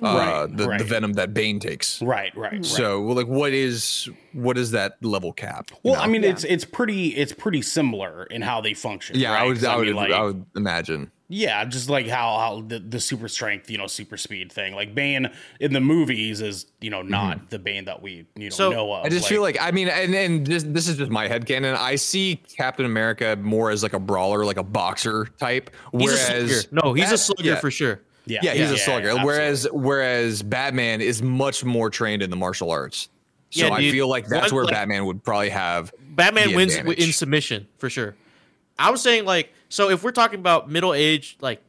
uh, 0.01 0.05
Right, 0.47 0.57
the, 0.57 0.67
right. 0.67 0.77
the 0.79 0.83
Venom 0.85 1.13
that 1.13 1.33
Bane 1.33 1.59
takes. 1.59 2.01
right, 2.01 2.35
right, 2.35 2.51
right. 2.53 2.65
So, 2.65 3.01
well, 3.01 3.15
like, 3.15 3.27
what 3.27 3.53
is 3.53 4.09
what 4.33 4.57
is 4.57 4.71
that 4.71 4.97
level 5.03 5.31
cap? 5.31 5.71
Well, 5.83 5.95
know? 5.95 6.01
I 6.01 6.07
mean, 6.07 6.23
Yeah. 6.23 6.29
it's 6.31 6.43
it's 6.43 6.65
pretty 6.65 7.15
it's 7.15 7.33
pretty 7.33 7.61
similar 7.61 8.23
in 8.25 8.41
how 8.41 8.61
they 8.61 8.73
function. 8.73 9.17
yeah, 9.17 9.33
right? 9.33 9.43
I 9.43 9.45
would, 9.47 9.55
'Cause 9.57 9.63
I 9.65 9.75
would, 9.77 9.87
mean, 9.87 9.95
like, 9.95 10.11
I 10.11 10.21
would 10.23 10.45
imagine. 10.55 11.11
yeah, 11.29 11.63
just 11.65 11.89
like 11.89 12.07
how 12.07 12.37
how 12.37 12.61
the, 12.67 12.79
the 12.79 12.99
super 12.99 13.27
strength, 13.29 13.71
you 13.71 13.77
know, 13.77 13.87
super 13.87 14.17
speed 14.17 14.51
thing. 14.51 14.75
Like 14.75 14.93
Bane 14.93 15.29
in 15.61 15.71
the 15.73 15.79
movies 15.79 16.41
is 16.41 16.65
you 16.81 16.89
know 16.89 17.01
not 17.01 17.49
the 17.49 17.57
Bane 17.59 17.85
that 17.85 18.01
we 18.01 18.25
you 18.35 18.43
know 18.45 18.49
So, 18.49 18.71
know 18.71 18.91
of. 18.91 18.97
Mm-hmm. 18.99 19.05
I 19.05 19.09
just 19.09 19.29
feel 19.29 19.41
like, 19.41 19.57
I 19.61 19.71
mean, 19.71 19.87
and 19.87 20.13
and 20.13 20.45
this 20.45 20.63
this 20.67 20.87
is 20.89 20.97
just 20.97 21.09
my 21.11 21.27
headcanon. 21.29 21.77
I 21.77 21.95
see 21.95 22.41
Captain 22.57 22.85
America 22.85 23.37
more 23.41 23.71
as 23.71 23.81
like 23.83 23.93
a 23.93 23.99
brawler, 23.99 24.43
like 24.45 24.57
a 24.57 24.63
boxer 24.63 25.27
type. 25.39 25.69
He's 25.93 26.01
a 26.01 26.03
whereas 26.15 26.61
slugger. 26.65 26.85
No, 26.85 26.93
he's 26.93 27.11
a 27.13 27.17
slugger 27.17 27.49
yeah. 27.51 27.55
for 27.59 27.71
sure. 27.71 28.01
Yeah, 28.25 28.39
Yeah, 28.43 28.53
he's 28.53 28.71
a 28.71 28.75
yeah, 28.75 28.83
slugger. 28.85 29.13
yeah, 29.13 29.23
whereas 29.23 29.67
whereas 29.71 30.41
Batman 30.43 31.01
is 31.01 31.21
much 31.21 31.63
more 31.63 31.89
trained 31.89 32.21
in 32.21 32.29
the 32.29 32.35
martial 32.35 32.71
arts. 32.71 33.09
So 33.51 33.69
I 33.69 33.79
dude. 33.81 33.91
feel 33.93 34.07
like 34.09 34.27
that's 34.27 34.51
One, 34.51 34.55
where 34.55 34.65
like- 34.65 34.73
Batman 34.73 35.05
would 35.05 35.23
probably 35.23 35.49
have 35.49 35.93
Batman 36.09 36.55
wins 36.55 36.75
advantage. 36.75 37.05
in 37.05 37.13
submission 37.13 37.67
for 37.77 37.89
sure. 37.89 38.15
I 38.77 38.91
was 38.91 39.01
saying 39.01 39.25
like 39.25 39.53
so 39.69 39.89
if 39.89 40.03
we're 40.03 40.11
talking 40.11 40.39
about 40.39 40.69
middle 40.69 40.93
age 40.93 41.37
like 41.41 41.61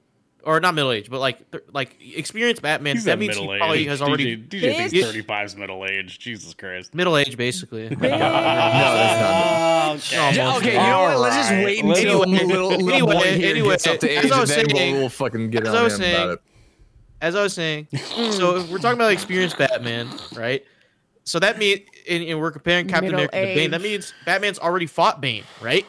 or 0.47 0.59
not 0.61 0.74
middle 0.74 0.92
age 0.92 1.11
but 1.11 1.20
like 1.20 1.38
like 1.72 1.97
experienced 2.01 2.62
Batman 2.62 2.97
He's 2.97 3.05
that 3.05 3.12
at 3.12 3.18
means 3.18 3.36
he 3.36 3.47
probably 3.59 3.80
age. 3.80 3.86
has 3.88 4.01
already 4.01 4.36
DJ, 4.36 4.49
DJ 4.49 4.76
thinks 4.90 5.07
35 5.07 5.47
is 5.47 5.57
middle 5.57 5.84
age. 5.84 6.18
Jesus 6.18 6.55
Christ. 6.55 6.94
middle 6.94 7.16
age 7.18 7.36
basically. 7.36 7.88
No, 7.90 7.97
that's 8.09 10.12
not. 10.12 10.28
Okay. 10.28 10.36
Yeah, 10.36 10.57
okay, 10.57 10.72
you 10.72 10.78
know 10.78 11.03
what? 11.03 11.18
Let's 11.20 11.36
just 11.36 11.51
wait 11.51 11.84
until 11.84 12.22
Anyway, 12.22 12.44
little, 12.47 12.68
little 12.70 12.90
anyway, 12.90 13.14
boy 13.14 13.38
here 13.38 13.51
anyway, 13.51 13.68
gets 13.70 13.86
up 13.86 13.99
to 14.01 14.11
as 14.16 14.24
age, 14.24 14.30
I 14.30 14.34
and 14.34 14.40
was 14.40 14.51
then 14.51 14.66
we'll, 14.68 14.76
saying- 14.76 14.94
we'll 14.97 15.09
fucking 15.09 15.51
get 15.51 15.66
on 15.66 15.84
him 15.84 15.90
saying- 15.90 16.14
about 16.16 16.30
it. 16.34 16.40
As 17.20 17.34
I 17.34 17.42
was 17.42 17.55
saying, 17.55 17.88
so 18.30 18.57
if 18.57 18.70
we're 18.70 18.78
talking 18.78 18.99
about 18.99 19.12
experienced 19.12 19.57
Batman, 19.57 20.09
right? 20.34 20.62
So 21.24 21.38
that 21.38 21.57
means 21.59 21.80
and, 22.09 22.22
and 22.24 22.40
we're 22.40 22.51
comparing 22.53 22.86
Captain 22.88 23.07
Middle 23.11 23.20
America 23.20 23.40
to 23.40 23.55
Bane. 23.55 23.70
That 23.70 23.80
means 23.80 24.12
Batman's 24.26 24.59
already 24.59 24.86
fought 24.86 25.20
Bane, 25.20 25.44
right? 25.62 25.86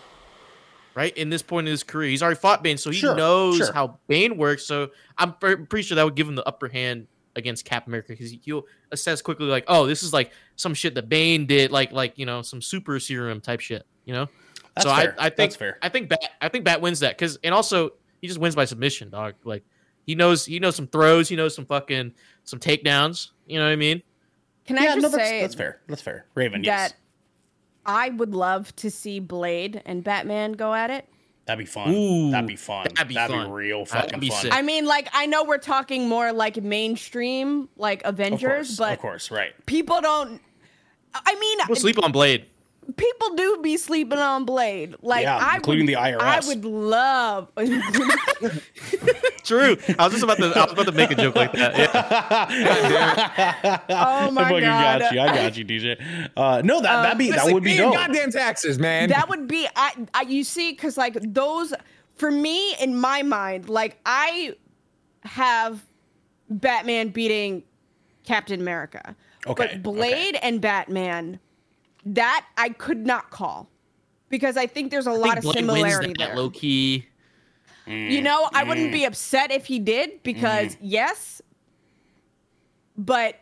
Right 0.98 1.16
in 1.16 1.30
this 1.30 1.44
point 1.44 1.68
in 1.68 1.72
his 1.72 1.84
career, 1.84 2.10
he's 2.10 2.24
already 2.24 2.40
fought 2.40 2.64
Bane, 2.64 2.80
so 2.80 2.90
he 2.90 2.98
Sure, 2.98 3.16
knows 3.16 3.58
sure. 3.58 3.72
how 3.72 4.00
Bane 4.08 4.36
works. 4.36 4.66
So 4.66 4.90
I'm 5.16 5.34
pretty 5.34 5.84
sure 5.84 5.94
that 5.94 6.04
would 6.04 6.16
give 6.16 6.28
him 6.28 6.34
the 6.34 6.48
upper 6.48 6.68
hand 6.68 7.06
against 7.36 7.66
Cap 7.66 7.86
America 7.86 8.14
because 8.14 8.32
he'll 8.32 8.66
assess 8.92 9.22
quickly, 9.22 9.46
like, 9.46 9.66
oh, 9.68 9.86
this 9.86 10.02
is 10.02 10.12
like 10.12 10.32
some 10.56 10.74
shit 10.74 10.96
that 10.96 11.08
Bane 11.08 11.46
did, 11.46 11.70
like 11.70 11.92
like 11.92 12.18
you 12.18 12.26
know 12.26 12.42
some 12.42 12.64
super 12.64 13.00
serum 13.00 13.42
type 13.42 13.60
shit, 13.60 13.86
you 14.06 14.14
know. 14.16 14.28
That's 14.74 14.88
so 14.88 14.96
fair. 14.96 15.16
I, 15.20 15.28
I 15.28 15.30
think 15.30 15.38
That's 15.38 15.56
fair. 15.56 15.78
I 15.84 15.90
think 15.90 16.10
Bat 16.10 16.32
I 16.42 16.50
think 16.50 16.66
Bat 16.66 16.82
wins 16.82 17.02
that 17.02 17.16
because 17.16 17.38
and 17.44 17.54
also 17.54 17.92
he 18.20 18.28
just 18.28 18.40
wins 18.40 18.56
by 18.56 18.66
submission, 18.66 19.12
dog. 19.12 19.36
Like 19.44 19.64
he 20.08 20.16
knows 20.16 20.46
he 20.46 20.58
knows 20.58 20.76
some 20.76 20.88
throws, 20.88 21.30
he 21.30 21.36
knows 21.36 21.54
some 21.54 21.68
fucking 21.68 22.12
some 22.44 22.58
takedowns. 22.58 23.30
You 23.46 23.60
know 23.60 23.66
what 23.66 23.72
I 23.72 23.76
mean? 23.76 24.02
Can 24.66 24.80
I 24.80 24.86
yeah, 24.86 24.96
just 24.96 25.04
no, 25.04 25.10
that's, 25.10 25.30
say 25.30 25.42
that's 25.42 25.54
fair. 25.54 25.80
That's 25.88 26.02
fair. 26.02 26.26
Raven, 26.34 26.64
that 26.64 26.66
yes. 26.66 26.94
I 27.88 28.10
would 28.10 28.36
love 28.36 28.76
to 28.78 28.92
see 28.92 29.20
Blade 29.20 29.82
and 29.86 30.04
Batman 30.04 30.52
go 30.54 30.74
at 30.74 30.90
it? 30.92 31.08
That'd 31.46 31.60
be 31.60 31.66
fun. 31.66 31.94
Ooh, 31.94 32.30
that'd 32.32 32.46
be 32.46 32.58
fun. 32.58 32.88
that'd 32.94 33.08
be 33.08 33.16
fun. 33.16 33.50
real 33.50 33.86
That'd 33.86 34.10
fucking 34.12 34.20
be 34.20 34.30
fun. 34.30 34.42
sick. 34.42 34.54
I 34.54 34.62
mean, 34.62 34.86
like 34.86 35.08
I 35.14 35.26
know 35.28 35.46
we're 35.46 35.58
talking 35.58 36.10
more 36.10 36.34
like 36.34 36.62
mainstream, 36.62 37.70
like 37.78 38.04
Of 38.04 38.16
Avengers, 38.16 38.68
course, 38.68 38.78
but 38.78 38.94
of 38.94 39.00
course, 39.00 39.32
right. 39.32 39.54
people 39.66 40.02
don't. 40.02 40.42
I 41.16 41.40
mean, 41.40 41.60
We'll 41.70 41.78
sleep 41.78 42.04
on 42.04 42.12
Blade. 42.12 42.46
People 42.96 43.36
do 43.36 43.58
be 43.62 43.78
sleeping 43.78 44.18
on 44.20 44.46
Blade. 44.46 44.96
Like 45.02 45.24
Yeah, 45.24 45.38
I 45.38 45.56
including 45.58 45.86
would, 45.86 45.96
the 45.96 46.00
IRS. 46.00 46.22
I 46.22 46.40
would 46.48 46.66
love. 46.66 47.52
True. 49.44 49.78
I 50.00 50.04
was 50.04 50.14
just 50.14 50.24
about 50.24 50.38
to 50.38 50.46
I 50.56 50.64
was 50.64 50.74
about 50.74 50.86
to 50.86 50.92
make 50.92 51.12
a 51.12 51.16
joke 51.16 51.36
like 51.36 51.52
that. 51.54 51.78
Yeah. 51.78 53.80
oh 53.90 54.32
my 54.36 54.42
I 54.42 54.46
fucking 54.46 54.62
god, 54.62 55.00
got 55.02 55.12
you. 55.14 55.20
I 55.22 55.36
got 55.36 55.58
you, 55.58 55.66
DJ. 55.66 56.30
Uh, 56.36 56.62
no, 56.64 56.82
that 56.82 57.04
that'd 57.04 57.18
be 57.18 57.32
that 57.32 57.52
would 57.52 57.64
be 57.64 57.78
dope. 57.78 57.94
goddamn 57.94 58.32
taxes, 58.32 58.80
man. 58.80 59.10
that 59.10 59.30
would 59.30 59.48
be. 59.48 59.68
I, 59.76 59.94
I 60.14 60.22
you 60.24 60.44
see, 60.44 60.72
because 60.72 60.98
like 60.98 61.18
those 61.22 61.74
for 62.16 62.32
me 62.32 62.76
in 62.76 63.00
my 63.00 63.24
mind, 63.24 63.70
like 63.70 64.00
I 64.06 64.56
have 65.24 65.84
Batman 66.50 67.10
beating 67.10 67.64
Captain 68.24 68.60
America. 68.60 69.16
Okay, 69.46 69.74
But 69.76 69.84
Blade 69.84 70.38
and 70.42 70.60
Batman, 70.60 71.40
that 72.14 72.46
I 72.58 72.70
could 72.70 73.06
not 73.06 73.30
call. 73.32 73.70
Because 74.30 74.58
I 74.58 74.68
think 74.68 74.92
there's 74.92 75.08
a 75.08 75.12
I 75.12 75.16
lot 75.16 75.38
of 75.38 75.44
Blade 75.44 75.58
similarity 75.60 76.08
wins 76.08 76.18
there. 76.18 76.28
that 76.28 76.36
low 76.38 76.50
key. 76.50 77.06
You 77.86 78.22
know, 78.22 78.50
I 78.54 78.64
wouldn't 78.66 78.90
Mm. 78.90 78.94
be 78.94 79.06
upset 79.06 79.50
if 79.52 79.66
he 79.66 79.80
did 79.80 80.22
because 80.22 80.76
yes, 80.82 81.42
but 82.98 83.36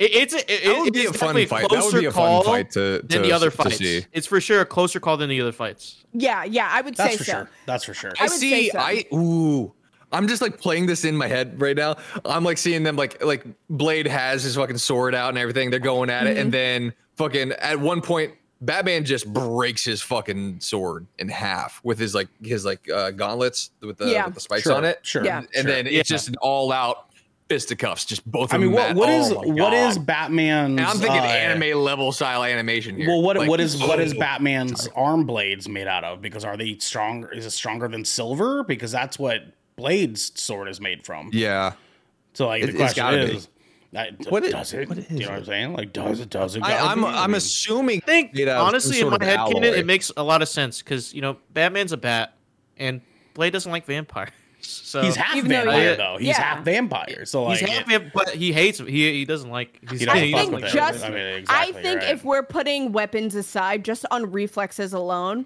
It, 0.00 0.10
it's 0.12 0.34
a, 0.34 0.38
it, 0.52 0.64
That 0.64 0.78
would 0.80 0.88
it 0.88 0.92
be 0.94 1.04
a 1.06 1.12
fun 1.12 1.46
fight. 1.46 1.68
That 1.70 1.84
would 1.84 2.00
be 2.00 2.06
a 2.06 2.10
fun 2.10 2.20
call 2.20 2.42
fight 2.42 2.72
to- 2.72 3.00
than 3.04 3.22
the 3.22 3.30
other 3.30 3.48
to 3.50 3.56
fights. 3.56 3.76
see. 3.78 4.04
It's 4.12 4.26
for 4.26 4.40
sure 4.40 4.60
a 4.62 4.66
closer 4.66 4.98
call 4.98 5.16
than 5.16 5.28
the 5.30 5.40
other 5.40 5.52
fights. 5.52 6.04
yeah, 6.12 6.42
yeah, 6.42 6.68
I 6.68 6.80
would 6.80 6.96
say 6.96 7.04
That's 7.04 7.12
say 7.12 7.18
for 7.18 7.24
so. 7.24 7.32
sure. 7.32 7.50
That's 7.66 7.84
for 7.84 7.94
sure. 7.94 8.12
I 8.18 8.24
I 8.24 8.26
would 8.26 8.32
see. 8.32 8.50
say 8.50 8.68
so. 8.70 8.78
I 8.80 9.04
ooh. 9.14 9.72
I'm 10.14 10.28
just 10.28 10.40
like 10.40 10.60
playing 10.60 10.86
this 10.86 11.04
in 11.04 11.16
my 11.16 11.28
head 11.28 11.60
right 11.60 11.76
now. 11.76 11.96
I'm 12.24 12.44
like 12.44 12.58
seeing 12.58 12.82
them 12.84 12.96
like 12.96 13.22
like 13.24 13.44
Blade 13.68 14.06
has 14.06 14.42
his 14.44 14.56
fucking 14.56 14.78
sword 14.78 15.14
out 15.14 15.28
and 15.30 15.38
everything. 15.38 15.70
They're 15.70 15.78
going 15.80 16.08
at 16.10 16.26
it, 16.26 16.38
and 16.38 16.44
Mm-hmm. 16.44 16.50
then 16.50 16.94
fucking 17.16 17.52
at 17.52 17.78
one 17.80 18.00
point, 18.00 18.32
Batman 18.60 19.04
just 19.04 19.30
breaks 19.32 19.84
his 19.84 20.00
fucking 20.00 20.60
sword 20.60 21.06
in 21.18 21.28
half 21.28 21.80
with 21.84 21.98
his 21.98 22.14
like 22.14 22.28
his 22.42 22.64
like 22.64 22.88
uh, 22.90 23.10
gauntlets 23.10 23.70
with 23.82 23.98
the, 23.98 24.06
Yeah. 24.06 24.26
with 24.26 24.34
the 24.36 24.40
spikes 24.40 24.62
Sure, 24.62 24.74
on 24.76 24.84
it. 24.84 25.00
sure. 25.02 25.24
Yeah. 25.24 25.38
And 25.38 25.48
sure. 25.52 25.62
then 25.64 25.86
Yeah. 25.86 26.00
it's 26.00 26.08
just 26.08 26.28
an 26.28 26.36
all 26.40 26.72
out 26.72 27.08
fisticuffs, 27.50 28.06
just 28.06 28.24
both. 28.30 28.50
Of 28.50 28.54
I 28.54 28.58
mean, 28.58 28.72
them 28.72 28.96
what 28.96 28.96
what 28.96 29.08
is 29.10 29.30
oh 29.32 29.40
what 29.52 29.74
is 29.74 29.96
God. 29.98 30.06
Batman's? 30.06 30.78
And 30.78 30.80
I'm 30.80 30.96
thinking 30.96 31.20
uh, 31.20 31.24
anime 31.24 31.78
level 31.78 32.10
style 32.12 32.42
animation 32.42 32.96
here. 32.96 33.08
Well, 33.08 33.20
what 33.20 33.36
Like, 33.36 33.48
what 33.50 33.60
is 33.60 33.78
what 33.82 34.00
is 34.00 34.14
oh. 34.14 34.18
Batman's 34.18 34.88
arm 34.96 35.24
blades 35.26 35.68
made 35.68 35.86
out 35.86 36.04
of? 36.04 36.22
Because 36.22 36.44
are 36.44 36.56
they 36.56 36.78
stronger? 36.78 37.30
Is 37.32 37.44
it 37.44 37.50
stronger 37.50 37.86
than 37.88 38.04
silver? 38.04 38.64
Because 38.64 38.92
that's 38.92 39.18
what 39.18 39.42
Blade's 39.76 40.32
sword 40.40 40.68
is 40.68 40.80
made 40.80 41.04
from. 41.04 41.30
Yeah, 41.32 41.72
So 42.34 42.46
like 42.46 42.62
It- 42.62 42.66
the 42.66 42.72
question 42.74 43.02
gotta 43.04 43.18
is, 43.34 43.48
that, 43.92 44.12
What 44.28 44.44
is- 44.44 44.52
does 44.52 44.72
it? 44.74 44.88
what 44.88 44.98
is 44.98 45.10
you 45.10 45.20
know 45.20 45.30
what 45.30 45.38
I'm 45.38 45.44
saying? 45.44 45.72
Like, 45.74 45.92
does 45.92 46.20
it? 46.20 46.30
Does 46.30 46.56
it? 46.56 46.62
I, 46.64 46.68
gotta 46.70 46.90
I'm? 46.90 47.04
I 47.04 47.22
I'm 47.24 47.30
mean, 47.30 47.36
assuming. 47.38 48.02
I 48.02 48.06
think 48.06 48.34
made 48.34 48.48
out 48.48 48.56
of 48.74 48.82
some 48.82 48.90
honestly 48.90 49.00
in 49.00 49.08
my 49.10 49.16
of 49.16 49.22
head 49.22 49.38
canon, 49.38 49.64
it 49.74 49.86
makes 49.86 50.10
a 50.16 50.22
lot 50.22 50.42
of 50.42 50.48
sense 50.48 50.82
because 50.82 51.14
you 51.14 51.22
know 51.22 51.36
Batman's 51.52 51.92
a 51.92 51.96
bat 51.96 52.34
and 52.76 53.00
Blade 53.34 53.52
doesn't 53.52 53.70
like 53.70 53.86
vampires. 53.86 54.30
So 54.66 55.02
he's 55.02 55.14
half 55.14 55.36
Even 55.36 55.50
though 55.50 55.56
vampire 55.64 55.94
though. 55.96 56.16
He's 56.16 56.28
yeah. 56.28 56.40
half 56.40 56.64
vampire. 56.64 57.26
So 57.26 57.42
like, 57.44 57.58
he's 57.58 57.68
half 57.68 57.90
it- 57.90 58.14
but 58.14 58.30
he 58.30 58.50
hates 58.50 58.78
he 58.78 59.12
he 59.12 59.24
doesn't 59.26 59.50
like 59.50 59.78
he's, 59.90 60.00
He 60.00 60.06
doesn't 60.06 60.18
I 60.22 60.30
think 60.32 60.64
just 60.68 61.04
I 61.04 61.10
mean, 61.10 61.44
I 61.50 61.72
think 61.72 62.00
right. 62.00 62.10
if 62.10 62.24
we're 62.24 62.42
putting 62.44 62.90
weapons 62.92 63.34
aside, 63.34 63.84
just 63.84 64.06
on 64.10 64.32
reflexes 64.32 64.94
alone, 64.94 65.44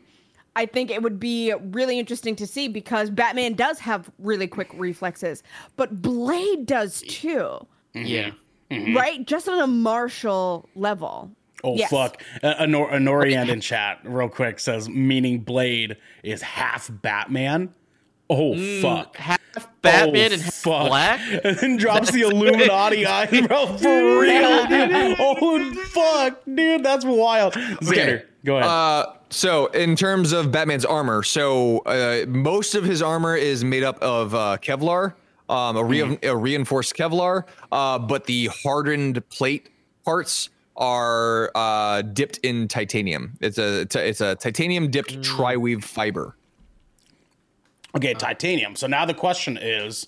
I 0.57 0.67
think 0.67 0.91
it 0.91 1.03
would 1.03 1.21
be 1.21 1.53
really 1.71 1.99
interesting 1.99 2.35
to 2.37 2.47
see 2.47 2.69
because 2.69 3.11
Batman 3.11 3.55
does 3.55 3.79
have 3.79 4.11
really 4.19 4.47
quick 4.49 4.69
reflexes, 4.75 5.43
but 5.77 6.03
Blade 6.03 6.67
does 6.67 7.03
too, 7.09 7.39
mm-hmm. 7.95 8.03
yeah. 8.05 8.31
Mm-hmm. 8.71 8.97
right? 8.97 9.25
Just 9.27 9.49
on 9.49 9.61
a 9.61 9.67
martial 9.67 10.69
level. 10.75 11.31
Oh 11.65 11.75
Yes. 11.77 11.91
fuck! 11.91 12.23
Uh, 12.43 12.55
Honor- 12.61 12.91
Honorian 12.93 13.51
in 13.51 13.61
chat 13.61 13.99
real 14.05 14.29
quick 14.29 14.61
says 14.61 14.89
meaning 14.89 15.41
Blade 15.41 15.97
is 16.23 16.43
half 16.43 16.89
Batman. 17.03 17.73
Oh 18.31 18.53
mm, 18.53 18.83
fuck! 18.83 19.17
Half 19.17 19.39
Batman 19.83 20.31
Oh, 20.31 20.35
and 20.35 20.43
half 20.43 20.55
fuck. 20.55 20.87
black. 20.89 21.21
And 21.45 21.57
then 21.57 21.77
drops 21.79 22.13
the 22.13 22.21
Illuminati 22.21 23.07
eyebrow 23.07 23.77
for 23.79 24.21
real, 24.21 24.67
dude. 24.67 25.17
Oh 25.19 25.75
fuck, 25.87 26.43
dude, 26.53 26.85
that's 26.85 27.05
wild. 27.05 27.55
Xander, 27.55 28.25
go 28.45 28.57
ahead. 28.57 28.69
Uh, 28.69 29.13
so 29.31 29.67
in 29.67 29.97
terms 29.97 30.33
of 30.33 30.51
Batman's 30.51 30.85
armor, 30.85 31.23
so 31.23 31.79
uh, 31.81 32.25
most 32.29 32.75
of 32.75 32.85
his 32.85 33.03
armor 33.03 33.37
is 33.37 33.65
made 33.65 33.83
up 33.85 33.99
of 34.03 34.35
uh, 34.35 34.57
Kevlar, 34.61 35.15
um, 35.49 35.77
a, 35.77 35.85
re- 35.85 36.19
a 36.23 36.37
reinforced 36.37 36.95
Kevlar, 36.95 37.45
uh, 37.73 37.99
but 37.99 38.25
the 38.25 38.47
hardened 38.63 39.27
plate 39.29 39.71
parts 40.05 40.51
are 40.77 41.51
uh, 41.55 42.03
dipped 42.03 42.39
in 42.39 42.69
titanium. 42.69 43.37
It's 43.41 43.59
a 43.59 43.85
t- 43.85 43.99
it's 43.99 44.21
a 44.21 44.35
titanium 44.37 44.91
dipped 44.91 45.23
tri-weave 45.23 45.85
fiber. 45.85 46.37
okay, 47.97 48.15
titanium. 48.15 48.77
So 48.77 48.87
now 48.87 49.05
the 49.05 49.15
question 49.15 49.59
is: 49.61 50.07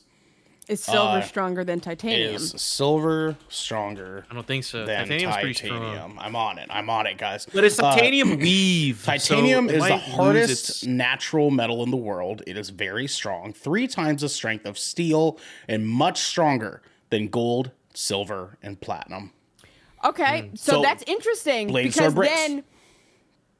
Is 0.70 0.82
silver 0.84 1.18
Uh, 1.18 1.22
stronger 1.22 1.64
than 1.64 1.80
titanium? 1.80 2.36
Is 2.36 2.52
silver 2.56 3.36
stronger 3.48 4.24
I 4.30 4.34
don't 4.34 4.46
think 4.46 4.62
so. 4.62 4.86
than 4.86 5.08
Titanium's 5.08 5.36
pretty 5.36 5.54
titanium? 5.54 5.94
strong. 5.94 6.18
I'm 6.20 6.36
on 6.36 6.58
it. 6.58 6.68
I'm 6.70 6.88
on 6.88 7.06
it, 7.08 7.18
guys. 7.18 7.46
But 7.52 7.64
it's 7.64 7.78
Uh, 7.80 7.92
titanium 7.92 8.38
weave. 8.38 9.00
so 9.00 9.06
Titanium 9.12 9.68
it 9.68 9.74
is 9.76 9.84
the 9.84 9.96
hardest 9.96 10.68
its- 10.70 10.86
natural 10.86 11.50
metal 11.50 11.82
in 11.82 11.90
the 11.90 11.96
world. 11.96 12.42
It 12.46 12.56
is 12.56 12.70
very 12.70 13.08
strong, 13.08 13.52
three 13.52 13.88
times 13.88 14.22
the 14.22 14.28
strength 14.28 14.64
of 14.64 14.78
steel, 14.78 15.38
and 15.66 15.88
much 15.88 16.20
stronger 16.20 16.82
than 17.10 17.26
gold, 17.26 17.72
silver, 17.92 18.56
and 18.62 18.80
platinum. 18.80 19.32
Okay, 20.04 20.50
so, 20.54 20.74
So, 20.74 20.82
that's 20.82 21.02
interesting 21.08 21.66
blades 21.66 21.96
because 21.96 22.16
are 22.16 22.22
then, 22.24 22.62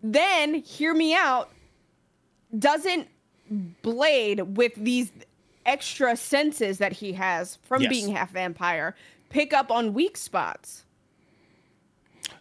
then 0.01 0.55
hear 0.55 0.95
me 0.95 1.15
out. 1.15 1.51
Doesn't 2.57 3.09
Blade 3.83 4.57
with 4.57 4.73
these 4.77 5.11
extra 5.71 6.17
senses 6.17 6.79
that 6.79 6.95
he 6.95 7.13
has 7.15 7.57
from 7.63 7.83
Yes. 7.83 7.91
being 7.91 8.09
half 8.15 8.31
vampire 8.33 8.95
pick 9.29 9.53
up 9.53 9.71
on 9.71 9.95
weak 9.95 10.17
spots? 10.17 10.85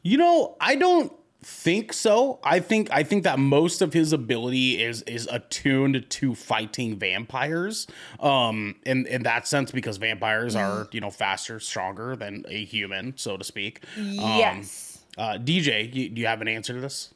You 0.03 0.17
know, 0.17 0.55
I 0.59 0.75
don't 0.75 1.11
think 1.41 1.93
so. 1.93 2.39
I 2.43 2.59
think 2.59 2.89
I 2.91 3.03
think 3.03 3.23
that 3.23 3.39
most 3.39 3.81
of 3.81 3.93
his 3.93 4.11
ability 4.11 4.81
is 4.81 5.01
is 5.03 5.27
attuned 5.31 6.05
to 6.09 6.35
fighting 6.35 6.97
vampires. 6.97 7.87
Um 8.19 8.75
in 8.85 9.05
in 9.07 9.23
that 9.23 9.47
sense 9.47 9.71
because 9.71 9.97
vampires 9.97 10.55
are, 10.55 10.87
you 10.91 10.99
know, 11.01 11.09
faster, 11.09 11.59
stronger 11.59 12.15
than 12.15 12.43
a 12.49 12.65
human, 12.65 13.13
so 13.17 13.37
to 13.37 13.43
speak. 13.43 13.83
Um, 13.97 14.11
yes. 14.13 14.99
Uh 15.17 15.37
DJ, 15.37 15.93
you, 15.93 16.09
do 16.09 16.21
you 16.21 16.27
have 16.27 16.41
an 16.41 16.47
answer 16.47 16.73
to 16.73 16.79
this? 16.81 17.13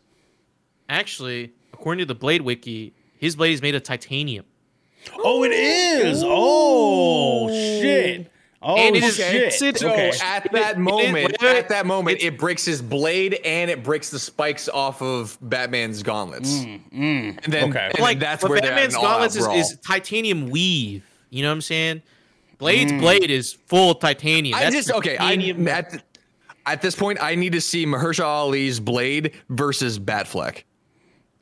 Actually, 0.89 1.51
according 1.74 1.99
to 1.99 2.05
the 2.05 2.16
Blade 2.20 2.41
Wiki, 2.41 2.93
his 3.18 3.36
blade 3.36 3.53
is 3.53 3.61
made 3.61 3.76
of 3.76 3.84
titanium. 3.84 4.45
Oh, 5.18 5.43
it 5.43 5.51
is. 5.51 6.24
Oh 6.26 7.47
shit. 7.49 8.30
Oh 8.66 8.78
And 8.78 8.95
it 8.95 9.04
is 9.04 9.16
shit. 9.18 9.54
fixed- 9.54 9.82
So 9.82 9.91
okay. 9.91 10.12
at 10.24 10.45
It- 10.45 10.51
that 10.54 10.76
it- 10.76 10.80
moment, 10.80 11.14
wait, 11.14 11.36
wait, 11.41 11.58
at 11.58 11.68
that 11.70 11.86
moment, 11.86 12.20
it 12.22 12.38
breaks 12.38 12.64
his 12.64 12.82
blade 12.82 13.34
and 13.43 13.70
it 13.70 13.84
breaks 13.84 14.10
the 14.10 14.20
spikes 14.20 14.70
off 14.70 15.01
of 15.01 15.38
Batman's 15.41 16.01
gauntlets. 16.01 16.49
Mm, 16.49 16.80
mm. 16.93 17.39
and 17.43 17.54
then, 17.54 17.70
Okay. 17.70 17.80
and 17.80 17.91
But 17.91 17.97
then 17.97 18.01
like 18.04 18.20
that's 18.20 18.41
where 18.43 18.62
Batman's 18.62 18.93
at 18.95 18.99
an 19.01 19.06
all-out 19.06 19.20
gauntlets 19.34 19.36
is, 19.36 19.72
is 19.72 19.78
titanium 19.86 20.49
weave. 20.49 21.04
You 21.30 21.43
know 21.43 21.49
what 21.49 21.56
I'm 21.56 21.62
saying? 21.62 22.04
Blade's 22.58 22.93
mm. 22.93 23.01
blade 23.01 23.30
is 23.30 23.51
full 23.51 23.95
titanium. 23.95 24.56
I 24.56 24.64
That's 24.64 24.76
just 24.76 24.91
okay. 24.91 25.16
I, 25.16 25.36
titanium- 25.36 25.68
at 25.68 25.89
th- 25.89 26.04
at 26.66 26.82
this 26.82 26.95
point, 26.95 27.18
I 27.22 27.36
need 27.36 27.51
to 27.51 27.60
see 27.62 27.86
Mahershala 27.86 28.24
Ali's 28.45 28.80
blade 28.80 29.34
versus 29.49 29.99
Batfleck. 29.99 30.64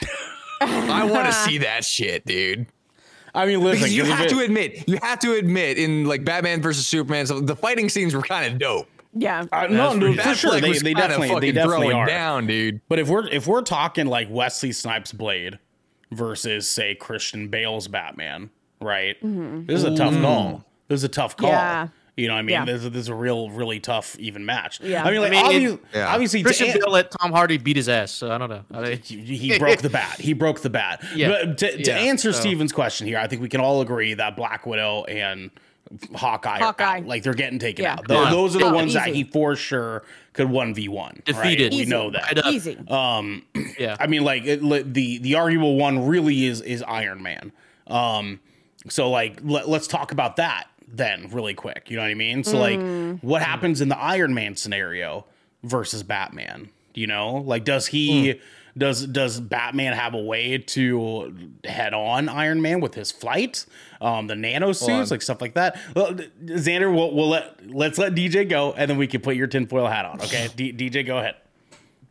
I 0.62 1.04
want 1.06 1.28
to 1.28 1.34
see 1.46 1.60
that 1.60 1.86
shit, 1.86 2.26
dude. 2.26 2.66
I 3.34 3.46
mean, 3.46 3.62
listen, 3.62 3.80
Because 3.80 3.96
you 3.96 4.04
'cause 4.04 4.12
if 4.12 4.18
have 4.18 4.28
to 4.30 4.40
admit, 4.40 4.88
you 4.88 4.98
have 5.02 5.20
to 5.20 5.34
admit, 5.34 5.78
in 5.78 6.06
like 6.06 6.24
Batman 6.26 6.62
versus 6.62 6.86
Superman, 6.88 7.26
so 7.26 7.40
the 7.40 7.56
fighting 7.56 7.88
scenes 7.90 8.14
were 8.14 8.22
kind 8.22 8.52
of 8.52 8.60
dope. 8.60 8.88
Yeah. 9.14 9.44
Uh, 9.52 9.68
no, 9.70 9.94
no, 9.94 10.14
for 10.16 10.36
sure. 10.36 10.52
Batfleck 10.54 10.62
They, 10.62 10.70
was 10.70 10.82
they 10.84 10.94
definitely, 10.94 11.40
they 11.40 11.52
definitely 11.52 11.92
are. 11.94 12.06
down, 12.06 12.48
dude. 12.48 12.80
But 12.88 13.00
if 13.00 13.10
we're 13.10 13.28
if 13.28 13.46
we're 13.48 13.62
talking 13.62 14.06
like 14.08 14.28
Wesley 14.30 14.72
Snipes' 14.72 15.12
Blade 15.12 15.60
versus 16.12 16.68
say 16.70 16.96
Christian 16.96 17.48
Bale's 17.50 17.88
Batman, 17.88 18.50
right? 18.82 19.18
This 19.68 19.80
is 19.80 19.84
a 19.84 19.96
tough 19.96 20.14
call. 20.22 20.66
This 20.88 21.00
is 21.00 21.04
a 21.06 21.10
tough 21.10 21.36
call. 21.38 21.50
Mm-hmm. 21.52 21.58
Yeah. 21.58 21.88
You 22.18 22.28
know, 22.28 22.34
what 22.34 22.40
I 22.40 22.42
mean, 22.44 22.54
Yeah. 22.54 22.66
this, 22.66 22.84
is- 22.84 22.92
this 22.92 23.02
is 23.04 23.08
a 23.08 23.16
real, 23.16 23.50
really 23.50 23.80
tough 23.80 24.18
even 24.20 24.46
match. 24.46 24.82
Yeah. 24.82 25.04
I 25.06 25.12
mean, 25.12 25.22
like 25.22 25.34
I 25.34 25.48
mean, 25.48 25.62
it- 25.68 25.80
Yeah. 25.94 26.14
obviously, 26.14 26.44
Christian 26.44 26.72
to, 26.74 26.80
Bale 26.80 26.92
let 26.92 27.10
Tom 27.12 27.32
Hardy 27.32 27.58
beat 27.58 27.78
his 27.78 27.88
ass. 27.88 28.12
So 28.12 28.30
I 28.32 28.38
don't 28.38 28.50
know. 28.50 28.64
I, 28.74 28.96
he 28.96 29.38
he 29.38 29.58
broke 29.58 29.80
the 29.82 29.90
bat. 29.90 30.20
He 30.20 30.34
broke 30.34 30.62
the 30.62 30.70
bat. 30.70 31.04
Yeah. 31.16 31.30
But 31.30 31.58
to, 31.60 31.84
to 31.84 31.94
answer 31.94 32.34
so- 32.34 32.42
Steven's 32.42 32.74
question 32.74 33.08
here, 33.08 33.18
I 33.18 33.28
think 33.28 33.42
we 33.42 33.48
can 33.50 33.62
all 33.62 33.82
agree 33.82 34.14
that 34.16 34.36
Black 34.36 34.66
Widow 34.66 35.06
and 35.06 35.52
Hawkeye, 36.16 36.60
Hawkeye. 36.60 36.98
out. 37.00 37.06
like 37.06 37.24
they're 37.24 37.34
getting 37.34 37.60
taken 37.60 37.84
Yeah. 37.84 37.94
out. 37.94 38.08
Th- 38.08 38.20
Yeah. 38.20 38.30
Those 38.30 38.56
are 38.56 38.60
the 38.60 38.66
Yeah. 38.66 38.72
ones 38.72 38.94
that 38.94 39.08
he 39.08 39.24
for 39.24 39.56
sure 39.56 40.04
could 40.34 40.50
one 40.50 40.74
v 40.74 40.88
one. 40.90 41.22
Defeated. 41.26 41.74
We 41.74 41.86
know 41.86 42.12
that. 42.12 42.46
Easy. 42.46 42.78
Um, 42.90 43.44
yeah. 43.80 43.96
I 44.00 44.08
mean, 44.08 44.24
like 44.24 44.46
it, 44.46 44.62
the 44.94 45.18
the 45.18 45.36
arguable 45.36 45.76
one 45.78 46.06
really 46.08 46.46
is 46.46 46.62
is 46.62 46.84
Iron 46.84 47.22
Man. 47.24 47.52
Um, 47.88 48.40
so 48.90 49.10
like 49.10 49.40
let, 49.44 49.68
let's 49.70 49.88
talk 49.88 50.12
about 50.12 50.38
that 50.38 50.68
then 50.94 51.30
really 51.32 51.54
quick. 51.54 51.90
You 51.90 51.98
know 51.98 52.04
what 52.04 52.12
I 52.12 52.16
mean? 52.16 52.44
So 52.44 52.58
like, 52.58 52.80
what 53.22 53.42
happens 53.42 53.82
in 53.82 53.90
the 53.90 53.98
Iron 53.98 54.34
Man 54.34 54.56
scenario 54.56 55.26
versus 55.64 56.04
Batman? 56.04 56.70
You 56.94 57.08
know, 57.08 57.36
like 57.38 57.64
does 57.64 57.88
he 57.88 58.40
does 58.78 59.06
does 59.06 59.40
Batman 59.40 59.94
have 59.94 60.14
a 60.14 60.22
way 60.22 60.58
to 60.58 61.52
head 61.64 61.94
on 61.94 62.30
Iron 62.30 62.62
Man 62.62 62.80
with 62.82 62.94
his 62.96 63.12
flight, 63.12 63.66
um, 64.02 64.28
the 64.28 64.36
nano 64.36 64.72
suits, 64.74 65.12
like 65.12 65.22
stuff 65.22 65.42
like 65.42 65.54
that? 65.56 65.78
Well, 65.96 66.14
Xander, 66.44 66.94
we'll, 66.94 67.14
we'll 67.14 67.30
let 67.30 67.70
let's 67.70 67.98
let 67.98 68.14
DJ 68.14 68.48
go, 68.48 68.74
and 68.74 68.90
then 68.90 68.98
we 68.98 69.08
can 69.08 69.22
put 69.22 69.36
your 69.36 69.48
tinfoil 69.48 69.88
hat 69.88 70.06
on. 70.06 70.22
Okay, 70.22 70.50
D- 70.56 70.74
DJ, 70.74 71.06
go 71.06 71.18
ahead. 71.18 71.36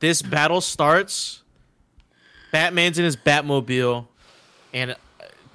this 0.01 0.23
battle 0.23 0.61
starts. 0.61 1.43
Batman's 2.53 2.99
in 2.99 3.05
his 3.05 3.17
Batmobile, 3.17 4.09
and 4.73 4.97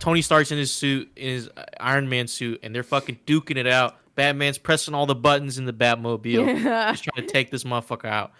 Tony 0.05 0.21
Stark's 0.21 0.51
in 0.51 0.59
his 0.59 0.71
suit, 0.71 1.11
in 1.15 1.29
his 1.29 1.49
uh, 1.57 1.63
Iron 1.79 2.07
Man 2.07 2.27
suit, 2.27 2.59
and 2.61 2.75
they're 2.75 2.83
fucking 2.83 3.21
duking 3.25 3.57
it 3.57 3.65
out. 3.65 3.97
Batman's 4.13 4.59
pressing 4.59 4.93
all 4.93 5.07
the 5.07 5.15
buttons 5.15 5.57
in 5.57 5.65
the 5.65 5.73
Batmobile, 5.73 6.61
just 6.91 7.05
trying 7.05 7.25
to 7.25 7.33
take 7.33 7.49
this 7.49 7.63
motherfucker 7.63 8.05
out. 8.05 8.31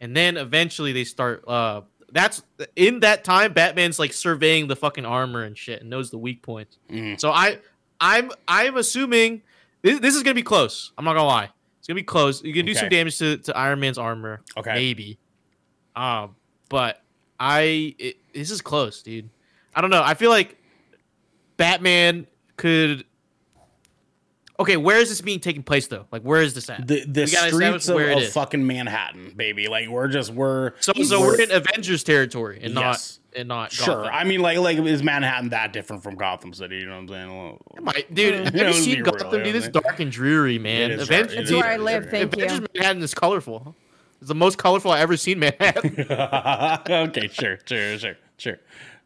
And 0.00 0.16
then 0.16 0.36
eventually 0.36 0.92
they 0.92 1.04
start. 1.04 1.44
Uh, 1.46 1.82
that's 2.10 2.42
in 2.74 2.98
that 3.00 3.22
time. 3.22 3.52
Batman's 3.52 4.00
like 4.00 4.12
surveying 4.12 4.66
the 4.66 4.74
fucking 4.74 5.06
armor 5.06 5.44
and 5.44 5.56
shit, 5.56 5.82
and 5.82 5.88
knows 5.88 6.10
the 6.10 6.18
weak 6.18 6.42
points. 6.42 6.78
So 7.18 7.30
I, 7.30 7.60
I'm, 8.00 8.32
I'm 8.48 8.76
assuming 8.76 9.42
this, 9.82 10.00
this 10.00 10.16
is 10.16 10.24
gonna 10.24 10.34
be 10.34 10.42
close. 10.42 10.90
I'm 10.98 11.04
not 11.04 11.12
gonna 11.14 11.28
lie. 11.28 11.50
It's 11.78 11.86
gonna 11.86 11.94
be 11.94 12.02
close. 12.02 12.42
You 12.42 12.52
can 12.52 12.66
do 12.66 12.74
some 12.74 12.88
damage 12.88 13.18
to, 13.18 13.36
to 13.36 13.56
Iron 13.56 13.78
Man's 13.78 13.98
armor. 13.98 14.42
Okay. 14.56 14.74
maybe. 14.74 15.20
Um, 15.94 16.34
but 16.68 17.04
I 17.38 17.94
it, 18.00 18.16
this 18.34 18.50
is 18.50 18.60
close, 18.60 19.00
dude. 19.00 19.30
I 19.76 19.80
don't 19.80 19.90
know. 19.90 20.02
I 20.02 20.14
feel 20.14 20.30
like 20.30 20.58
Batman 21.56 22.26
could. 22.56 23.04
Okay, 24.58 24.76
where 24.76 24.98
is 24.98 25.08
this 25.08 25.20
being 25.20 25.40
taking 25.40 25.64
place 25.64 25.88
though? 25.88 26.06
Like, 26.12 26.22
where 26.22 26.40
is 26.40 26.54
this 26.54 26.70
at? 26.70 26.86
the 26.86 27.04
the 27.04 27.24
We 27.24 27.32
gotta 27.32 27.48
establish 27.48 27.82
streets 27.82 27.88
of, 27.88 27.94
where 27.96 28.10
it 28.10 28.22
of 28.22 28.28
fucking 28.32 28.64
Manhattan, 28.64 29.32
baby. 29.36 29.66
Like 29.66 29.88
we're 29.88 30.06
just 30.08 30.30
we're 30.30 30.72
so, 30.78 30.92
so 31.02 31.20
we're 31.20 31.40
in 31.40 31.50
Avengers 31.50 32.04
territory 32.04 32.60
and 32.62 32.74
Yes. 32.74 33.18
and 33.34 33.48
not 33.48 33.72
Sure. 33.72 33.96
Gotham. 34.04 34.10
I 34.14 34.22
mean, 34.22 34.40
like, 34.40 34.58
like 34.58 34.78
is 34.78 35.02
Manhattan 35.02 35.48
that 35.48 35.72
different 35.72 36.04
from 36.04 36.14
Gotham 36.14 36.54
City? 36.54 36.76
You 36.76 36.86
know 36.86 36.92
what 36.92 36.98
I'm 37.00 37.08
saying? 37.08 37.36
Well, 37.36 37.58
My, 37.82 38.04
dude, 38.12 38.44
have 38.44 38.54
you 38.54 38.62
let's 38.64 38.78
seen 38.78 38.94
be 38.94 39.02
real, 39.02 39.12
Gotham? 39.12 39.42
Dude, 39.42 39.56
it's 39.56 39.68
dark 39.68 39.98
and 39.98 40.12
dreary, 40.12 40.60
man. 40.60 40.92
It 40.92 41.00
is 41.00 41.08
Avengers, 41.08 41.34
dark. 41.34 41.50
It 41.50 41.54
where 41.56 41.72
I 41.72 41.76
live. 41.76 42.10
Thank 42.10 42.32
Avengers 42.32 42.60
you. 42.60 42.66
Manhattan 42.76 43.02
is 43.02 43.12
colorful. 43.14 43.74
It's 44.20 44.28
the 44.28 44.34
most 44.36 44.56
colorful 44.56 44.92
I've 44.92 45.02
ever 45.02 45.16
seen 45.16 45.40
Manhattan. 45.40 46.06
okay, 47.08 47.26
sure, 47.28 47.58
sure, 47.66 47.98
sure, 47.98 48.16
sure. 48.38 48.58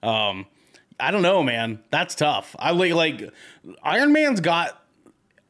Um, 0.03 0.45
I 1.01 1.11
don't 1.11 1.23
know, 1.23 1.43
man. 1.43 1.81
That's 1.91 2.15
tough. 2.15 2.55
I 2.59 2.73
like 2.73 2.93
like 2.93 3.31
Iron 3.83 4.13
Man's 4.13 4.41
got 4.41 4.83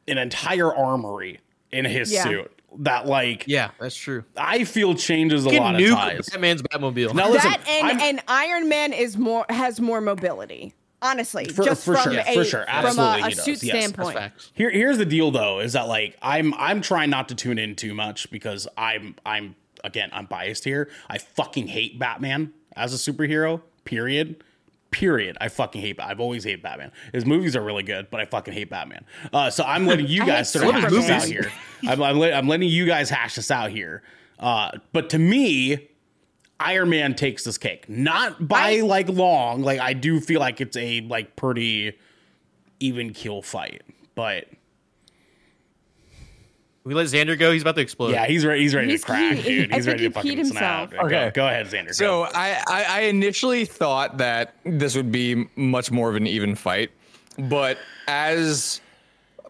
an 0.07 0.17
entire 0.17 0.73
armory 0.73 1.39
in 1.71 1.85
his 1.85 2.11
Yeah. 2.11 2.23
suit 2.23 2.51
that 2.79 3.07
like 3.07 3.45
yeah, 3.47 3.71
that's 3.79 3.95
true. 3.95 4.23
I 4.37 4.63
feel 4.63 4.93
changes 4.95 5.45
a 5.45 5.49
lot 5.49 5.55
can 5.55 5.75
of 5.75 5.81
nuke 5.81 5.93
ties. 5.95 6.29
Batman's 6.29 6.61
Batmobile. 6.61 7.13
Now 7.15 7.29
listen, 7.29 7.49
that 7.51 7.67
and, 7.67 7.87
I'm- 7.87 7.99
and 8.01 8.23
Iron 8.27 8.69
Man 8.69 8.93
is 8.93 9.17
more 9.17 9.45
has 9.49 9.79
more 9.79 10.01
mobility. 10.01 10.73
Honestly, 11.01 11.45
For- 11.45 11.63
just 11.63 11.85
for 11.85 11.95
from 11.95 12.11
sure, 12.11 12.21
a 12.27 12.33
for 12.33 12.43
sure. 12.43 12.65
from 12.65 12.69
Absolutely 12.85 13.21
a, 13.21 13.25
a 13.25 13.29
he 13.29 13.35
does. 13.35 13.43
suit 13.45 13.63
Yes, 13.63 13.75
standpoint. 13.77 14.17
Facts. 14.17 14.51
Here, 14.53 14.69
here's 14.69 14.97
the 14.97 15.05
deal 15.05 15.31
though, 15.31 15.61
is 15.61 15.73
that 15.73 15.87
like 15.87 16.17
I'm 16.21 16.53
I'm 16.55 16.81
trying 16.81 17.09
not 17.09 17.29
to 17.29 17.35
tune 17.35 17.57
in 17.57 17.75
too 17.77 17.93
much 17.93 18.29
because 18.31 18.67
I'm 18.77 19.15
I'm 19.25 19.55
again 19.83 20.09
I'm 20.11 20.25
biased 20.25 20.65
here. 20.65 20.89
I 21.09 21.17
fucking 21.17 21.67
hate 21.67 21.97
Batman 21.99 22.51
as 22.75 22.93
a 22.93 23.11
superhero. 23.11 23.61
Period. 23.85 24.43
Period. 24.91 25.37
I 25.39 25.49
fucking 25.49 25.81
hate. 25.81 25.99
I've 25.99 26.19
always 26.19 26.43
hated 26.43 26.63
Batman. 26.63 26.91
His 27.13 27.25
movies 27.25 27.55
are 27.55 27.61
really 27.61 27.83
good, 27.83 28.09
but 28.09 28.19
I 28.19 28.25
fucking 28.25 28.53
hate 28.53 28.69
Batman. 28.71 29.05
Uh, 29.31 29.49
so 29.51 29.63
I'm 29.63 29.85
letting 29.85 30.07
you 30.09 30.25
guys 30.25 30.51
sort 30.51 30.65
of 30.75 30.81
hash 30.81 30.91
this 30.91 31.09
out 31.09 31.25
here. 31.25 31.51
I'm, 31.87 32.01
I'm, 32.01 32.17
let- 32.17 32.33
I'm 32.33 32.47
letting 32.47 32.69
you 32.69 32.85
guys 32.85 33.09
hash 33.09 33.35
this 33.35 33.51
out 33.51 33.69
here. 33.69 34.01
Uh, 34.39 34.71
but 34.91 35.09
to 35.11 35.19
me, 35.19 35.89
Iron 36.59 36.89
Man 36.89 37.13
takes 37.13 37.43
this 37.43 37.57
cake, 37.57 37.87
not 37.87 38.47
by 38.47 38.77
I- 38.77 38.81
like 38.81 39.09
long. 39.09 39.61
Like 39.61 39.79
I 39.79 39.93
do 39.93 40.19
feel 40.19 40.39
like 40.39 40.59
it's 40.59 40.75
a 40.75 41.01
like 41.01 41.35
pretty 41.35 41.93
even 42.79 43.13
kill 43.13 43.41
fight, 43.41 43.83
but 44.15 44.45
We 46.89 46.95
let 46.95 47.05
Xander 47.05 47.37
go. 47.37 47.51
He's 47.51 47.61
about 47.61 47.75
to 47.75 47.81
explode. 47.81 48.09
yeah, 48.13 48.25
he's 48.25 48.43
ready. 48.43 48.61
He's 48.61 48.73
ready 48.73 48.89
He's 48.89 49.01
to 49.01 49.05
crack, 49.05 49.37
key- 49.37 49.43
dude. 49.43 49.71
I 49.71 49.75
He's 49.75 49.85
ready 49.85 50.07
to 50.07 50.11
think 50.11 50.25
he 50.25 50.29
fucking 50.31 50.43
peed 50.45 50.49
snap. 50.49 50.89
himself. 50.89 51.09
Go- 51.11 51.15
Okay. 51.15 51.31
go, 51.35 51.45
ahead, 51.47 51.67
Xander. 51.67 51.93
So. 51.93 52.23
I, 52.23 52.59
I 52.67 52.83
I 52.89 52.99
initially 53.01 53.65
thought 53.65 54.17
that 54.17 54.55
this 54.65 54.95
would 54.95 55.11
be 55.11 55.47
much 55.55 55.91
more 55.91 56.09
of 56.09 56.15
an 56.15 56.25
even 56.25 56.55
fight, 56.55 56.89
but 57.37 57.77
as 58.07 58.81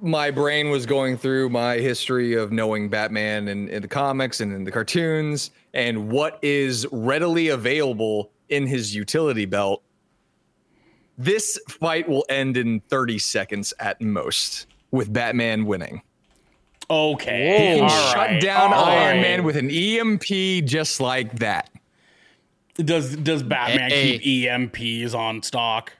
my 0.01 0.31
brain 0.31 0.69
was 0.69 0.85
going 0.85 1.17
through 1.17 1.47
my 1.49 1.75
history 1.77 2.33
of 2.33 2.51
knowing 2.51 2.89
Batman 2.89 3.47
and 3.47 3.69
in 3.69 3.81
the 3.81 3.87
comics 3.87 4.41
and 4.41 4.51
in 4.53 4.65
the 4.65 4.71
cartoons 4.71 5.51
and 5.73 6.09
what 6.09 6.39
is 6.41 6.85
readily 6.91 7.47
available 7.47 8.31
in 8.49 8.67
his 8.67 8.93
utility 8.93 9.45
belt, 9.45 9.81
this 11.17 11.57
fight 11.69 12.07
will 12.09 12.25
end 12.29 12.57
in 12.57 12.79
30 12.89 13.17
seconds 13.19 13.73
at 13.79 14.01
most 14.01 14.67
with 14.91 15.11
Batman 15.13 15.65
winning. 15.65 16.01
Okay, 16.89 17.73
He 17.73 17.75
can 17.75 17.83
all 17.83 17.89
shut 17.89 18.15
right, 18.17 18.41
down 18.41 18.73
all 18.73 18.85
Iron 18.85 19.17
right. 19.17 19.21
Man 19.21 19.43
with 19.43 19.55
an 19.57 19.69
EMP 19.69 20.65
just 20.65 20.99
like 20.99 21.39
that. 21.39 21.69
Does 22.75 23.15
does 23.17 23.43
Batman 23.43 23.89
Hey. 23.91 24.19
keep 24.19 24.45
EMPs 24.47 25.13
on 25.13 25.43
stock? 25.43 25.93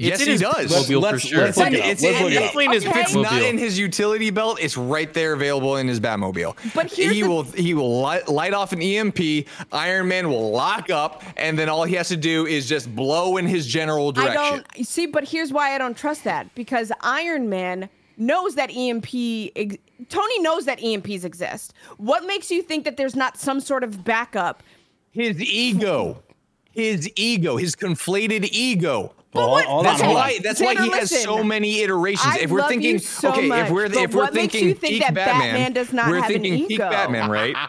Yes, 0.00 0.20
in 0.22 0.28
he 0.28 0.36
does. 0.36 0.70
Let's- 0.70 0.86
for 0.86 0.96
let's 0.98 1.24
look 1.24 1.32
it 1.32 1.40
up. 1.40 1.48
It's 1.48 1.58
in- 2.04 2.08
it 2.08 2.36
up. 2.36 2.54
In 2.54 2.70
his 2.70 2.86
Okay. 2.86 3.00
If 3.00 3.04
it's 3.04 3.14
not 3.16 3.42
in 3.42 3.58
his 3.58 3.76
utility 3.80 4.30
belt, 4.30 4.58
it's 4.62 4.76
right 4.76 5.12
there 5.12 5.32
available 5.32 5.76
in 5.76 5.88
his 5.88 5.98
Batmobile. 5.98 6.54
But 6.72 6.86
he 6.92 7.08
the- 7.08 7.22
will 7.24 7.42
he 7.42 7.74
will 7.74 8.00
light, 8.00 8.28
light 8.28 8.54
off 8.54 8.72
an 8.72 8.80
EMP. 8.80 9.44
Iron 9.72 10.06
Man 10.06 10.28
will 10.28 10.52
lock 10.52 10.88
up, 10.88 11.24
and 11.36 11.58
then 11.58 11.68
all 11.68 11.82
he 11.82 11.96
has 11.96 12.06
to 12.10 12.16
do 12.16 12.46
is 12.46 12.68
just 12.68 12.94
blow 12.94 13.38
in 13.38 13.46
his 13.48 13.66
general 13.66 14.10
I 14.10 14.12
direction. 14.12 14.64
don't 14.76 14.86
see, 14.86 15.06
but 15.06 15.24
here's 15.28 15.52
why 15.52 15.74
I 15.74 15.78
don't 15.78 15.96
trust 15.96 16.22
that 16.22 16.54
because 16.54 16.92
Iron 17.00 17.48
Man 17.48 17.88
knows 18.18 18.54
that 18.56 18.70
EMP. 18.74 19.52
Ex- 19.56 19.76
Tony 20.08 20.38
knows 20.40 20.64
that 20.66 20.78
EMPs 20.80 21.24
exist. 21.24 21.72
What 21.96 22.26
makes 22.26 22.50
you 22.50 22.62
think 22.62 22.84
that 22.84 22.96
there's 22.96 23.16
not 23.16 23.36
some 23.38 23.60
sort 23.60 23.84
of 23.84 24.04
backup? 24.04 24.62
His 25.10 25.40
ego, 25.40 26.22
his 26.70 27.10
ego, 27.16 27.56
his 27.56 27.74
conflated 27.74 28.48
ego. 28.52 29.14
Well, 29.34 29.50
what- 29.50 29.66
hold 29.66 29.78
on, 29.80 29.84
That's 29.84 30.00
hold 30.02 30.14
why. 30.14 30.38
That's 30.42 30.60
why 30.60 30.74
Xander, 30.74 30.84
he 30.84 30.90
has 30.90 31.22
so 31.22 31.44
many 31.44 31.80
iterations. 31.82 32.34
I 32.34 32.38
if 32.38 32.50
we're 32.50 32.60
love 32.60 32.70
thinking, 32.70 32.92
you 32.92 32.98
so 32.98 33.30
okay, 33.32 33.46
much, 33.46 33.66
if 33.66 33.70
we're 33.70 33.84
if 33.84 34.14
we're 34.14 34.26
thinking 34.28 34.68
think 34.74 34.80
peak 34.80 35.02
that 35.02 35.14
Batman, 35.14 35.40
Batman 35.40 35.72
does 35.74 35.92
not 35.92 36.08
we're 36.08 36.16
have 36.22 36.30
an 36.30 36.42
thinking 36.42 36.58
peak 36.66 36.70
ego? 36.72 36.88
Batman, 36.90 37.30
right? 37.30 37.54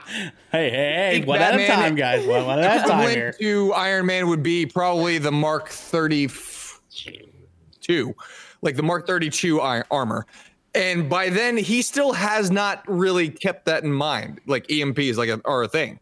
Hey, 0.51 0.71
hey, 0.71 0.73
hey! 0.95 1.11
Think 1.13 1.27
One 1.27 1.39
at 1.41 1.59
a 1.59 1.67
time, 1.67 1.93
guys. 1.93 2.25
One, 2.25 2.43
one 2.47 2.57
at 2.57 2.83
a 2.83 2.89
time 2.89 3.07
here. 3.11 3.33
to 3.39 3.71
Iron 3.73 4.07
Man 4.07 4.27
would 4.29 4.41
be 4.41 4.65
probably 4.65 5.19
the 5.19 5.31
Mark 5.31 5.69
32, 5.69 8.15
like 8.61 8.75
the 8.75 8.83
Mark 8.83 9.07
32 9.07 9.59
armor. 9.59 10.25
And 10.75 11.09
by 11.09 11.29
then, 11.29 11.57
he 11.57 11.81
still 11.81 12.13
has 12.13 12.51
not 12.51 12.83
really 12.87 13.29
kept 13.29 13.65
that 13.65 13.83
in 13.83 13.91
mind. 13.91 14.39
Like 14.45 14.71
EMP 14.71 14.99
is 14.99 15.17
like 15.17 15.29
a, 15.29 15.41
are 15.45 15.63
a 15.63 15.67
thing. 15.67 15.99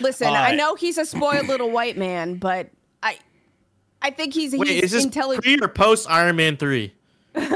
Listen, 0.00 0.28
Uh, 0.28 0.32
I 0.32 0.54
know 0.54 0.76
he's 0.76 0.98
a 0.98 1.04
spoiled 1.04 1.48
little 1.48 1.70
white 1.72 1.96
man, 1.96 2.36
but 2.36 2.68
I, 3.02 3.18
I 4.02 4.10
think 4.10 4.34
he's 4.34 4.54
Wait, 4.54 4.68
he's 4.68 4.84
is 4.84 4.90
this 4.92 5.04
intelligent. 5.04 5.44
pre 5.44 5.58
or 5.60 5.66
post 5.68 6.08
Iron 6.08 6.36
Man 6.36 6.56
three? 6.56 6.94
I'm 7.34 7.48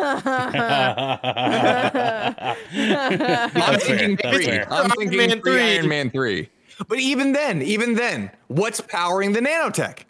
thinking 3.80 4.16
three. 4.16 4.60
I'm 4.60 4.72
Iron 4.72 4.90
thinking 4.90 5.16
Man 5.18 5.40
3. 5.40 5.60
Iron 5.76 5.88
Man 5.88 6.10
three. 6.10 6.48
But 6.88 6.98
even 6.98 7.32
then, 7.32 7.62
even 7.62 7.94
then, 7.94 8.30
what's 8.48 8.80
powering 8.80 9.32
the 9.32 9.40
nanotech? 9.40 10.00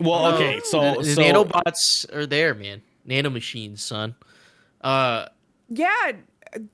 Well, 0.00 0.34
okay, 0.34 0.60
so 0.64 0.94
the, 0.94 1.02
the 1.02 1.04
so 1.14 1.20
nanobots 1.22 2.14
are 2.14 2.26
there, 2.26 2.54
man. 2.54 2.82
Nano 3.04 3.30
machines, 3.30 3.82
son. 3.82 4.14
Uh, 4.80 5.26
Yeah, 5.68 6.12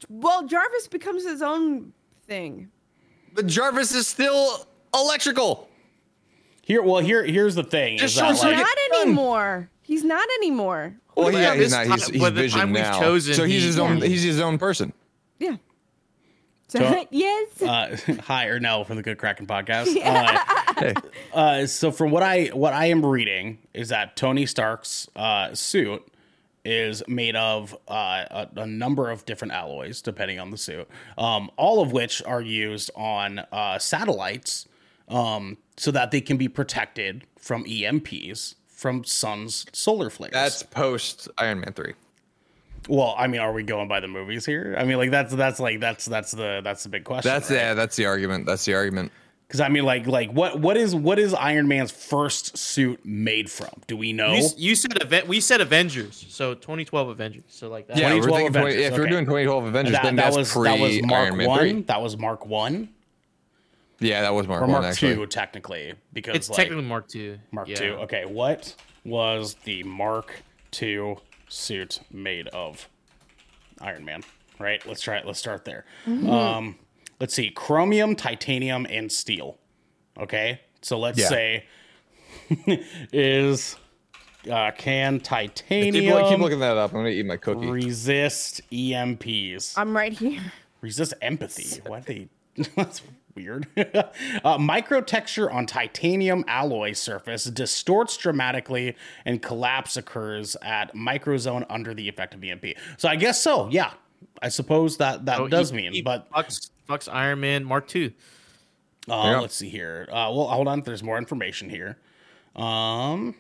well, 0.08 0.46
Jarvis 0.46 0.88
becomes 0.88 1.24
his 1.24 1.40
own 1.42 1.92
thing. 2.26 2.70
But 3.32 3.46
Jarvis 3.46 3.94
is 3.94 4.06
still 4.06 4.66
electrical. 4.94 5.68
here, 6.62 6.82
well, 6.82 7.00
here, 7.00 7.24
here's 7.24 7.54
the 7.54 7.64
thing: 7.64 7.98
Just 7.98 8.14
is 8.16 8.20
that, 8.20 8.36
like, 8.42 8.56
Not 8.58 8.76
anymore. 9.02 9.68
He's 9.82 10.04
not 10.04 10.26
anymore. 10.38 10.94
Well, 11.16 11.26
Well, 11.32 11.40
yeah, 11.40 11.54
he's 11.54 11.64
this 11.64 11.72
not. 11.72 11.86
time- 11.86 11.98
He's, 11.98 12.06
he's 12.08 12.28
Vision 12.30 12.72
now. 12.72 12.98
chosen, 13.00 13.34
so 13.34 13.44
he's 13.44 13.62
he- 13.62 13.66
his 13.68 13.78
own. 13.78 13.98
Yeah. 13.98 14.06
He's 14.06 14.22
his 14.22 14.40
own 14.40 14.58
person. 14.58 14.92
Yeah. 15.38 15.56
So, 16.68 16.78
So- 16.80 17.06
yes. 17.10 17.62
uh, 17.62 17.96
hi 18.22 18.46
Ernell 18.46 18.86
from 18.86 18.96
the 18.96 19.02
Good 19.02 19.18
Kraken 19.18 19.46
podcast. 19.46 19.94
Uh, 20.04 20.53
uh, 21.34 21.66
so 21.66 21.90
from 21.90 22.10
what 22.10 22.22
I 22.22 22.46
what 22.46 22.72
I 22.72 22.86
am 22.86 23.04
reading 23.04 23.58
is 23.72 23.88
that 23.88 24.16
Tony 24.16 24.46
Stark's 24.46 25.08
uh, 25.16 25.54
suit 25.54 26.06
is 26.64 27.02
made 27.06 27.36
of 27.36 27.74
uh, 27.88 28.24
a, 28.30 28.48
a 28.56 28.66
number 28.66 29.10
of 29.10 29.26
different 29.26 29.52
alloys, 29.52 30.00
depending 30.00 30.38
on 30.38 30.50
the 30.50 30.56
suit, 30.56 30.88
um, 31.18 31.50
all 31.56 31.82
of 31.82 31.92
which 31.92 32.22
are 32.24 32.40
used 32.40 32.90
on 32.96 33.40
uh, 33.52 33.78
satellites 33.78 34.66
um, 35.08 35.58
so 35.76 35.90
that 35.90 36.10
they 36.10 36.20
can 36.20 36.36
be 36.36 36.48
protected 36.48 37.24
from 37.38 37.64
EMPs 37.64 38.54
from 38.68 39.04
sun's 39.04 39.66
solar 39.72 40.10
flares. 40.10 40.32
That's 40.32 40.62
post 40.62 41.28
Iron 41.38 41.60
Man 41.60 41.72
three. 41.72 41.94
well, 42.88 43.14
I 43.16 43.26
mean, 43.26 43.40
are 43.40 43.52
we 43.52 43.62
going 43.62 43.88
by 43.88 44.00
the 44.00 44.08
movies 44.08 44.44
here? 44.44 44.74
I 44.78 44.84
mean, 44.84 44.96
like 44.96 45.10
that's 45.10 45.34
that's 45.34 45.60
like 45.60 45.80
that's 45.80 46.06
that's 46.06 46.32
the 46.32 46.60
that's 46.64 46.82
the 46.82 46.88
big 46.88 47.04
question. 47.04 47.30
That's 47.30 47.50
right? 47.50 47.56
yeah. 47.56 47.74
That's 47.74 47.96
the 47.96 48.06
argument. 48.06 48.46
That's 48.46 48.64
the 48.64 48.74
argument. 48.74 49.12
Because 49.46 49.60
I 49.60 49.68
mean, 49.68 49.84
like, 49.84 50.06
like 50.06 50.30
what 50.32 50.58
what 50.58 50.76
is 50.76 50.94
what 50.94 51.18
is 51.18 51.34
Iron 51.34 51.68
Man's 51.68 51.90
first 51.90 52.56
suit 52.56 53.04
made 53.04 53.50
from? 53.50 53.70
Do 53.86 53.96
we 53.96 54.12
know? 54.12 54.34
you, 54.34 54.48
you 54.56 54.74
said 54.74 55.00
event. 55.02 55.28
We 55.28 55.40
said 55.40 55.60
Avengers, 55.60 56.26
so 56.28 56.54
2012 56.54 57.08
Avengers. 57.10 57.44
So 57.48 57.68
like 57.68 57.86
that. 57.88 57.96
Yeah, 57.96 58.14
we're 58.14 58.22
2012 58.22 58.38
thinking 58.38 58.52
20, 58.52 58.66
Avengers, 58.74 58.86
if 58.86 58.92
we're 58.92 59.02
okay. 59.02 59.10
doing 59.10 59.24
2012 59.24 59.64
Avengers, 59.66 59.92
that, 59.92 60.02
then 60.02 60.16
that 60.16 60.24
that's 60.24 60.36
was 60.36 60.52
pre 60.52 60.64
that 60.64 60.80
was 60.80 61.02
Mark 61.02 61.26
Iron 61.26 61.36
Man 61.36 61.48
one. 61.48 61.58
3. 61.60 61.82
That 61.82 62.02
was 62.02 62.16
Mark 62.16 62.46
one 62.46 62.88
Yeah, 64.00 64.22
that 64.22 64.34
was 64.34 64.48
Mark 64.48 64.62
or 64.62 64.64
one 64.64 64.72
Mark 64.72 64.84
actually. 64.84 65.14
two, 65.14 65.26
technically, 65.26 65.94
because 66.12 66.34
It's 66.36 66.48
like, 66.48 66.56
technically 66.56 66.84
Mark 66.84 67.06
two. 67.08 67.38
Mark 67.52 67.68
Yeah. 67.68 67.76
two. 67.76 67.92
Okay, 68.04 68.24
what 68.24 68.74
was 69.04 69.54
the 69.64 69.82
Mark 69.84 70.42
two 70.70 71.18
suit 71.48 72.00
made 72.10 72.48
of? 72.48 72.88
Iron 73.80 74.04
Man. 74.04 74.22
Right. 74.58 74.84
Let's 74.86 75.02
try 75.02 75.16
it. 75.16 75.26
Let's 75.26 75.38
start 75.38 75.64
there. 75.64 75.84
Um, 76.06 76.76
let's 77.20 77.34
see: 77.34 77.50
chromium, 77.50 78.14
titanium, 78.16 78.86
and 78.90 79.10
steel. 79.10 79.58
Okay. 80.18 80.60
So 80.82 80.98
let's 80.98 81.18
Yeah. 81.18 81.28
say 81.28 81.64
is 83.12 83.76
uh, 84.50 84.70
can 84.76 85.14
Keep, 85.14 85.22
titanium 85.24 86.28
keep 86.28 86.38
looking 86.38 86.60
that 86.60 86.76
up. 86.76 86.90
I'm 86.92 86.98
gonna 87.00 87.08
eat 87.10 87.24
my 87.26 87.36
cookie. 87.36 87.66
resist 87.66 88.60
EMPs? 88.70 89.74
I'm 89.76 89.96
right 89.96 90.12
here. 90.12 90.40
resist 90.80 91.14
empathy. 91.22 91.80
Why 91.86 92.00
do 92.00 92.28
they? 92.56 92.62
That's 92.76 93.02
weird. 93.34 93.66
uh, 93.76 94.58
microtexture 94.58 95.52
on 95.52 95.66
titanium 95.66 96.44
alloy 96.46 96.92
surface 96.92 97.44
distorts 97.44 98.16
dramatically, 98.16 98.94
and 99.24 99.40
collapse 99.42 99.96
occurs 99.96 100.56
at 100.62 100.94
microzone 100.94 101.64
under 101.70 101.94
the 101.94 102.08
effect 102.08 102.34
of 102.34 102.44
EMP. 102.44 102.66
So 102.98 103.08
I 103.08 103.16
guess 103.16 103.40
so. 103.40 103.68
Yeah, 103.70 103.92
I 104.42 104.50
suppose 104.50 104.98
that 104.98 105.24
that 105.26 105.38
So 105.38 105.48
does 105.48 105.70
he- 105.70 105.76
mean. 105.76 105.92
he 105.94 106.02
But 106.02 106.30
fucks, 106.30 106.70
fucks 106.88 107.08
Iron 107.12 107.40
Man 107.40 107.64
Mark 107.64 107.86
two. 107.88 108.12
Uh, 109.08 109.22
Yeah. 109.32 109.40
Let's 109.40 109.54
see 109.56 109.68
here. 109.68 110.06
Uh, 110.08 110.30
well, 110.34 110.46
hold 110.48 110.68
on. 110.68 110.80
There's 110.82 111.02
more 111.02 111.18
information 111.18 111.68
here. 111.70 111.98
Um, 112.56 113.34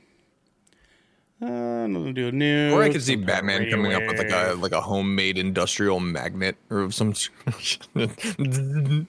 uh, 1.42 1.46
nothing 1.86 2.06
to 2.06 2.12
do 2.12 2.24
with 2.26 2.34
news. 2.34 2.72
Or 2.72 2.82
I 2.82 2.90
could 2.90 3.02
see 3.02 3.12
some 3.14 3.20
kind 3.20 3.22
of 3.22 3.26
Batman 3.36 3.60
radio 3.60 3.76
coming 3.76 3.92
up 3.94 4.02
with 4.06 4.18
like 4.18 4.30
a 4.30 4.54
like 4.54 4.72
a 4.72 4.80
homemade 4.80 5.38
industrial 5.38 6.00
magnet 6.00 6.56
or 6.70 6.80
of 6.80 6.94
some. 6.94 7.14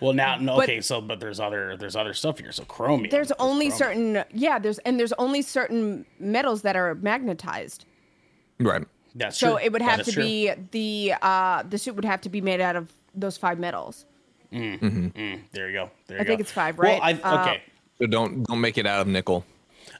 Well, 0.00 0.12
now, 0.12 0.36
no, 0.36 0.54
But- 0.56 0.64
okay. 0.68 0.80
So, 0.80 1.00
but 1.00 1.18
there's 1.18 1.40
other 1.40 1.76
there's 1.76 1.96
other 1.96 2.14
stuff 2.14 2.38
here. 2.38 2.52
So 2.52 2.62
chromium. 2.64 3.10
There's 3.10 3.32
only 3.40 3.70
chromium. 3.70 4.14
certain 4.24 4.24
yeah, 4.38 4.58
there's 4.60 4.78
and 4.80 4.98
there's 4.98 5.12
only 5.14 5.42
certain 5.42 6.06
metals 6.20 6.62
that 6.62 6.76
are 6.76 6.94
magnetized. 6.96 7.84
right. 8.60 8.84
That's 9.16 9.36
So 9.38 9.56
true. 9.56 9.64
it 9.64 9.72
would 9.72 9.82
have 9.82 10.04
to 10.04 10.12
true. 10.12 10.22
be 10.22 10.52
the 10.70 11.14
uh 11.20 11.64
the 11.68 11.78
suit 11.78 11.96
would 11.96 12.04
have 12.04 12.20
to 12.20 12.28
be 12.28 12.40
made 12.40 12.60
out 12.60 12.76
of 12.76 12.92
those 13.20 13.36
five 13.36 13.58
metals. 13.58 14.06
There 14.50 14.60
you 14.62 15.10
go. 15.12 15.50
There 15.52 15.68
you 15.68 15.90
I 16.18 16.18
go. 16.18 16.24
think 16.24 16.40
it's 16.40 16.52
five, 16.52 16.78
Well, 16.78 16.98
right? 17.00 17.18
I, 17.24 17.28
Uh, 17.28 17.42
okay. 17.42 17.62
So 18.00 18.06
don't 18.06 18.44
don't 18.44 18.60
make 18.60 18.78
it 18.78 18.86
out 18.86 19.00
of 19.00 19.06
nickel. 19.08 19.44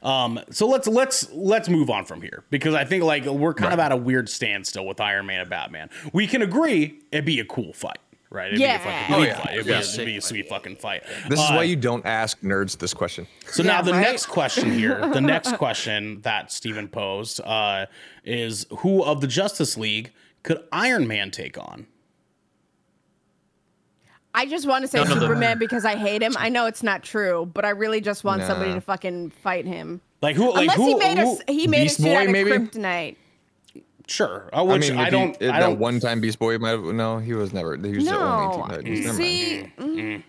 Um, 0.03 0.39
so 0.51 0.67
let's 0.69 0.87
let's 0.87 1.29
let's 1.33 1.69
move 1.69 1.91
on 1.91 2.05
from 2.05 2.23
here 2.23 2.45
because 2.51 2.75
I 2.75 2.85
think 2.85 3.03
like 3.05 3.25
we're 3.27 3.55
kind 3.55 3.73
of 3.75 3.81
at 3.81 3.91
a 3.91 3.97
weird 3.97 4.29
standstill 4.29 4.87
with 4.87 5.01
Iron 5.01 5.27
Man 5.27 5.41
and 5.41 5.51
Batman. 5.51 5.91
We 6.13 6.27
can 6.27 6.43
agree 6.43 7.01
it'd 7.11 7.25
be 7.25 7.41
a 7.41 7.45
cool 7.45 7.73
fight, 7.73 7.99
right? 8.31 8.49
It'd 8.49 8.61
Yeah. 8.61 8.77
be 8.79 8.83
a 8.89 8.93
fucking 8.93 9.15
Oh, 9.17 9.23
yeah. 9.23 9.35
fight. 9.41 9.55
It'd, 9.55 9.67
Yeah. 9.67 9.81
be, 9.81 9.85
it'd 9.87 10.07
be 10.07 10.17
a 10.19 10.21
sweet 10.21 10.49
fucking 10.49 10.77
fight. 10.77 11.03
This 11.29 11.41
is 11.41 11.51
Uh, 11.51 11.55
why 11.55 11.63
you 11.65 11.75
don't 11.75 12.07
ask 12.07 12.41
nerds 12.43 12.79
this 12.79 12.95
question. 12.95 13.27
So 13.47 13.63
Yeah, 13.65 13.73
now 13.73 13.83
the 13.83 13.93
right? 13.93 14.03
next 14.03 14.27
question 14.27 14.71
here, 14.71 15.01
the 15.13 15.21
next 15.21 15.57
question 15.57 16.21
that 16.21 16.53
Steven 16.53 16.87
posed 16.89 17.41
uh, 17.41 17.87
is 18.25 18.67
who 18.79 19.03
of 19.03 19.21
the 19.21 19.27
Justice 19.27 19.77
League 19.77 20.13
could 20.45 20.63
Iron 20.71 21.09
Man 21.09 21.33
take 21.33 21.59
on? 21.59 21.87
I 24.39 24.47
just 24.47 24.69
want 24.69 24.83
to 24.83 24.89
say 24.89 25.03
None. 25.03 25.19
Superman 25.21 25.59
because 25.59 25.85
I 25.85 25.97
hate 25.97 26.23
him. 26.23 26.35
I 26.39 26.49
know 26.49 26.67
it's 26.67 26.83
not 26.85 27.03
true, 27.03 27.51
but 27.53 27.65
I 27.65 27.71
really 27.71 28.01
just 28.01 28.23
want 28.23 28.43
somebody 28.45 28.73
to 28.73 28.81
fucking 28.81 29.31
fight 29.31 29.67
him. 29.67 30.01
Like 30.23 30.37
who? 30.37 30.53
Like 30.55 30.61
Unless 30.63 30.77
who? 30.77 30.87
he 30.87 30.95
made 30.95 31.19
who- 31.19 31.41
a 31.49 31.53
he 31.53 31.67
made 31.67 31.83
Beast 31.85 31.99
a 31.99 32.03
suit 32.03 32.09
Boy, 32.09 32.17
out 32.17 32.27
of 32.27 32.31
maybe? 32.33 32.51
kryptonite. 32.53 33.17
sure. 34.07 34.49
Uh, 34.53 34.65
I 34.69 34.79
mean, 34.79 34.97
I, 34.97 35.11
don't. 35.11 35.37
He, 35.41 35.45
if 35.47 35.53
I 35.53 35.59
that 35.61 35.67
don't. 35.67 35.79
one 35.81 35.99
time 36.01 36.21
Beast 36.21 36.39
Boy 36.39 36.57
might 36.59 36.71
have. 36.71 36.85
No, 36.85 37.19
he 37.19 37.35
was 37.35 37.53
never. 37.53 37.77
He 37.77 37.97
was 37.97 38.05
the 38.05 38.17
only 38.17 38.59
No, 38.59 38.79
Teen 38.81 39.03
Never 39.05 39.15
see, 39.17 39.73
mm, 39.77 40.23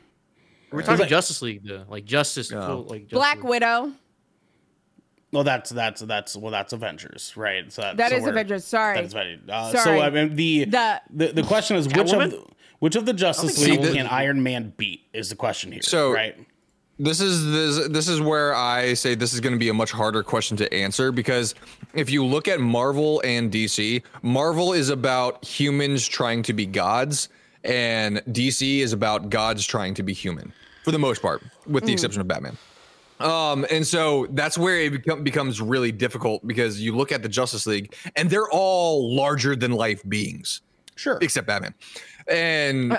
We're 0.72 0.82
talking 0.82 1.00
like- 1.02 1.10
Justice 1.10 1.42
League, 1.44 1.64
though. 1.64 1.86
Like 1.88 2.06
Justice, 2.06 2.52
Yeah. 2.52 2.66
full, 2.66 2.84
like 2.86 3.02
Justice 3.04 3.12
Black 3.18 3.38
League. 3.38 3.46
Widow. 3.46 3.92
Well, 5.32 5.44
that's 5.44 5.70
that's 5.70 6.02
that's 6.02 6.36
well, 6.36 6.52
that's 6.52 6.74
Avengers, 6.74 7.34
right? 7.38 7.72
So 7.72 7.94
That 7.96 8.10
so 8.10 8.16
is 8.16 8.22
we're- 8.24 8.32
Avengers. 8.32 8.66
Sorry. 8.66 8.96
That 8.96 9.04
is 9.06 9.14
very. 9.14 9.40
Uh, 9.48 9.72
So 9.72 10.02
I 10.02 10.10
mean, 10.10 10.36
the 10.36 10.66
The- 10.66 11.02
the 11.12 11.28
the 11.34 11.44
question 11.44 11.78
is 11.78 11.88
which 11.88 11.98
of 11.98 12.08
Catwoman? 12.08 12.30
the, 12.32 12.44
which 12.80 12.96
of 12.96 13.06
the 13.06 13.14
Justice 13.14 13.56
think 13.64 13.82
League 13.82 13.90
Catwoman- 13.90 13.94
can 13.96 14.08
Iron 14.08 14.44
Man 14.44 14.74
beat? 14.78 15.04
Is 15.14 15.30
the 15.30 15.36
question 15.36 15.72
here? 15.72 15.82
So- 15.82 16.12
right. 16.14 16.36
this 17.02 17.22
is 17.22 17.46
this 17.52 17.88
this 17.90 18.08
is 18.10 18.20
where 18.20 18.54
I 18.54 18.94
say 18.94 19.16
this 19.16 19.34
is 19.34 19.40
going 19.40 19.54
to 19.54 19.60
be 19.60 19.70
a 19.70 19.74
much 19.74 19.92
harder 19.92 20.22
question 20.24 20.58
to 20.58 20.74
answer 20.74 21.12
because 21.14 21.56
if 21.94 22.10
you 22.10 22.26
look 22.26 22.48
at 22.50 22.60
Marvel 22.60 23.22
and 23.24 23.50
DC, 23.52 24.04
Marvel 24.22 24.74
is 24.74 24.90
about 24.90 25.44
humans 25.46 26.06
trying 26.08 26.44
to 26.44 26.54
be 26.54 26.66
gods 26.66 27.30
and 27.64 28.18
DC 28.32 28.80
is 28.80 28.92
about 28.94 29.30
gods 29.30 29.66
trying 29.66 29.94
to 29.94 30.04
be 30.04 30.14
human 30.14 30.52
for 30.84 30.92
the 30.92 31.00
most 31.00 31.22
part 31.22 31.42
with 31.68 31.86
the 31.86 31.94
exception 31.94 32.20
of 32.22 32.28
Batman. 32.28 32.58
Um, 33.20 33.66
and 33.70 33.86
so 33.86 34.28
that's 34.32 34.58
where 34.58 34.78
it 34.80 34.92
become, 34.92 35.24
becomes 35.24 35.60
really 35.62 35.92
difficult 35.92 36.46
because 36.48 36.80
you 36.80 36.96
look 36.96 37.12
at 37.12 37.22
the 37.22 37.28
Justice 37.28 37.68
League 37.68 37.94
and 38.16 38.30
they're 38.30 38.50
all 38.50 39.14
larger 39.14 39.58
than 39.58 39.72
life 39.74 40.02
beings 40.08 40.62
Sure. 40.96 41.18
except 41.22 41.46
Batman. 41.48 41.74
And 42.30 42.98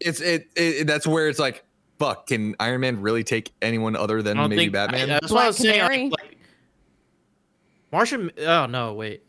it's 0.00 0.20
it, 0.20 0.48
it 0.56 0.86
that's 0.86 1.06
where 1.06 1.28
it's 1.28 1.38
like, 1.38 1.64
fuck, 1.98 2.26
can 2.26 2.54
Iron 2.60 2.80
Man 2.82 3.00
really 3.00 3.24
take 3.24 3.52
anyone 3.62 3.96
other 3.96 4.22
than 4.22 4.36
maybe 4.36 4.56
think 4.56 4.72
Batman? 4.72 5.10
I, 5.10 5.14
that's 5.14 5.32
what 5.32 5.44
I 5.44 5.46
was 5.46 5.56
saying. 5.56 6.10
Like, 6.10 6.20
like, 6.22 6.38
Martian. 7.92 8.30
Oh 8.38 8.66
no, 8.66 8.94
wait. 8.94 9.22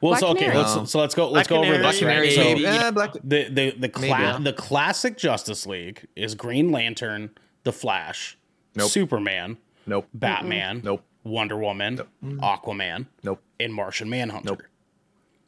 Well, 0.00 0.12
Black 0.12 0.20
so 0.20 0.28
okay, 0.28 0.44
Canary. 0.44 0.58
let's 0.58 0.90
so 0.92 1.00
let's 1.00 1.14
go 1.14 1.28
let's 1.30 1.48
Black 1.48 1.58
go 1.60 1.64
over 1.64 1.74
Canary, 1.74 1.92
this. 1.92 2.02
Right? 2.02 2.32
So 2.32 2.44
maybe. 2.44 2.66
Eh, 2.66 2.90
Black- 2.92 3.14
the 3.24 3.48
the 3.48 3.70
the 3.78 3.88
cla- 3.88 4.06
yeah. 4.06 4.38
the 4.40 4.52
classic 4.52 5.18
Justice 5.18 5.66
League 5.66 6.06
is 6.14 6.34
Green 6.36 6.70
Lantern, 6.70 7.30
the 7.64 7.72
Flash, 7.72 8.38
Nope. 8.76 8.90
Superman, 8.90 9.56
nope. 9.86 10.06
Batman, 10.14 10.82
Nope. 10.84 11.02
Wonder 11.24 11.56
Woman, 11.58 12.00
Aquaman, 12.24 13.06
Nope. 13.24 13.42
and 13.58 13.74
Martian 13.74 14.08
Manhunter. 14.08 14.50
Nope. 14.50 14.62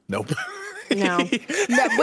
Nope. 0.08 0.32
No, 0.90 1.18
No, 1.18 1.24
with 1.26 1.32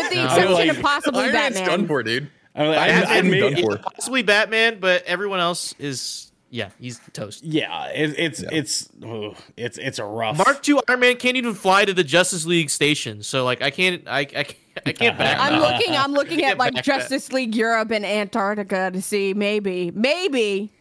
the 0.10 0.16
No. 0.16 0.24
exception 0.26 0.52
Like, 0.54 0.70
of 0.70 0.80
possibly 0.82 1.24
Iron 1.24 1.34
Man's 1.34 1.56
Batman. 1.56 1.80
done 1.80 1.88
for, 1.88 2.04
dude. 2.04 2.30
I 2.56 2.64
mean, 2.64 2.72
I, 2.74 2.76
Iron 2.88 3.06
I, 3.06 3.22
Man's 3.22 3.28
may- 3.32 3.40
done 3.40 3.56
for. 3.64 3.78
Possibly 3.78 4.24
Batman, 4.24 4.80
but 4.80 5.04
everyone 5.06 5.40
else 5.40 5.74
is 5.80 6.32
yeah, 6.50 6.70
he's 6.80 7.00
toast. 7.14 7.44
yeah, 7.44 7.88
it, 7.88 8.16
it's 8.18 8.40
it's 8.42 8.90
ugh, 9.06 9.36
it's 9.58 9.78
it's 9.78 10.00
a 10.00 10.06
rough. 10.06 10.38
Mark 10.38 10.68
II 10.68 10.80
Iron 10.88 11.00
Man 11.02 11.18
can't 11.18 11.36
even 11.38 11.54
fly 11.54 11.84
to 11.84 11.94
the 11.94 12.06
Justice 12.06 12.46
League 12.46 12.70
station, 12.70 13.22
so 13.22 13.44
like 13.44 13.62
I 13.62 13.70
can't 13.70 14.08
I 14.08 14.20
I, 14.20 14.26
can't- 14.26 14.56
I 14.86 14.92
can't 14.94 15.18
back 15.20 15.38
I'm 15.40 15.60
that. 15.60 15.74
looking. 15.80 15.96
I'm 15.96 16.14
looking 16.20 16.44
at 16.46 16.58
like 16.58 16.74
Justice 16.84 17.32
League 17.34 17.54
Europe 17.56 17.92
and 17.92 18.06
Antarctica 18.06 18.92
to 18.92 19.02
see 19.02 19.34
maybe, 19.34 19.92
maybe. 19.94 20.72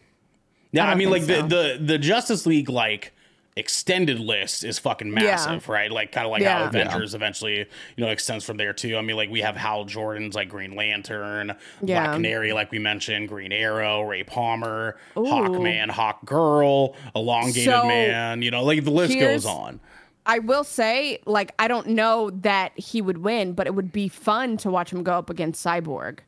Yeah, 0.71 0.85
I 0.87 0.91
I, 0.91 0.95
mean, 0.95 1.09
like 1.09 1.23
think 1.23 1.49
the, 1.49 1.77
the 1.79 1.83
the 1.83 1.97
Justice 1.97 2.45
League 2.45 2.69
like 2.69 3.11
extended 3.57 4.19
list 4.19 4.63
is 4.63 4.79
fucking 4.79 5.11
massive, 5.13 5.67
right? 5.67 5.91
Like 5.91 6.11
kind 6.11 6.25
of 6.25 6.31
like 6.31 6.43
how 6.43 6.59
Yeah. 6.59 6.67
Avengers 6.67 7.15
eventually, 7.15 7.57
you 7.95 8.05
know, 8.05 8.09
extends 8.09 8.45
from 8.45 8.57
there 8.57 8.73
too. 8.73 8.97
I 8.97 9.01
mean, 9.01 9.15
like 9.15 9.29
we 9.29 9.41
have 9.41 9.55
Hal 9.57 9.85
Jordan's 9.85 10.35
like 10.35 10.49
Green 10.49 10.75
Lantern, 10.75 11.55
Yeah. 11.81 12.03
Black 12.03 12.15
Canary, 12.15 12.53
like 12.53 12.71
we 12.71 12.79
mentioned, 12.79 13.29
Green 13.29 13.51
Arrow, 13.51 14.01
Ray 14.03 14.23
Palmer, 14.23 14.97
Ooh. 15.17 15.21
Hawkman, 15.21 15.89
Hawk 15.89 16.25
Girl, 16.25 16.95
Elongated 17.15 17.65
So, 17.65 17.85
Man. 17.87 18.41
You 18.41 18.51
know, 18.51 18.63
like 18.63 18.83
the 18.83 18.91
list 18.91 19.17
goes 19.17 19.45
on. 19.45 19.79
I 20.25 20.39
will 20.39 20.65
say, 20.65 21.19
like, 21.25 21.53
I 21.57 21.69
don't 21.69 21.87
know 21.87 22.29
that 22.41 22.77
he 22.77 23.01
would 23.01 23.19
win, 23.19 23.53
but 23.53 23.65
it 23.65 23.73
would 23.73 23.93
be 23.93 24.09
fun 24.09 24.57
to 24.57 24.69
watch 24.69 24.91
him 24.91 25.01
go 25.01 25.13
up 25.13 25.29
against 25.29 25.65
Cyborg. 25.65 26.19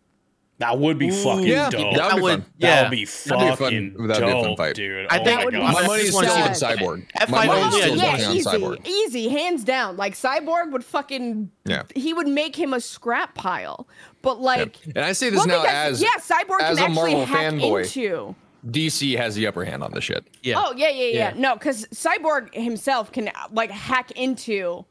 That 0.60 0.78
would 0.78 0.98
be 1.00 1.10
fucking 1.10 1.46
yeah, 1.48 1.70
dope. 1.70 1.96
that 1.96 2.14
would 2.14 2.18
be 2.18 2.22
would- 2.22 2.32
fun. 2.44 2.46
That 2.60 2.68
yeah. 2.68 2.82
would 2.84 2.92
be 2.92 3.06
That'd 3.06 3.40
be 3.40 3.48
a 3.48 3.56
fun- 3.56 3.58
fucking 3.58 4.08
that'd 4.08 4.24
be 4.26 4.30
a 4.30 4.34
fun 4.34 4.44
dope, 4.44 4.58
fight. 4.58 4.76
dude. 4.76 5.08
I 5.10 5.20
oh 5.20 5.24
think- 5.24 5.38
my 5.40 5.46
would 5.46 5.54
be 5.54 5.60
God. 5.60 5.68
My 5.74 5.74
That's 5.74 5.88
money 5.88 6.02
is 6.04 6.10
still 6.18 6.30
on. 6.32 6.50
Cyborg. 6.50 7.06
That 7.18 7.30
My 7.30 7.38
fight 7.38 7.48
money 7.48 7.62
is 7.62 7.74
still 7.76 7.90
one 7.92 7.98
yeah, 8.00 8.18
going 8.18 8.48
on 8.48 8.62
Cyborg. 8.78 8.88
easy, 8.88 9.30
hands 9.30 9.64
down. 9.64 9.96
Like 9.98 10.16
Cyborg 10.16 10.72
would 10.74 10.84
fucking, 10.84 11.50
Yeah. 11.66 11.84
he 11.96 12.14
would 12.14 12.28
make 12.28 12.58
him 12.58 12.74
a 12.74 12.82
scrap 12.82 13.36
pile. 13.36 13.88
But 14.22 14.42
like, 14.42 14.76
And 14.86 15.00
I 15.06 15.14
say 15.14 15.30
this 15.30 15.38
well, 15.38 15.48
now 15.48 15.62
because, 15.62 15.94
as 15.94 16.02
yeah, 16.02 16.10
Cyborg 16.38 16.62
as 16.62 16.78
can 16.78 16.88
a 16.88 16.90
actually 16.92 16.94
Marvel 17.16 17.26
hack 17.26 17.54
fanboy. 17.54 17.84
into. 17.86 18.36
DC 18.70 19.16
has 19.16 19.36
the 19.36 19.48
upper 19.48 19.64
hand 19.64 19.82
on 19.82 19.94
this 19.94 20.04
shit. 20.04 20.28
Yeah. 20.44 20.56
Oh 20.58 20.74
yeah, 20.76 20.90
yeah, 20.90 21.04
yeah. 21.06 21.14
Yeah. 21.14 21.34
No, 21.38 21.54
because 21.56 21.86
Cyborg 21.94 22.54
himself 22.54 23.14
can 23.14 23.30
like 23.54 23.72
hack 23.72 24.12
into 24.12 24.84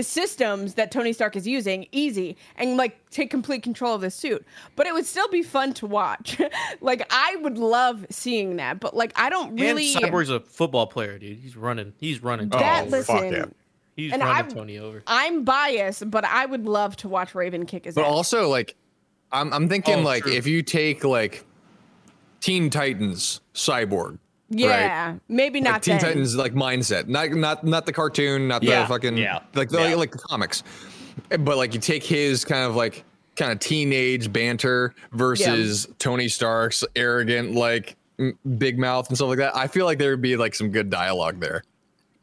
the 0.00 0.04
systems 0.04 0.74
that 0.74 0.90
Tony 0.90 1.12
Stark 1.12 1.36
is 1.36 1.46
using 1.46 1.86
easy 1.92 2.34
and 2.56 2.78
like 2.78 2.98
take 3.10 3.30
complete 3.30 3.62
control 3.62 3.94
of 3.94 4.00
the 4.00 4.10
suit. 4.10 4.42
But 4.76 4.86
it 4.86 4.94
would 4.94 5.04
still 5.04 5.28
be 5.28 5.42
fun 5.42 5.74
to 5.74 5.86
watch. 5.86 6.40
like 6.80 7.06
I 7.10 7.36
would 7.42 7.58
love 7.58 8.06
seeing 8.08 8.56
that, 8.56 8.80
but 8.80 8.96
like 8.96 9.12
I 9.16 9.28
don't 9.28 9.56
really. 9.60 9.94
And 9.94 10.04
Cyborg's 10.06 10.30
a 10.30 10.40
football 10.40 10.86
player, 10.86 11.18
dude. 11.18 11.38
He's 11.38 11.54
running. 11.54 11.92
He's 11.98 12.22
running. 12.22 12.48
that 12.48 12.86
Oh, 12.86 12.88
listen. 12.88 13.14
fuck 13.18 13.30
yeah. 13.32 13.44
He's 13.94 14.12
and 14.14 14.22
running 14.22 14.46
I- 14.46 14.54
Tony 14.54 14.78
over. 14.78 15.02
I'm 15.06 15.44
biased, 15.44 16.10
but 16.10 16.24
I 16.24 16.46
would 16.46 16.64
love 16.64 16.96
to 16.98 17.08
watch 17.08 17.34
Raven 17.34 17.66
kick 17.66 17.84
his 17.84 17.94
But 17.94 18.06
ass. 18.06 18.10
also, 18.10 18.48
like, 18.48 18.76
I'm 19.32 19.52
I'm 19.52 19.68
thinking 19.68 19.98
Oh, 19.98 20.02
like 20.02 20.22
true. 20.22 20.32
if 20.32 20.46
you 20.46 20.62
take 20.62 21.04
like 21.04 21.44
Teen 22.40 22.70
Titans 22.70 23.42
Cyborg, 23.52 24.18
yeah, 24.50 25.14
maybe 25.28 25.60
like 25.60 25.64
not 25.72 25.82
Teen 25.82 25.96
then. 25.98 26.04
Titans 26.06 26.36
like 26.36 26.54
mindset, 26.54 27.06
not 27.08 27.30
not 27.30 27.64
not 27.64 27.86
the 27.86 27.92
cartoon, 27.92 28.48
not 28.48 28.62
Yeah, 28.62 28.82
the 28.82 28.88
fucking 28.88 29.16
yeah, 29.16 29.40
like 29.54 29.68
the 29.70 29.80
yeah. 29.90 29.94
like 29.94 30.10
the 30.12 30.18
comics, 30.18 30.62
but 31.28 31.56
like 31.56 31.72
you 31.74 31.80
take 31.80 32.02
his 32.04 32.44
kind 32.44 32.64
of 32.64 32.74
like 32.76 33.04
kind 33.36 33.52
of 33.52 33.60
teenage 33.60 34.32
banter 34.32 34.94
versus 35.12 35.88
Tony 35.98 36.28
Stark's 36.28 36.84
arrogant 36.96 37.54
like 37.54 37.96
m- 38.18 38.36
big 38.58 38.78
mouth 38.78 39.08
and 39.08 39.16
stuff 39.16 39.28
like 39.28 39.38
that. 39.38 39.56
I 39.56 39.66
feel 39.66 39.86
like 39.86 39.98
there 39.98 40.10
would 40.10 40.20
be 40.22 40.36
like 40.36 40.54
some 40.54 40.70
good 40.70 40.90
dialogue 40.90 41.40
there. 41.40 41.62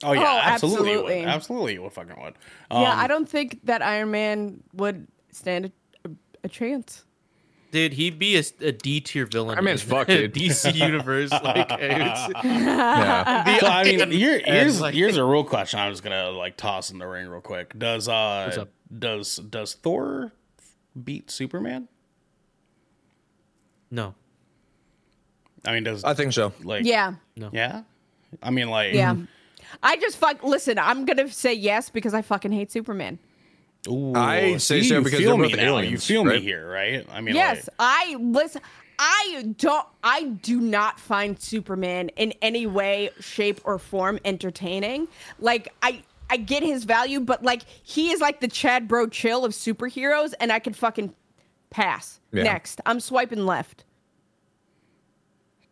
Oh 0.03 0.11
yeah, 0.11 0.21
Oh, 0.21 0.39
absolutely, 0.43 0.91
absolutely. 0.91 1.19
Would. 1.21 1.27
absolutely, 1.29 1.79
would 1.79 1.93
fucking 1.93 2.21
would. 2.21 2.33
yeah, 2.69 2.91
Um, 2.93 2.99
I 2.99 3.07
don't 3.07 3.27
think 3.27 3.59
that 3.63 3.81
Iron 3.81 4.11
Man 4.11 4.61
would 4.73 5.07
stand 5.31 5.71
a, 6.05 6.09
a 6.43 6.49
chance. 6.49 7.03
Dude, 7.71 7.93
he'd 7.93 8.17
be 8.17 8.37
a, 8.37 8.43
a 8.61 8.71
D 8.71 9.01
tier 9.01 9.25
villain. 9.25 9.55
Iron 9.57 9.65
Man's 9.65 9.83
in 9.83 9.89
fucked, 9.89 10.09
dude. 10.09 10.33
DC 10.33 10.73
universe. 10.73 11.31
Like, 11.31 11.67
it's, 11.71 12.33
Yeah. 12.45 13.57
So 13.59 13.67
I 13.67 13.83
mean, 13.83 14.09
here, 14.11 14.39
here's 14.43 14.79
like- 14.79 14.93
here's 14.93 15.17
a 15.17 15.23
real 15.25 15.43
question. 15.43 15.79
I 15.79 15.89
was 15.89 15.99
gonna 16.01 16.29
like 16.29 16.55
toss 16.57 16.91
in 16.91 16.97
the 16.97 17.07
ring 17.07 17.27
real 17.27 17.41
quick. 17.41 17.77
Does 17.77 18.07
uh 18.07 18.65
does 18.97 19.35
does 19.37 19.73
Thor 19.73 20.31
beat 21.03 21.29
Superman? 21.29 21.87
no. 23.91 24.13
I 25.65 25.73
mean, 25.73 25.83
does 25.83 26.03
I 26.05 26.13
think 26.13 26.31
so. 26.33 26.53
like 26.63 26.85
Yeah. 26.85 27.15
No. 27.35 27.49
yeah? 27.51 27.83
I 28.41 28.51
mean, 28.51 28.69
like 28.69 28.93
Yeah. 28.93 29.15
I 29.83 29.97
just 29.97 30.17
fuck. 30.17 30.43
Listen, 30.43 30.79
I'm 30.79 31.03
gonna 31.05 31.29
say 31.29 31.53
yes 31.53 31.89
because 31.89 32.13
I 32.13 32.21
fucking 32.21 32.53
hate 32.53 32.71
Superman. 32.71 33.19
Ooh, 33.87 34.13
I 34.15 34.57
say 34.57 34.81
see, 34.81 34.89
so 34.89 34.95
you 34.95 35.03
because 35.03 35.19
feel 35.19 35.37
they're 35.37 35.43
me 35.43 35.49
both 35.49 35.57
now. 35.57 35.63
You 35.63 35.69
aliens, 35.69 36.05
feel 36.05 36.23
me 36.23 36.39
here, 36.39 36.69
right? 36.69 37.05
I 37.11 37.21
mean, 37.21 37.35
yes, 37.35 37.67
like, 37.67 37.75
I 37.79 38.15
listen. 38.19 38.61
I 38.99 39.53
don't 39.57 39.85
I 40.03 40.23
do 40.23 40.59
not 40.59 40.99
find 40.99 41.39
Superman 41.39 42.09
in 42.15 42.33
any 42.41 42.65
way, 42.65 43.11
shape, 43.19 43.61
or 43.63 43.77
form 43.77 44.19
entertaining. 44.25 45.07
Like 45.39 45.71
I 45.83 46.03
I 46.29 46.37
get 46.37 46.63
his 46.63 46.83
value, 46.83 47.19
but 47.19 47.43
like 47.43 47.63
he 47.83 48.09
is 48.11 48.21
like 48.21 48.39
the 48.39 48.47
Chad 48.47 48.87
Bro 48.87 49.09
chill 49.09 49.45
of 49.45 49.51
superheroes, 49.51 50.33
and 50.39 50.51
I 50.51 50.59
could 50.59 50.75
fucking 50.75 51.13
pass. 51.69 52.19
Yeah. 52.31 52.43
Next. 52.43 52.81
I'm 52.85 52.99
swiping 52.99 53.45
left. 53.45 53.83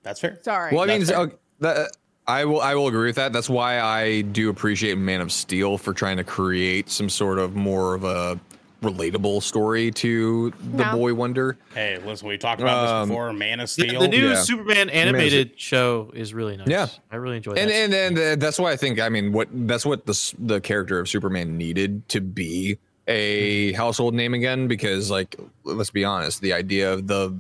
That's 0.03 0.19
fair. 0.19 0.39
Sorry. 0.43 0.73
Well, 0.73 0.83
I 0.83 0.87
mean, 0.87 0.99
That's 0.99 1.11
okay, 1.11 1.35
that, 1.61 1.97
I 2.27 2.45
will. 2.45 2.61
I 2.61 2.73
will 2.75 2.87
agree 2.87 3.07
with 3.07 3.17
that. 3.17 3.33
That's 3.33 3.49
why 3.49 3.79
I 3.79 4.21
do 4.21 4.49
appreciate 4.49 4.97
Man 4.97 5.21
of 5.21 5.31
Steel 5.31 5.77
for 5.77 5.93
trying 5.93 6.17
to 6.17 6.23
create 6.23 6.89
some 6.89 7.09
sort 7.09 7.37
of 7.39 7.55
more 7.55 7.93
of 7.93 8.03
a 8.03 8.39
relatable 8.81 9.41
story 9.41 9.89
to 9.91 10.51
the 10.73 10.83
Yeah. 10.83 10.91
Boy 10.91 11.13
Wonder. 11.13 11.57
Hey, 11.73 11.99
listen, 12.05 12.27
we 12.27 12.37
talked 12.37 12.61
about 12.61 12.85
Um, 12.87 13.07
this 13.09 13.13
before. 13.13 13.33
Man 13.33 13.59
of 13.59 13.63
The, 13.75 13.83
Steel. 13.87 13.99
the 14.01 14.07
new 14.07 14.29
Yeah. 14.29 14.35
Superman 14.41 14.89
animated 14.89 15.59
show 15.59 16.11
is 16.15 16.33
really 16.33 16.57
nice. 16.57 16.67
Yeah. 16.67 16.87
I 17.11 17.15
really 17.15 17.37
enjoyed 17.37 17.57
and 17.57 17.69
that. 17.69 17.75
and 17.75 17.93
and 17.93 18.17
uh, 18.17 18.35
that's 18.43 18.59
why 18.59 18.71
I 18.71 18.75
think 18.75 18.99
I 18.99 19.09
mean 19.09 19.31
what 19.31 19.47
that's 19.51 19.85
what 19.85 20.05
the 20.05 20.33
the 20.39 20.61
character 20.61 20.99
of 20.99 21.07
Superman 21.09 21.57
needed 21.57 22.07
to 22.09 22.21
be 22.21 22.77
a 23.07 23.71
household 23.73 24.13
name 24.15 24.33
again 24.33 24.67
because 24.67 25.09
like 25.11 25.35
let's 25.63 25.91
be 25.91 26.03
honest 26.03 26.41
the 26.41 26.53
idea 26.53 26.91
of 26.91 27.05
the 27.07 27.39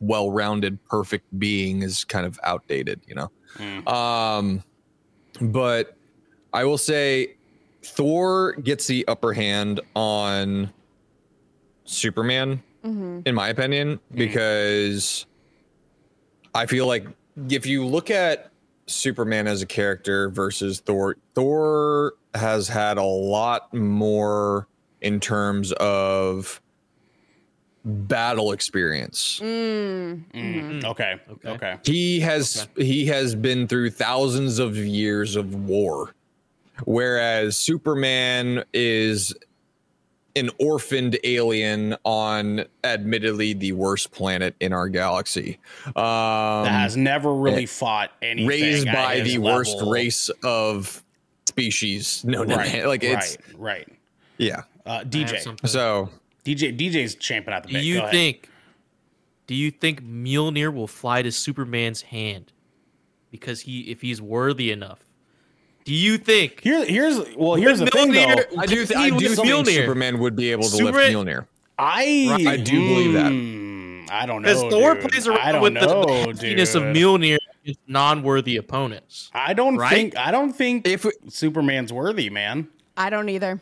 well-rounded 0.00 0.82
perfect 0.88 1.24
being 1.38 1.82
is 1.82 2.04
kind 2.04 2.26
of 2.26 2.38
outdated 2.42 3.00
you 3.06 3.14
know 3.14 3.30
Mm. 3.58 3.88
um 3.88 4.62
but 5.40 5.96
I 6.52 6.64
will 6.64 6.78
say 6.78 7.34
Thor 7.82 8.52
gets 8.54 8.86
the 8.86 9.06
upper 9.06 9.32
hand 9.32 9.80
on 9.94 10.72
Superman 11.84 12.62
in 12.84 13.34
my 13.34 13.48
opinion 13.48 13.98
because 14.14 15.26
I 16.54 16.66
feel 16.66 16.86
like 16.86 17.06
if 17.50 17.66
you 17.66 17.84
look 17.84 18.10
at 18.10 18.50
Superman 18.86 19.46
as 19.48 19.60
a 19.60 19.66
character 19.66 20.30
versus 20.30 20.80
Thor, 20.80 21.16
Thor 21.34 22.14
has 22.34 22.68
had 22.68 22.98
a 22.98 23.02
lot 23.02 23.74
more 23.74 24.68
in 25.00 25.18
terms 25.20 25.72
of 25.72 26.60
battle 27.86 28.50
experience. 28.52 29.40
Mm, 29.42 30.84
okay. 30.84 31.20
Okay. 31.30 31.48
Okay. 31.48 31.76
He 31.84 32.20
has 32.20 32.66
he 32.76 33.06
has 33.06 33.34
been 33.34 33.68
through 33.68 33.90
thousands 33.90 34.58
of 34.58 34.76
years 34.76 35.36
of 35.36 35.54
war, 35.54 36.12
whereas 36.84 37.56
Superman 37.56 38.64
is 38.74 39.34
an 40.34 40.50
orphaned 40.58 41.16
alien 41.24 41.96
on 42.04 42.64
admittedly 42.84 43.54
the 43.54 43.72
worst 43.72 44.10
planet 44.10 44.54
in 44.60 44.72
our 44.72 44.88
galaxy. 44.88 45.58
Um, 45.86 45.94
That 46.64 46.72
has 46.72 46.96
never 46.96 47.32
really 47.32 47.64
fought 47.66 48.10
anything. 48.20 48.46
raised 48.48 48.86
by 48.86 49.20
his 49.20 49.32
the 49.32 49.38
worst 49.38 49.78
race 49.86 50.28
of 50.42 51.02
species 51.48 52.22
known 52.24 52.48
to 52.48 52.56
Right. 52.56 52.72
man. 52.72 52.86
Like 52.88 53.02
it's 53.04 53.38
right. 53.56 53.86
Right. 53.86 53.88
yeah. 54.38 54.62
Uh, 54.84 55.04
DJ. 55.04 55.40
So 55.66 56.10
DJ. 56.46 56.76
DJ's 56.78 57.14
champing 57.16 57.52
at 57.54 57.62
the 57.64 57.72
bit. 57.72 57.80
Do 57.80 57.86
you 57.86 57.94
Go 57.96 58.00
ahead. 58.00 58.10
think? 58.12 58.48
Do 59.46 59.54
you 59.54 59.70
think 59.70 60.02
Mjolnir 60.02 60.72
will 60.74 60.86
fly 60.88 61.22
to 61.22 61.30
Superman's 61.30 62.02
hand 62.02 62.52
because 63.30 63.60
he, 63.62 63.82
if 63.82 64.00
he's 64.00 64.20
worthy 64.20 64.70
enough? 64.72 65.00
Do 65.84 65.94
you 65.94 66.18
think? 66.18 66.62
Here, 66.62 66.84
here's 66.84 67.20
well. 67.36 67.54
Here's 67.54 67.78
the 67.78 67.86
thing, 67.86 68.10
though. 68.12 68.20
I 68.58 68.66
do 68.66 68.84
th- 68.84 68.96
I 68.98 69.10
do 69.10 69.28
think 69.28 69.48
Mjolnir. 69.48 69.66
Superman 69.74 70.18
would 70.18 70.34
be 70.34 70.50
able 70.50 70.64
to 70.64 70.68
Superman- 70.70 71.14
lift 71.14 71.28
Mjolnir. 71.28 71.46
I 71.78 72.44
I 72.48 72.56
do 72.56 72.72
believe 72.88 73.12
that. 73.12 73.30
Hmm, 73.30 74.04
I 74.10 74.26
don't 74.26 74.42
know. 74.42 74.48
Because 74.52 74.72
Thor 74.72 74.94
dude. 74.94 75.10
plays 75.10 75.28
I 75.28 75.34
around 75.34 75.52
don't 75.52 75.62
with 75.62 75.72
know, 75.74 76.04
the, 76.26 76.32
the 76.32 76.32
dude. 76.32 76.58
heftiness 76.58 76.74
of 76.74 76.82
Mjolnir 76.84 77.38
against 77.62 77.80
non-worthy 77.86 78.56
opponents. 78.56 79.30
I 79.32 79.52
don't 79.54 79.76
right? 79.76 79.90
think. 79.90 80.16
I 80.16 80.30
don't 80.32 80.52
think 80.54 80.88
If 80.88 81.04
we- 81.04 81.12
Superman's 81.28 81.92
worthy, 81.92 82.30
man. 82.30 82.66
I 82.96 83.10
don't 83.10 83.28
either. 83.28 83.60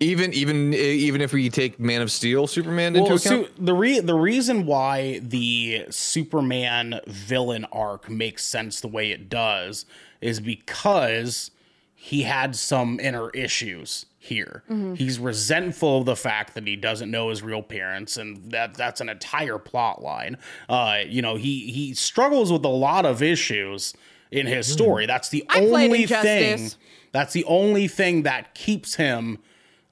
Even 0.00 0.32
even 0.32 0.74
eh, 0.74 0.76
even 0.76 1.20
if 1.20 1.32
we 1.32 1.50
take 1.50 1.80
Man 1.80 2.02
of 2.02 2.10
Steel 2.10 2.46
Superman 2.46 2.94
into 2.96 3.14
account. 3.14 3.20
Su- 3.20 3.48
the 3.58 3.74
re- 3.74 4.00
the 4.00 4.14
reason 4.14 4.66
why 4.66 5.18
the 5.20 5.86
Superman 5.90 7.00
villain 7.06 7.64
arc 7.72 8.08
makes 8.08 8.44
sense 8.44 8.80
the 8.80 8.88
way 8.88 9.10
it 9.10 9.28
does 9.28 9.86
is 10.20 10.40
because 10.40 11.50
he 11.94 12.22
had 12.22 12.54
some 12.54 13.00
inner 13.00 13.30
issues 13.30 14.06
here. 14.18 14.62
Mm-hmm. 14.70 14.94
He's 14.94 15.18
resentful 15.18 15.98
of 15.98 16.06
the 16.06 16.16
fact 16.16 16.54
that 16.54 16.66
he 16.66 16.76
doesn't 16.76 17.10
know 17.10 17.30
his 17.30 17.42
real 17.42 17.62
parents, 17.62 18.16
and 18.16 18.52
that 18.52 18.74
that's 18.74 19.00
an 19.00 19.08
entire 19.08 19.58
plot 19.58 20.00
line. 20.00 20.38
Uh, 20.68 20.98
you 21.06 21.22
know, 21.22 21.34
he 21.34 21.72
he 21.72 21.94
struggles 21.94 22.52
with 22.52 22.64
a 22.64 22.68
lot 22.68 23.04
of 23.04 23.20
issues 23.20 23.94
in 24.30 24.46
his 24.46 24.68
hmm. 24.68 24.72
story. 24.72 25.06
That's 25.06 25.28
the 25.28 25.44
I 25.48 25.60
only 25.60 26.06
thing. 26.06 26.70
That's 27.10 27.32
the 27.32 27.44
only 27.44 27.88
thing 27.88 28.22
that 28.22 28.54
keeps 28.54 28.94
him 28.96 29.38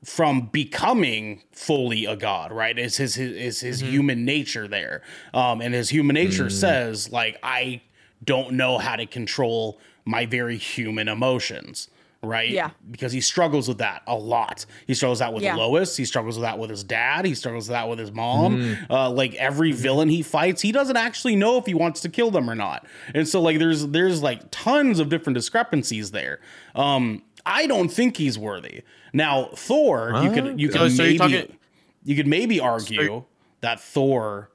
from 0.06 0.42
becoming 0.52 1.42
fully 1.52 2.04
a 2.04 2.14
god, 2.16 2.52
right? 2.52 2.78
Is 2.78 2.96
his 2.96 3.16
his 3.16 3.32
is 3.32 3.60
his 3.60 3.82
Mm-hmm. 3.82 3.90
human 3.92 4.24
nature 4.24 4.68
there, 4.68 5.02
um, 5.34 5.60
and 5.60 5.74
his 5.74 5.88
human 5.90 6.14
nature 6.14 6.46
Mm. 6.46 6.52
says 6.52 7.10
like 7.10 7.38
I 7.42 7.82
don't 8.24 8.52
know 8.52 8.78
how 8.78 8.96
to 8.96 9.04
control 9.06 9.80
my 10.04 10.24
very 10.24 10.56
human 10.56 11.08
emotions, 11.08 11.88
right? 12.22 12.48
Yeah. 12.50 12.70
because 12.90 13.12
he 13.12 13.20
struggles 13.20 13.66
with 13.68 13.78
that 13.78 14.02
a 14.06 14.14
lot. 14.14 14.64
He 14.86 14.94
struggles 14.94 15.18
that 15.18 15.34
with 15.34 15.42
Yeah. 15.42 15.56
Lois. 15.56 15.96
He 15.96 16.04
struggles 16.04 16.36
with 16.36 16.42
that 16.44 16.58
with 16.58 16.70
his 16.70 16.84
dad. 16.84 17.24
He 17.26 17.34
struggles 17.34 17.68
with 17.68 17.74
that 17.74 17.88
with 17.88 17.98
his 17.98 18.12
mom. 18.12 18.58
Mm. 18.62 18.86
Uh, 18.90 19.10
like 19.10 19.34
every 19.34 19.72
villain 19.72 20.08
he 20.08 20.22
fights, 20.22 20.62
he 20.62 20.70
doesn't 20.72 20.96
actually 20.96 21.34
know 21.36 21.58
if 21.58 21.66
he 21.66 21.74
wants 21.74 22.00
to 22.02 22.08
kill 22.08 22.30
them 22.30 22.48
or 22.48 22.54
not. 22.54 22.86
And 23.14 23.26
so 23.28 23.42
like 23.42 23.58
there's 23.58 23.88
there's 23.88 24.22
like 24.22 24.42
tons 24.52 24.98
of 25.00 25.08
different 25.08 25.34
discrepancies 25.34 26.12
there. 26.12 26.38
Um, 26.76 27.22
I 27.46 27.66
don't 27.66 27.88
think 27.88 28.16
he's 28.16 28.38
worthy. 28.38 28.82
Now 29.12 29.50
Thor, 29.54 30.12
you 30.22 30.30
could 30.30 30.60
you 30.60 30.68
could 30.68 30.80
So- 30.80 30.88
so 30.88 31.02
maybe 31.02 31.18
talking- 31.18 31.56
you 32.04 32.16
could 32.16 32.26
maybe 32.26 32.60
argue 32.60 33.24
that 33.60 33.80
Thor 33.80 34.50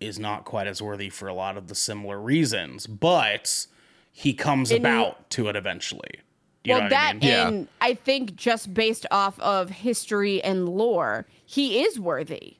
is 0.00 0.18
not 0.18 0.44
quite 0.44 0.66
as 0.66 0.80
worthy 0.82 1.08
for 1.08 1.28
a 1.28 1.34
lot 1.34 1.56
of 1.56 1.68
the 1.68 1.74
similar 1.74 2.20
reasons, 2.20 2.86
but 2.86 3.66
he 4.12 4.32
comes 4.34 4.70
In- 4.70 4.78
about 4.78 5.28
to 5.30 5.48
it 5.48 5.56
eventually. 5.56 6.20
You 6.64 6.72
well, 6.74 6.82
know 6.84 6.88
that 6.90 7.14
what 7.16 7.24
I 7.24 7.26
mean? 7.26 7.28
Yeah. 7.28 7.48
and 7.48 7.68
I 7.80 7.94
think 7.94 8.36
just 8.36 8.72
based 8.72 9.04
off 9.10 9.38
of 9.40 9.68
history 9.70 10.42
and 10.42 10.66
lore, 10.68 11.26
he 11.44 11.82
is 11.84 11.98
worthy 12.00 12.56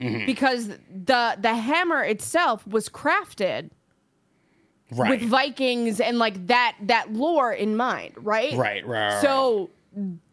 Mm-hmm. 0.00 0.24
because 0.24 0.68
the 0.68 1.36
the 1.38 1.54
hammer 1.56 2.02
itself 2.02 2.66
was 2.66 2.88
crafted 2.88 3.70
right. 4.92 5.10
with 5.10 5.28
Vikings 5.28 6.00
and 6.00 6.18
like 6.18 6.46
that 6.46 6.76
that 6.82 7.12
lore 7.12 7.52
in 7.52 7.76
mind, 7.76 8.14
right? 8.16 8.52
right, 8.54 8.86
right, 8.86 8.86
right. 8.86 9.22
So 9.22 9.70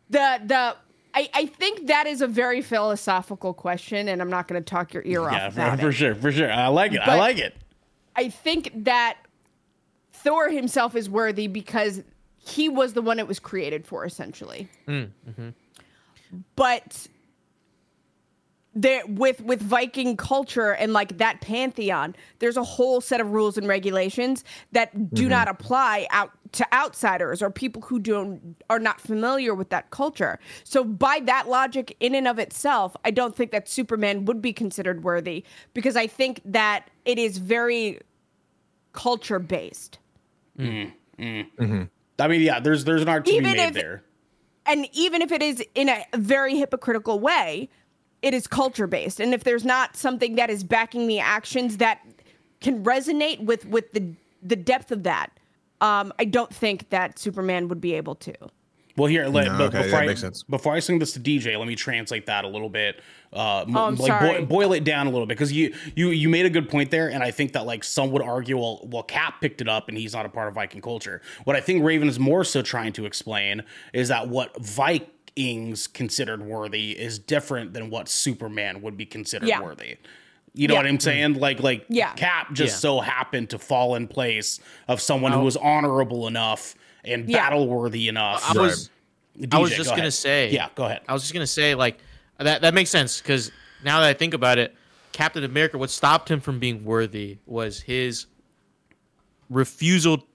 the 0.10 0.42
the 0.46 0.76
I, 1.14 1.30
I 1.34 1.46
think 1.48 1.88
that 1.88 2.06
is 2.06 2.22
a 2.22 2.28
very 2.28 2.62
philosophical 2.62 3.54
question, 3.54 4.08
and 4.08 4.22
I'm 4.22 4.30
not 4.30 4.48
going 4.48 4.62
to 4.62 4.70
talk 4.70 4.94
your 4.94 5.04
ear 5.04 5.22
yeah, 5.22 5.48
off 5.48 5.54
for, 5.54 5.62
about 5.62 5.80
for 5.80 5.90
it. 5.90 5.94
sure, 5.94 6.14
for 6.14 6.32
sure. 6.32 6.52
I 6.52 6.68
like 6.68 6.94
it. 6.94 7.00
I 7.00 7.18
like 7.18 7.40
it. 7.40 7.56
I 8.16 8.30
think 8.30 8.72
that 8.84 9.18
Thor 10.14 10.50
himself 10.50 10.96
is 10.96 11.10
worthy 11.10 11.48
because 11.48 12.04
he 12.38 12.70
was 12.70 12.94
the 12.94 13.02
one 13.02 13.18
it 13.18 13.28
was 13.28 13.40
created 13.40 13.86
for, 13.88 14.06
essentially. 14.06 14.68
Mm, 14.88 15.10
mm-hmm. 15.28 15.50
But 16.56 17.08
there, 18.82 19.02
with 19.08 19.42
with 19.42 19.62
Viking 19.62 20.16
culture 20.16 20.74
and 20.74 20.94
like 20.94 21.18
that 21.18 21.42
pantheon, 21.42 22.16
there's 22.40 22.58
a 22.58 22.64
whole 22.64 23.02
set 23.02 23.20
of 23.20 23.32
rules 23.32 23.58
and 23.58 23.68
regulations 23.68 24.44
that 24.72 25.14
do 25.14 25.24
mm-hmm. 25.24 25.32
not 25.32 25.48
apply 25.48 26.08
out 26.12 26.32
to 26.54 26.74
outsiders 26.74 27.42
or 27.42 27.50
people 27.50 27.82
who 27.82 28.00
don't 28.00 28.56
are 28.70 28.80
not 28.80 29.02
familiar 29.02 29.56
with 29.56 29.70
that 29.70 29.90
culture. 29.90 30.40
So 30.64 30.84
by 30.84 31.22
that 31.26 31.50
logic, 31.50 31.98
in 32.00 32.14
and 32.14 32.28
of 32.28 32.40
itself, 32.40 32.96
I 33.04 33.12
don't 33.12 33.36
think 33.36 33.52
that 33.52 33.68
Superman 33.68 34.26
would 34.26 34.42
be 34.42 34.54
considered 34.54 35.04
worthy 35.04 35.44
because 35.74 35.96
I 35.96 36.08
think 36.08 36.42
that 36.46 36.90
it 37.06 37.18
is 37.18 37.40
very 37.40 38.00
culture 38.94 39.40
based. 39.40 40.00
Mm-hmm. 40.60 41.24
Mm-hmm. 41.24 41.84
I 42.20 42.28
mean, 42.28 42.42
yeah, 42.42 42.60
there's 42.60 42.84
there's 42.86 43.02
an 43.02 43.10
art 43.10 43.26
to 43.26 43.32
Even 43.32 43.52
be 43.52 43.58
made 43.58 43.68
if- 43.70 43.74
there. 43.74 44.04
and 44.66 44.88
even 44.94 45.22
if 45.22 45.32
it 45.32 45.42
is 45.42 45.64
in 45.74 45.90
a 45.90 46.06
very 46.16 46.56
hypocritical 46.56 47.20
way, 47.20 47.70
it 48.22 48.34
is 48.34 48.48
culture 48.48 48.88
based. 48.88 49.20
And 49.20 49.34
if 49.34 49.44
there's 49.44 49.66
not 49.66 49.96
something 49.96 50.36
that 50.36 50.50
is 50.50 50.64
backing 50.64 51.08
the 51.08 51.20
actions 51.20 51.78
that 51.78 52.02
can 52.62 52.84
resonate 52.84 53.44
with 53.44 53.66
with 53.66 53.92
the 53.94 54.14
the 54.42 54.56
depth 54.56 54.92
of 54.92 55.04
that, 55.04 55.32
um, 55.82 56.14
I 56.20 56.26
don't 56.26 56.54
think 56.54 56.90
that 56.90 57.20
Superman 57.20 57.68
would 57.68 57.82
be 57.82 57.94
able 57.94 58.16
to. 58.16 58.34
Well, 58.98 59.06
here, 59.08 59.28
let, 59.28 59.46
No, 59.46 59.66
okay, 59.66 59.84
before 59.84 59.92
that 59.92 60.04
I, 60.04 60.06
makes 60.08 60.22
sense. 60.22 60.42
Before 60.42 60.74
I 60.74 60.80
sing 60.80 60.98
this 60.98 61.14
to 61.14 61.20
DJ, 61.20 61.56
let 61.56 61.68
me 61.68 61.76
translate 61.76 62.26
that 62.26 62.46
a 62.46 62.48
little 62.48 62.70
bit. 62.70 63.00
Uh, 63.32 63.64
Oh, 63.68 63.86
I'm 63.86 63.96
like 63.96 64.08
sorry. 64.08 64.38
Boil, 64.40 64.46
boil 64.48 64.74
it 64.74 64.84
down 64.84 65.06
a 65.06 65.12
little 65.12 65.28
bit 65.28 65.38
because 65.38 65.52
you 65.52 65.76
you 65.96 66.10
you 66.10 66.30
made 66.30 66.48
a 66.48 66.50
good 66.50 66.68
point 66.68 66.90
there, 66.90 67.10
and 67.10 67.22
I 67.24 67.30
think 67.30 67.54
that 67.54 67.68
like 67.68 67.84
some 67.84 68.10
would 68.12 68.24
argue, 68.24 68.58
well, 68.58 68.82
well, 68.92 69.04
Cap 69.04 69.40
picked 69.40 69.62
it 69.62 69.70
up, 69.70 69.88
and 69.88 69.98
he's 69.98 70.14
not 70.14 70.26
a 70.26 70.30
part 70.30 70.48
of 70.48 70.56
Viking 70.56 70.82
culture. 70.82 71.22
What 71.44 71.56
I 71.56 71.62
think 71.62 71.84
Raven 71.84 72.08
is 72.08 72.20
more 72.20 72.44
so 72.44 72.64
trying 72.64 72.92
to 72.94 73.06
explain 73.06 73.64
is 73.94 74.08
that 74.08 74.30
what 74.30 74.60
Vikings 75.48 75.88
considered 75.88 76.42
worthy 76.42 76.92
is 76.98 77.20
different 77.20 77.74
than 77.74 77.90
what 77.90 78.10
Superman 78.10 78.82
would 78.82 78.98
be 78.98 79.06
considered 79.06 79.48
Yeah. 79.50 79.62
worthy. 79.62 79.98
You 80.54 80.68
know 80.68 80.74
Yeah. 80.74 80.80
what 80.82 80.88
I'm 80.88 81.00
saying? 81.00 81.36
Like 81.36 81.60
like 81.62 81.86
Yeah. 81.90 82.14
Cap 82.14 82.54
just 82.54 82.76
Yeah. 82.76 82.80
so 82.80 83.00
happened 83.02 83.52
to 83.52 83.60
fall 83.60 83.96
in 83.96 84.08
place 84.08 84.60
of 84.88 85.00
someone 85.02 85.32
who 85.32 85.40
Oh. 85.40 85.44
was 85.46 85.56
honorable 85.58 86.28
enough 86.28 86.74
and 87.06 87.30
Yeah. 87.30 87.38
battle 87.38 87.68
worthy 87.68 88.08
enough. 88.08 88.44
I 88.50 88.60
was 88.60 88.90
I 89.52 89.60
was 89.60 89.70
just 89.70 89.84
go 89.90 89.92
gonna 89.92 90.02
ahead. 90.04 90.14
say 90.14 90.50
Yeah, 90.52 90.70
go 90.74 90.86
ahead. 90.86 91.02
I 91.08 91.14
was 91.14 91.22
just 91.22 91.34
gonna 91.34 91.46
say 91.46 91.76
like 91.76 92.00
that 92.40 92.62
that 92.64 92.74
makes 92.74 92.90
sense 92.90 93.22
because 93.22 93.52
now 93.84 94.00
that 94.00 94.08
I 94.10 94.14
think 94.14 94.34
about 94.34 94.58
it, 94.58 94.76
Captain 95.12 95.44
America, 95.44 95.78
what 95.78 95.92
stopped 95.92 96.30
him 96.32 96.40
from 96.42 96.58
being 96.60 96.84
worthy 96.84 97.38
was 97.46 97.82
his 97.82 98.26
refusal 99.50 100.26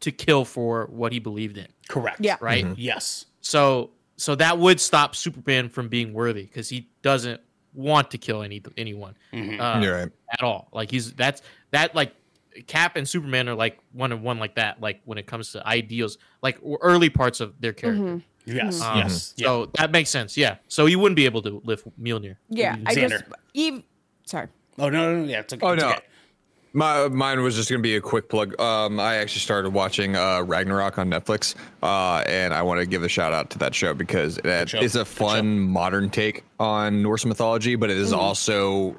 to 0.00 0.12
kill 0.12 0.44
for 0.44 0.86
what 0.90 1.12
he 1.12 1.18
believed 1.18 1.56
in. 1.56 1.68
Correct. 1.88 2.18
Yeah. 2.20 2.36
Right. 2.40 2.64
Mm-hmm. 2.64 2.74
Yes. 2.76 3.26
So 3.40 3.90
so 4.22 4.36
that 4.36 4.56
would 4.56 4.80
stop 4.80 5.16
Superman 5.16 5.68
from 5.68 5.88
being 5.88 6.12
worthy 6.12 6.44
because 6.44 6.68
he 6.68 6.88
doesn't 7.02 7.40
want 7.74 8.12
to 8.12 8.18
kill 8.18 8.42
any 8.42 8.62
anyone 8.76 9.16
uh, 9.32 9.80
You're 9.82 9.96
right. 9.96 10.08
at 10.30 10.42
all. 10.42 10.68
Like 10.72 10.92
he's 10.92 11.12
that's 11.14 11.42
that 11.72 11.96
like 11.96 12.14
Cap 12.68 12.94
and 12.94 13.08
Superman 13.08 13.48
are 13.48 13.56
like 13.56 13.80
one 13.92 14.12
and 14.12 14.22
one 14.22 14.38
like 14.38 14.54
that. 14.54 14.80
Like 14.80 15.00
when 15.06 15.18
it 15.18 15.26
comes 15.26 15.50
to 15.52 15.66
ideals, 15.66 16.18
like 16.40 16.60
early 16.80 17.10
parts 17.10 17.40
of 17.40 17.60
their 17.60 17.72
character. 17.72 18.22
Yes. 18.44 18.80
Um, 18.80 18.98
Yes. 18.98 19.34
Yeah. 19.36 19.46
So 19.46 19.70
that 19.74 19.90
makes 19.90 20.10
sense. 20.10 20.36
Yeah. 20.36 20.56
So 20.68 20.86
he 20.86 20.94
wouldn't 20.94 21.16
be 21.16 21.24
able 21.24 21.42
to 21.42 21.60
lift 21.64 21.88
Mjolnir. 22.00 22.36
Yeah, 22.48 22.76
I 22.86 22.94
just 22.94 23.24
Eve. 23.54 23.82
Sorry. 24.24 24.46
Oh 24.78 24.88
no, 24.88 25.14
no, 25.14 25.22
no, 25.22 25.28
yeah, 25.28 25.40
it's 25.40 25.52
okay. 25.52 25.66
Oh 25.66 25.72
it's 25.72 25.82
no. 25.82 25.90
okay. 25.90 26.00
My 26.74 27.08
mine 27.08 27.42
was 27.42 27.56
just 27.56 27.68
gonna 27.70 27.82
be 27.82 27.96
a 27.96 28.00
quick 28.00 28.28
plug. 28.28 28.58
Um, 28.60 28.98
I 28.98 29.16
actually 29.16 29.40
started 29.40 29.70
watching 29.70 30.16
uh, 30.16 30.42
Ragnarok 30.42 30.98
on 30.98 31.10
Netflix, 31.10 31.54
uh, 31.82 32.24
and 32.26 32.54
I 32.54 32.62
want 32.62 32.80
to 32.80 32.86
give 32.86 33.02
a 33.02 33.08
shout 33.08 33.32
out 33.32 33.50
to 33.50 33.58
that 33.58 33.74
show 33.74 33.92
because 33.92 34.38
it 34.38 34.68
show. 34.70 34.80
is 34.80 34.96
a 34.96 35.04
fun 35.04 35.58
modern 35.58 36.08
take 36.08 36.44
on 36.58 37.02
Norse 37.02 37.26
mythology, 37.26 37.76
but 37.76 37.90
it 37.90 37.98
is 37.98 38.12
also, 38.12 38.96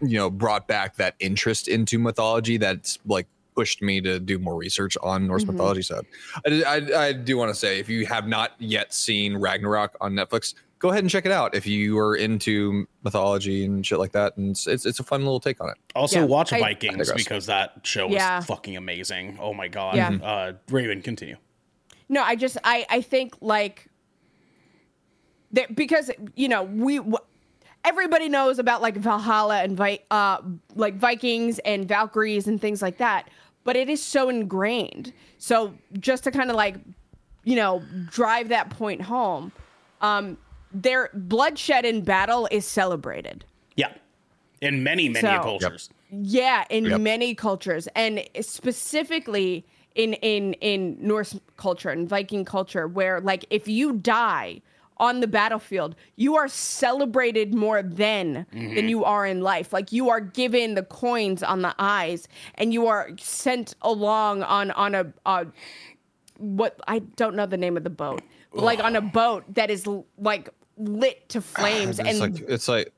you 0.00 0.18
know, 0.18 0.30
brought 0.30 0.68
back 0.68 0.96
that 0.96 1.14
interest 1.18 1.66
into 1.66 1.98
mythology 1.98 2.58
that's 2.58 2.98
like 3.06 3.26
pushed 3.56 3.82
me 3.82 4.00
to 4.00 4.18
do 4.18 4.38
more 4.38 4.56
research 4.56 4.96
on 5.02 5.26
Norse 5.26 5.44
mythology. 5.44 5.82
So, 5.82 6.00
I, 6.46 6.62
I, 6.62 7.06
I 7.06 7.12
do 7.12 7.36
want 7.36 7.50
to 7.50 7.54
say 7.54 7.78
if 7.78 7.88
you 7.88 8.06
have 8.06 8.28
not 8.28 8.52
yet 8.58 8.92
seen 8.92 9.36
Ragnarok 9.36 9.96
on 10.00 10.12
Netflix, 10.12 10.54
go 10.84 10.90
ahead 10.90 11.02
and 11.02 11.08
check 11.10 11.24
it 11.24 11.32
out 11.32 11.54
if 11.54 11.66
you 11.66 11.98
are 11.98 12.14
into 12.14 12.86
mythology 13.04 13.64
and 13.64 13.86
shit 13.86 13.98
like 13.98 14.12
that. 14.12 14.36
And 14.36 14.50
it's 14.50 14.66
it's, 14.66 14.84
it's 14.84 15.00
a 15.00 15.02
fun 15.02 15.22
little 15.22 15.40
take 15.40 15.58
on 15.62 15.70
it. 15.70 15.76
Also, 15.94 16.18
Yeah, 16.20 16.26
watch 16.26 16.52
I- 16.52 16.60
Vikings 16.60 16.98
digress. 17.08 17.12
because 17.24 17.46
that 17.46 17.80
show 17.84 18.08
Yeah. 18.08 18.40
is 18.40 18.44
fucking 18.44 18.76
amazing. 18.76 19.38
Oh 19.40 19.54
my 19.54 19.68
god. 19.68 19.96
Yeah. 19.96 20.10
Uh, 20.22 20.52
Raven, 20.68 21.00
continue. 21.00 21.36
No, 22.10 22.22
I 22.22 22.36
just 22.36 22.58
I 22.64 22.84
I 22.90 23.00
think 23.00 23.34
like 23.40 23.88
that 25.52 25.74
because 25.74 26.10
you 26.36 26.48
know 26.48 26.64
we 26.64 26.98
w- 26.98 27.16
everybody 27.82 28.28
knows 28.28 28.58
about 28.58 28.82
like 28.82 28.96
Valhalla 28.96 29.62
and 29.62 29.74
Vi- 29.78 30.00
uh 30.10 30.38
like 30.74 30.96
Vikings 30.98 31.60
and 31.60 31.88
Valkyries 31.88 32.46
and 32.46 32.60
things 32.60 32.82
like 32.82 32.98
that, 32.98 33.30
but 33.64 33.74
it 33.74 33.88
is 33.88 34.02
so 34.02 34.28
ingrained. 34.28 35.14
So 35.38 35.72
just 35.98 36.24
to 36.24 36.30
kind 36.30 36.50
of 36.50 36.56
like 36.56 36.76
you 37.44 37.56
know 37.56 37.82
drive 38.10 38.48
that 38.50 38.68
point 38.68 39.00
home, 39.00 39.50
um, 40.02 40.36
their 40.74 41.08
bloodshed 41.14 41.84
in 41.84 42.02
battle 42.02 42.48
is 42.50 42.66
celebrated. 42.66 43.44
Yeah. 43.76 43.92
In 44.60 44.82
many, 44.82 45.08
many 45.08 45.26
So- 45.26 45.42
cultures. 45.42 45.88
Yeah, 46.10 46.64
in 46.70 46.84
Yep. 46.84 47.00
many 47.00 47.34
cultures, 47.34 47.88
and 47.96 48.22
specifically 48.40 49.64
in 49.94 50.14
in 50.14 50.54
in 50.54 50.96
Norse 51.00 51.38
culture 51.56 51.88
and 51.90 52.08
Viking 52.08 52.44
culture, 52.44 52.86
where 52.86 53.20
like 53.20 53.44
if 53.50 53.66
you 53.68 53.94
die 53.94 54.60
on 54.98 55.18
the 55.20 55.26
battlefield, 55.26 55.96
you 56.14 56.36
are 56.36 56.46
celebrated 56.46 57.52
more 57.52 57.82
then 57.82 58.46
than 58.52 58.88
you 58.88 59.04
are 59.04 59.26
in 59.26 59.40
life. 59.40 59.72
Like 59.72 59.90
you 59.90 60.08
are 60.08 60.20
given 60.20 60.74
the 60.76 60.84
coins 60.84 61.42
on 61.42 61.62
the 61.62 61.74
eyes, 61.80 62.28
and 62.54 62.72
you 62.72 62.86
are 62.86 63.10
sent 63.18 63.74
along 63.82 64.42
on 64.44 64.70
on 64.72 64.94
a. 64.94 65.12
Uh, 65.26 65.46
what 66.38 66.78
I 66.88 66.98
don't 67.00 67.34
know 67.36 67.46
the 67.46 67.56
name 67.56 67.76
of 67.76 67.84
the 67.84 67.90
boat, 67.90 68.22
but 68.52 68.62
like 68.64 68.82
on 68.82 68.94
a 68.96 69.00
boat 69.00 69.44
that 69.54 69.70
is 69.70 69.86
like 70.18 70.48
lit 70.76 71.28
to 71.30 71.40
flames, 71.40 71.98
It's 71.98 72.08
and 72.08 72.18
like 72.18 72.40
it's 72.48 72.68
like 72.68 72.92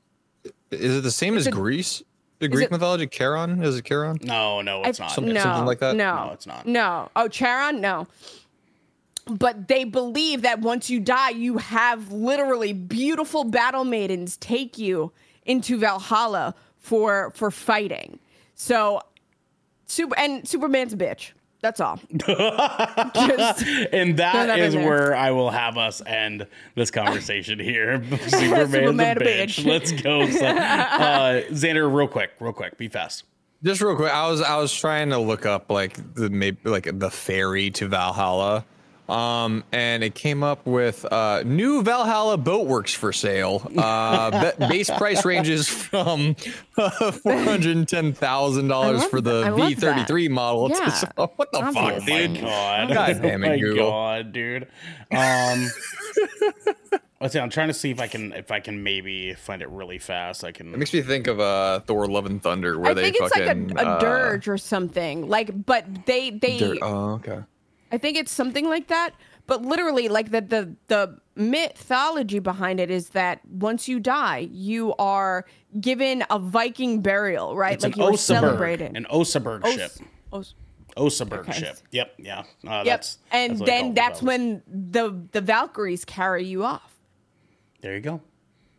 is 0.71 0.97
it 0.97 1.03
the 1.03 1.11
same 1.11 1.37
as 1.37 1.47
a- 1.47 1.51
Greece? 1.51 2.03
The 2.39 2.47
Greek 2.47 2.65
it- 2.65 2.71
mythology, 2.71 3.07
Charon? 3.07 3.63
Is 3.63 3.77
it 3.77 3.85
Charon? 3.85 4.19
No, 4.21 4.61
no, 4.61 4.83
it's 4.83 4.99
not. 4.99 5.11
Something- 5.11 5.33
no, 5.33 5.41
something 5.41 5.65
like 5.65 5.79
that? 5.79 5.95
No, 5.95 6.25
No, 6.27 6.31
it's 6.33 6.45
not. 6.45 6.67
No. 6.67 7.09
Oh, 7.15 7.27
Charon? 7.27 7.81
No. 7.81 8.07
But 9.25 9.67
they 9.67 9.83
believe 9.83 10.43
that 10.43 10.59
once 10.61 10.89
you 10.89 10.99
die, 11.01 11.31
you 11.31 11.57
have 11.57 12.11
literally 12.11 12.71
beautiful 12.73 13.43
battle 13.43 13.83
maidens 13.83 14.37
take 14.37 14.77
you 14.77 15.11
into 15.45 15.77
Valhalla 15.77 16.55
for 16.77 17.31
for 17.31 17.51
fighting. 17.51 18.19
So, 18.55 19.01
super 19.87 20.17
and 20.17 20.47
Superman's 20.47 20.93
a 20.93 20.97
bitch. 20.97 21.31
That's 21.61 21.79
all. 21.79 21.99
Just, 22.17 23.63
and 23.91 24.17
that 24.17 24.47
that 24.47 24.59
is 24.59 24.75
where 24.75 25.15
I 25.15 25.31
will 25.31 25.49
have 25.49 25.77
us 25.77 26.01
end 26.05 26.45
this 26.75 26.91
conversation 26.91 27.59
here. 27.59 28.03
Superman's 28.27 28.71
Superman 28.71 29.17
a 29.17 29.21
a 29.21 29.23
bitch. 29.25 29.63
bitch. 29.63 29.65
Let's 29.65 29.91
go. 29.91 30.29
So, 30.29 30.45
uh, 30.45 31.41
Xander, 31.49 31.93
real 31.93 32.07
quick, 32.07 32.31
real 32.39 32.53
quick, 32.53 32.77
be 32.77 32.87
fast. 32.87 33.23
Just 33.63 33.81
real 33.81 33.95
quick, 33.95 34.11
I 34.11 34.29
was 34.29 34.41
I 34.41 34.57
was 34.57 34.71
trying 34.71 35.09
to 35.09 35.17
look 35.17 35.47
up 35.47 35.71
like 35.71 36.13
the 36.13 36.29
maybe 36.29 36.57
like 36.63 36.99
the 36.99 37.09
ferry 37.09 37.71
to 37.71 37.87
Valhalla. 37.87 38.63
Um, 39.09 39.63
and 39.71 40.03
it 40.03 40.15
came 40.15 40.43
up 40.43 40.65
with 40.65 41.05
uh, 41.05 41.43
new 41.45 41.81
Valhalla 41.81 42.37
boatworks 42.37 42.93
for 42.93 43.13
sale. 43.13 43.69
Uh, 43.77 44.51
base 44.69 44.89
price 44.89 45.23
ranges 45.23 45.67
from 45.67 46.35
four 46.35 47.37
hundred 47.37 47.77
and 47.77 47.87
ten 47.87 48.13
thousand 48.13 48.67
dollars 48.67 49.05
for 49.05 49.21
the 49.21 49.41
that. 49.41 49.47
I 49.47 49.49
love 49.51 49.69
V 49.69 49.75
thirty 49.75 50.03
three 50.03 50.27
model. 50.27 50.69
Yeah, 50.69 50.89
So, 50.89 51.07
what 51.35 51.51
the 51.51 51.59
fuck, 51.59 51.75
obviously. 51.75 52.13
Oh 52.13 52.27
my 52.27 52.27
dude? 52.27 52.41
god. 52.41 52.93
God 52.93 53.21
damn 53.21 53.43
it, 53.43 53.49
oh 53.49 53.59
Google. 53.59 53.89
god, 53.89 54.33
dude. 54.33 54.67
Um 55.11 55.67
Let's 57.19 57.33
see, 57.33 57.39
I'm 57.39 57.49
trying 57.49 57.69
to 57.69 57.73
see 57.73 57.89
if 57.89 57.99
I 57.99 58.05
can 58.07 58.31
if 58.33 58.51
I 58.51 58.59
can 58.59 58.83
maybe 58.83 59.33
find 59.33 59.63
it 59.63 59.69
really 59.69 59.97
fast. 59.97 60.43
I 60.43 60.51
can 60.51 60.71
It 60.71 60.77
makes 60.77 60.93
me 60.93 61.01
think 61.01 61.25
of 61.25 61.39
uh, 61.39 61.79
Thor: 61.79 62.05
Love 62.07 62.27
and 62.27 62.41
Thunder, 62.41 62.77
where 62.77 62.91
I 62.91 62.93
they 62.93 63.03
think 63.11 63.15
it's 63.19 63.35
like 63.35 63.47
a, 63.47 63.83
a 63.83 63.89
uh, 63.95 63.99
dirge 63.99 64.47
or 64.47 64.59
something. 64.59 65.27
Like, 65.27 65.65
but 65.65 66.05
they 66.05 66.29
they 66.29 66.59
dir- 66.59 66.77
oh, 66.83 67.13
okay. 67.13 67.39
I 67.91 67.97
think 67.97 68.17
it's 68.17 68.31
something 68.31 68.67
like 68.67 68.87
that. 68.87 69.11
But 69.45 69.61
literally, 69.61 70.09
like 70.09 70.31
the 70.31 70.41
the 70.41 70.75
the 70.87 71.19
mythology 71.35 72.39
behind 72.39 72.79
it 72.79 72.91
is 72.91 73.09
that 73.09 73.39
once 73.49 73.87
you 73.87 73.99
die, 73.99 74.49
you 74.51 74.93
are 74.99 75.45
given 75.79 76.23
a 76.29 76.37
Viking 76.39 77.01
burial, 77.01 77.55
right? 77.55 77.73
it's 77.75 77.83
like 77.83 77.95
an 77.95 78.01
you 78.01 78.07
are 78.07 78.11
Oseberg. 78.11 78.17
celebrated. 78.19 78.97
An 78.97 79.05
Oseberg 79.09 79.63
Os- 79.63 79.73
ship. 79.73 79.91
Os- 80.33 80.55
Oseberg 80.97 81.39
Okay. 81.41 81.51
ship. 81.53 81.77
Yep, 81.91 82.13
yeah. 82.17 82.39
Uh, 82.67 82.81
yep. 82.83 82.85
that's 82.85 83.17
and 83.31 83.51
that's 83.51 83.59
what 83.61 83.65
they 83.67 83.71
call 83.71 83.83
then 83.85 83.93
that's 83.93 84.21
when 84.21 84.63
the 84.67 85.27
the 85.31 85.41
Valkyries 85.41 86.03
carry 86.03 86.43
you 86.43 86.63
off. 86.65 86.93
There 87.81 87.93
you 87.95 88.01
go. 88.01 88.19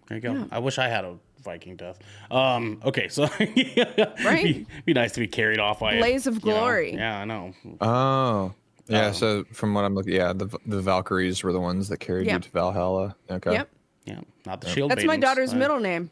There 0.08 0.16
you 0.18 0.22
go. 0.22 0.48
I 0.50 0.58
wish 0.58 0.78
I 0.78 0.88
had 0.88 1.04
a 1.04 1.14
Viking 1.44 1.76
death. 1.76 1.98
Um, 2.30 2.82
okay, 2.84 3.08
so 3.08 3.28
be, 3.38 4.66
be 4.84 4.92
nice 4.92 5.12
to 5.12 5.20
be 5.20 5.28
carried 5.28 5.60
off 5.60 5.80
by 5.80 5.94
a- 5.94 5.98
Blaze 6.00 6.26
of 6.26 6.34
you 6.34 6.50
know, 6.50 6.58
glory. 6.58 6.94
Yeah, 6.94 7.20
I 7.20 7.24
know. 7.24 7.52
Oh. 7.80 8.52
Yeah, 8.88 9.06
Um, 9.08 9.14
so 9.14 9.44
from 9.52 9.74
what 9.74 9.84
I'm 9.84 9.94
looking, 9.94 10.14
yeah, 10.14 10.32
the 10.32 10.46
the 10.66 10.80
Valkyries 10.80 11.42
were 11.44 11.52
the 11.52 11.60
ones 11.60 11.88
that 11.88 11.98
carried 11.98 12.26
Yeah. 12.26 12.34
you 12.34 12.40
to 12.40 12.50
Valhalla. 12.50 13.16
Okay. 13.30 13.52
Yep. 13.52 13.68
Yeah, 14.04 14.20
not 14.46 14.60
the 14.62 14.68
shield. 14.70 14.90
That's 14.90 15.04
my 15.04 15.16
daughter's 15.18 15.54
middle 15.54 15.78
name. 15.80 16.10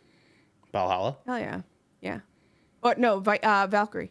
Valhalla. 0.72 1.16
Hell 1.26 1.38
yeah. 1.38 1.60
Yeah. 2.02 2.20
Or 2.82 2.94
no, 2.98 3.20
Vi- 3.20 3.38
uh, 3.42 3.66
Valkyrie. 3.68 4.10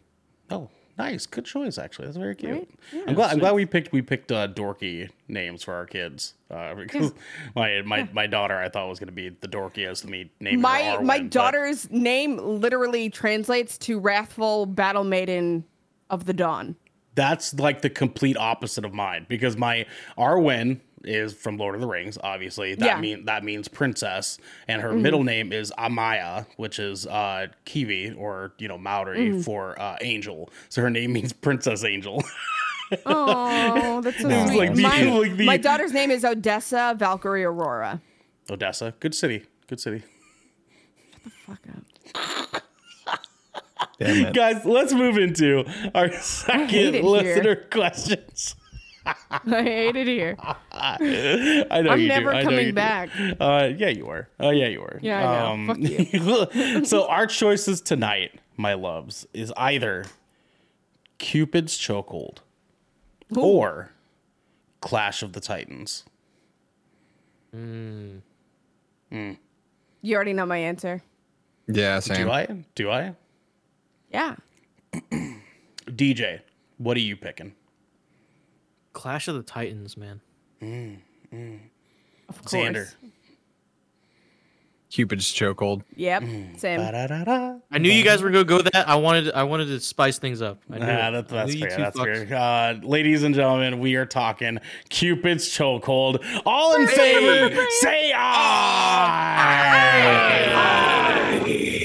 Oh, 0.50 0.68
nice. 0.98 1.26
Good 1.26 1.44
choice, 1.44 1.78
actually. 1.78 2.06
That's 2.06 2.16
very 2.16 2.34
cute. 2.34 2.52
Right? 2.52 2.68
Yeah. 2.92 3.02
I'm 3.06 3.14
glad. 3.14 3.30
I'm 3.32 3.38
glad 3.38 3.54
we 3.54 3.64
picked 3.66 3.92
we 3.92 4.02
picked 4.02 4.32
uh, 4.32 4.48
dorky 4.48 5.08
names 5.28 5.62
for 5.62 5.74
our 5.74 5.86
kids 5.86 6.34
uh, 6.50 6.74
because 6.82 7.12
my 7.54 7.82
my 7.82 8.08
my 8.12 8.26
daughter 8.26 8.56
I 8.58 8.68
thought 8.68 8.88
was 8.88 8.98
going 8.98 9.06
to 9.08 9.12
be 9.12 9.28
the 9.28 9.48
dorkiest 9.48 10.04
me 10.06 10.30
naming 10.40 10.60
My 10.60 10.82
her 10.82 11.00
my 11.02 11.18
Arwen, 11.20 11.22
but- 11.22 11.30
daughter's 11.30 11.88
name 11.92 12.38
literally 12.38 13.08
translates 13.10 13.78
to 13.78 14.00
wrathful 14.00 14.66
battle 14.66 15.04
maiden 15.04 15.64
of 16.10 16.24
the 16.24 16.32
dawn. 16.32 16.74
That's 17.16 17.52
like 17.54 17.82
the 17.82 17.90
complete 17.90 18.36
opposite 18.36 18.84
of 18.84 18.94
mine 18.94 19.26
because 19.28 19.56
my 19.56 19.86
Arwen 20.16 20.80
is 21.02 21.34
from 21.34 21.56
Lord 21.56 21.74
of 21.74 21.80
the 21.80 21.86
Rings, 21.86 22.18
obviously. 22.22 22.74
That 22.74 22.84
Yeah. 22.84 22.92
Mm-hmm. 22.92 23.00
mean 23.00 23.24
that 23.26 23.42
means 23.44 23.66
princess, 23.68 24.38
and 24.68 24.80
her 24.82 24.92
middle 24.92 25.24
name 25.24 25.52
is 25.52 25.72
Amaya, 25.78 26.46
which 26.56 26.78
is 26.78 27.06
uh 27.06 27.48
Kiwi 27.64 28.12
or 28.12 28.52
you 28.58 28.68
know 28.68 28.78
Maori 28.78 29.30
Mm. 29.30 29.44
for 29.44 29.80
uh, 29.80 29.96
angel. 30.00 30.50
So 30.68 30.82
her 30.82 30.90
name 30.90 31.12
means 31.12 31.32
Princess 31.32 31.82
Angel. 31.84 32.22
Oh, 33.04 34.00
that's 34.00 34.20
so 34.22 34.28
sweet. 34.46 34.58
like 34.58 34.74
the- 34.74 34.82
my, 34.84 35.02
like 35.02 35.36
the- 35.36 35.44
my 35.44 35.56
daughter's 35.56 35.92
name 35.92 36.12
is 36.12 36.24
Odessa 36.24 36.94
Valkyrie 36.96 37.42
Aurora. 37.42 38.00
Odessa, 38.48 38.94
good 39.00 39.12
city, 39.12 39.42
good 39.66 39.80
city. 39.80 40.04
Shut 41.10 41.24
the 41.24 41.30
fuck 41.30 41.58
up. 41.68 42.45
Damn 43.98 44.26
it. 44.26 44.34
Guys, 44.34 44.64
let's 44.64 44.92
move 44.92 45.16
into 45.18 45.64
our 45.94 46.12
second 46.20 47.02
listener 47.04 47.42
here. 47.42 47.66
questions. 47.70 48.54
I 49.06 49.62
hate 49.62 49.96
it 49.96 50.06
here. 50.08 50.36
I 50.72 50.98
know 51.80 51.90
I'm 51.90 52.00
you 52.00 52.08
never 52.08 52.32
do. 52.32 52.36
I 52.38 52.42
know 52.42 52.48
coming 52.50 52.66
you 52.66 52.72
do. 52.72 52.76
back. 52.76 53.08
Uh, 53.40 53.70
yeah, 53.76 53.88
you 53.88 54.08
are. 54.08 54.28
Oh, 54.40 54.50
yeah, 54.50 54.66
you 54.66 54.82
are. 54.82 54.98
Yeah, 55.00 55.18
I 55.18 55.38
know. 55.38 55.46
Um, 55.52 55.66
Fuck 55.68 55.78
you. 56.54 56.84
so 56.84 57.06
our 57.06 57.26
choices 57.26 57.80
tonight, 57.80 58.40
my 58.56 58.74
loves, 58.74 59.26
is 59.32 59.52
either 59.56 60.04
Cupid's 61.18 61.78
Chokehold 61.78 62.38
or 63.36 63.92
Clash 64.80 65.22
of 65.22 65.32
the 65.34 65.40
Titans. 65.40 66.04
Mm. 67.54 68.20
Hmm. 69.10 69.32
You 70.02 70.14
already 70.16 70.32
know 70.32 70.46
my 70.46 70.58
answer. 70.58 71.00
Yeah, 71.68 72.00
same. 72.00 72.26
Do 72.26 72.30
I? 72.30 72.64
Do 72.74 72.90
I? 72.90 73.14
Yeah. 74.12 74.36
DJ, 75.86 76.40
what 76.78 76.96
are 76.96 77.00
you 77.00 77.16
picking? 77.16 77.54
Clash 78.92 79.28
of 79.28 79.34
the 79.34 79.42
Titans, 79.42 79.96
man. 79.96 80.20
Of 82.28 82.38
course. 82.44 82.52
Xander. 82.52 82.94
Cupid's 84.90 85.26
chokehold. 85.34 85.82
Yep. 85.96 86.22
Same. 86.56 86.80
Ba-da-da-da. 86.80 87.56
I 87.70 87.78
knew 87.78 87.90
you 87.90 88.04
guys 88.04 88.22
were 88.22 88.30
gonna 88.30 88.44
go 88.44 88.62
that. 88.62 88.88
I 88.88 88.94
wanted 88.94 89.32
I 89.32 89.42
wanted 89.42 89.66
to 89.66 89.80
spice 89.80 90.18
things 90.18 90.40
up. 90.40 90.60
I 90.72 90.78
knew 90.78 90.86
Nah, 90.86 91.08
it. 91.08 91.12
that, 91.12 91.14
I 91.14 91.20
that's 91.44 91.54
knew 91.54 91.60
fair. 91.68 91.76
That's 91.76 91.98
fucks. 91.98 92.28
fair. 92.28 92.38
Uh, 92.38 92.74
ladies 92.86 93.22
and 93.24 93.34
gentlemen, 93.34 93.80
we 93.80 93.96
are 93.96 94.06
talking 94.06 94.58
Cupid's 94.88 95.48
chokehold. 95.50 96.24
All 96.46 96.76
in 96.76 96.86
favor, 96.86 97.66
say 97.80 98.12
aye. 98.16 99.32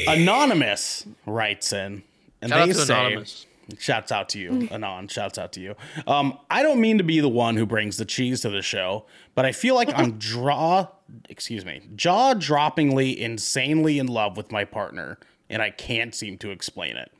Anonymous 0.07 1.05
writes 1.25 1.73
in, 1.73 2.03
and 2.41 2.49
Shout 2.49 2.59
out 2.59 2.67
they 2.67 2.73
say, 2.73 2.93
Anonymous. 2.93 3.45
"Shouts 3.79 4.11
out 4.11 4.29
to 4.29 4.39
you, 4.39 4.67
Anon. 4.71 5.07
Shouts 5.07 5.37
out 5.37 5.53
to 5.53 5.61
you." 5.61 5.75
Um, 6.07 6.37
I 6.49 6.63
don't 6.63 6.81
mean 6.81 6.97
to 6.97 7.03
be 7.03 7.19
the 7.19 7.29
one 7.29 7.55
who 7.55 7.65
brings 7.65 7.97
the 7.97 8.05
cheese 8.05 8.41
to 8.41 8.49
the 8.49 8.61
show, 8.61 9.05
but 9.35 9.45
I 9.45 9.51
feel 9.51 9.75
like 9.75 9.91
I'm 9.97 10.11
draw, 10.17 10.87
excuse 11.29 11.63
me, 11.65 11.81
jaw 11.95 12.33
droppingly, 12.33 13.15
insanely 13.17 13.99
in 13.99 14.07
love 14.07 14.35
with 14.37 14.51
my 14.51 14.65
partner, 14.65 15.17
and 15.49 15.61
I 15.61 15.69
can't 15.69 16.13
seem 16.15 16.37
to 16.39 16.51
explain 16.51 16.97
it. 16.97 17.11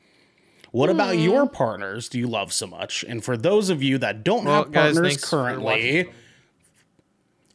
What 0.72 0.88
about 0.88 1.18
your 1.18 1.46
partners 1.46 2.08
do 2.08 2.18
you 2.18 2.26
love 2.26 2.50
so 2.50 2.66
much? 2.66 3.04
And 3.06 3.22
for 3.22 3.36
those 3.36 3.68
of 3.68 3.82
you 3.82 3.98
that 3.98 4.24
don't 4.24 4.46
Well, 4.46 4.64
have 4.64 4.72
partners 4.72 5.20
for 5.20 5.26
currently, 5.26 6.10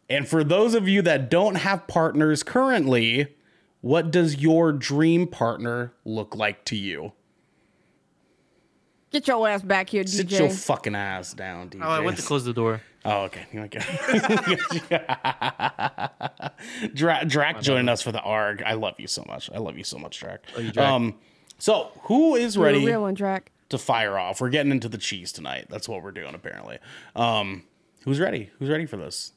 and 0.07 0.27
for 0.27 0.43
those 0.43 0.75
of 0.75 0.87
you 0.87 1.01
that 1.01 1.29
don't 1.29 1.55
have 1.55 1.87
partners 1.87 2.43
currently, 2.43 3.35
what 3.81 4.11
does 4.11 4.37
your 4.37 4.71
dream 4.71 5.27
partner 5.27 5.93
look 6.05 6.35
like 6.35 6.63
to 6.65 6.75
you? 6.75 7.13
Get 9.11 9.27
your 9.27 9.47
ass 9.47 9.61
back 9.61 9.89
here, 9.89 10.03
DJ. 10.03 10.09
Sit 10.09 10.31
your 10.31 10.49
fucking 10.49 10.95
ass 10.95 11.33
down, 11.33 11.69
DJ. 11.69 11.79
Oh, 11.83 11.89
I 11.89 11.99
went 12.01 12.17
to 12.17 12.23
close 12.23 12.43
the 12.43 12.53
door. 12.53 12.81
Oh, 13.05 13.21
okay. 13.23 13.45
Okay. 13.55 13.79
Dra- 16.93 17.25
Drac 17.25 17.61
joined 17.61 17.89
us 17.89 18.01
for 18.01 18.11
the 18.11 18.19
ARG. 18.21 18.61
I 18.65 18.73
love 18.73 18.95
you 18.99 19.07
so 19.07 19.23
much. 19.27 19.49
I 19.53 19.59
love 19.59 19.77
you 19.77 19.83
so 19.83 19.97
much, 19.97 20.19
Drac. 20.19 20.41
you, 20.57 20.71
Drac. 20.71 20.87
Um, 20.89 21.15
so 21.57 21.91
who 22.03 22.35
is 22.35 22.55
You're 22.55 22.65
ready 22.65 22.85
real 22.85 23.01
one, 23.01 23.13
Drac. 23.13 23.51
to 23.69 23.77
fire 23.77 24.17
off? 24.17 24.41
We're 24.41 24.49
getting 24.49 24.71
into 24.71 24.89
the 24.89 24.97
cheese 24.97 25.31
tonight. 25.31 25.67
That's 25.69 25.87
what 25.87 26.03
we're 26.03 26.11
doing, 26.11 26.35
apparently. 26.35 26.79
Um, 27.15 27.63
who's 28.03 28.19
ready? 28.19 28.51
Who's 28.59 28.69
ready 28.69 28.85
for 28.85 28.97
this? 28.97 29.31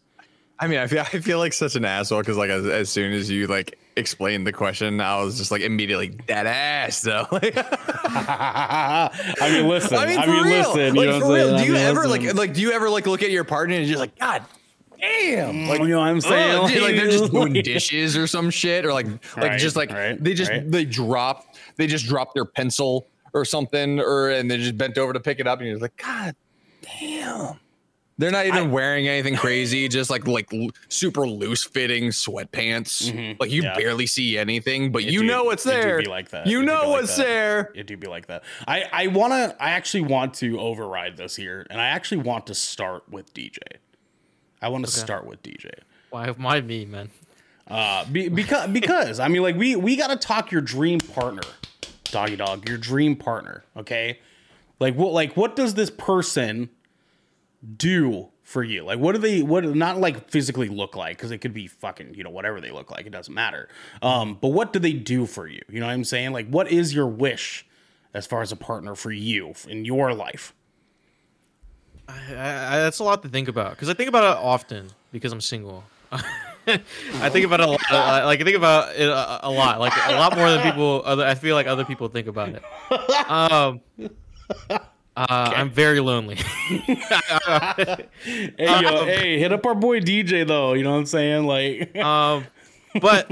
I 0.60 0.66
mean, 0.66 0.78
I 0.78 0.86
feel 0.86 1.00
I 1.12 1.18
feel 1.20 1.38
like 1.38 1.52
such 1.52 1.74
an 1.76 1.84
asshole 1.84 2.20
because 2.20 2.36
like 2.36 2.50
as, 2.50 2.66
as 2.66 2.90
soon 2.90 3.12
as 3.12 3.30
you 3.30 3.46
like 3.46 3.78
explained 3.96 4.46
the 4.46 4.52
question, 4.52 5.00
I 5.00 5.22
was 5.22 5.38
just 5.38 5.50
like 5.50 5.62
immediately 5.62 6.08
dead 6.08 6.46
ass 6.46 7.00
though. 7.02 7.26
Like, 7.32 7.54
I 7.56 9.50
mean, 9.52 9.68
listen. 9.68 9.96
I 9.96 10.02
I 10.02 10.26
mean, 10.26 10.34
mean, 10.34 10.44
real. 10.44 10.72
listen. 10.74 10.94
like, 10.94 11.06
you 11.06 11.10
know 11.12 11.20
for 11.20 11.34
real. 11.34 11.48
Do 11.50 11.56
I 11.56 11.62
you 11.64 11.72
mean, 11.72 11.80
ever 11.82 12.06
listen. 12.06 12.26
like 12.26 12.34
like 12.34 12.54
do 12.54 12.60
you 12.60 12.72
ever 12.72 12.90
like 12.90 13.06
look 13.06 13.22
at 13.22 13.30
your 13.30 13.44
partner 13.44 13.74
and 13.76 13.84
you're 13.84 13.92
just 13.92 14.00
like 14.00 14.18
God 14.18 14.44
damn 15.00 15.54
mm, 15.54 15.68
like 15.68 15.80
you 15.80 15.88
know 15.88 16.00
what 16.00 16.08
I'm 16.08 16.20
saying? 16.20 16.58
Oh, 16.60 16.68
dude, 16.68 16.82
like 16.82 16.96
they're 16.96 17.10
just 17.10 17.32
doing 17.32 17.52
dishes 17.54 18.16
or 18.16 18.26
some 18.26 18.50
shit, 18.50 18.84
or 18.84 18.92
like 18.92 19.06
like 19.06 19.36
Right, 19.36 19.58
just 19.58 19.76
like 19.76 19.90
right, 19.90 20.22
they 20.22 20.34
just 20.34 20.50
right. 20.50 20.70
they 20.70 20.84
drop 20.84 21.54
they 21.76 21.86
just 21.86 22.06
drop 22.06 22.34
their 22.34 22.44
pencil 22.44 23.06
or 23.32 23.44
something, 23.44 23.98
or 24.00 24.30
and 24.30 24.50
they 24.50 24.58
just 24.58 24.76
bent 24.76 24.98
over 24.98 25.12
to 25.12 25.20
pick 25.20 25.40
it 25.40 25.46
up, 25.46 25.60
and 25.60 25.68
you're 25.68 25.78
like, 25.78 25.96
God 25.96 26.34
damn. 26.82 27.58
They're 28.20 28.30
not 28.30 28.44
even 28.46 28.70
wearing 28.70 29.08
anything 29.08 29.34
crazy, 29.36 29.88
just 29.88 30.10
like 30.10 30.26
like 30.28 30.50
super 30.88 31.26
loose 31.26 31.64
fitting 31.64 32.08
sweatpants. 32.10 33.38
Like 33.40 33.50
you 33.50 33.62
Mm-hmm. 33.62 33.66
Yeah. 33.66 33.76
barely 33.76 34.06
see 34.06 34.36
anything, 34.38 34.92
but 34.92 35.02
It 35.02 35.10
you 35.12 35.20
do- 35.20 35.26
know 35.26 35.50
it's 35.50 35.64
it 35.66 35.70
do 35.70 35.80
there. 35.80 35.98
be 35.98 36.04
like 36.04 36.28
that. 36.30 36.46
You 36.46 36.58
It 36.58 36.60
do 36.60 36.66
be 36.66 36.72
know 36.72 36.90
like 36.90 37.02
it's 37.04 37.16
that. 37.16 37.26
there. 37.26 37.72
It 37.74 37.86
do 37.86 37.96
be 37.96 38.06
like 38.08 38.26
that. 38.26 38.44
I 38.68 38.84
I 38.92 39.06
want 39.06 39.32
to. 39.32 39.56
I 39.58 39.70
actually 39.70 40.02
want 40.02 40.34
to 40.34 40.60
override 40.60 41.16
this 41.16 41.34
here, 41.36 41.66
and 41.70 41.80
I 41.80 41.86
actually 41.86 42.18
want 42.22 42.46
to 42.48 42.54
start 42.54 43.08
with 43.08 43.32
DJ. 43.34 43.56
I 44.62 44.68
want 44.68 44.84
to 44.84 44.90
start 44.92 45.26
with 45.26 45.42
DJ. 45.42 45.70
Why 46.10 46.28
why 46.30 46.60
me, 46.60 46.84
man? 46.84 47.08
Uh, 47.68 48.04
be, 48.04 48.28
because 48.28 48.68
because 48.72 49.18
I 49.18 49.28
mean, 49.28 49.42
like 49.42 49.56
we 49.56 49.76
we 49.76 49.96
got 49.96 50.08
to 50.08 50.16
talk 50.16 50.50
your 50.52 50.60
dream 50.60 50.98
partner, 51.00 51.42
doggy 52.04 52.36
dog, 52.36 52.68
your 52.68 52.76
dream 52.78 53.16
partner. 53.16 53.64
Okay, 53.76 54.18
like 54.78 54.94
what 54.94 55.12
like 55.14 55.36
what 55.38 55.56
does 55.56 55.72
this 55.74 55.88
person 55.90 56.68
do 57.76 58.28
for 58.42 58.62
you? 58.62 58.84
Like 58.84 58.98
what 58.98 59.12
do 59.14 59.18
they 59.18 59.42
what 59.42 59.64
not 59.64 59.98
like 59.98 60.30
physically 60.30 60.68
look 60.68 60.96
like 60.96 61.16
because 61.16 61.30
it 61.30 61.38
could 61.38 61.54
be 61.54 61.66
fucking 61.66 62.14
you 62.14 62.24
know 62.24 62.30
whatever 62.30 62.60
they 62.60 62.70
look 62.70 62.90
like 62.90 63.06
it 63.06 63.10
doesn't 63.10 63.32
matter. 63.32 63.68
Um, 64.02 64.38
but 64.40 64.48
what 64.48 64.72
do 64.72 64.78
they 64.78 64.92
do 64.92 65.26
for 65.26 65.46
you? 65.46 65.62
You 65.68 65.80
know 65.80 65.86
what 65.86 65.92
I'm 65.92 66.04
saying? 66.04 66.32
Like 66.32 66.48
what 66.48 66.70
is 66.70 66.94
your 66.94 67.06
wish 67.06 67.66
as 68.12 68.26
far 68.26 68.42
as 68.42 68.52
a 68.52 68.56
partner 68.56 68.94
for 68.94 69.12
you 69.12 69.54
in 69.68 69.84
your 69.84 70.12
life? 70.14 70.54
I, 72.08 72.34
I, 72.34 72.78
that's 72.78 72.98
a 72.98 73.04
lot 73.04 73.22
to 73.22 73.28
think 73.28 73.48
about 73.48 73.70
because 73.70 73.88
I 73.88 73.94
think 73.94 74.08
about 74.08 74.24
it 74.24 74.42
often 74.42 74.88
because 75.12 75.32
I'm 75.32 75.40
single. 75.40 75.84
I 76.12 77.28
think 77.30 77.46
about 77.46 77.60
it 77.60 77.68
a 77.68 77.70
lot. 77.70 78.24
Like 78.24 78.40
I 78.40 78.44
think 78.44 78.56
about 78.56 78.94
it 78.96 79.08
a, 79.08 79.46
a 79.46 79.50
lot, 79.50 79.80
like 79.80 79.92
a 80.08 80.14
lot 80.14 80.36
more 80.36 80.50
than 80.50 80.62
people. 80.62 81.02
Other, 81.04 81.24
I 81.24 81.34
feel 81.34 81.54
like 81.54 81.66
other 81.66 81.84
people 81.84 82.08
think 82.08 82.26
about 82.26 82.48
it. 82.50 82.62
Um, 83.30 83.80
uh, 85.16 85.52
I'm 85.56 85.70
very 85.70 86.00
lonely. 86.00 86.38
Hey 88.22 88.56
yo, 88.58 89.04
hey, 89.04 89.38
hit 89.38 89.52
up 89.52 89.64
our 89.66 89.74
boy 89.74 90.00
DJ 90.00 90.46
though. 90.46 90.74
You 90.74 90.84
know 90.84 90.92
what 90.92 90.98
I'm 90.98 91.06
saying? 91.06 91.46
Like 91.46 91.96
um, 91.96 92.46
but 93.00 93.30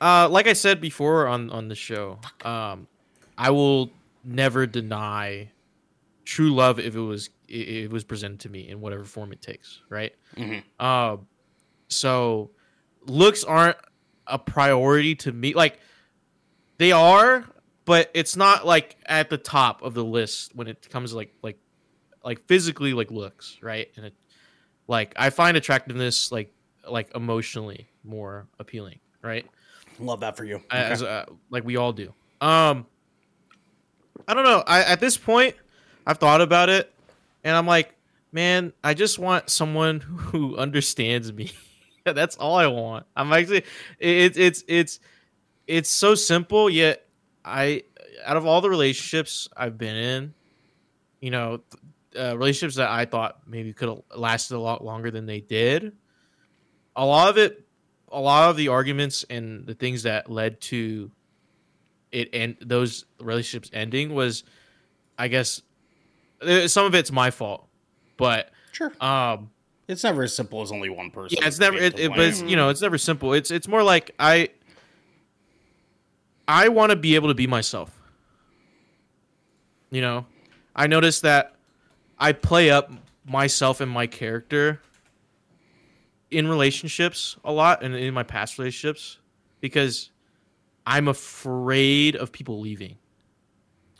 uh, 0.00 0.28
like 0.28 0.46
I 0.46 0.52
said 0.52 0.80
before 0.80 1.26
on 1.26 1.50
on 1.50 1.68
the 1.68 1.74
show, 1.74 2.18
um, 2.44 2.86
I 3.36 3.50
will 3.50 3.90
never 4.24 4.66
deny 4.66 5.50
true 6.24 6.54
love 6.54 6.78
if 6.78 6.94
it 6.94 7.00
was 7.00 7.30
it, 7.48 7.68
it 7.68 7.90
was 7.90 8.04
presented 8.04 8.40
to 8.40 8.48
me 8.48 8.68
in 8.68 8.80
whatever 8.80 9.04
form 9.04 9.32
it 9.32 9.40
takes. 9.40 9.80
Right. 9.88 10.14
Um, 10.78 11.26
so 11.88 12.50
looks 13.06 13.44
aren't 13.44 13.78
a 14.26 14.38
priority 14.38 15.14
to 15.16 15.32
me. 15.32 15.54
Like 15.54 15.80
they 16.76 16.92
are, 16.92 17.44
but 17.88 18.10
it's 18.12 18.36
not 18.36 18.66
like 18.66 18.96
at 19.06 19.30
the 19.30 19.38
top 19.38 19.80
of 19.82 19.94
the 19.94 20.04
list 20.04 20.54
when 20.54 20.68
it 20.68 20.90
comes 20.90 21.10
to 21.10 21.16
like 21.16 21.34
like 21.42 21.58
like 22.22 22.46
physically 22.46 22.92
like 22.92 23.10
looks 23.10 23.56
right? 23.62 23.88
And 23.96 24.06
it 24.06 24.14
like 24.86 25.14
i 25.16 25.30
find 25.30 25.56
attractiveness 25.56 26.30
like 26.30 26.52
like 26.88 27.10
emotionally 27.14 27.88
more 28.04 28.46
appealing 28.58 29.00
right? 29.22 29.46
Love 29.98 30.20
that 30.20 30.36
for 30.36 30.44
you. 30.44 30.62
as 30.70 31.02
uh, 31.02 31.24
like 31.50 31.64
we 31.64 31.76
all 31.76 31.92
do. 31.92 32.12
Um 32.40 32.86
i 34.28 34.34
don't 34.34 34.44
know. 34.44 34.62
I 34.66 34.82
at 34.82 35.00
this 35.00 35.16
point 35.16 35.56
i've 36.06 36.18
thought 36.18 36.42
about 36.42 36.68
it 36.68 36.92
and 37.42 37.56
i'm 37.56 37.66
like 37.66 37.94
man 38.32 38.72
i 38.84 38.92
just 38.92 39.18
want 39.18 39.48
someone 39.48 40.00
who 40.00 40.58
understands 40.58 41.32
me. 41.32 41.52
That's 42.04 42.36
all 42.36 42.56
i 42.56 42.66
want. 42.66 43.06
I'm 43.16 43.32
actually 43.32 43.64
it's 43.98 44.36
it's 44.36 44.64
it's 44.68 45.00
it's 45.66 45.88
so 45.88 46.14
simple 46.14 46.68
yet 46.68 47.07
i 47.48 47.82
out 48.24 48.36
of 48.36 48.46
all 48.46 48.60
the 48.60 48.70
relationships 48.70 49.48
i've 49.56 49.76
been 49.78 49.96
in 49.96 50.34
you 51.20 51.30
know 51.30 51.60
uh, 52.18 52.36
relationships 52.36 52.76
that 52.76 52.90
i 52.90 53.04
thought 53.04 53.38
maybe 53.46 53.72
could 53.72 53.88
have 53.88 54.02
lasted 54.16 54.56
a 54.56 54.60
lot 54.60 54.84
longer 54.84 55.10
than 55.10 55.26
they 55.26 55.40
did 55.40 55.92
a 56.96 57.04
lot 57.04 57.28
of 57.28 57.38
it 57.38 57.64
a 58.10 58.20
lot 58.20 58.50
of 58.50 58.56
the 58.56 58.68
arguments 58.68 59.24
and 59.28 59.66
the 59.66 59.74
things 59.74 60.04
that 60.04 60.30
led 60.30 60.60
to 60.60 61.10
it 62.12 62.30
and 62.32 62.56
those 62.60 63.04
relationships 63.20 63.70
ending 63.72 64.14
was 64.14 64.44
i 65.18 65.28
guess 65.28 65.62
uh, 66.42 66.66
some 66.68 66.86
of 66.86 66.94
it's 66.94 67.12
my 67.12 67.30
fault 67.30 67.66
but 68.16 68.50
Sure. 68.72 68.92
um 69.00 69.50
It's 69.88 70.04
never 70.04 70.22
as 70.22 70.34
simple 70.34 70.62
as 70.62 70.70
only 70.70 70.88
one 70.88 71.10
person. 71.10 71.38
yeah 71.40 71.48
it's 71.48 71.58
never 71.58 71.76
it, 71.76 71.96
to 71.96 72.04
it, 72.04 72.08
but 72.10 72.20
it's 72.20 72.40
you 72.42 72.54
know 72.56 72.68
it's 72.68 72.80
never 72.80 72.96
simple 72.96 73.32
it's 73.32 73.50
it's 73.50 73.66
more 73.68 73.82
like 73.82 74.12
i 74.18 74.48
i 76.48 76.68
want 76.68 76.90
to 76.90 76.96
be 76.96 77.14
able 77.14 77.28
to 77.28 77.34
be 77.34 77.46
myself 77.46 77.96
you 79.90 80.00
know 80.00 80.26
i 80.74 80.86
notice 80.86 81.20
that 81.20 81.54
i 82.18 82.32
play 82.32 82.70
up 82.70 82.90
myself 83.24 83.80
and 83.80 83.90
my 83.90 84.06
character 84.06 84.80
in 86.30 86.48
relationships 86.48 87.36
a 87.44 87.52
lot 87.52 87.82
and 87.82 87.94
in 87.94 88.12
my 88.12 88.22
past 88.22 88.58
relationships 88.58 89.18
because 89.60 90.10
i'm 90.86 91.06
afraid 91.08 92.16
of 92.16 92.32
people 92.32 92.60
leaving 92.60 92.96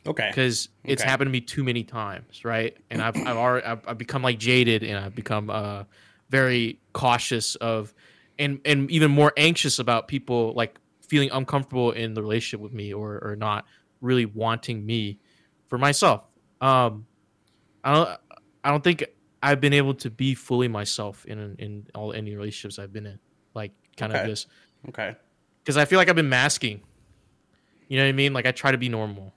Okay. 0.06 0.28
because 0.30 0.68
it's 0.84 1.02
Okay. 1.02 1.10
happened 1.10 1.28
to 1.28 1.32
me 1.32 1.40
too 1.42 1.62
many 1.62 1.84
times, 1.84 2.42
right? 2.42 2.74
And 2.88 3.02
I've 3.02 3.20
I've 3.26 3.36
already 3.36 3.66
I've, 3.66 3.86
I've 3.86 3.98
become 3.98 4.22
like 4.22 4.38
jaded, 4.38 4.82
and 4.82 4.96
I've 4.96 5.14
become 5.14 5.50
uh 5.50 5.84
very 6.30 6.80
cautious 6.94 7.56
of, 7.56 7.92
and 8.38 8.58
and 8.64 8.90
even 8.90 9.10
more 9.10 9.34
anxious 9.36 9.78
about 9.78 10.08
people 10.08 10.54
like 10.54 10.78
feeling 11.08 11.30
uncomfortable 11.32 11.90
in 11.92 12.14
the 12.14 12.22
relationship 12.22 12.60
with 12.60 12.72
me 12.72 12.92
or 12.94 13.18
or 13.22 13.34
not 13.36 13.64
really 14.00 14.26
wanting 14.26 14.84
me 14.86 15.18
for 15.68 15.76
myself. 15.78 16.22
Um, 16.60 17.06
I 17.84 17.94
don't 17.94 18.08
I 18.64 18.70
don't 18.70 18.84
think 18.84 19.04
I've 19.42 19.60
been 19.60 19.72
able 19.72 19.94
to 19.94 20.10
be 20.10 20.34
fully 20.34 20.68
myself 20.68 21.24
in 21.26 21.56
in 21.58 21.86
all 21.94 22.12
any 22.12 22.34
relationships 22.34 22.78
I've 22.78 22.92
been 22.92 23.06
in, 23.06 23.18
like 23.54 23.72
kind 23.96 24.12
of 24.14 24.26
this. 24.26 24.46
Okay. 24.88 25.16
because 25.62 25.76
I 25.76 25.84
feel 25.84 25.98
like 25.98 26.08
I've 26.08 26.16
been 26.16 26.28
masking. 26.28 26.82
You 27.88 27.98
know 27.98 28.04
what 28.04 28.10
I 28.10 28.12
mean? 28.12 28.32
Like 28.32 28.46
I 28.46 28.52
try 28.52 28.70
to 28.70 28.78
be 28.78 28.88
normal, 28.88 29.32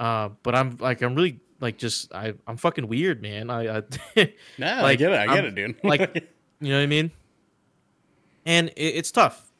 uh, 0.00 0.30
but 0.42 0.54
I'm 0.54 0.76
like 0.80 1.02
I'm 1.02 1.14
really 1.14 1.38
like 1.60 1.76
just 1.78 2.12
I 2.14 2.34
I'm 2.46 2.56
fucking 2.56 2.88
weird, 2.88 3.20
man. 3.22 3.50
I, 3.50 3.78
I 3.78 3.82
Nah, 4.58 4.84
I 4.86 4.94
get 4.96 5.12
it. 5.12 5.18
I 5.18 5.26
get 5.26 5.34
I'm- 5.36 5.44
it, 5.46 5.54
dude. 5.54 5.76
like 5.84 6.14
you 6.60 6.70
know 6.70 6.78
what 6.78 6.82
I 6.82 6.86
mean? 6.86 7.10
And 8.46 8.68
it, 8.70 8.94
it's 8.96 9.10
tough. 9.12 9.51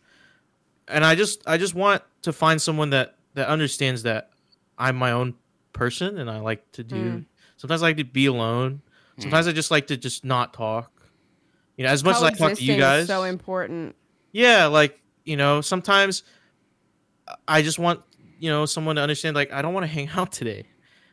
And 0.93 1.05
I 1.05 1.14
just 1.14 1.43
I 1.47 1.59
just 1.59 1.74
want 1.74 2.02
to 2.23 2.32
find 2.32 2.60
someone 2.60 2.90
that 2.90 3.16
that 3.35 3.48
understands 3.48 4.02
that 4.05 4.31
I'm 4.78 4.97
my 4.97 5.12
own 5.12 5.35
person 5.73 6.19
and 6.19 6.31
I 6.31 6.40
like 6.40 6.70
to 6.73 6.85
do. 6.85 6.97
Mm. 6.97 7.27
Sometimes 7.56 7.82
I 7.82 7.89
like 7.89 7.97
to 7.98 8.05
be 8.05 8.27
alone. 8.27 8.82
Sometimes 9.19 9.47
I 9.47 9.52
just 9.52 9.70
like 9.70 9.86
to 9.89 9.97
just 9.97 10.24
not 10.24 10.52
talk. 10.52 10.90
You 11.77 11.85
know, 11.85 11.90
as 11.90 12.02
much 12.02 12.16
as 12.16 12.23
I 12.23 12.31
talk 12.31 12.32
to 12.32 12.39
Coexisting 12.44 12.66
you 12.66 12.74
is 12.74 12.81
guys. 12.81 13.06
so 13.06 13.24
important. 13.24 13.94
Yeah, 14.32 14.66
like 14.66 15.01
you 15.24 15.36
know, 15.36 15.60
sometimes 15.60 16.23
I 17.47 17.62
just 17.62 17.78
want 17.78 18.01
you 18.39 18.51
know 18.51 18.66
someone 18.66 18.97
to 18.97 19.02
understand. 19.02 19.36
Like, 19.36 19.52
I 19.52 19.62
don't 19.62 19.74
want 19.74 19.85
to 19.85 19.93
hang 19.93 20.09
out 20.16 20.32
today. 20.32 20.66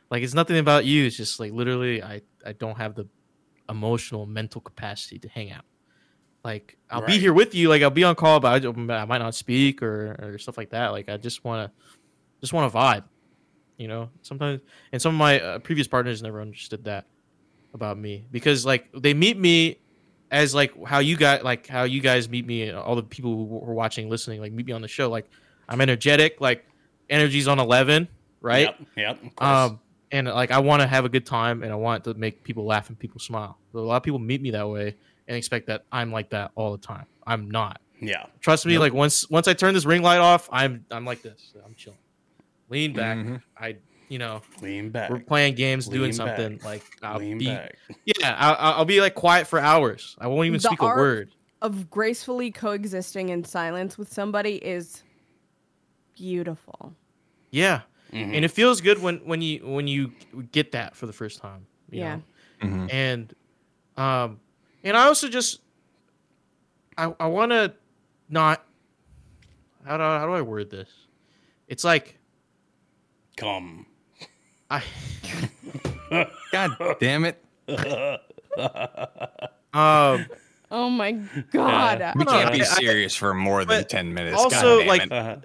Like, 0.09 0.23
it's 0.23 0.33
nothing 0.33 0.57
about 0.57 0.85
you. 0.85 1.05
It's 1.05 1.15
just 1.15 1.39
like 1.39 1.51
literally, 1.51 2.01
I 2.01 2.21
I 2.45 2.53
don't 2.53 2.77
have 2.77 2.95
the 2.95 3.07
emotional, 3.69 4.25
mental 4.25 4.61
capacity 4.61 5.19
to 5.19 5.29
hang 5.29 5.51
out. 5.51 5.65
Like, 6.43 6.77
I'll 6.89 7.01
be 7.05 7.19
here 7.19 7.33
with 7.33 7.53
you. 7.53 7.67
Like, 7.69 7.81
I'll 7.81 7.89
be 7.89 8.03
on 8.03 8.15
call, 8.15 8.39
but 8.39 8.65
I, 8.65 8.67
I 8.69 9.05
might 9.05 9.17
not 9.17 9.35
speak 9.35 9.83
or 9.83 10.15
or 10.21 10.37
stuff 10.37 10.57
like 10.57 10.69
that. 10.71 10.89
Like, 10.89 11.09
I 11.09 11.17
just 11.17 11.43
want 11.43 11.67
to 11.69 11.85
just 12.41 12.53
want 12.53 12.71
to 12.71 12.77
vibe. 12.77 13.03
You 13.77 13.87
know, 13.87 14.09
sometimes 14.21 14.61
and 14.91 15.01
some 15.01 15.13
of 15.15 15.19
my 15.19 15.39
uh, 15.39 15.59
previous 15.59 15.87
partners 15.87 16.21
never 16.21 16.41
understood 16.41 16.83
that 16.85 17.05
about 17.73 17.97
me 17.97 18.25
because 18.31 18.65
like 18.65 18.89
they 18.93 19.13
meet 19.13 19.37
me 19.37 19.77
as 20.31 20.53
like 20.55 20.73
how 20.85 20.99
you 20.99 21.15
guys 21.15 21.43
like 21.43 21.67
how 21.67 21.83
you 21.83 22.01
guys 22.01 22.27
meet 22.27 22.45
me 22.45 22.71
all 22.71 22.95
the 22.95 23.03
people 23.03 23.31
who 23.35 23.43
were 23.45 23.73
watching 23.75 24.09
listening 24.09 24.41
like 24.41 24.51
meet 24.51 24.65
me 24.65 24.73
on 24.73 24.81
the 24.81 24.87
show 24.87 25.07
like 25.09 25.29
i'm 25.67 25.79
energetic 25.79 26.41
like 26.41 26.65
energy's 27.11 27.47
on 27.47 27.59
11 27.59 28.07
right 28.41 28.61
Yep. 28.61 28.75
Yep. 28.97 29.23
Of 29.23 29.35
course. 29.35 29.49
um 29.71 29.79
and 30.11 30.27
like 30.27 30.49
i 30.49 30.57
want 30.57 30.81
to 30.81 30.87
have 30.87 31.05
a 31.05 31.09
good 31.09 31.27
time 31.27 31.61
and 31.61 31.71
i 31.71 31.75
want 31.75 32.03
to 32.05 32.13
make 32.15 32.43
people 32.43 32.65
laugh 32.65 32.89
and 32.89 32.97
people 32.97 33.19
smile 33.19 33.59
so 33.71 33.77
a 33.77 33.81
lot 33.81 33.97
of 33.97 34.03
people 34.03 34.17
meet 34.19 34.41
me 34.41 34.49
that 34.51 34.67
way 34.67 34.95
and 35.29 35.37
expect 35.37 35.67
that 35.67 35.85
i'm 35.93 36.11
like 36.11 36.29
that 36.31 36.51
all 36.55 36.73
the 36.73 36.77
time 36.77 37.05
i'm 37.25 37.49
not 37.49 37.79
yeah. 38.01 38.25
trust 38.41 38.65
me 38.65 38.77
like 38.77 38.93
once 38.93 39.29
once 39.29 39.47
i 39.47 39.53
turn 39.53 39.73
this 39.73 39.85
ring 39.85 40.01
light 40.01 40.17
off 40.19 40.49
i'm 40.51 40.83
i'm 40.91 41.05
like 41.05 41.21
this 41.21 41.53
i'm 41.65 41.73
chilling 41.75 41.97
lean 42.69 42.91
back 42.93 43.17
Mhm. 43.17 43.41
i 43.57 43.77
you 44.09 44.17
know 44.19 44.41
Lean 44.61 44.89
back. 44.89 45.09
we're 45.11 45.19
playing 45.19 45.53
games 45.55 45.87
doing 45.87 46.11
something 46.11 46.55
back. 46.57 46.65
like 46.65 46.83
i'll 47.03 47.19
Lean 47.19 47.37
be 47.37 47.45
back. 47.45 47.75
yeah 48.05 48.35
I'll, 48.37 48.75
I'll 48.79 48.85
be 48.85 48.99
like 49.01 49.15
quiet 49.15 49.47
for 49.47 49.59
hours 49.59 50.17
i 50.19 50.27
won't 50.27 50.47
even 50.47 50.57
The 50.59 50.67
speak 50.67 50.81
art- 50.83 50.97
a 50.97 51.01
word 51.01 51.31
Of 51.61 51.89
gracefully 51.89 52.51
coexisting 52.51 53.29
in 53.29 53.43
silence 53.43 53.97
with 53.97 54.11
somebody 54.11 54.55
is 54.55 55.03
beautiful. 56.15 56.93
Yeah, 57.51 57.81
Mhm. 58.13 58.35
and 58.35 58.45
it 58.45 58.49
feels 58.51 58.81
good 58.81 59.01
when 59.01 59.17
when 59.25 59.41
you 59.41 59.65
when 59.67 59.87
you 59.87 60.11
get 60.51 60.71
that 60.71 60.95
for 60.95 61.05
the 61.05 61.13
first 61.13 61.39
time. 61.41 61.65
you 61.91 61.99
Yeah. 62.01 62.15
know? 62.15 62.67
Mhm. 62.67 62.93
and 62.93 63.33
um, 63.97 64.39
and 64.83 64.95
I 64.97 65.05
also 65.05 65.27
just 65.29 65.61
I 66.97 67.13
I 67.19 67.27
want 67.27 67.51
to 67.51 67.73
not 68.29 68.63
how 69.85 69.97
do 69.97 70.03
I, 70.03 70.19
how 70.19 70.25
do 70.27 70.33
I 70.33 70.41
word 70.41 70.69
this? 70.69 70.89
It's 71.67 71.83
like 71.83 72.17
Come. 73.37 73.85
I 74.69 74.83
God 76.51 76.71
damn 76.99 77.25
it. 77.25 77.41
um 79.73 80.25
Oh 80.71 80.87
my 80.89 81.13
god. 81.51 82.13
We 82.15 82.25
can't 82.25 82.51
be 82.51 82.59
I- 82.61 82.63
I- 82.63 82.79
serious 82.79 83.15
for 83.15 83.33
more 83.33 83.65
than 83.65 83.81
but 83.81 83.89
10 83.89 84.13
minutes. 84.13 84.37
also, 84.37 84.79
God 84.79 84.79
damn 84.79 84.87
like- 84.87 85.01
it. 85.03 85.11
Uh, 85.11 85.37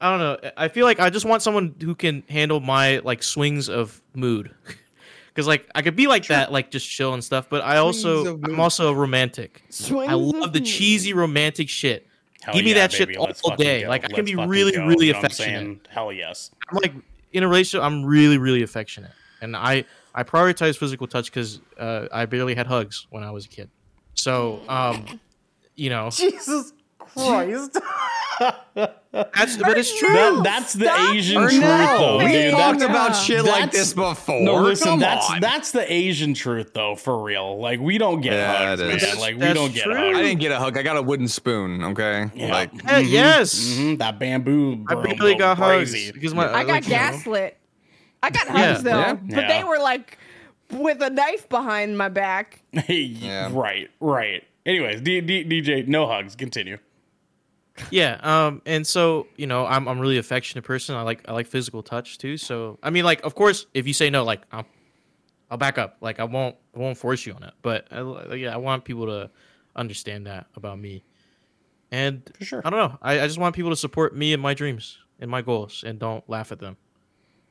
I 0.00 0.10
don't 0.16 0.20
know. 0.20 0.50
I 0.56 0.68
feel 0.68 0.86
like 0.86 1.00
I 1.00 1.10
just 1.10 1.26
want 1.26 1.42
someone 1.42 1.74
who 1.82 1.94
can 1.96 2.22
handle 2.28 2.60
my 2.60 2.98
like 3.00 3.22
swings 3.22 3.68
of 3.68 4.00
mood. 4.14 4.54
Cuz 5.34 5.46
like 5.46 5.68
I 5.74 5.82
could 5.82 5.96
be 5.96 6.06
like 6.06 6.26
that 6.26 6.50
like 6.52 6.70
just 6.70 6.88
chill 6.88 7.14
and 7.14 7.22
stuff, 7.22 7.48
but 7.48 7.62
I 7.62 7.76
also 7.78 8.34
I'm 8.34 8.40
mood. 8.52 8.58
also 8.60 8.92
romantic. 8.92 9.62
Swings 9.70 10.10
I 10.10 10.14
love 10.14 10.52
the 10.52 10.60
cheesy 10.60 11.12
romantic 11.12 11.68
shit. 11.68 12.06
hell 12.42 12.54
Give 12.54 12.64
me 12.64 12.70
yeah, 12.70 12.78
that 12.78 12.92
shit 12.92 13.08
baby. 13.08 13.18
all 13.18 13.26
Let's 13.26 13.40
fucking 13.40 13.64
day. 13.64 13.82
go. 13.82 13.88
Like, 13.88 14.04
I 14.04 14.08
can 14.08 14.24
be 14.24 14.34
really, 14.34 14.72
go. 14.72 14.86
really 14.86 15.06
You 15.06 15.12
know 15.12 15.18
affectionate. 15.20 15.86
Hell 15.88 16.12
yes. 16.12 16.50
I'm 16.70 16.76
like 16.76 16.92
in 17.32 17.42
a 17.42 17.48
relationship. 17.48 17.84
I'm 17.84 18.04
really, 18.04 18.38
really 18.38 18.62
affectionate, 18.62 19.12
and 19.40 19.56
I 19.56 19.84
I 20.14 20.24
prioritize 20.24 20.76
physical 20.76 21.06
touch 21.06 21.26
because 21.26 21.60
uh, 21.78 22.06
I 22.12 22.26
barely 22.26 22.54
had 22.56 22.66
hugs 22.66 23.06
when 23.10 23.22
I 23.22 23.30
was 23.30 23.44
a 23.46 23.48
kid. 23.48 23.70
So, 24.14 24.60
um, 24.68 25.20
you 25.76 25.90
know, 25.90 26.10
Jesus 26.10 26.72
Christ. 26.98 27.78
that's 29.12 29.56
but 29.56 29.76
it's 29.78 29.96
true. 29.98 30.12
That, 30.12 30.40
that's 30.44 30.72
the 30.72 30.86
Stop. 30.86 31.14
Asian 31.14 31.36
Or 31.42 31.48
truth, 31.48 31.60
though, 31.62 32.18
We 32.18 32.32
dude. 32.32 32.50
talked 32.52 32.78
That's, 32.78 32.90
about 32.90 33.12
shit 33.14 33.44
like 33.44 33.70
this 33.72 33.92
before. 33.92 34.40
No, 34.40 34.56
listen, 34.62 34.88
Come 34.88 35.00
that's 35.00 35.30
on. 35.30 35.40
that's 35.40 35.72
the 35.72 35.90
Asian 35.92 36.34
truth, 36.34 36.72
though, 36.72 36.94
for 36.96 37.22
real. 37.22 37.58
Like 37.60 37.80
we 37.80 37.98
don't 37.98 38.20
get 38.20 38.32
Yeah, 38.32 38.56
hugs, 38.76 38.80
man. 38.82 38.90
is. 38.96 39.18
Like 39.18 39.34
we 39.34 39.40
that's 39.40 39.54
don't 39.54 39.74
get 39.74 39.84
true. 39.84 39.94
hugs. 39.94 40.18
I 40.18 40.22
didn't 40.22 40.40
get 40.40 40.52
a 40.52 40.58
hug. 40.58 40.76
I 40.78 40.82
got 40.82 40.96
a 40.96 41.02
wooden 41.02 41.28
spoon, 41.28 41.82
okay? 41.84 42.30
Yeah. 42.34 42.52
Like, 42.52 42.70
Yeah, 42.84 42.98
yes, 42.98 43.54
Mhm, 43.54 43.98
that 43.98 44.18
bamboo. 44.18 44.84
I 44.88 44.94
bro, 44.94 45.02
barely 45.02 45.34
got 45.34 45.56
crazy. 45.58 46.04
hugs 46.06 46.12
because 46.12 46.34
my 46.34 46.46
I 46.52 46.64
got 46.64 46.68
like, 46.74 46.86
gaslit. 46.86 47.58
I 48.22 48.30
got 48.30 48.46
Yeah. 48.46 48.52
hugs 48.72 48.82
though, 48.82 48.90
Yeah. 48.98 49.12
but 49.14 49.30
Yeah. 49.36 49.48
they 49.60 49.64
were 49.64 49.78
like 49.78 50.18
with 50.72 51.02
a 51.02 51.10
knife 51.10 51.48
behind 51.48 51.98
my 51.98 52.08
back. 52.08 52.62
Yeah. 52.88 53.48
Right, 53.52 53.90
right. 54.00 54.44
Anyways, 54.66 55.00
D- 55.00 55.20
D- 55.22 55.44
DJ, 55.44 55.88
no 55.88 56.06
hugs. 56.06 56.36
Continue. 56.36 56.78
Yeah, 57.90 58.18
um, 58.22 58.62
and 58.66 58.86
so 58.86 59.26
you 59.36 59.46
know, 59.46 59.66
I'm 59.66 59.88
I'm 59.88 59.98
really 59.98 60.18
affectionate 60.18 60.62
person. 60.64 60.96
I 60.96 61.02
like 61.02 61.28
I 61.28 61.32
like 61.32 61.46
physical 61.46 61.82
touch 61.82 62.18
too. 62.18 62.36
So 62.36 62.78
I 62.82 62.90
mean, 62.90 63.04
like, 63.04 63.24
of 63.24 63.34
course, 63.34 63.66
if 63.74 63.86
you 63.86 63.92
say 63.92 64.10
no, 64.10 64.24
like, 64.24 64.42
I'll, 64.52 64.66
I'll 65.50 65.58
back 65.58 65.78
up. 65.78 65.96
Like, 66.00 66.20
I 66.20 66.24
won't 66.24 66.56
I 66.74 66.78
won't 66.78 66.98
force 66.98 67.24
you 67.26 67.32
on 67.32 67.42
it. 67.42 67.54
But 67.62 67.86
I, 67.90 68.34
yeah, 68.34 68.52
I 68.54 68.58
want 68.58 68.84
people 68.84 69.06
to 69.06 69.30
understand 69.76 70.26
that 70.26 70.46
about 70.56 70.78
me. 70.78 71.04
And 71.90 72.30
For 72.38 72.44
sure. 72.44 72.62
I 72.64 72.70
don't 72.70 72.78
know. 72.78 72.98
I, 73.02 73.20
I 73.20 73.26
just 73.26 73.38
want 73.38 73.54
people 73.54 73.70
to 73.70 73.76
support 73.76 74.14
me 74.14 74.32
and 74.32 74.42
my 74.42 74.54
dreams 74.54 74.98
and 75.18 75.30
my 75.30 75.42
goals, 75.42 75.82
and 75.86 75.98
don't 75.98 76.28
laugh 76.28 76.52
at 76.52 76.58
them. 76.58 76.76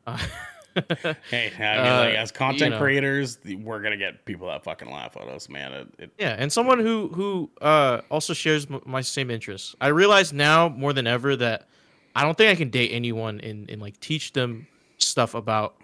Uh, 0.05 0.17
Hey, 1.29 1.51
I 1.59 1.75
mean, 1.77 1.85
Uh, 1.91 1.99
like 1.99 2.15
as 2.15 2.31
content 2.31 2.61
you 2.61 2.69
know. 2.71 2.77
creators, 2.79 3.39
we're 3.45 3.81
gonna 3.81 3.97
get 3.97 4.25
people 4.25 4.47
that 4.47 4.63
fucking 4.63 4.89
laugh 4.89 5.15
at 5.17 5.27
us, 5.27 5.49
man. 5.49 5.73
It, 5.73 5.87
it, 5.99 6.11
Yeah, 6.19 6.35
and 6.37 6.51
someone 6.51 6.79
who 6.79 7.07
who 7.09 7.49
uh, 7.61 8.01
also 8.09 8.33
shares 8.33 8.67
m- 8.69 8.81
my 8.85 9.01
same 9.01 9.29
interests. 9.31 9.75
I 9.81 9.87
realize 9.87 10.33
now 10.33 10.69
more 10.69 10.93
than 10.93 11.07
ever 11.07 11.35
that 11.35 11.67
I 12.15 12.23
don't 12.23 12.37
think 12.37 12.51
I 12.51 12.55
can 12.55 12.69
date 12.69 12.89
anyone 12.91 13.39
and, 13.41 13.69
and 13.69 13.81
like 13.81 13.99
teach 13.99 14.33
them 14.33 14.67
stuff 14.97 15.33
about 15.35 15.75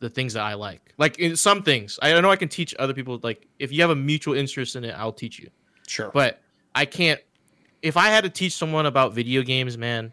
the 0.00 0.08
things 0.10 0.34
that 0.34 0.42
I 0.42 0.54
like. 0.54 0.92
Like 0.98 1.18
in 1.18 1.36
some 1.36 1.62
things, 1.62 1.98
I 2.02 2.18
know 2.20 2.30
I 2.30 2.36
can 2.36 2.48
teach 2.48 2.74
other 2.78 2.94
people. 2.94 3.18
Like 3.22 3.46
if 3.58 3.72
you 3.72 3.80
have 3.82 3.90
a 3.90 3.96
mutual 3.96 4.34
interest 4.34 4.76
in 4.76 4.84
it, 4.84 4.94
I'll 4.96 5.12
teach 5.12 5.38
you. 5.38 5.50
sure. 5.86 6.10
But 6.12 6.40
I 6.74 6.84
can't. 6.84 7.20
If 7.82 7.96
I 7.96 8.08
had 8.08 8.24
to 8.24 8.30
teach 8.30 8.52
someone 8.54 8.86
about 8.86 9.12
video 9.14 9.42
games, 9.42 9.76
man, 9.78 10.12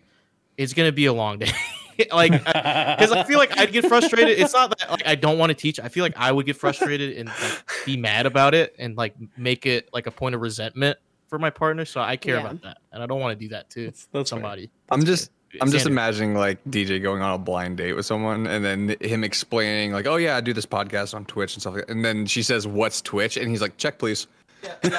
it's 0.58 0.74
gonna 0.74 0.92
be 0.92 1.06
a 1.06 1.14
long 1.14 1.40
day. 1.40 1.52
like 2.12 2.32
because 2.32 3.12
I 3.12 3.24
feel 3.24 3.38
like 3.40 3.58
I'd 3.58 3.72
get 3.72 3.86
frustrated. 3.86 4.40
It's 4.40 4.54
not 4.54 4.78
that 4.78 4.90
like 4.92 5.06
I 5.08 5.16
don't 5.16 5.38
want 5.38 5.50
to 5.52 5.54
teach. 5.56 5.80
I 5.80 5.88
feel 5.90 6.04
like 6.04 6.14
I 6.18 6.32
would 6.32 6.46
get 6.46 6.56
frustrated 6.58 7.18
and 7.18 7.30
like, 7.30 7.64
be 7.86 7.98
mad 7.98 8.26
about 8.26 8.54
it 8.54 8.76
and 8.80 8.96
like 8.98 9.16
make 9.38 9.66
it 9.66 9.90
like 9.94 10.08
a 10.08 10.12
point 10.12 10.36
of 10.36 10.42
resentment 10.42 10.98
for 11.28 11.40
my 11.40 11.50
partner. 11.50 11.86
So 11.86 12.02
I 12.02 12.16
care 12.16 12.36
Yeah. 12.36 12.42
about 12.42 12.62
that, 12.64 12.78
and 12.92 13.02
I 13.02 13.06
don't 13.06 13.20
want 13.20 13.38
to 13.38 13.46
do 13.46 13.50
that 13.50 13.70
to 13.72 13.86
That's- 13.86 14.08
that's 14.12 14.30
fair. 14.30 14.38
somebody. 14.38 14.70
I'm 14.90 15.04
just 15.06 15.32
I'm 15.62 15.70
just 15.72 15.86
imagining 15.86 16.34
like 16.34 16.58
DJ 16.66 17.00
going 17.02 17.22
on 17.22 17.34
a 17.36 17.38
blind 17.38 17.78
date 17.78 17.94
with 17.94 18.08
someone 18.08 18.48
and 18.48 18.66
then 18.66 18.96
him 19.02 19.24
explaining 19.24 19.92
like, 19.94 20.08
"Oh 20.08 20.16
yeah, 20.16 20.36
I 20.36 20.42
do 20.42 20.52
this 20.52 20.66
podcast 20.66 21.14
on 21.14 21.26
Twitch 21.26 21.54
and 21.54 21.62
stuff 21.62 21.76
like 21.76 21.86
that." 21.86 21.94
And 21.94 22.04
then 22.04 22.26
she 22.26 22.42
says, 22.42 22.66
"What's 22.66 23.02
Twitch?" 23.04 23.38
and 23.38 23.50
he's 23.52 23.62
like, 23.62 23.78
"Check 23.78 24.00
please." 24.00 24.26
All 24.84 24.90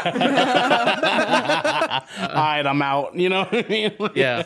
right, 2.35 2.63
I'm 2.67 2.83
out. 2.83 3.17
You 3.17 3.29
know 3.31 3.45
what 3.45 3.65
I 3.65 3.69
mean? 3.69 3.93
Yeah, 4.15 4.43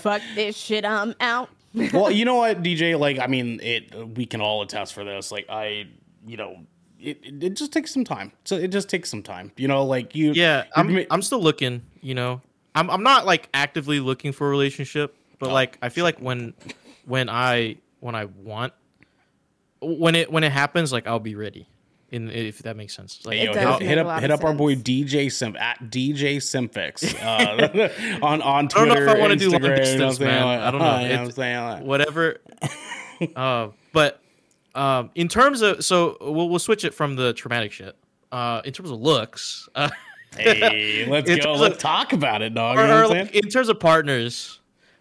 Fuck 0.00 0.22
this 0.34 0.56
shit, 0.56 0.84
I'm 0.84 1.14
out. 1.20 1.50
Well, 1.92 2.10
you 2.10 2.24
know 2.24 2.36
what, 2.36 2.62
DJ? 2.62 2.98
Like, 2.98 3.18
I 3.18 3.26
mean, 3.26 3.60
it. 3.60 4.16
We 4.16 4.26
can 4.26 4.40
all 4.40 4.62
attest 4.62 4.94
for 4.94 5.04
this. 5.04 5.32
Like, 5.32 5.46
I, 5.48 5.88
you 6.26 6.36
know, 6.36 6.64
it, 7.00 7.18
it, 7.22 7.44
it 7.44 7.56
just 7.56 7.72
takes 7.72 7.92
some 7.92 8.04
time. 8.04 8.32
So 8.44 8.56
it 8.56 8.68
just 8.68 8.88
takes 8.88 9.10
some 9.10 9.22
time. 9.22 9.52
You 9.56 9.68
know, 9.68 9.84
like 9.84 10.14
you. 10.14 10.32
yeah. 10.32 10.64
I'm 10.74 10.94
ma- 10.94 11.02
I'm 11.10 11.22
still 11.22 11.40
looking. 11.40 11.82
You 12.00 12.14
know, 12.14 12.40
I'm 12.74 12.90
I'm 12.90 13.02
not 13.02 13.26
like 13.26 13.48
actively 13.52 14.00
looking 14.00 14.32
for 14.32 14.46
a 14.46 14.50
relationship, 14.50 15.16
but 15.38 15.50
oh. 15.50 15.52
like 15.52 15.78
I 15.82 15.88
feel 15.88 16.04
like 16.04 16.18
when 16.18 16.54
when 17.04 17.28
I 17.28 17.76
when 18.00 18.14
I 18.14 18.26
want. 18.26 18.72
When 19.80 20.14
it 20.14 20.32
when 20.32 20.44
it 20.44 20.52
happens, 20.52 20.92
like 20.92 21.06
I'll 21.06 21.18
be 21.18 21.34
ready. 21.34 21.68
In 22.14 22.30
if 22.30 22.58
that 22.60 22.76
makes 22.76 22.94
sense. 22.94 23.20
Like 23.24 23.38
Hey, 23.38 23.44
yo, 23.46 23.50
It 23.52 23.56
hit, 23.56 23.66
up- 23.66 23.80
hit 23.82 23.98
up 23.98 24.20
hit 24.20 24.30
up 24.30 24.44
our 24.44 24.54
boy. 24.54 24.76
DJ 24.76 25.30
Simp 25.32 25.56
at 25.60 25.78
DJ 25.90 26.36
Symphix 26.36 27.02
uh, 27.22 28.22
on 28.24 28.40
on 28.42 28.66
I 28.66 28.68
don't 28.68 28.88
know 28.88 28.94
Twitter. 28.94 29.08
if 29.08 29.16
I 29.16 29.20
wanna 29.20 29.36
do 29.36 29.50
long 29.50 29.60
distance, 29.62 30.20
man. 30.20 30.44
Like, 30.44 30.60
I 30.60 30.70
don't 30.70 30.80
know. 30.80 30.86
uh, 30.86 31.00
you 31.00 31.08
know 31.08 31.22
I'm 31.22 31.30
saying? 31.32 31.64
Like, 31.64 31.82
whatever. 31.82 32.36
uh, 33.36 33.68
but 33.92 34.20
um, 34.74 35.10
in 35.14 35.28
terms 35.28 35.62
of 35.62 35.84
so 35.84 36.16
we'll 36.20 36.48
we'll 36.48 36.58
switch 36.58 36.84
it 36.84 36.94
from 36.94 37.16
the 37.16 37.32
traumatic 37.32 37.72
shit. 37.72 37.96
Uh, 38.32 38.60
in 38.64 38.72
terms 38.72 38.90
of 38.90 39.00
looks, 39.00 39.68
uh, 39.76 39.88
Hey, 40.36 41.06
let's 41.08 41.30
go. 41.44 41.54
Let's 41.54 41.80
talk 41.80 42.12
about 42.12 42.42
it, 42.42 42.54
dog. 42.54 42.78
or, 42.78 42.82
You 42.82 42.88
know 42.88 43.08
like, 43.08 43.34
in 43.34 43.48
terms 43.48 43.68
of 43.68 43.78
partners, 43.78 44.58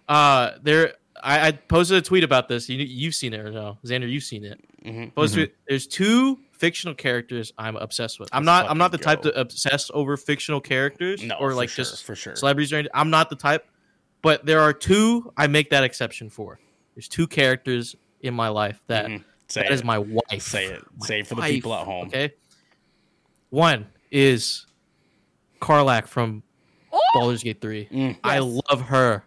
uh, 0.07 0.52
there 0.61 0.94
I, 1.23 1.48
I 1.48 1.52
posted 1.53 1.98
a 1.98 2.02
tweet 2.02 2.23
about 2.23 2.48
this. 2.48 2.69
You 2.69 2.77
you've 2.77 3.15
seen 3.15 3.34
it 3.34 3.40
or 3.40 3.52
no, 3.52 3.77
Xander? 3.85 4.10
You've 4.10 4.23
seen 4.23 4.44
it. 4.45 4.60
Mhm. 4.85 5.15
Posted 5.15 5.44
it. 5.44 5.56
There's 5.68 5.88
two 5.88 6.38
fictional 6.54 6.96
characters 6.96 7.52
I'm 7.58 7.76
obsessed 7.76 8.20
with. 8.20 8.30
I'm 8.32 8.46
not 8.46 8.70
I'm 8.70 8.78
not 8.78 8.92
the 8.92 8.98
fucking 8.98 9.24
type 9.24 9.34
to 9.34 9.40
obsess 9.40 9.92
over 9.94 10.16
fictional 10.18 10.62
characters 10.62 11.22
No, 11.24 11.36
or 11.40 11.54
like 11.54 11.70
sure, 11.70 11.84
just 11.86 12.04
for 12.04 12.16
sure. 12.16 12.36
celebrities 12.36 12.72
or 12.72 12.78
anything. 12.78 12.92
I'm 12.94 13.10
not 13.10 13.30
the 13.30 13.36
type, 13.36 13.66
but 14.22 14.46
there 14.46 14.60
are 14.62 14.72
two 14.74 15.32
I 15.36 15.48
make 15.48 15.70
that 15.72 15.84
exception 15.84 16.30
for. 16.30 16.60
There's 16.96 17.08
two 17.08 17.28
characters 17.28 17.96
in 18.22 18.34
my 18.34 18.48
life 18.50 18.82
that 18.88 19.08
Mhm. 19.08 19.24
Say 19.48 19.64
that 19.64 19.72
is 19.72 19.82
it. 19.82 19.86
my 19.86 20.00
wife. 20.00 20.22
Say 20.42 20.66
it. 20.68 20.84
My 20.98 21.06
Say 21.08 21.20
it 21.20 21.28
for 21.28 21.36
the 21.36 21.42
people 21.42 21.74
at 21.74 21.86
home. 21.86 22.08
Okay. 22.08 22.32
One 23.50 23.88
is 24.12 24.66
Karlach 25.62 26.08
from 26.08 26.44
Oh! 26.92 27.00
Baldur's 27.16 27.44
Gate 27.44 27.60
3. 27.62 27.88
Mm. 27.92 28.18
I 28.24 28.40
love 28.40 28.82
her. 28.88 29.24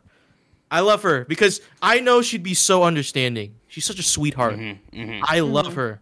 I 0.71 0.81
love 0.81 1.03
her 1.03 1.25
because 1.25 1.61
I 1.83 2.01
know 2.01 2.23
she'd 2.23 2.43
be 2.43 2.55
so 2.55 2.83
understanding. 2.85 3.57
She's 3.69 3.85
such 3.85 3.99
a 3.99 4.03
sweetheart. 4.03 4.55
Mhm, 4.57 4.79
mhm. 4.93 5.21
I 5.25 5.41
love 5.41 5.75
her. 5.75 6.01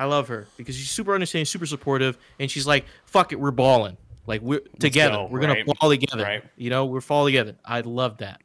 I 0.00 0.04
love 0.04 0.28
her 0.28 0.46
because 0.56 0.76
she's 0.76 0.88
super 0.88 1.12
understanding, 1.12 1.44
super 1.44 1.66
supportive, 1.66 2.16
and 2.38 2.50
she's 2.50 2.66
like, 2.66 2.86
"Fuck 3.04 3.32
it, 3.32 3.36
we're 3.38 3.50
balling. 3.50 3.98
Like 4.26 4.40
we're 4.40 4.60
together. 4.78 5.16
go, 5.16 5.28
we're 5.30 5.40
gonna 5.40 5.52
right? 5.52 5.66
ball 5.66 5.90
together. 5.90 6.22
Right. 6.22 6.42
You 6.56 6.70
know, 6.70 6.86
we're 6.86 7.02
fall 7.02 7.26
together. 7.26 7.56
I 7.66 7.82
love 7.82 8.16
that. 8.18 8.40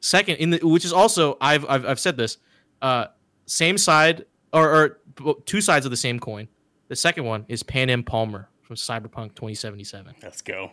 Second, 0.00 0.36
in 0.36 0.48
the 0.48 0.66
which 0.66 0.86
is 0.86 0.92
also 0.94 1.36
I've 1.42 1.68
I've, 1.68 1.84
I've 1.84 2.00
said 2.00 2.16
this, 2.16 2.38
uh, 2.80 3.08
same 3.44 3.76
side 3.76 4.24
or, 4.54 4.96
or 5.20 5.34
two 5.44 5.60
sides 5.60 5.84
of 5.84 5.90
the 5.90 5.96
same 5.96 6.18
coin. 6.18 6.48
The 6.88 6.96
second 6.96 7.24
one 7.24 7.44
is 7.48 7.62
Panam 7.62 8.06
Palmer 8.06 8.48
from 8.62 8.76
Cyberpunk 8.76 9.34
2077. 9.34 10.14
Let's 10.22 10.40
go. 10.40 10.70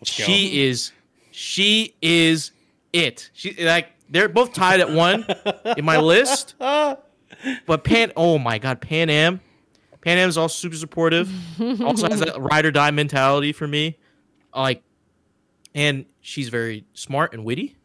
Let's 0.00 0.16
go. 0.16 0.24
She 0.24 0.62
is, 0.64 0.92
she 1.32 1.94
is 2.00 2.52
it. 2.94 3.28
She 3.34 3.62
like 3.62 3.88
they're 4.08 4.30
both 4.30 4.54
tied 4.54 4.80
at 4.80 4.90
one 4.90 5.26
in 5.76 5.84
my 5.84 5.98
list. 5.98 6.54
But 7.66 7.84
Pan, 7.84 8.12
oh 8.16 8.38
my 8.38 8.58
god, 8.58 8.80
Panam, 8.80 9.40
Pan 10.00 10.18
Am 10.18 10.28
is 10.28 10.36
also 10.38 10.54
super 10.54 10.76
supportive. 10.76 11.30
also 11.82 12.08
has 12.08 12.20
that 12.20 12.40
ride 12.40 12.66
or 12.66 12.70
die 12.70 12.90
mentality 12.90 13.52
for 13.52 13.66
me. 13.66 13.98
Like, 14.54 14.82
and 15.74 16.04
she's 16.20 16.48
very 16.48 16.84
smart 16.94 17.32
and 17.34 17.44
witty, 17.44 17.76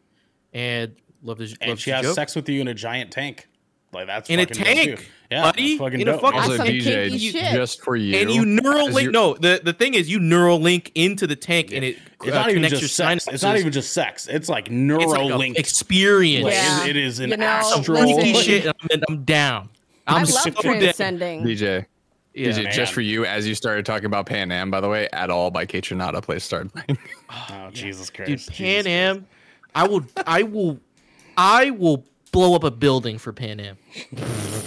and 0.52 0.94
love 1.22 1.38
to 1.38 1.44
and 1.60 1.70
love 1.70 1.80
she 1.80 1.90
has 1.90 2.02
joke. 2.02 2.14
sex 2.14 2.36
with 2.36 2.48
you 2.48 2.60
in 2.60 2.68
a 2.68 2.74
giant 2.74 3.10
tank. 3.10 3.48
Like 3.92 4.06
that's 4.06 4.30
In 4.30 4.38
a 4.38 4.46
fucking 4.46 4.62
tank, 4.64 4.98
too. 4.98 5.04
Yeah, 5.30 5.42
buddy, 5.42 5.76
that's 5.76 5.78
fucking 5.80 6.00
in 6.00 6.08
a 6.08 6.18
fucking- 6.18 6.40
Also, 6.40 6.56
That's 6.56 6.58
some 6.58 6.66
DJ, 6.66 7.08
kinky 7.08 7.30
just 7.30 7.82
for 7.82 7.94
you. 7.94 8.16
and 8.16 8.30
you 8.32 8.44
neural 8.44 8.90
link. 8.90 9.12
No, 9.12 9.34
the, 9.34 9.60
the 9.62 9.72
thing 9.72 9.94
is, 9.94 10.10
you 10.10 10.18
neural 10.18 10.58
link 10.60 10.90
into 10.96 11.26
the 11.28 11.36
tank, 11.36 11.72
and 11.72 11.84
it 11.84 11.98
It's 12.24 12.32
uh, 12.32 12.34
not 12.34 12.50
even 12.50 12.62
connects 12.64 12.80
just 12.80 12.98
your 12.98 13.06
sex. 13.06 13.28
It's 13.28 13.42
not 13.44 13.56
even 13.56 13.70
just 13.70 13.92
sex. 13.92 14.26
It's 14.26 14.48
like 14.48 14.64
It's 14.66 14.72
neuro 14.72 15.26
like 15.38 15.56
experience. 15.56 16.44
Like, 16.44 16.54
Yeah. 16.54 16.86
it 16.86 16.96
is 16.96 17.20
an 17.20 17.30
You 17.30 17.36
know, 17.36 17.46
astral. 17.46 17.96
freaky 17.96 18.34
shit. 18.34 18.66
I'm, 18.66 19.02
I'm 19.08 19.22
down. 19.24 19.68
I 20.08 20.14
I'm 20.16 20.22
love 20.22 20.28
so 20.30 20.50
transcending. 20.50 21.44
DJ, 21.44 21.86
Yeah, 22.34 22.48
DJ, 22.48 22.64
man. 22.64 22.72
just 22.72 22.92
for 22.92 23.00
you, 23.00 23.24
as 23.24 23.46
you 23.46 23.54
started 23.54 23.86
talking 23.86 24.06
about 24.06 24.26
Panam, 24.26 24.68
by 24.70 24.80
the 24.80 24.88
way, 24.88 25.08
at 25.12 25.30
all 25.30 25.52
by 25.52 25.64
Kaytranada, 25.64 26.20
please 26.22 26.42
start. 26.42 26.68
Oh 27.30 27.68
Jesus 27.72 28.10
Christ, 28.10 28.28
dude, 28.28 28.38
Jesus 28.40 28.56
Pan 28.56 28.82
Christ. 28.82 28.88
Am. 28.88 29.26
I 29.76 29.86
will. 29.86 30.04
I 30.26 30.42
will. 30.42 30.80
I 31.36 31.70
will 31.70 32.04
blow 32.32 32.54
up 32.54 32.64
a 32.64 32.70
building 32.70 33.18
for 33.18 33.32
Panam. 33.32 33.76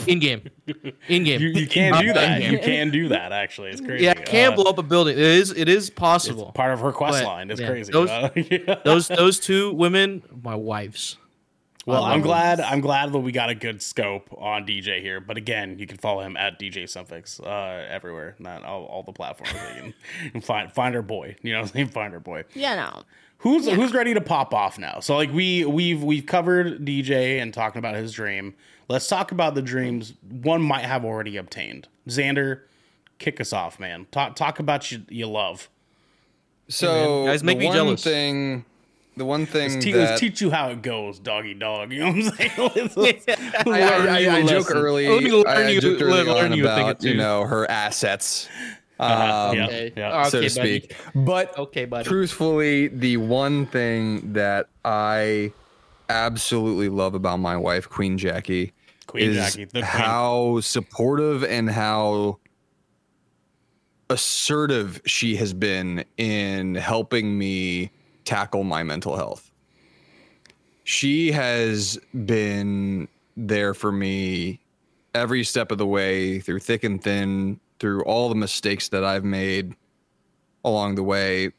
In 0.08 0.20
game. 0.20 0.50
In 1.08 1.24
game. 1.24 1.42
You, 1.42 1.48
you 1.50 1.68
can 1.68 2.02
do 2.04 2.14
that. 2.14 2.42
You 2.44 2.60
can 2.60 2.90
do 2.92 3.08
that. 3.10 3.32
Actually, 3.32 3.72
it's 3.72 3.82
crazy. 3.82 4.06
Yeah, 4.06 4.12
I 4.12 4.22
can 4.22 4.54
Uh, 4.54 4.56
blow 4.56 4.66
up 4.70 4.78
a 4.78 4.84
building. 4.84 5.14
It 5.18 5.24
is. 5.24 5.52
It 5.52 5.70
is 5.70 5.90
possible. 5.90 6.52
Part 6.54 6.74
of 6.74 6.80
her 6.82 6.92
quest 6.92 7.20
But, 7.20 7.26
line. 7.28 7.50
It's 7.52 7.62
yeah, 7.62 7.68
crazy. 7.70 7.92
those- 7.92 8.10
Uh, 8.10 8.30
yeah. 8.36 8.76
those 8.84 9.08
those 9.08 9.40
two 9.40 9.72
women, 9.74 10.24
my 10.44 10.56
wives. 10.56 11.18
Well, 11.86 12.02
I 12.06 12.14
I'm 12.14 12.20
love 12.20 12.28
glad. 12.28 12.60
I'm 12.62 12.80
glad 12.80 13.12
that 13.12 13.20
we 13.20 13.34
got 13.34 13.50
a 13.50 13.56
good 13.56 13.82
scope 13.82 14.30
on 14.38 14.66
DJ 14.66 15.02
here. 15.02 15.20
But 15.20 15.36
again, 15.36 15.78
you 15.80 15.86
can 15.86 15.98
follow 15.98 16.22
him 16.22 16.38
at 16.38 16.58
DJ 16.58 16.84
Symphix 16.86 17.46
uh, 17.46 17.86
everywhere, 17.94 18.36
not 18.40 18.64
all, 18.64 18.86
all 18.86 19.04
the 19.04 19.12
platforms. 19.12 19.52
you 19.52 19.60
can, 19.82 19.94
and 20.34 20.44
find 20.46 20.72
find 20.72 20.96
our 20.96 21.02
boy. 21.02 21.36
You 21.42 21.52
know, 21.52 21.60
what 21.60 21.68
I'm 21.70 21.74
saying? 21.74 21.88
find 21.90 22.14
our 22.14 22.22
boy. 22.22 22.46
Yeah, 22.54 22.76
no. 22.76 23.04
Who's 23.44 23.68
who's 23.68 23.94
ready 23.94 24.14
to 24.14 24.22
pop 24.22 24.54
off 24.54 24.80
now? 24.80 25.00
So 25.02 25.16
like 25.16 25.32
we 25.32 25.66
we've 25.66 26.02
we've 26.02 26.26
covered 26.26 26.86
DJ 26.86 27.42
and 27.42 27.54
talking 27.54 27.80
about 27.80 27.96
his 27.96 28.14
dream. 28.14 28.56
Let's 28.88 29.08
talk 29.08 29.32
about 29.32 29.54
the 29.56 29.62
dreams 29.62 30.14
one 30.30 30.62
might 30.62 30.86
have 30.86 31.04
already 31.06 31.36
obtained. 31.38 31.88
Xander, 32.08 32.62
kick 33.20 33.42
us 33.42 33.52
off, 33.54 33.80
man. 33.80 34.08
Talk 34.12 34.36
talk 34.38 34.60
about 34.60 34.92
you 34.92 35.02
you 35.10 35.28
love. 35.28 35.70
So, 36.70 37.26
Guys, 37.26 37.44
make 37.44 37.58
the 37.58 37.60
me 37.60 37.66
one 37.68 37.76
jealous. 37.76 38.04
thing, 38.04 38.64
the 39.18 39.26
one 39.26 39.46
thing 39.46 39.82
Te- 39.82 39.92
that 39.92 40.00
let's 40.12 40.20
teach 40.22 40.40
you 40.40 40.50
how 40.50 40.70
it 40.70 40.82
goes, 40.82 41.20
doggy 41.20 41.54
dog. 41.54 41.92
You 41.92 42.00
know 42.00 42.12
what 42.14 42.16
I'm 42.16 42.32
saying? 42.32 42.52
Let's- 42.58 42.98
let's 42.98 43.26
I, 43.28 43.64
learn 43.66 44.08
I, 44.10 44.20
you 44.20 44.30
I, 44.30 44.38
a 44.40 44.44
I 44.44 44.48
joke 44.48 44.72
early. 44.72 45.08
Let 45.10 45.22
me 45.24 45.32
learn 45.34 45.48
I, 45.48 45.52
I 45.64 45.68
you- 45.68 45.82
joked 45.82 46.02
early 46.02 46.24
learn 46.24 46.52
on 46.54 46.58
you 46.58 46.66
a 46.66 46.76
thing 46.76 46.84
about 46.90 47.04
you 47.04 47.16
know 47.16 47.44
her 47.44 47.70
assets, 47.70 48.48
Uh-huh, 49.04 49.50
um, 49.52 49.58
yeah. 49.58 49.66
Okay. 49.66 49.94
yeah. 49.96 50.24
so 50.24 50.38
Okay, 50.40 50.50
to 50.50 50.56
buddy. 50.56 50.80
speak. 50.80 50.96
But 51.16 51.58
Okay, 51.58 51.86
buddy. 51.86 52.08
truthfully, 52.08 52.88
the 52.88 53.18
one 53.18 53.66
thing 53.68 54.34
that 54.34 54.68
I 54.86 55.52
absolutely 56.10 56.90
love 56.90 57.14
about 57.16 57.38
my 57.40 57.58
wife, 57.58 57.90
Queen 57.90 58.18
Jackie, 58.18 58.74
Queen 59.08 59.32
is 59.32 59.38
Jackie, 59.38 59.66
the 59.66 59.72
queen. 59.82 59.84
how 59.84 60.60
supportive 60.62 61.44
and 61.44 61.70
how 61.70 62.40
assertive 64.10 65.02
she 65.06 65.36
has 65.38 65.54
been 65.54 66.04
in 66.18 66.76
helping 66.76 67.38
me 67.38 67.90
tackle 68.26 68.64
my 68.64 68.84
mental 68.84 69.16
health. 69.16 69.50
She 70.84 71.32
has 71.32 71.98
been 72.26 73.08
there 73.38 73.74
for 73.74 73.92
me 73.92 74.60
every 75.16 75.44
step 75.44 75.72
of 75.72 75.78
the 75.78 75.88
way 75.88 76.40
through 76.40 76.60
thick 76.60 76.84
and 76.84 77.02
thin, 77.02 77.60
through 77.84 78.02
all 78.06 78.30
the 78.30 78.36
mistakes 78.36 78.88
that 78.88 79.04
I've 79.04 79.26
made 79.26 79.76
along 80.64 80.96
the 80.96 81.04
way. 81.04 81.52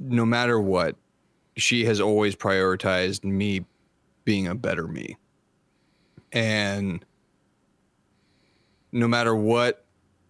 No 0.00 0.26
matter 0.26 0.60
what, 0.60 0.96
she 1.56 1.84
has 1.84 2.00
always 2.00 2.34
prioritized 2.34 3.22
me 3.22 3.64
being 4.24 4.48
a 4.48 4.56
better 4.56 4.88
me. 4.88 5.16
And 6.32 7.04
no 8.90 9.06
matter 9.06 9.36
what 9.36 9.84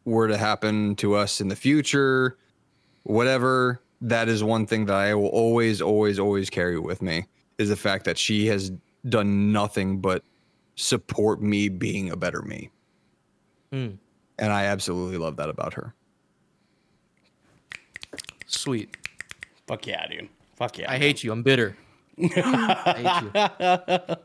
were 0.05 0.29
to 0.29 0.37
happen 0.37 0.95
to 0.97 1.15
us 1.15 1.41
in 1.41 1.49
the 1.49 1.57
future, 1.57 2.37
whatever, 3.05 3.81
that 4.03 4.29
is 4.29 4.45
one 4.45 4.67
thing 4.67 4.85
that 4.85 4.97
I 4.97 5.15
will 5.15 5.29
always, 5.29 5.81
always, 5.81 6.19
always 6.19 6.51
carry 6.51 6.79
with 6.79 7.01
me 7.01 7.25
is 7.57 7.71
the 7.71 7.77
fact 7.77 8.05
that 8.05 8.19
she 8.19 8.47
has 8.49 8.73
done 9.09 9.53
nothing 9.53 10.03
but 10.03 10.23
support 10.75 11.41
me 11.41 11.71
being 11.71 12.11
a 12.11 12.17
better 12.17 12.43
me. 12.43 12.69
Mm. 13.73 13.97
And 14.39 14.53
I 14.53 14.65
absolutely 14.65 15.19
love 15.19 15.37
that 15.37 15.49
about 15.49 15.75
her. 15.75 15.95
Sweet. 18.47 18.97
Fuck 19.67 19.87
yeah, 19.87 20.07
dude. 20.07 20.29
Fuck 20.57 20.79
yeah. 20.79 20.91
I 20.91 20.99
hate 20.99 21.25
you. 21.25 21.33
I'm 21.33 21.43
bitter. 21.43 21.77
I 22.19 23.23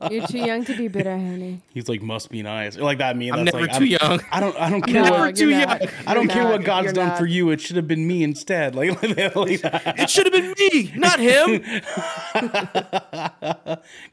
hate 0.08 0.10
you. 0.10 0.10
You're 0.20 0.28
too 0.28 0.38
young 0.38 0.64
to 0.66 0.78
be 0.78 0.88
bitter, 0.88 1.12
honey. 1.12 1.62
He's 1.74 1.90
like 1.90 2.02
must 2.02 2.30
be 2.30 2.42
nice. 2.42 2.78
Like 2.78 3.00
that 3.00 3.18
mean? 3.18 3.34
I'm 3.34 3.44
that's 3.44 3.54
never 3.56 3.68
like, 3.68 3.78
too 3.78 3.84
I 3.84 3.98
don't- 3.98 4.10
young. 4.12 4.22
I 4.32 4.40
don't. 4.40 4.56
I 4.58 4.70
don't 4.70 4.82
care 4.88 5.04
No, 5.04 5.12
what. 5.12 5.38
you're 5.38 5.50
too 5.50 5.52
not. 5.52 5.82
young. 5.82 5.90
I 6.08 6.14
don't 6.14 6.28
care 6.30 6.44
not. 6.44 6.52
what 6.54 6.64
God's 6.64 6.86
You're 6.86 6.94
done 6.94 7.08
not. 7.10 7.18
for 7.18 7.26
you. 7.26 7.50
It 7.52 7.60
should 7.60 7.76
have 7.76 7.88
been 7.88 8.08
me 8.08 8.24
instead. 8.24 8.76
Like, 8.82 9.02
like. 9.04 9.36
Like. 9.36 9.62
It 10.00 10.10
should 10.10 10.26
have 10.26 10.34
been 10.34 10.54
me, 10.58 10.94
not 10.96 11.20
him. 11.20 11.62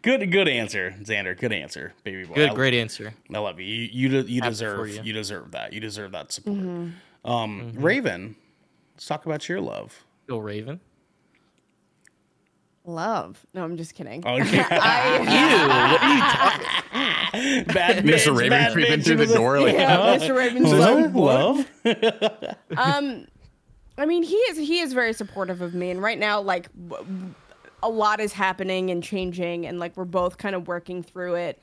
good. 0.02 0.30
Good 0.30 0.48
answer, 0.48 0.94
Xander. 1.02 1.38
Good 1.38 1.52
answer, 1.52 1.92
baby 2.05 2.24
boy. 2.24 2.34
Good, 2.34 2.50
I, 2.50 2.55
great 2.55 2.74
answer. 2.74 3.14
I 3.32 3.38
love 3.38 3.60
you. 3.60 3.66
You. 3.66 4.09
You, 4.09 4.20
you 4.22 4.40
deserve. 4.40 4.88
You. 4.88 5.02
you. 5.02 5.12
deserve 5.12 5.52
that. 5.52 5.72
You 5.72 5.80
deserve 5.80 6.12
that 6.12 6.32
support. 6.32 6.56
Mm-hmm. 6.59 7.30
Um, 7.30 7.72
Raven. 7.76 8.36
Let's 8.94 9.06
talk 9.06 9.26
about 9.26 9.48
your 9.48 9.60
love. 9.60 10.05
Go 10.26 10.38
Raven. 10.38 10.80
Love. 12.89 13.44
No, 13.52 13.62
I'm 13.65 13.77
just 13.77 13.94
kidding. 13.94 14.23
Okay. 14.27 14.65
I, 14.70 15.19
bad 17.69 18.02
Mr. 18.05 18.09
bitch, 18.09 18.36
Raven 18.36 18.51
bad 18.51 18.73
creeping 18.73 19.02
through 19.02 19.16
the 19.16 19.24
It 19.24 19.36
door 19.36 19.60
like, 19.60 19.74
yeah, 19.74 19.97
huh? 19.97 20.16
Mr. 20.16 20.35
Raven's 20.36 20.73
Love. 20.73 21.15
love. 21.15 21.66
Love. 21.85 22.56
Um, 22.77 23.27
I 23.98 24.06
mean, 24.06 24.23
he 24.23 24.36
is 24.36 24.56
he 24.56 24.81
is 24.81 24.93
very 24.94 25.12
supportive 25.12 25.60
of 25.60 25.74
me, 25.74 25.90
and 25.90 26.01
right 26.02 26.19
now, 26.19 26.40
like, 26.40 26.69
w- 26.89 27.05
w- 27.05 27.35
a 27.82 27.89
lot 27.90 28.20
is 28.20 28.32
happening 28.32 28.90
and 28.90 29.02
changing, 29.02 29.66
and 29.66 29.78
like 29.78 29.97
we're 29.97 30.05
both 30.05 30.39
kind 30.39 30.55
of 30.56 30.66
working 30.66 31.02
through 31.02 31.35
it 31.35 31.62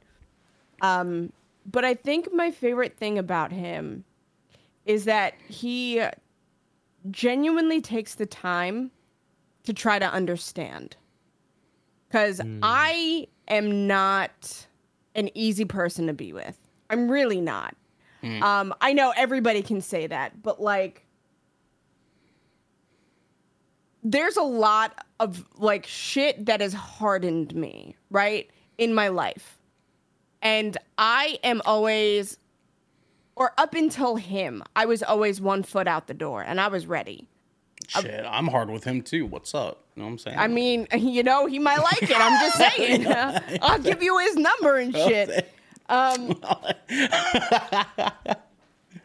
Um, 0.81 1.31
but 1.65 1.83
I 1.83 1.93
think 1.95 2.31
my 2.33 2.51
favorite 2.51 2.95
thing 2.97 3.17
about 3.17 3.51
him 3.51 4.03
is 4.85 5.05
that 5.05 5.33
he 5.47 6.03
genuinely 7.09 7.81
takes 7.81 8.15
the 8.15 8.25
time 8.27 8.91
to 9.63 9.73
try 9.73 9.97
to 9.97 10.05
understand. 10.05 10.95
Because 12.15 12.39
I 12.63 13.27
am 13.49 13.87
not 13.87 14.67
an 15.15 15.29
easy 15.33 15.65
person 15.65 16.07
to 16.07 16.13
be 16.13 16.31
with. 16.31 16.57
I'm 16.89 17.11
really 17.11 17.41
not. 17.41 17.75
Um, 18.41 18.73
I 18.79 18.93
know 18.93 19.13
everybody 19.17 19.61
can 19.61 19.81
say 19.81 20.07
that, 20.07 20.41
but 20.41 20.61
like, 20.61 21.05
there's 24.01 24.37
a 24.37 24.43
lot 24.43 25.05
of 25.19 25.43
like 25.57 25.85
shit 25.85 26.45
that 26.45 26.61
has 26.61 26.73
hardened 26.73 27.53
me, 27.53 27.97
right, 28.09 28.49
in 28.77 28.93
my 28.93 29.09
life. 29.09 29.59
And 30.41 30.77
I 30.97 31.37
am 31.43 31.61
always, 31.65 32.37
or 33.35 33.51
up 33.57 33.73
until 33.73 34.15
him, 34.15 34.63
I 34.73 34.85
was 34.85 35.03
always 35.03 35.41
one 35.41 35.63
foot 35.63 35.85
out 35.85 36.07
the 36.07 36.13
door 36.13 36.43
and 36.43 36.61
I 36.61 36.69
was 36.69 36.87
ready. 36.87 37.27
Shit, 37.89 38.25
I'm 38.25 38.47
hard 38.47 38.69
with 38.69 38.85
him 38.85 39.01
too. 39.01 39.25
What's 39.25 39.53
up? 39.53 39.84
You 39.95 40.01
know 40.01 40.07
what 40.07 40.11
I'm 40.11 40.17
saying? 40.17 40.37
I 40.37 40.47
mean, 40.47 40.87
you 40.97 41.23
know, 41.23 41.45
he 41.45 41.59
might 41.59 41.79
like 41.79 42.03
it. 42.03 42.15
I'm 42.15 42.39
just 42.41 42.57
saying. 42.75 43.07
I'll 43.61 43.79
give 43.79 44.03
you 44.03 44.17
his 44.19 44.35
number 44.35 44.77
and 44.77 44.93
shit. 44.93 45.51
Um, 45.87 46.41
hi, 46.41 48.13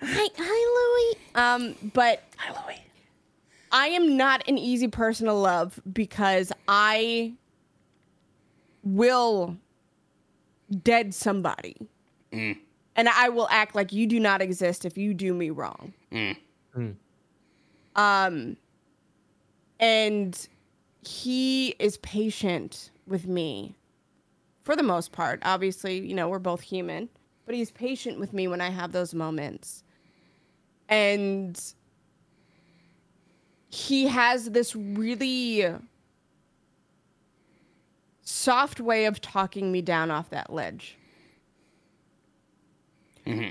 hi, 0.02 1.14
Louie. 1.14 1.18
Um, 1.34 1.74
but 1.94 2.22
Hi, 2.38 2.64
Louie. 2.66 2.80
I 3.70 3.88
am 3.88 4.16
not 4.16 4.42
an 4.48 4.58
easy 4.58 4.88
person 4.88 5.26
to 5.26 5.32
love 5.32 5.80
because 5.92 6.52
I 6.66 7.34
will 8.82 9.56
dead 10.82 11.14
somebody. 11.14 11.76
And 12.32 12.56
I 12.96 13.28
will 13.28 13.48
act 13.50 13.74
like 13.74 13.92
you 13.92 14.06
do 14.06 14.18
not 14.18 14.40
exist 14.40 14.84
if 14.84 14.96
you 14.96 15.14
do 15.14 15.34
me 15.34 15.50
wrong. 15.50 15.92
Um 17.94 18.56
and 19.78 20.48
he 21.02 21.74
is 21.78 21.98
patient 21.98 22.90
with 23.06 23.26
me 23.26 23.76
for 24.62 24.76
the 24.76 24.82
most 24.82 25.12
part. 25.12 25.40
Obviously, 25.44 25.98
you 25.98 26.14
know, 26.14 26.28
we're 26.28 26.38
both 26.38 26.60
human, 26.60 27.08
but 27.46 27.54
he's 27.54 27.70
patient 27.70 28.18
with 28.20 28.32
me 28.32 28.48
when 28.48 28.60
I 28.60 28.70
have 28.70 28.92
those 28.92 29.14
moments. 29.14 29.82
And 30.88 31.60
he 33.68 34.08
has 34.08 34.50
this 34.50 34.74
really 34.74 35.66
soft 38.22 38.80
way 38.80 39.06
of 39.06 39.20
talking 39.20 39.72
me 39.72 39.82
down 39.82 40.10
off 40.10 40.30
that 40.30 40.52
ledge. 40.52 40.96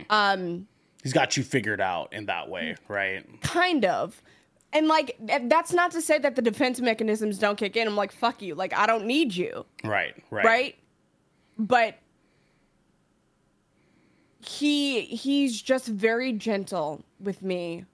Um, 0.09 0.67
He's 1.03 1.13
got 1.13 1.37
you 1.37 1.43
figured 1.43 1.79
out 1.79 2.11
in 2.11 2.25
that 2.25 2.49
way, 2.49 2.75
right? 2.89 3.25
kind 3.41 3.85
of. 3.85 4.21
And 4.71 4.87
like 4.87 5.17
that's 5.47 5.73
not 5.73 5.91
to 5.91 6.01
say 6.01 6.19
that 6.19 6.35
the 6.35 6.41
defense 6.41 6.79
mechanisms 6.79 7.39
don't 7.39 7.57
kick 7.57 7.75
in. 7.75 7.87
I'm 7.87 7.95
like, 7.95 8.11
fuck 8.11 8.41
you. 8.41 8.53
Like 8.53 8.73
I 8.73 8.85
don't 8.85 9.05
need 9.05 9.35
you. 9.35 9.65
Right, 9.83 10.15
right. 10.29 10.45
right? 10.45 10.75
But 11.57 11.95
he 14.45 15.01
he's 15.01 15.61
just 15.61 15.87
very 15.87 16.33
gentle 16.33 17.03
with 17.19 17.41
me 17.41 17.85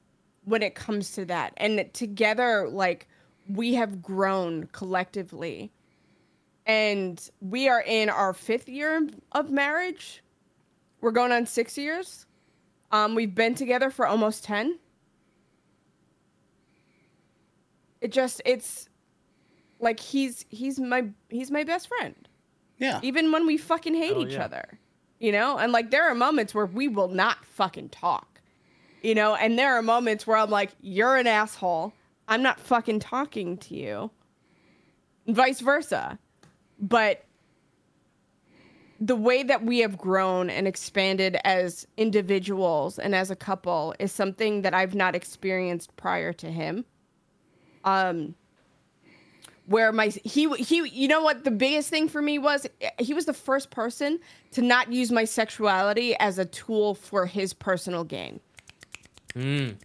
when 0.44 0.62
it 0.62 0.76
comes 0.76 1.12
to 1.12 1.26
that. 1.26 1.54
And 1.58 1.92
together 1.94 2.68
like 2.70 3.08
we 3.48 3.74
have 3.76 4.02
grown 4.02 4.68
collectively. 4.72 5.72
And 6.68 7.22
we 7.42 7.70
are 7.70 7.82
in 7.82 8.10
our 8.10 8.34
5th 8.34 8.68
year 8.68 9.08
of 9.34 9.52
marriage. 9.52 10.24
We're 11.00 11.12
going 11.12 11.32
on 11.32 11.46
6 11.46 11.78
years. 11.78 12.26
Um 12.92 13.16
we've 13.16 13.34
been 13.34 13.56
together 13.56 13.90
for 13.90 14.06
almost 14.06 14.44
10. 14.44 14.78
It 18.06 18.12
just 18.12 18.40
it's 18.46 18.88
like 19.80 20.00
he's 20.00 20.46
he's 20.50 20.80
my 20.80 21.08
he's 21.30 21.50
my 21.50 21.64
best 21.64 21.88
friend. 21.88 22.16
Yeah. 22.78 23.00
even 23.02 23.32
when 23.32 23.48
we 23.48 23.58
fucking 23.58 23.96
hate 23.96 24.14
Hell 24.14 24.28
each 24.28 24.34
yeah. 24.34 24.44
other 24.46 24.80
you 25.18 25.32
know? 25.32 25.58
And 25.58 25.72
like 25.72 25.90
there 25.90 26.08
are 26.08 26.14
moments 26.14 26.54
where 26.54 26.68
we 26.68 26.88
will 26.88 27.08
not 27.08 27.44
fucking 27.46 27.90
talk 27.90 28.42
you 29.02 29.16
know? 29.16 29.34
And 29.34 29.58
there 29.58 29.74
are 29.76 29.82
moments 29.82 30.28
where 30.28 30.38
i'm 30.38 30.52
like 30.52 30.70
you're 30.82 31.16
an 31.16 31.26
asshole. 31.26 31.94
I'm 32.28 32.44
not 32.44 32.60
fucking 32.60 33.00
talking 33.00 33.58
to 33.58 33.76
you. 33.76 34.12
And 35.26 35.36
vice 35.36 35.62
versa. 35.62 36.20
But 36.80 37.26
the 39.00 39.16
way 39.16 39.42
that 39.42 39.64
we 39.64 39.80
have 39.80 39.98
grown 39.98 40.52
and 40.52 40.68
expanded 40.68 41.38
as 41.44 41.88
individuals 41.98 43.00
and 43.00 43.16
as 43.16 43.32
a 43.32 43.36
couple 43.36 43.96
is 43.98 44.12
something 44.12 44.62
that 44.62 44.76
i've 44.76 44.94
not 44.96 45.16
experienced 45.16 45.96
prior 45.98 46.32
to 46.32 46.52
him 46.52 46.86
um 47.86 48.36
where 49.68 49.92
my 49.92 50.08
he 50.24 50.50
he 50.56 50.88
you 50.90 51.08
know 51.08 51.22
what 51.22 51.44
the 51.44 51.52
biggest 51.52 51.90
thing 51.90 52.08
for 52.08 52.22
me 52.22 52.38
was 52.38 52.68
he 53.00 53.14
was 53.14 53.26
the 53.26 53.34
first 53.34 53.72
person 53.72 54.20
to 54.52 54.62
not 54.62 54.92
use 54.92 55.12
my 55.12 55.26
sexuality 55.26 56.16
as 56.18 56.38
a 56.38 56.46
tool 56.46 56.94
for 56.96 57.26
his 57.26 57.54
personal 57.54 58.04
gain. 58.04 58.40
Mm. 59.34 59.76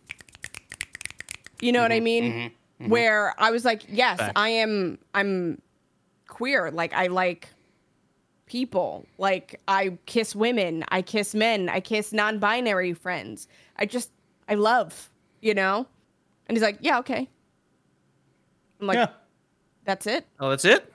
You 1.60 1.72
know 1.72 1.82
what 1.82 1.92
I 1.92 2.00
mean? 2.00 2.52
Where 2.78 3.34
I 3.38 3.50
was 3.50 3.64
like, 3.64 3.82
yes, 3.88 4.18
Fact. 4.18 4.38
I 4.38 4.48
am 4.50 4.98
I'm 5.14 5.60
queer. 6.26 6.70
Like 6.70 6.92
I 6.94 7.08
like 7.08 7.48
people. 8.46 9.06
Like 9.18 9.60
I 9.68 9.98
kiss 10.06 10.34
women, 10.34 10.84
I 10.88 11.02
kiss 11.02 11.34
men, 11.34 11.68
I 11.68 11.80
kiss 11.80 12.12
non-binary 12.12 12.94
friends. 12.94 13.48
I 13.76 13.86
just 13.86 14.10
I 14.48 14.54
love, 14.54 15.10
you 15.40 15.54
know? 15.54 15.86
And 16.48 16.56
he's 16.56 16.62
like, 16.62 16.78
"Yeah, 16.80 16.98
okay." 16.98 17.28
I'm 18.80 18.86
like, 18.86 18.96
yeah. 18.96 19.08
"That's 19.84 20.06
it?" 20.06 20.26
Oh, 20.38 20.50
that's 20.50 20.64
it. 20.64 20.92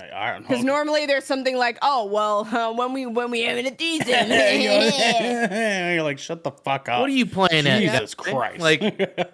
I 0.00 0.32
don't 0.32 0.42
know. 0.42 0.48
Because 0.48 0.64
normally 0.64 1.06
there's 1.06 1.24
something 1.24 1.56
like, 1.56 1.78
oh 1.82 2.06
well, 2.06 2.46
uh, 2.52 2.72
when 2.72 2.92
we 2.92 3.06
when 3.06 3.30
we 3.30 3.42
having 3.42 3.66
a 3.66 3.70
decent. 3.70 4.28
You're 4.28 6.02
like, 6.02 6.18
shut 6.18 6.44
the 6.44 6.50
fuck 6.50 6.88
up. 6.88 7.00
What 7.00 7.10
are 7.10 7.12
you 7.12 7.26
playing 7.26 7.66
at? 7.66 7.80
Jesus 7.80 8.14
Christ. 8.14 8.60
Like, 8.60 9.30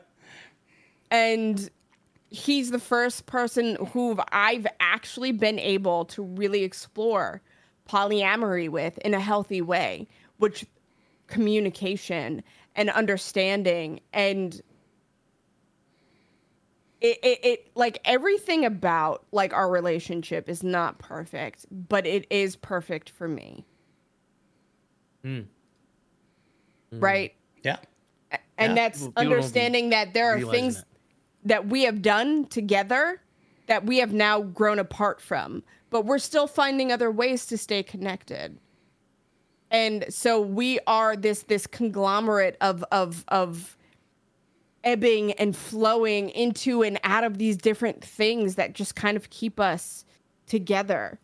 and 1.10 1.70
he's 2.30 2.70
the 2.70 2.78
first 2.78 3.26
person 3.26 3.76
who 3.92 4.18
I've 4.32 4.66
actually 4.80 5.32
been 5.32 5.58
able 5.58 6.06
to 6.06 6.22
really 6.22 6.64
explore 6.64 7.40
polyamory 7.88 8.68
with 8.68 8.98
in 8.98 9.14
a 9.14 9.20
healthy 9.20 9.62
way, 9.62 10.08
which 10.38 10.66
communication 11.28 12.42
and 12.74 12.90
understanding 12.90 14.00
and 14.12 14.60
it, 17.00 17.18
it, 17.22 17.44
it 17.44 17.70
like 17.74 18.00
everything 18.04 18.64
about 18.64 19.24
like 19.32 19.52
our 19.52 19.70
relationship 19.70 20.48
is 20.48 20.62
not 20.62 20.98
perfect, 20.98 21.66
but 21.70 22.06
it 22.06 22.26
is 22.30 22.56
perfect 22.56 23.10
for 23.10 23.28
me. 23.28 23.64
Hmm. 25.22 25.40
Right? 26.92 27.34
yeah. 27.62 27.76
and 28.58 28.70
Yeah. 28.70 28.74
that's 28.74 28.98
People- 29.00 29.12
people 29.12 29.22
don't 29.24 29.30
be 29.30 29.34
understanding 29.36 29.90
that 29.90 30.14
there 30.14 30.34
are 30.34 30.40
things 30.40 30.76
that. 30.76 30.84
that 31.44 31.66
we 31.68 31.82
have 31.82 32.00
done 32.00 32.46
together 32.46 33.20
that 33.66 33.84
we 33.84 33.98
have 33.98 34.12
now 34.12 34.40
grown 34.42 34.78
apart 34.78 35.20
from 35.20 35.62
but 35.90 36.04
we're 36.04 36.18
still 36.18 36.46
finding 36.46 36.92
other 36.92 37.10
ways 37.10 37.44
to 37.46 37.58
stay 37.58 37.82
connected 37.82 38.58
and 39.72 40.04
so 40.08 40.40
we 40.40 40.78
are 40.86 41.16
this 41.16 41.42
this 41.42 41.66
conglomerate 41.66 42.56
of 42.60 42.84
of 42.92 43.24
of 43.28 43.75
ebbing 44.86 45.32
and 45.32 45.54
flowing 45.54 46.30
into 46.30 46.82
and 46.82 46.98
out 47.04 47.24
of 47.24 47.36
these 47.36 47.56
different 47.58 48.02
things 48.02 48.54
that 48.54 48.72
just 48.72 48.94
kind 48.96 49.16
of 49.18 49.28
keep 49.28 49.60
us 49.60 50.04
together 50.46 51.18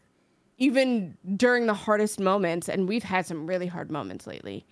even 0.59 1.17
during 1.37 1.67
the 1.67 1.75
hardest 1.75 2.21
moments 2.21 2.69
and 2.69 2.89
we've 2.89 3.05
had 3.05 3.25
some 3.25 3.47
really 3.47 3.67
hard 3.69 3.91
moments 3.91 4.27
lately 4.27 4.67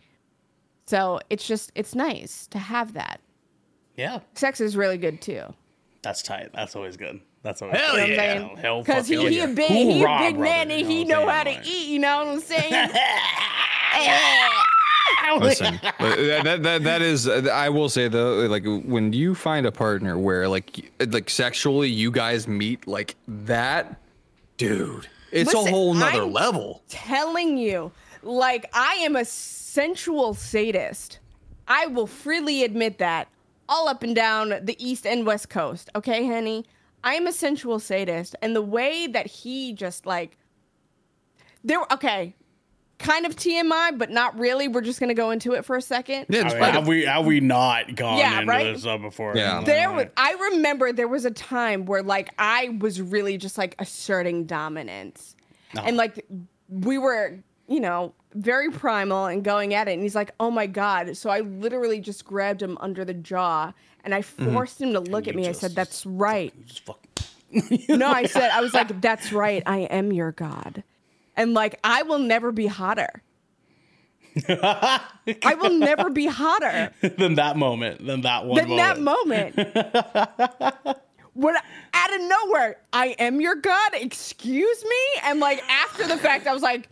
so 0.87 1.21
it's 1.31 1.47
just 1.47 1.71
it's 1.75 1.95
nice 1.95 2.47
to 2.49 2.59
have 2.59 2.93
that 2.95 3.21
Yeah. 3.97 4.19
sex 4.35 4.61
is 4.61 4.77
really 4.77 4.99
good 4.99 5.23
too 5.23 5.55
That's 6.03 6.21
tight. 6.23 6.51
That's 6.55 6.75
always 6.77 6.97
good. 6.97 7.21
That's 7.43 7.63
always 7.63 7.79
Hell 7.79 7.95
good. 7.95 8.09
you 8.09 8.17
know 8.17 8.23
what 8.23 8.25
yeah. 8.27 8.33
I'm 8.35 8.41
saying? 8.49 8.57
Hell 8.59 8.79
Because 8.83 9.07
he, 9.09 9.17
he 9.29 9.37
yeah. 9.39 9.45
a 9.45 9.49
big 9.55 9.69
Hoorah, 9.71 9.93
he 9.93 10.03
a 10.03 10.19
big 10.19 10.37
brother, 10.37 10.39
man 10.39 10.71
and 10.71 10.81
you 10.81 10.87
know 10.87 10.91
he 10.91 11.05
know 11.05 11.29
how 11.29 11.45
to 11.45 11.61
eat. 11.65 11.89
You 11.89 11.99
know 12.01 12.17
what 12.25 12.29
I'm 12.29 12.41
saying? 12.41 12.73
Listen, 15.41 15.81
that, 15.99 16.63
that, 16.63 16.83
that, 16.83 17.03
is. 17.03 17.29
I 17.29 17.69
will 17.69 17.89
say 17.89 18.09
though, 18.09 18.47
like 18.47 18.65
when 18.85 19.13
you 19.13 19.35
find 19.35 19.67
a 19.67 19.73
partner 19.73 20.19
where 20.19 20.49
like 20.49 20.93
like 21.09 21.31
sexually 21.31 21.89
you 21.89 22.11
guys 22.11 22.49
meet 22.49 22.87
like 22.87 23.17
that, 23.29 24.01
dude, 24.57 25.09
it's 25.31 25.53
Listen, 25.53 25.69
a 25.69 25.71
whole 25.71 25.95
nother 25.95 26.23
I'm- 26.23 26.33
level. 26.33 26.83
Telling 26.89 27.57
you, 27.57 27.93
like 28.23 28.69
I 28.75 28.95
am 28.95 29.17
a 29.17 29.25
sensual 29.25 30.35
sadist. 30.35 31.19
I 31.69 31.87
will 31.87 32.09
freely 32.09 32.65
admit 32.65 32.99
that 32.99 33.29
all 33.69 33.89
up 33.89 34.03
and 34.03 34.15
down 34.17 34.55
the 34.63 34.77
east 34.85 35.07
and 35.07 35.25
west 35.25 35.49
coast. 35.49 35.89
Okay, 35.95 36.25
Henny, 36.25 36.67
I 37.05 37.15
am 37.15 37.27
a 37.27 37.33
sensual 37.33 37.79
sadist, 37.79 38.35
and 38.43 38.55
the 38.57 38.63
way 38.63 39.07
that 39.07 39.27
he 39.27 39.73
just 39.73 40.05
like 40.07 40.37
there. 41.63 41.81
Okay, 41.93 42.35
kind 43.01 43.27
of 43.27 43.35
TMI, 43.35 43.99
but 43.99 44.11
not 44.11 44.39
really. 44.39 44.69
We're 44.69 44.81
just 44.83 45.01
gonna 45.01 45.15
go 45.15 45.31
into 45.33 45.55
it 45.55 45.65
for 45.65 45.75
a 45.77 45.83
second. 45.83 46.27
Yeah, 46.29 46.43
I 46.43 46.45
mean, 46.45 46.59
fine. 46.59 46.73
have 46.75 46.87
we 46.87 47.05
have 47.05 47.27
we 47.27 47.41
not 47.41 47.97
gone 47.97 48.19
Yeah, 48.19 48.41
into 48.41 48.47
right? 48.53 48.73
this 48.75 48.87
uh, 48.87 48.97
before? 48.99 49.33
Yeah. 49.37 49.63
There 49.65 49.91
was, 49.93 50.07
I 50.17 50.33
remember 50.53 50.93
there 50.93 51.09
was 51.09 51.25
a 51.25 51.31
time 51.33 51.85
where 51.87 52.03
like 52.03 52.31
I 52.39 52.77
was 52.81 53.01
really 53.03 53.37
just 53.37 53.59
like 53.59 53.75
asserting 53.81 54.45
dominance, 54.45 55.35
Oh. 55.77 55.83
and 55.85 55.97
like 55.97 56.25
we 56.69 56.99
were, 56.99 57.39
you 57.67 57.81
know, 57.81 58.15
very 58.35 58.71
primal 58.71 59.27
and 59.27 59.43
going 59.43 59.75
at 59.75 59.89
it. 59.89 59.93
And 59.95 60.03
he's 60.03 60.15
like, 60.15 60.31
"Oh 60.39 60.51
my 60.51 60.67
god!" 60.69 61.17
So 61.17 61.31
I 61.31 61.41
literally 61.41 61.99
just 62.01 62.25
grabbed 62.25 62.63
him 62.63 62.79
under 62.81 63.05
the 63.05 63.15
jaw 63.15 63.73
and 64.05 64.15
I 64.15 64.23
forced 64.23 64.81
him 64.81 64.93
to 64.93 65.01
look 65.01 65.27
at 65.29 65.35
you 65.35 65.41
me. 65.41 65.49
I 65.49 65.53
said, 65.53 65.75
"That's 65.75 66.07
right." 66.07 66.55
Just 66.67 66.85
fuck. 66.87 67.05
No, 67.89 68.09
I 68.09 68.27
said, 68.27 68.51
I 68.51 68.61
was 68.61 68.73
like, 68.73 69.01
"That's 69.01 69.33
right. 69.33 69.63
I 69.67 69.79
am 69.81 70.13
your 70.13 70.31
god," 70.33 70.85
and 71.37 71.55
like 71.55 71.79
I 71.85 72.03
will 72.03 72.19
never 72.19 72.53
be 72.53 72.67
hotter. 72.67 73.23
I 74.49 75.57
will 75.61 75.73
never 75.73 76.11
be 76.11 76.27
hotter. 76.27 76.93
than 77.01 77.35
that 77.35 77.57
moment. 77.57 78.05
Than 78.05 78.23
that 78.23 78.45
one. 78.47 78.69
That 78.77 78.99
moment. 79.01 79.57
moment, 79.57 80.99
when 81.35 81.57
out 81.95 82.15
of 82.15 82.21
nowhere, 82.21 82.77
I 82.93 83.09
am 83.19 83.41
your 83.41 83.57
god. 83.57 83.93
Excuse 83.95 84.85
me, 84.85 85.21
and 85.25 85.41
like 85.41 85.63
after 85.69 86.07
the 86.07 86.17
fact, 86.17 86.47
I 86.47 86.53
was 86.53 86.63
like, 86.63 86.89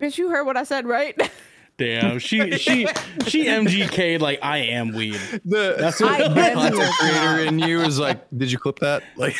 "Bitch, 0.00 0.18
you 0.18 0.30
heard 0.30 0.44
what 0.44 0.56
I 0.56 0.64
said, 0.64 0.86
right?" 0.86 1.16
Damn. 1.78 2.18
She 2.18 2.50
she 2.58 2.86
she 3.26 3.46
MGK'd 3.46 4.20
like 4.20 4.40
I 4.42 4.58
am 4.58 4.92
weed. 4.92 5.20
the 5.44 5.76
That's 5.78 6.00
I 6.02 6.04
what. 6.28 6.38
am 6.38 6.54
content 6.54 6.92
creator 6.98 7.40
in 7.44 7.58
you 7.60 7.80
is 7.82 7.98
like, 8.00 8.26
did 8.36 8.50
you 8.52 8.58
clip 8.58 8.80
that? 8.80 9.02
Like, 9.16 9.36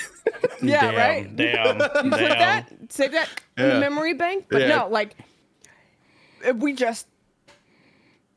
Yeah, 0.63 0.81
damn, 0.93 0.95
right. 0.95 1.37
Damn. 1.37 1.79
Put 1.79 1.93
damn. 1.95 2.11
that, 2.11 2.73
save 2.91 3.13
that 3.13 3.29
in 3.57 3.67
the 3.69 3.75
Yeah. 3.75 3.81
memory 3.81 4.15
bank. 4.15 4.47
But 4.49 4.63
Yeah. 4.63 4.69
no, 4.69 4.89
like 4.89 5.17
we 6.55 6.73
just. 6.75 7.09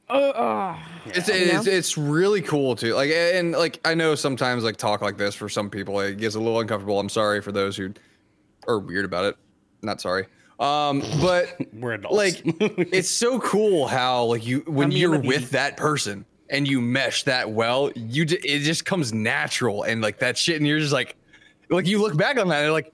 Uh, 0.09 0.13
uh, 0.13 0.79
it's 1.05 1.29
You 1.29 1.35
it's, 1.35 1.67
it's 1.67 1.97
really 1.97 2.41
cool 2.41 2.75
too. 2.75 2.93
Like, 2.95 3.11
and 3.11 3.53
like 3.53 3.79
I 3.85 3.93
know 3.93 4.15
sometimes 4.15 4.63
like 4.63 4.75
talk 4.77 5.01
like 5.01 5.17
this 5.17 5.35
for 5.35 5.47
some 5.47 5.69
people 5.69 5.99
it 6.01 6.17
gets 6.17 6.35
a 6.35 6.39
little 6.39 6.59
uncomfortable. 6.59 6.99
I'm 6.99 7.07
sorry 7.07 7.39
for 7.41 7.51
those 7.53 7.77
who 7.77 7.93
are 8.67 8.79
weird 8.79 9.05
about 9.05 9.25
it. 9.25 9.37
Not 9.83 10.01
sorry. 10.01 10.25
Um, 10.61 11.01
but 11.19 11.55
We're 11.73 11.93
adults. 11.93 12.15
like 12.15 12.41
it's 12.93 13.09
so 13.09 13.39
cool 13.39 13.87
how 13.87 14.25
like 14.25 14.45
you 14.45 14.59
when 14.67 14.91
you're 14.91 15.15
Community. 15.15 15.27
with 15.41 15.49
that 15.51 15.75
person 15.75 16.23
and 16.49 16.67
you 16.67 16.79
mesh 16.81 17.23
that 17.23 17.49
well 17.49 17.91
you 17.95 18.25
ju- 18.25 18.37
it 18.43 18.59
just 18.59 18.85
comes 18.85 19.11
natural 19.11 19.81
and 19.83 20.01
like 20.01 20.19
that 20.19 20.37
shit 20.37 20.57
and 20.57 20.67
you're 20.67 20.79
just 20.79 20.93
like 20.93 21.15
like 21.69 21.87
you 21.87 21.99
look 21.99 22.15
back 22.15 22.37
on 22.37 22.47
that 22.49 22.57
and 22.57 22.65
you're 22.65 22.73
like 22.73 22.93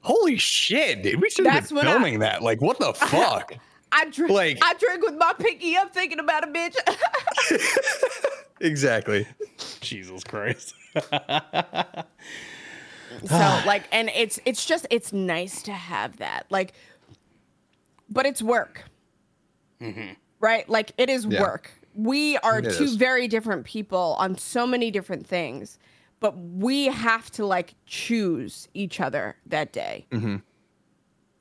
holy 0.00 0.36
shit 0.36 1.02
dude, 1.04 1.20
we 1.20 1.30
should 1.30 1.46
have 1.46 1.68
been 1.68 1.76
when 1.76 1.86
I- 1.86 1.92
filming 1.92 2.18
that 2.18 2.42
like 2.42 2.60
what 2.60 2.78
the 2.80 2.92
fuck 2.94 3.52
I 3.92 4.06
drink. 4.10 4.32
Like- 4.32 4.58
I 4.62 4.74
drink 4.74 5.04
with 5.04 5.14
my 5.14 5.32
pinky 5.38 5.76
up, 5.76 5.94
thinking 5.94 6.18
about 6.18 6.42
a 6.42 6.48
bitch. 6.48 6.74
exactly 8.60 9.28
Jesus 9.80 10.24
Christ. 10.24 10.74
so 13.24 13.60
like 13.66 13.84
and 13.92 14.10
it's 14.14 14.38
it's 14.44 14.64
just 14.66 14.86
it's 14.90 15.12
nice 15.12 15.62
to 15.62 15.72
have 15.72 16.16
that 16.18 16.46
like 16.50 16.72
but 18.08 18.26
it's 18.26 18.42
work. 18.42 18.84
Mm-hmm. 19.80 20.12
Right? 20.40 20.68
Like 20.68 20.92
it 20.98 21.08
is 21.10 21.26
Yeah. 21.26 21.40
work. 21.42 21.70
We 21.94 22.36
are 22.38 22.58
It 22.58 22.74
two 22.76 22.84
is. 22.84 22.96
very 22.96 23.26
different 23.28 23.64
people 23.64 24.16
on 24.18 24.36
so 24.36 24.66
many 24.66 24.90
different 24.90 25.26
things 25.26 25.78
but 26.18 26.34
we 26.38 26.86
have 26.86 27.30
to 27.30 27.44
like 27.44 27.74
choose 27.84 28.68
each 28.72 29.00
other 29.02 29.36
that 29.46 29.70
day. 29.72 30.06
Mm-hmm. 30.10 30.36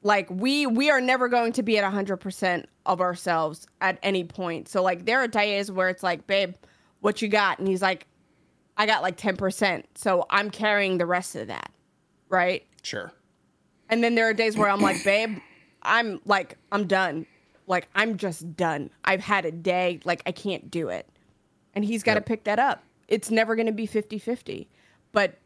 Like 0.04 0.30
we 0.30 0.68
we 0.68 0.90
are 0.90 1.00
never 1.02 1.30
going 1.30 1.54
to 1.54 1.64
be 1.64 1.78
at 1.78 1.92
100% 1.94 2.66
of 2.86 3.00
ourselves 3.02 3.68
at 3.82 3.98
any 4.04 4.24
point. 4.26 4.68
So 4.68 4.84
like 4.84 5.06
there 5.06 5.20
are 5.22 5.28
days 5.30 5.72
where 5.72 5.88
it's 5.90 6.04
like 6.04 6.28
babe 6.28 6.56
what 7.00 7.22
you 7.22 7.28
got? 7.30 7.60
And 7.60 7.68
he's 7.68 7.82
like 7.82 8.08
i 8.78 8.86
got 8.86 9.02
like 9.02 9.16
10% 9.18 9.84
so 9.96 10.26
i'm 10.30 10.50
carrying 10.50 10.98
the 10.98 11.06
rest 11.06 11.36
of 11.38 11.48
that. 11.48 11.72
Right? 12.28 12.66
Sure. 12.84 13.12
and 13.90 14.04
then 14.04 14.16
there 14.16 14.28
are 14.28 14.34
days 14.34 14.58
where 14.58 14.68
i'm 14.70 14.82
like 14.82 15.02
babe 15.06 15.38
i'm 15.86 16.20
like 16.26 16.58
i'm 16.72 16.88
done. 16.88 17.26
Like 17.68 17.88
i'm 17.96 18.18
just 18.18 18.56
done. 18.56 18.90
I've 19.06 19.22
had 19.22 19.46
a 19.46 19.52
day 19.52 20.00
like 20.06 20.22
i 20.26 20.32
can't 20.32 20.70
do 20.72 20.90
it. 20.90 21.10
And 21.74 21.84
he's 21.86 22.04
got 22.04 22.14
to 22.16 22.20
Yep. 22.20 22.26
pick 22.28 22.44
that 22.46 22.60
up. 22.60 22.84
It's 23.08 23.30
never 23.32 23.56
going 23.56 23.68
to 23.68 23.72
be 23.74 23.88
50-50 23.88 24.68
but 25.12 25.40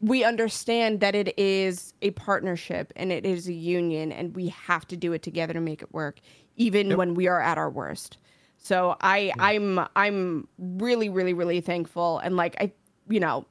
we 0.00 0.22
understand 0.22 1.00
that 1.00 1.14
it 1.16 1.36
is 1.38 1.92
a 2.02 2.10
partnership 2.12 2.92
and 2.94 3.10
it 3.10 3.26
is 3.26 3.48
a 3.48 3.52
union 3.52 4.12
and 4.12 4.36
we 4.36 4.48
have 4.48 4.86
to 4.88 4.96
do 4.96 5.12
it 5.12 5.22
together 5.22 5.52
to 5.54 5.60
make 5.60 5.82
it 5.82 5.92
work 5.92 6.20
even 6.56 6.96
when 6.96 7.14
we 7.14 7.26
are 7.26 7.40
at 7.40 7.58
our 7.58 7.70
worst. 7.70 8.18
So 8.58 8.96
i 9.00 9.32
i'm 9.38 9.80
i'm 9.96 10.46
really 10.58 11.08
really 11.08 11.34
really 11.34 11.60
thankful 11.60 12.18
and 12.18 12.36
like 12.36 12.56
i 12.60 12.72
you 13.08 13.20
know 13.20 13.46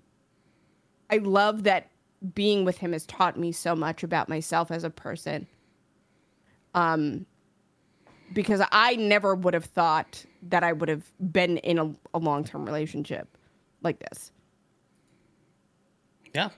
i 1.10 1.18
love 1.18 1.64
that 1.64 1.90
being 2.36 2.66
with 2.66 2.78
him 2.80 2.94
has 2.94 3.06
taught 3.06 3.38
me 3.38 3.52
so 3.52 3.76
much 3.76 4.04
about 4.04 4.30
myself 4.30 4.72
as 4.72 4.84
a 4.84 4.90
person 4.90 5.48
um 6.78 7.26
because 8.34 8.62
i 8.72 8.96
never 8.96 9.34
would 9.36 9.54
have 9.54 9.66
thought 9.66 10.24
that 10.44 10.64
i 10.64 10.72
would 10.72 10.90
have 10.90 11.04
been 11.32 11.58
in 11.60 11.78
a, 11.80 11.92
a 12.14 12.20
long-term 12.20 12.66
relationship 12.66 13.28
like 13.84 14.00
this 14.00 14.32
Yeah. 16.34 16.50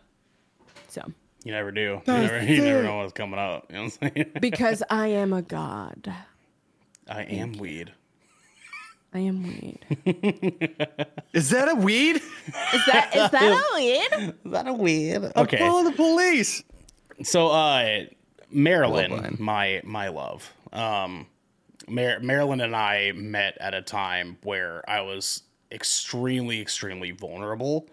so 0.88 1.02
You 1.44 1.52
never 1.54 1.72
do. 1.72 2.02
You 2.06 2.14
never, 2.14 2.44
you 2.44 2.62
never 2.62 2.84
know 2.84 2.98
what's 2.98 3.14
coming 3.14 3.40
up. 3.40 3.66
You 3.70 3.76
know 3.78 3.84
what 3.84 3.98
I'm 4.02 4.12
saying? 4.14 4.32
because 4.42 4.84
i 4.90 5.08
am 5.08 5.32
a 5.34 5.42
god 5.42 6.14
I 7.08 7.24
am 7.24 7.54
weed. 7.54 7.92
i 9.14 9.20
am 9.20 9.42
weed 9.44 9.80
is 11.34 11.50
that 11.50 11.68
a 11.70 11.76
weed 11.76 12.18
is 12.18 12.86
that 12.88 13.16
is 13.16 13.30
that 13.32 13.52
a 13.52 13.76
weed 13.76 14.34
Is 14.46 14.52
that 14.52 14.68
a 14.68 14.74
weed? 14.74 15.22
Okay. 15.36 15.58
call 15.58 15.84
the 15.84 15.92
police 15.94 16.64
So, 17.24 17.48
uh, 17.48 18.06
Marilyn, 18.52 19.38
my 19.40 19.82
my 19.84 20.08
love, 20.10 20.52
um, 20.74 21.28
Mar- 21.88 22.20
Marilyn 22.20 22.62
and 22.62 22.76
I 22.76 23.12
met 23.14 23.58
at 23.60 23.74
a 23.74 23.82
time 23.82 24.38
where 24.44 24.88
I 24.90 25.02
was 25.02 25.44
extremely, 25.72 26.62
extremely 26.62 27.12
vulnerable. 27.12 27.88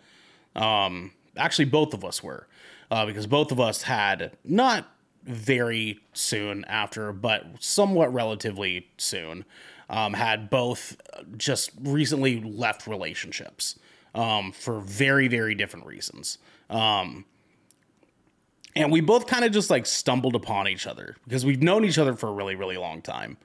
Um, 0.55 1.13
actually, 1.37 1.67
both 1.67 1.95
of 1.95 2.05
us 2.05 2.23
were, 2.23 2.47
uh, 2.91 3.07
because 3.07 3.27
both 3.27 3.53
of 3.53 3.61
us 3.61 3.83
had 3.83 4.33
not 4.45 4.89
very 5.25 5.99
soon 6.13 6.65
after, 6.67 7.13
but 7.13 7.45
somewhat 7.59 8.13
relatively 8.13 8.89
soon, 8.97 9.45
um, 9.91 10.15
had 10.15 10.49
both 10.51 10.97
just 11.37 11.71
recently 11.83 12.41
left 12.41 12.87
relationships 12.87 13.79
um, 14.15 14.53
for 14.53 14.81
very, 14.81 15.29
very 15.29 15.55
different 15.55 15.87
reasons. 15.87 16.39
Um, 16.71 17.25
and 18.77 18.93
we 18.93 19.01
both 19.01 19.27
kind 19.27 19.45
of 19.45 19.53
just 19.53 19.71
like 19.71 19.87
stumbled 19.87 20.35
upon 20.35 20.69
each 20.69 20.87
other 20.87 21.17
because 21.25 21.45
we've 21.45 21.63
known 21.63 21.85
each 21.85 21.99
other 21.99 22.15
for 22.15 22.29
a 22.29 22.33
really 22.33 22.55
really 22.55 22.77
long 22.77 23.03
time. 23.03 23.37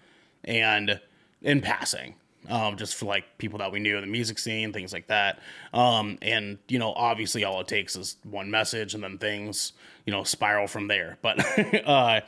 And 0.44 1.00
in 1.42 1.62
passing 1.62 2.16
um, 2.50 2.76
just 2.78 2.96
for 2.96 3.06
like 3.06 3.38
people 3.38 3.60
that 3.60 3.72
we 3.72 3.80
knew 3.80 3.96
in 3.96 4.02
the 4.02 4.08
music 4.08 4.40
scene 4.40 4.74
things 4.74 4.94
like 4.94 5.08
that. 5.08 5.40
Um, 5.74 6.18
and 6.22 6.58
you 6.68 6.80
know 6.80 6.94
obviously 6.94 7.44
all 7.44 7.62
it 7.62 7.68
takes 7.68 7.96
is 7.96 8.18
one 8.24 8.50
message 8.50 8.94
and 8.94 9.04
then 9.04 9.18
things 9.18 9.74
you 10.06 10.12
know 10.12 10.24
spiral 10.24 10.68
from 10.68 10.88
there. 10.88 11.18
But 11.22 11.40
uh, 11.86 12.22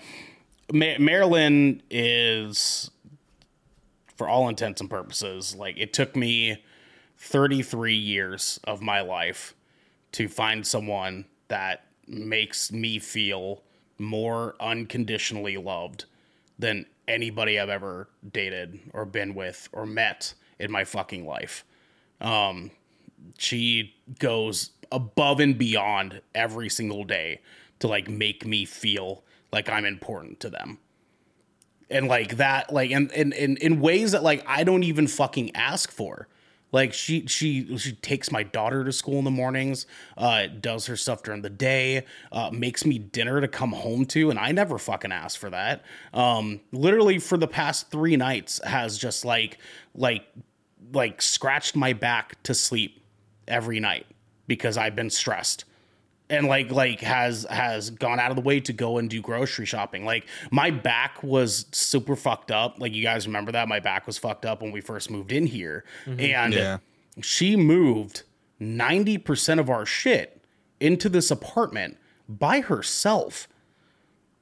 Ma- 0.72 0.98
marilyn 0.98 1.82
is 1.90 2.90
for 4.16 4.30
all 4.30 4.48
intents 4.48 4.80
and 4.80 4.90
purposes 4.90 5.56
like 5.56 5.78
it 5.78 5.92
took 5.92 6.16
me 6.16 6.64
33 7.18 7.96
years 7.96 8.60
of 8.64 8.82
my 8.82 9.02
life 9.02 9.56
to 10.14 10.28
find 10.28 10.66
someone 10.66 11.26
that 11.48 11.86
makes 12.08 12.72
me 12.72 13.00
feel 13.00 13.64
more 13.98 14.56
unconditionally 14.60 15.58
loved 15.58 16.06
than 16.60 16.86
anybody 17.08 17.60
I've 17.60 17.70
ever 17.70 18.10
dated 18.32 18.80
or 18.94 19.06
been 19.06 19.34
with 19.36 19.70
or 19.72 19.86
met 19.86 20.34
in 20.60 20.72
my 20.72 20.84
fucking 20.84 21.26
life. 21.26 21.66
Um, 22.22 22.72
she 23.38 23.96
goes 24.20 24.72
above 24.92 25.40
and 25.40 25.58
beyond 25.58 26.22
every 26.36 26.70
single 26.70 27.04
day 27.04 27.42
to 27.80 27.88
like 27.88 28.10
make 28.10 28.46
me 28.46 28.66
feel 28.66 29.24
like 29.52 29.70
I'm 29.70 29.86
important 29.86 30.40
to 30.42 30.50
them. 30.50 30.80
And 31.90 32.08
like 32.08 32.38
that, 32.38 32.72
like 32.74 32.92
and 32.92 33.12
in, 33.12 33.34
in, 33.34 33.58
in 33.58 33.80
ways 33.80 34.14
that 34.14 34.24
like 34.24 34.44
I 34.48 34.64
don't 34.64 34.84
even 34.84 35.08
fucking 35.08 35.56
ask 35.56 35.92
for. 35.92 36.28
Like 36.74 36.92
she 36.92 37.28
she 37.28 37.78
she 37.78 37.94
takes 37.94 38.32
my 38.32 38.44
daughter 38.44 38.84
to 38.84 38.92
school 38.92 39.20
in 39.20 39.24
the 39.24 39.32
mornings, 39.32 39.86
uh, 40.18 40.48
does 40.48 40.88
her 40.88 40.98
stuff 40.98 41.22
during 41.24 41.44
the 41.44 41.50
day, 41.50 42.06
uh, 42.32 42.50
makes 42.52 42.84
me 42.84 42.98
dinner 42.98 43.40
to 43.40 43.48
come 43.48 43.72
home 43.72 44.06
to, 44.08 44.32
and 44.32 44.40
I 44.40 44.52
never 44.52 44.78
fucking 44.80 45.12
asked 45.12 45.38
for 45.38 45.52
that. 45.52 45.86
Um, 46.14 46.60
literally 46.72 47.20
for 47.20 47.38
the 47.38 47.48
past 47.48 47.92
three 47.92 48.18
nights 48.18 48.60
has 48.66 48.98
just 48.98 49.24
like 49.24 49.60
like 49.96 50.26
like 50.92 51.22
scratched 51.22 51.76
my 51.76 51.94
back 51.94 52.42
to 52.44 52.56
sleep 52.56 53.06
every 53.48 53.80
night 53.80 54.08
because 54.48 54.76
I've 54.76 54.96
been 54.96 55.12
stressed 55.12 55.66
and 56.34 56.48
like 56.48 56.72
like 56.72 57.00
has 57.02 57.46
has 57.50 57.92
gone 57.92 58.20
out 58.20 58.32
of 58.32 58.36
the 58.36 58.42
way 58.42 58.60
to 58.60 58.74
go 58.74 58.98
and 58.98 59.10
do 59.10 59.22
grocery 59.22 59.66
shopping. 59.66 60.04
Like 60.04 60.26
my 60.52 60.72
back 60.72 61.22
was 61.22 61.68
super 61.72 62.16
fucked 62.16 62.52
up. 62.52 62.80
Like 62.80 62.94
you 62.94 63.04
guys 63.04 63.28
remember 63.28 63.52
that 63.52 63.68
my 63.68 63.80
back 63.80 64.08
was 64.08 64.18
fucked 64.18 64.46
up 64.46 64.62
when 64.62 64.72
we 64.72 64.82
first 64.82 65.12
moved 65.12 65.32
in 65.32 65.46
here, 65.46 65.84
mm-hmm. 66.06 66.20
and 66.20 66.54
Yeah. 66.54 66.78
she 67.22 67.56
moved 67.56 68.24
ninety 68.60 69.18
percent 69.18 69.60
of 69.60 69.70
our 69.70 69.86
shit 69.86 70.44
into 70.80 71.08
this 71.08 71.30
apartment 71.30 71.98
by 72.28 72.62
herself 72.62 73.48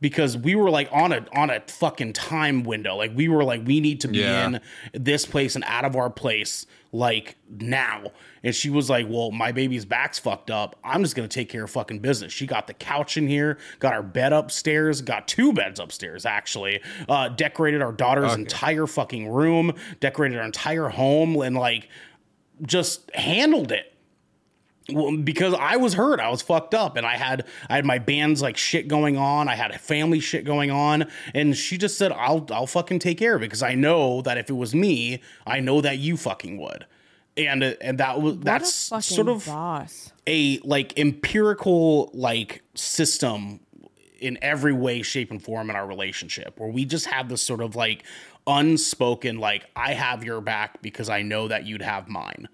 because 0.01 0.35
we 0.35 0.55
were 0.55 0.69
like 0.69 0.89
on 0.91 1.13
a 1.13 1.25
on 1.33 1.49
a 1.49 1.61
fucking 1.61 2.11
time 2.13 2.63
window. 2.63 2.97
Like 2.97 3.11
we 3.15 3.29
were 3.29 3.43
like 3.43 3.65
we 3.65 3.79
need 3.79 4.01
to 4.01 4.07
be 4.09 4.17
Yeah. 4.19 4.47
in 4.47 4.59
this 4.93 5.25
place 5.25 5.55
and 5.55 5.63
out 5.65 5.85
of 5.85 5.95
our 5.95 6.09
place 6.09 6.65
like 6.91 7.37
now. 7.49 8.03
And 8.43 8.53
she 8.55 8.69
was 8.71 8.89
like, 8.89 9.05
"Well, 9.07 9.29
my 9.31 9.51
baby's 9.51 9.85
back's 9.85 10.17
fucked 10.19 10.49
up. 10.51 10.75
I'm 10.83 11.03
just 11.03 11.15
gonna 11.15 11.27
take 11.27 11.47
care 11.47 11.63
of 11.63 11.69
fucking 11.71 11.99
business." 11.99 12.33
She 12.33 12.47
got 12.47 12.65
the 12.67 12.73
couch 12.73 13.15
in 13.15 13.27
here, 13.27 13.59
got 13.79 13.93
our 13.93 14.01
bed 14.03 14.33
upstairs, 14.33 15.01
got 15.01 15.27
two 15.27 15.53
beds 15.53 15.79
upstairs 15.79 16.25
actually. 16.25 16.81
Uh, 17.07 17.29
decorated 17.29 17.81
our 17.81 17.91
daughter's 17.93 18.33
entire 18.33 18.87
fucking 18.87 19.29
room, 19.29 19.73
decorated 19.99 20.39
our 20.39 20.43
entire 20.45 20.89
home, 20.89 21.39
and 21.41 21.55
like 21.55 21.87
just 22.63 23.09
handled 23.15 23.71
it 23.71 23.90
well, 24.89 25.15
because 25.17 25.53
I 25.53 25.77
was 25.77 25.93
hurt, 25.93 26.19
I 26.19 26.29
was 26.29 26.41
fucked 26.41 26.73
up, 26.73 26.97
and 26.97 27.05
I 27.05 27.15
had 27.15 27.45
I 27.69 27.75
had 27.75 27.85
my 27.85 27.99
band's 27.99 28.41
like 28.41 28.57
shit 28.57 28.87
going 28.87 29.17
on. 29.17 29.47
I 29.47 29.55
had 29.55 29.79
family 29.79 30.19
shit 30.19 30.43
going 30.43 30.71
on, 30.71 31.05
and 31.33 31.55
she 31.55 31.77
just 31.77 31.97
said, 31.97 32.11
"I'll 32.11 32.45
I'll 32.51 32.67
fucking 32.67 32.99
take 32.99 33.17
care 33.19 33.35
of 33.35 33.41
it," 33.41 33.45
because 33.45 33.63
I 33.63 33.75
know 33.75 34.21
that 34.23 34.37
if 34.37 34.49
it 34.49 34.53
was 34.53 34.73
me, 34.73 35.21
I 35.45 35.59
know 35.59 35.81
that 35.81 35.99
you 35.99 36.17
fucking 36.17 36.57
would, 36.57 36.85
and 37.37 37.63
uh, 37.63 37.73
and 37.79 37.99
that 37.99 38.21
was 38.21 38.35
What 38.35 38.45
that's 38.45 38.73
sort 39.05 39.27
of 39.29 39.45
boss. 39.45 40.11
a 40.27 40.57
like 40.63 40.97
empirical 40.99 42.09
like 42.13 42.63
system 42.73 43.59
in 44.19 44.37
every 44.41 44.73
way 44.73 45.01
shape 45.01 45.31
and 45.31 45.41
form 45.41 45.69
in 45.69 45.75
our 45.75 45.87
relationship 45.87 46.59
where 46.59 46.69
we 46.69 46.85
just 46.85 47.07
have 47.07 47.27
this 47.29 47.41
sort 47.41 47.59
of 47.61 47.75
like 47.75 48.03
unspoken 48.45 49.39
like 49.39 49.65
i 49.75 49.93
have 49.93 50.23
your 50.23 50.39
back 50.41 50.79
because 50.83 51.09
i 51.09 51.21
know 51.23 51.47
that 51.47 51.65
you'd 51.65 51.81
have 51.81 52.07
mine 52.07 52.47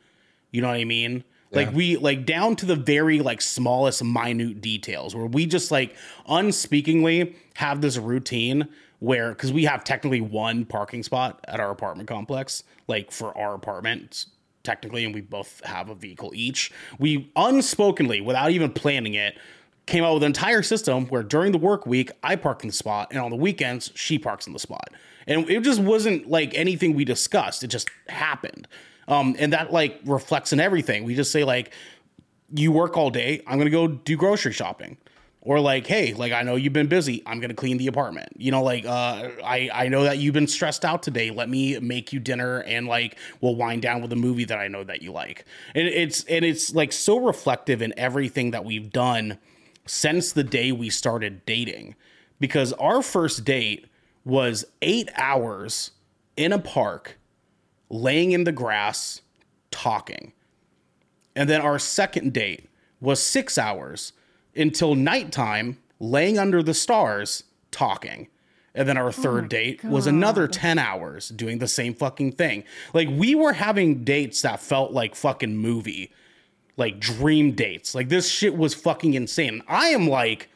you 0.51 0.61
know 0.61 0.67
what 0.69 0.77
i 0.77 0.85
mean 0.85 1.25
like 1.51 1.71
we 1.73 1.97
like 1.97 2.25
down 2.25 2.55
to 2.57 2.65
the 2.65 2.75
very 2.75 3.19
like 3.19 3.41
smallest 3.41 4.03
minute 4.03 4.61
details 4.61 5.15
where 5.15 5.25
we 5.25 5.45
just 5.45 5.71
like 5.71 5.95
unspeakingly 6.27 7.35
have 7.55 7.81
this 7.81 7.97
routine 7.97 8.67
where 8.99 9.29
because 9.29 9.53
we 9.53 9.65
have 9.65 9.83
technically 9.83 10.21
one 10.21 10.65
parking 10.65 11.03
spot 11.03 11.39
at 11.47 11.59
our 11.59 11.71
apartment 11.71 12.09
complex 12.09 12.63
like 12.87 13.11
for 13.11 13.37
our 13.37 13.53
apartment 13.53 14.25
technically, 14.67 15.05
and 15.05 15.15
we 15.15 15.21
both 15.21 15.63
have 15.63 15.87
a 15.87 15.95
vehicle 15.95 16.33
each. 16.35 16.73
We 16.99 17.31
unspokenly, 17.37 18.23
without 18.23 18.51
even 18.51 18.73
planning 18.73 19.13
it, 19.13 19.37
came 19.85 20.03
out 20.03 20.13
with 20.13 20.23
an 20.23 20.27
entire 20.27 20.61
system 20.61 21.05
where 21.05 21.23
during 21.23 21.53
the 21.53 21.57
work 21.57 21.87
week 21.87 22.11
I 22.21 22.35
park 22.35 22.63
in 22.63 22.67
the 22.67 22.73
spot, 22.73 23.07
and 23.11 23.19
on 23.19 23.31
the 23.31 23.37
weekends 23.37 23.93
she 23.95 24.19
parks 24.19 24.45
in 24.45 24.51
the 24.51 24.59
spot, 24.59 24.89
and 25.25 25.49
it 25.49 25.63
just 25.63 25.79
wasn't 25.79 26.29
like 26.29 26.53
anything 26.53 26.93
we 26.93 27.05
discussed. 27.05 27.63
It 27.63 27.67
just 27.67 27.89
happened, 28.09 28.67
um, 29.07 29.35
and 29.39 29.53
that 29.53 29.71
like 29.71 29.99
reflects 30.05 30.53
in 30.53 30.59
everything. 30.59 31.03
We 31.03 31.15
just 31.15 31.31
say 31.31 31.43
like, 31.43 31.73
you 32.53 32.71
work 32.71 32.97
all 32.97 33.09
day. 33.09 33.41
I'm 33.47 33.57
gonna 33.57 33.69
go 33.69 33.87
do 33.87 34.15
grocery 34.15 34.53
shopping. 34.53 34.97
Or 35.41 35.61
like, 35.61 35.87
hey, 35.87 36.13
like 36.13 36.33
I 36.33 36.41
know 36.41 36.57
you've 36.57 36.73
been 36.73 36.87
busy. 36.87 37.23
I'm 37.25 37.39
gonna 37.39 37.53
clean 37.53 37.77
the 37.77 37.87
apartment. 37.87 38.33
You 38.35 38.51
know, 38.51 38.61
like 38.61 38.85
uh, 38.85 39.29
I 39.45 39.69
I 39.73 39.87
know 39.87 40.03
that 40.03 40.17
you've 40.17 40.33
been 40.33 40.47
stressed 40.47 40.83
out 40.83 41.01
today. 41.03 41.31
Let 41.31 41.47
me 41.47 41.79
make 41.79 42.11
you 42.11 42.19
dinner 42.19 42.59
and 42.63 42.85
like 42.85 43.17
we'll 43.39 43.55
wind 43.55 43.81
down 43.81 44.01
with 44.01 44.11
a 44.11 44.17
movie 44.17 44.43
that 44.43 44.59
I 44.59 44.67
know 44.67 44.83
that 44.83 45.01
you 45.01 45.13
like. 45.13 45.45
And 45.73 45.87
it's 45.87 46.25
and 46.25 46.43
it's 46.43 46.75
like 46.75 46.91
so 46.91 47.17
reflective 47.19 47.81
in 47.81 47.93
everything 47.97 48.51
that 48.51 48.65
we've 48.65 48.91
done 48.91 49.37
since 49.85 50.33
the 50.33 50.43
day 50.43 50.73
we 50.73 50.89
started 50.89 51.45
dating. 51.45 51.95
Because 52.41 52.73
our 52.73 53.01
first 53.01 53.45
date 53.45 53.87
was 54.25 54.65
eight 54.81 55.09
hours 55.15 55.91
in 56.35 56.51
a 56.51 56.59
park, 56.59 57.17
laying 57.89 58.31
in 58.31 58.43
the 58.43 58.51
grass, 58.51 59.21
talking. 59.71 60.33
And 61.35 61.49
then 61.49 61.61
our 61.61 61.79
second 61.79 62.33
date 62.33 62.69
was 62.99 63.21
six 63.21 63.57
hours 63.57 64.13
until 64.55 64.95
nighttime, 64.95 65.77
laying 65.99 66.39
under 66.39 66.63
the 66.63 66.73
stars, 66.73 67.43
talking. 67.71 68.27
And 68.73 68.87
then 68.87 68.97
our 68.97 69.07
oh 69.07 69.11
third 69.11 69.49
date 69.49 69.83
was 69.83 70.05
another 70.05 70.47
10 70.47 70.77
hours 70.77 71.29
doing 71.29 71.57
the 71.57 71.67
same 71.67 71.95
fucking 71.95 72.33
thing. 72.33 72.63
Like 72.93 73.09
we 73.11 73.33
were 73.33 73.53
having 73.53 74.03
dates 74.03 74.43
that 74.43 74.59
felt 74.59 74.91
like 74.91 75.15
fucking 75.15 75.57
movie, 75.57 76.11
like 76.75 76.99
dream 76.99 77.53
dates. 77.53 77.95
Like 77.95 78.09
this 78.09 78.29
shit 78.29 78.55
was 78.55 78.75
fucking 78.75 79.15
insane. 79.15 79.63
I 79.67 79.89
am 79.89 80.07
like, 80.07 80.49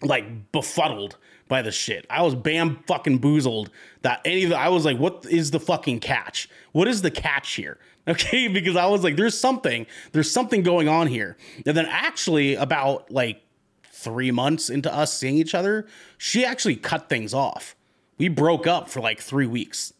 like 0.00 0.52
befuddled 0.52 1.16
by 1.48 1.60
the 1.62 1.72
shit. 1.72 2.06
I 2.08 2.22
was 2.22 2.36
bam 2.36 2.84
fucking 2.86 3.18
boozled 3.18 3.68
that 4.02 4.20
any 4.24 4.44
of 4.44 4.50
the, 4.50 4.58
I 4.58 4.68
was 4.68 4.84
like, 4.84 4.98
what 4.98 5.26
is 5.28 5.50
the 5.50 5.60
fucking 5.60 6.00
catch? 6.00 6.48
What 6.72 6.88
is 6.88 7.02
the 7.02 7.10
catch 7.10 7.52
here? 7.54 7.78
Okay, 8.08 8.48
because 8.48 8.76
I 8.76 8.86
was 8.86 9.04
like, 9.04 9.14
there's 9.16 9.38
something, 9.38 9.86
there's 10.12 10.30
something 10.30 10.62
going 10.62 10.88
on 10.88 11.06
here. 11.06 11.36
And 11.66 11.76
then 11.76 11.84
actually, 11.86 12.54
about 12.54 13.10
like 13.10 13.42
three 13.92 14.30
months 14.30 14.70
into 14.70 14.92
us 14.92 15.12
seeing 15.12 15.36
each 15.36 15.54
other, 15.54 15.86
she 16.16 16.44
actually 16.44 16.76
cut 16.76 17.08
things 17.10 17.34
off. 17.34 17.76
We 18.16 18.28
broke 18.28 18.66
up 18.66 18.88
for 18.88 19.00
like 19.00 19.20
three 19.20 19.46
weeks. 19.46 19.92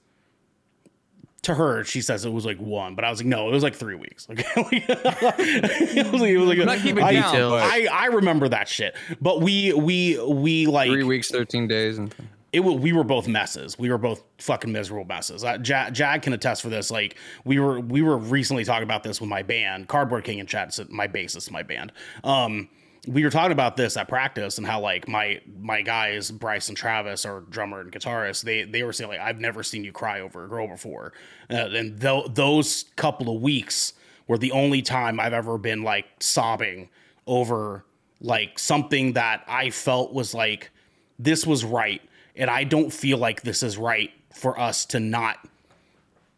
To 1.42 1.54
her, 1.54 1.84
she 1.84 2.00
says 2.00 2.24
it 2.24 2.32
was 2.32 2.44
like 2.46 2.58
one, 2.58 2.94
but 2.94 3.04
I 3.04 3.10
was 3.10 3.20
like, 3.20 3.26
no, 3.26 3.48
it 3.48 3.52
was 3.52 3.62
like 3.62 3.74
three 3.76 3.94
weeks. 3.94 4.26
Okay, 4.30 4.44
it 4.56 6.06
was 6.10 6.20
like, 6.20 6.30
it 6.30 6.38
was 6.38 6.48
like 6.48 6.58
not 6.58 6.78
keeping 6.78 7.04
I, 7.04 7.14
count, 7.14 7.32
but- 7.34 7.62
I 7.62 7.86
I 7.86 8.06
remember 8.06 8.48
that 8.48 8.66
shit. 8.66 8.96
But 9.20 9.40
we 9.42 9.72
we 9.74 10.18
we 10.22 10.66
like 10.66 10.90
Three 10.90 11.04
weeks, 11.04 11.30
thirteen 11.30 11.68
days, 11.68 11.98
and 11.98 12.12
it 12.52 12.60
wa- 12.60 12.72
we 12.72 12.92
were 12.92 13.04
both 13.04 13.28
messes. 13.28 13.78
We 13.78 13.90
were 13.90 13.98
both 13.98 14.22
fucking 14.38 14.72
miserable 14.72 15.04
messes. 15.04 15.44
Uh, 15.44 15.58
Jag, 15.58 15.94
Jag 15.94 16.22
can 16.22 16.32
attest 16.32 16.62
for 16.62 16.68
this. 16.68 16.90
Like 16.90 17.16
we 17.44 17.58
were 17.58 17.80
we 17.80 18.02
were 18.02 18.16
recently 18.16 18.64
talking 18.64 18.82
about 18.82 19.02
this 19.02 19.20
with 19.20 19.30
my 19.30 19.42
band, 19.42 19.88
Cardboard 19.88 20.24
King 20.24 20.40
and 20.40 20.48
Chad, 20.48 20.74
my 20.88 21.06
bassist, 21.06 21.50
my 21.50 21.62
band. 21.62 21.92
Um, 22.24 22.68
we 23.06 23.24
were 23.24 23.30
talking 23.30 23.52
about 23.52 23.76
this 23.76 23.96
at 23.96 24.08
practice 24.08 24.58
and 24.58 24.66
how 24.66 24.80
like 24.80 25.08
my 25.08 25.40
my 25.60 25.80
guys 25.82 26.30
Bryce 26.30 26.68
and 26.68 26.76
Travis, 26.76 27.24
our 27.24 27.40
drummer 27.40 27.80
and 27.80 27.92
guitarist, 27.92 28.42
they 28.42 28.64
they 28.64 28.82
were 28.82 28.92
saying 28.92 29.10
like 29.10 29.20
I've 29.20 29.40
never 29.40 29.62
seen 29.62 29.84
you 29.84 29.92
cry 29.92 30.20
over 30.20 30.44
a 30.44 30.48
girl 30.48 30.68
before, 30.68 31.12
uh, 31.50 31.54
and 31.54 31.98
tho- 31.98 32.28
those 32.28 32.84
couple 32.96 33.34
of 33.34 33.40
weeks 33.40 33.94
were 34.26 34.38
the 34.38 34.52
only 34.52 34.82
time 34.82 35.18
I've 35.18 35.32
ever 35.32 35.56
been 35.56 35.82
like 35.82 36.06
sobbing 36.20 36.90
over 37.26 37.84
like 38.20 38.58
something 38.58 39.14
that 39.14 39.44
I 39.48 39.70
felt 39.70 40.12
was 40.12 40.34
like 40.34 40.70
this 41.18 41.46
was 41.46 41.64
right 41.64 42.02
and 42.40 42.50
I 42.50 42.64
don't 42.64 42.92
feel 42.92 43.18
like 43.18 43.42
this 43.42 43.62
is 43.62 43.78
right 43.78 44.10
for 44.32 44.58
us 44.58 44.84
to 44.86 44.98
not 44.98 45.36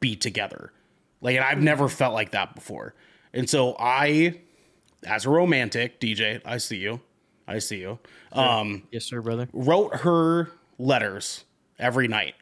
be 0.01 0.17
together. 0.17 0.73
Like 1.23 1.37
and 1.37 1.45
I've 1.45 1.63
never 1.63 1.89
felt 1.89 2.13
like 2.13 2.33
that 2.33 2.55
before. 2.55 2.95
And 3.33 3.49
so 3.49 3.77
I 3.79 4.41
as 5.05 5.25
a 5.25 5.31
romantic 5.31 6.01
DJ, 6.01 6.41
I 6.45 6.59
see 6.59 6.77
you. 6.77 7.01
I 7.49 7.59
see 7.59 7.79
you. 7.79 7.99
Um 8.33 8.83
Yes, 8.91 9.05
sir, 9.05 9.23
brother. 9.23 9.49
wrote 9.53 9.97
her 9.97 10.51
letters 10.79 11.45
every 11.79 12.09
night 12.09 12.35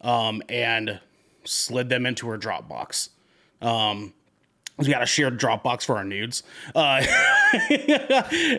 um, 0.00 0.42
and 0.48 1.00
slid 1.44 1.88
them 1.88 2.06
into 2.06 2.28
her 2.28 2.38
Dropbox. 2.38 3.08
Um, 3.60 4.12
we 4.76 4.86
got 4.88 5.02
a 5.02 5.06
shared 5.06 5.38
Dropbox 5.38 5.84
for 5.84 5.96
our 5.96 6.04
nudes, 6.04 6.42
uh, 6.74 7.04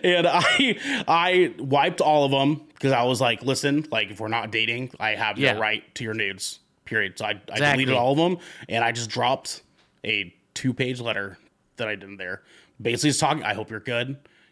and 0.04 0.26
I 0.28 0.78
I 1.08 1.54
wiped 1.60 2.00
all 2.00 2.24
of 2.24 2.32
them 2.32 2.62
because 2.76 2.91
I 2.91 3.03
was 3.03 3.19
like, 3.19 3.41
listen, 3.41 3.88
like 3.91 4.11
if 4.11 4.19
we're 4.19 4.27
not 4.27 4.52
dating, 4.52 4.91
I 4.99 5.11
have 5.15 5.38
Yeah. 5.39 5.53
no 5.53 5.60
right 5.60 5.95
to 5.95 6.03
your 6.03 6.14
nudes. 6.14 6.60
Period. 6.85 7.18
So 7.18 7.26
I, 7.26 7.30
I 7.30 7.34
Exactly. 7.34 7.85
deleted 7.85 7.95
all 7.95 8.11
of 8.11 8.18
them, 8.18 8.38
and 8.69 8.84
I 8.84 8.91
just 8.91 9.10
dropped 9.10 9.64
a 10.06 10.31
two 10.53 10.72
page 10.73 11.02
letter 11.02 11.38
that 11.77 11.88
I 11.88 11.95
did 11.95 12.03
in 12.03 12.18
there. 12.18 12.43
Basically, 12.81 13.10
just 13.10 13.19
talking. 13.19 13.41
I 13.43 13.53
hope 13.56 13.72
you're 13.72 13.80
good. 13.80 14.10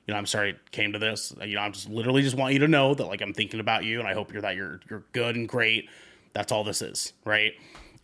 You 0.08 0.14
know, 0.14 0.18
I'm 0.18 0.26
sorry 0.26 0.50
it 0.52 0.72
came 0.72 0.94
to 0.94 1.00
this. 1.00 1.34
You 1.46 1.56
know, 1.56 1.62
I'm 1.62 1.72
just 1.74 1.90
literally 1.90 2.24
just 2.24 2.36
want 2.36 2.54
you 2.54 2.60
to 2.60 2.68
know 2.68 2.94
that 2.96 3.06
like 3.06 3.22
I'm 3.22 3.34
thinking 3.34 3.60
about 3.60 3.84
you, 3.84 4.00
and 4.00 4.08
I 4.08 4.14
hope 4.14 4.34
you're 4.34 4.42
that 4.42 4.56
you're 4.56 4.80
you're 4.90 5.04
good 5.12 5.36
and 5.36 5.48
great. 5.48 5.88
That's 6.34 6.52
all 6.52 6.64
this 6.64 6.82
is, 6.82 7.14
right? 7.26 7.54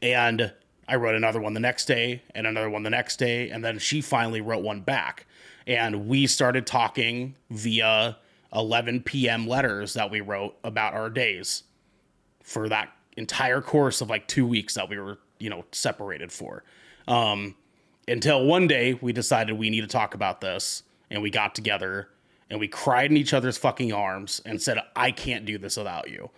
And 0.02 0.54
I 0.88 0.96
wrote 0.96 1.16
another 1.16 1.42
one 1.42 1.54
the 1.56 1.60
next 1.60 1.86
day, 1.86 2.22
and 2.36 2.46
another 2.46 2.70
one 2.70 2.84
the 2.84 2.90
next 2.92 3.18
day, 3.18 3.50
and 3.50 3.64
then 3.66 3.80
she 3.80 4.00
finally 4.02 4.42
wrote 4.42 4.62
one 4.64 4.82
back, 4.82 5.26
and 5.66 6.08
we 6.08 6.28
started 6.28 6.68
talking 6.68 7.36
via 7.50 8.18
11 8.54 9.04
p.m. 9.04 9.48
letters 9.48 9.94
that 9.94 10.10
we 10.12 10.22
wrote 10.22 10.56
about 10.64 10.94
our 10.94 11.10
days 11.10 11.64
for 12.44 12.70
that 12.70 12.90
entire 13.18 13.62
course 13.62 14.02
of 14.02 14.10
like 14.10 14.28
two 14.28 14.46
weeks 14.48 14.74
that 14.76 14.90
we 14.90 14.98
were, 14.98 15.20
you 15.40 15.50
know, 15.50 15.66
separated 15.72 16.32
for. 16.32 16.64
Um, 17.08 17.56
until 18.08 18.46
one 18.46 18.68
day 18.68 18.94
we 18.96 19.14
decided 19.14 19.58
we 19.58 19.70
need 19.70 19.82
to 19.82 19.88
talk 19.88 20.14
about 20.16 20.42
this 20.42 20.84
and 21.12 21.22
we 21.22 21.30
got 21.30 21.54
together 21.54 22.10
and 22.50 22.60
we 22.60 22.68
cried 22.68 23.12
in 23.12 23.18
each 23.18 23.34
other's 23.34 23.58
fucking 23.58 23.94
arms 23.94 24.42
and 24.46 24.60
said, 24.62 24.80
I 24.96 25.12
can't 25.12 25.46
do 25.46 25.58
this 25.60 25.78
without 25.78 26.10
you. 26.10 26.32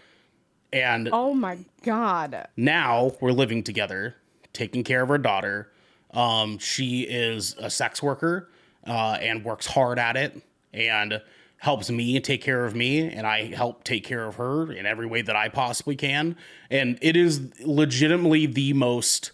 And 0.73 1.09
Oh 1.11 1.33
my 1.33 1.59
god. 1.83 2.47
now 2.57 3.11
we're 3.21 3.31
living 3.31 3.63
together, 3.63 4.15
taking 4.53 4.83
care 4.83 5.01
of 5.01 5.09
our 5.09 5.17
daughter. 5.17 5.71
Um, 6.13 6.57
she 6.57 7.01
is 7.03 7.55
a 7.57 7.69
sex 7.69 8.03
worker 8.03 8.49
uh, 8.85 9.17
and 9.21 9.45
works 9.45 9.65
hard 9.65 9.99
at 9.99 10.17
it. 10.17 10.41
and 10.73 11.21
helps 11.61 11.91
me 11.91 12.19
take 12.19 12.41
care 12.41 12.65
of 12.65 12.73
me 12.73 13.01
and 13.01 13.27
I 13.27 13.53
help 13.53 13.83
take 13.83 14.03
care 14.03 14.25
of 14.25 14.38
her 14.38 14.71
in 14.71 14.88
every 14.88 15.05
way 15.05 15.21
that 15.21 15.35
I 15.35 15.47
possibly 15.47 15.95
can. 15.95 16.35
And 16.71 16.97
it 17.03 17.15
is 17.15 17.39
legitimately 17.63 18.47
the 18.47 18.73
most 18.73 19.31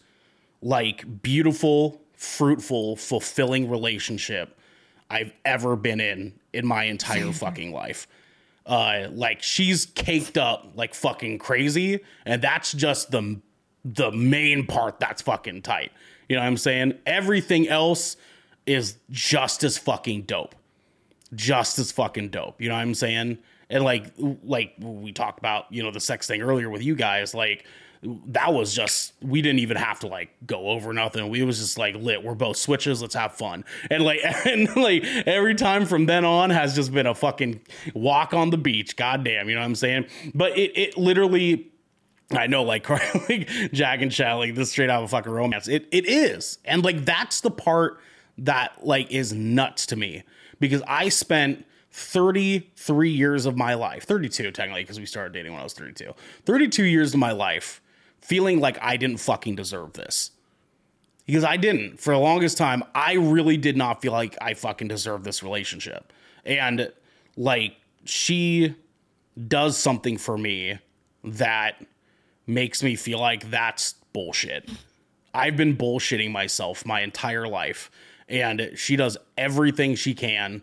like 0.61 1.21
beautiful, 1.21 2.01
fruitful, 2.11 2.97
fulfilling 2.97 3.69
relationship 3.69 4.59
I've 5.09 5.31
ever 5.45 5.77
been 5.77 6.01
in 6.01 6.33
in 6.51 6.67
my 6.67 6.83
entire 6.83 7.31
fucking 7.31 7.71
life. 7.71 8.09
Uh 8.65 9.07
like 9.09 9.41
she's 9.41 9.85
caked 9.85 10.37
up 10.37 10.73
like 10.75 10.93
fucking 10.93 11.39
crazy 11.39 12.01
and 12.25 12.41
that's 12.41 12.73
just 12.73 13.09
the 13.09 13.39
the 13.85 14.11
main 14.11 14.67
part 14.67 14.99
that's 14.99 15.21
fucking 15.21 15.61
tight. 15.61 15.93
You 16.27 16.35
know 16.35 16.41
what 16.41 16.47
I'm 16.47 16.57
saying? 16.57 16.95
Everything 17.05 17.69
else 17.69 18.17
is 18.65 18.97
just 19.09 19.63
as 19.63 19.77
fucking 19.77 20.23
dope 20.23 20.55
just 21.35 21.79
as 21.79 21.91
fucking 21.91 22.29
dope. 22.29 22.61
You 22.61 22.69
know 22.69 22.75
what 22.75 22.81
I'm 22.81 22.95
saying? 22.95 23.37
And 23.69 23.83
like 23.83 24.05
like 24.43 24.73
we 24.79 25.11
talked 25.11 25.39
about, 25.39 25.65
you 25.71 25.83
know, 25.83 25.91
the 25.91 25.99
sex 25.99 26.27
thing 26.27 26.41
earlier 26.41 26.69
with 26.69 26.83
you 26.83 26.95
guys, 26.95 27.33
like 27.33 27.65
that 28.03 28.53
was 28.53 28.73
just 28.73 29.13
we 29.21 29.41
didn't 29.41 29.59
even 29.59 29.77
have 29.77 29.99
to 30.01 30.07
like 30.07 30.29
go 30.45 30.69
over 30.69 30.93
nothing. 30.93 31.29
We 31.29 31.43
was 31.43 31.59
just 31.59 31.77
like 31.77 31.95
lit. 31.95 32.23
We're 32.23 32.35
both 32.35 32.57
switches. 32.57 33.01
Let's 33.01 33.15
have 33.15 33.33
fun. 33.33 33.65
And 33.89 34.03
like 34.03 34.19
and 34.45 34.73
like 34.75 35.03
every 35.25 35.55
time 35.55 35.85
from 35.85 36.05
then 36.05 36.25
on 36.25 36.49
has 36.49 36.75
just 36.75 36.93
been 36.93 37.07
a 37.07 37.15
fucking 37.15 37.61
walk 37.93 38.33
on 38.33 38.49
the 38.49 38.57
beach. 38.57 38.95
Goddamn, 38.95 39.49
you 39.49 39.55
know 39.55 39.61
what 39.61 39.67
I'm 39.67 39.75
saying? 39.75 40.05
But 40.33 40.57
it 40.57 40.77
it 40.77 40.97
literally 40.97 41.71
I 42.31 42.47
know, 42.47 42.63
like, 42.63 42.89
like 43.29 43.47
Jack 43.71 44.01
and 44.01 44.11
Chad, 44.11 44.35
like 44.35 44.55
this 44.55 44.71
straight 44.71 44.89
out 44.89 45.01
of 45.01 45.05
a 45.05 45.07
fucking 45.07 45.31
romance. 45.31 45.67
It 45.67 45.87
it 45.91 46.05
is, 46.05 46.59
and 46.65 46.83
like 46.83 47.05
that's 47.05 47.41
the 47.41 47.51
part 47.51 47.99
that 48.39 48.85
like 48.85 49.11
is 49.11 49.33
nuts 49.33 49.85
to 49.87 49.95
me 49.95 50.23
because 50.59 50.81
I 50.87 51.09
spent 51.09 51.65
33 51.91 53.09
years 53.09 53.45
of 53.45 53.57
my 53.57 53.73
life, 53.73 54.03
32 54.03 54.51
technically, 54.51 54.83
because 54.83 54.99
we 54.99 55.05
started 55.05 55.33
dating 55.33 55.51
when 55.51 55.61
I 55.61 55.63
was 55.63 55.73
32, 55.73 56.13
32 56.45 56.83
years 56.83 57.13
of 57.13 57.19
my 57.19 57.31
life 57.31 57.81
feeling 58.21 58.59
like 58.59 58.77
I 58.81 58.97
didn't 58.97 59.17
fucking 59.17 59.55
deserve 59.55 59.93
this. 59.93 60.31
Because 61.25 61.43
I 61.43 61.57
didn't. 61.57 61.99
For 61.99 62.13
the 62.13 62.19
longest 62.19 62.57
time, 62.57 62.83
I 62.95 63.13
really 63.13 63.57
did 63.57 63.75
not 63.75 64.01
feel 64.01 64.13
like 64.13 64.37
I 64.41 64.53
fucking 64.53 64.87
deserved 64.87 65.25
this 65.25 65.43
relationship. 65.43 66.13
And 66.45 66.91
like, 67.35 67.75
she 68.05 68.75
does 69.47 69.77
something 69.77 70.17
for 70.17 70.37
me 70.37 70.79
that 71.23 71.85
makes 72.45 72.81
me 72.81 72.95
feel 72.95 73.19
like 73.19 73.49
that's 73.51 73.95
bullshit. 74.13 74.69
I've 75.33 75.57
been 75.57 75.75
bullshitting 75.75 76.31
myself 76.31 76.85
my 76.85 77.01
entire 77.01 77.47
life 77.47 77.91
and 78.29 78.71
she 78.75 78.95
does 78.95 79.17
everything 79.37 79.95
she 79.95 80.13
can 80.13 80.61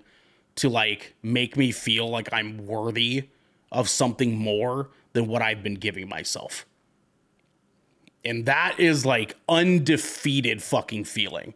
to 0.57 0.69
like 0.69 1.15
make 1.23 1.57
me 1.57 1.73
feel 1.73 2.09
like 2.09 2.33
I'm 2.33 2.67
worthy 2.67 3.29
of 3.73 3.89
something 3.89 4.37
more 4.37 4.89
than 5.13 5.27
what 5.27 5.43
I've 5.43 5.63
been 5.63 5.75
giving 5.75 6.09
myself. 6.09 6.67
And 8.25 8.47
that 8.47 8.77
is 8.79 9.05
like 9.05 9.37
undefeated 9.49 10.63
fucking 10.63 11.05
feeling. 11.05 11.55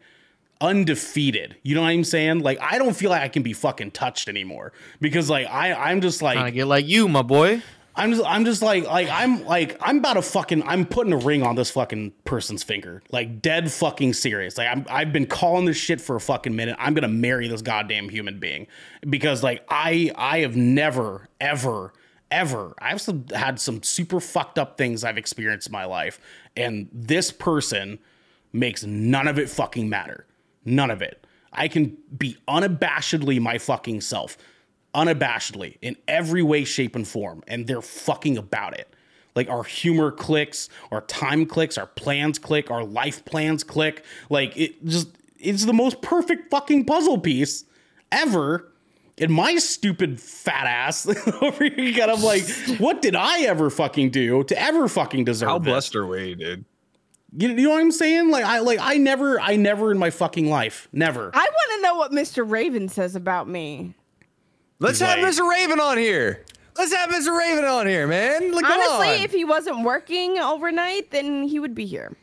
Undefeated. 0.60 1.56
You 1.62 1.74
know 1.76 1.82
what 1.82 1.88
I'm 1.88 2.04
saying? 2.04 2.40
Like 2.40 2.58
I 2.60 2.78
don't 2.78 2.94
feel 2.94 3.10
like 3.10 3.22
I 3.22 3.28
can 3.28 3.42
be 3.42 3.52
fucking 3.52 3.92
touched 3.92 4.28
anymore 4.28 4.72
because 5.00 5.30
like 5.30 5.46
I 5.46 5.72
I'm 5.72 6.00
just 6.00 6.20
like 6.20 6.44
to 6.44 6.50
get 6.50 6.66
like 6.66 6.86
you, 6.86 7.08
my 7.08 7.22
boy. 7.22 7.62
I'm 7.98 8.12
just, 8.12 8.24
I'm 8.24 8.44
just 8.44 8.62
like, 8.62 8.84
like, 8.84 9.08
I'm 9.10 9.44
like, 9.44 9.76
I'm 9.80 9.98
about 9.98 10.14
to 10.14 10.22
fucking, 10.22 10.62
I'm 10.62 10.86
putting 10.86 11.12
a 11.12 11.16
ring 11.16 11.42
on 11.42 11.56
this 11.56 11.70
fucking 11.70 12.12
person's 12.24 12.62
finger, 12.62 13.02
like 13.10 13.42
dead 13.42 13.72
fucking 13.72 14.12
serious. 14.12 14.56
Like, 14.56 14.68
I'm, 14.68 14.86
I've 14.88 15.12
been 15.12 15.26
calling 15.26 15.64
this 15.64 15.76
shit 15.76 16.00
for 16.00 16.16
a 16.16 16.20
fucking 16.20 16.54
minute. 16.54 16.76
I'm 16.78 16.94
gonna 16.94 17.08
marry 17.08 17.48
this 17.48 17.60
goddamn 17.60 18.08
human 18.08 18.38
being 18.38 18.68
because, 19.08 19.42
like, 19.42 19.64
I, 19.68 20.12
I 20.16 20.38
have 20.40 20.56
never, 20.56 21.28
ever, 21.40 21.92
ever, 22.30 22.74
I've 22.78 23.04
had 23.34 23.60
some 23.60 23.82
super 23.82 24.20
fucked 24.20 24.58
up 24.58 24.78
things 24.78 25.02
I've 25.02 25.18
experienced 25.18 25.66
in 25.66 25.72
my 25.72 25.84
life, 25.84 26.20
and 26.56 26.88
this 26.92 27.32
person 27.32 27.98
makes 28.52 28.84
none 28.84 29.26
of 29.26 29.38
it 29.38 29.48
fucking 29.48 29.88
matter. 29.88 30.24
None 30.64 30.90
of 30.90 31.02
it. 31.02 31.26
I 31.52 31.68
can 31.68 31.96
be 32.16 32.36
unabashedly 32.46 33.40
my 33.40 33.58
fucking 33.58 34.02
self 34.02 34.36
unabashedly 34.98 35.78
in 35.80 35.96
every 36.06 36.42
way, 36.42 36.64
shape, 36.64 36.96
and 36.96 37.06
form, 37.06 37.42
and 37.46 37.66
they're 37.66 37.82
fucking 37.82 38.36
about 38.36 38.78
it. 38.78 38.92
Like 39.34 39.48
our 39.48 39.62
humor 39.62 40.10
clicks, 40.10 40.68
our 40.90 41.02
time 41.02 41.46
clicks, 41.46 41.78
our 41.78 41.86
plans 41.86 42.38
click, 42.38 42.70
our 42.70 42.84
life 42.84 43.24
plans 43.24 43.62
click. 43.62 44.04
Like 44.28 44.56
it 44.56 44.84
just 44.84 45.08
it's 45.38 45.64
the 45.64 45.72
most 45.72 46.02
perfect 46.02 46.50
fucking 46.50 46.84
puzzle 46.86 47.18
piece 47.18 47.64
ever. 48.10 48.72
And 49.20 49.32
my 49.32 49.56
stupid 49.56 50.20
fat 50.20 50.66
ass 50.66 51.06
over 51.42 51.64
here 51.64 51.92
kind 51.98 52.10
of 52.10 52.22
like, 52.22 52.44
what 52.78 53.02
did 53.02 53.16
I 53.16 53.42
ever 53.42 53.68
fucking 53.68 54.10
do 54.10 54.44
to 54.44 54.60
ever 54.60 54.88
fucking 54.88 55.24
deserve 55.24 55.48
How 55.48 55.58
this? 55.58 55.72
blessed 55.72 55.96
are 55.96 56.06
we, 56.06 56.34
dude? 56.34 56.64
You, 57.36 57.48
you 57.48 57.54
know 57.64 57.70
what 57.70 57.80
I'm 57.80 57.92
saying? 57.92 58.30
Like 58.30 58.44
I 58.44 58.60
like 58.60 58.78
I 58.80 58.96
never 58.96 59.40
I 59.40 59.56
never 59.56 59.92
in 59.92 59.98
my 59.98 60.10
fucking 60.10 60.48
life 60.48 60.88
never. 60.92 61.30
I 61.34 61.48
want 61.50 61.76
to 61.76 61.82
know 61.82 61.94
what 61.94 62.10
Mr. 62.10 62.48
Raven 62.48 62.88
says 62.88 63.14
about 63.14 63.48
me. 63.48 63.94
Let's 64.80 65.00
have 65.00 65.18
like- 65.20 65.32
Mr. 65.32 65.48
Raven 65.48 65.80
on 65.80 65.98
here. 65.98 66.44
Let's 66.76 66.94
have 66.94 67.10
Mr. 67.10 67.36
Raven 67.36 67.64
on 67.64 67.88
here, 67.88 68.06
man. 68.06 68.52
Look, 68.52 68.64
Honestly, 68.64 69.16
on. 69.16 69.24
if 69.24 69.32
he 69.32 69.44
wasn't 69.44 69.82
working 69.82 70.38
overnight, 70.38 71.10
then 71.10 71.42
he 71.42 71.58
would 71.58 71.74
be 71.74 71.84
here. 71.86 72.16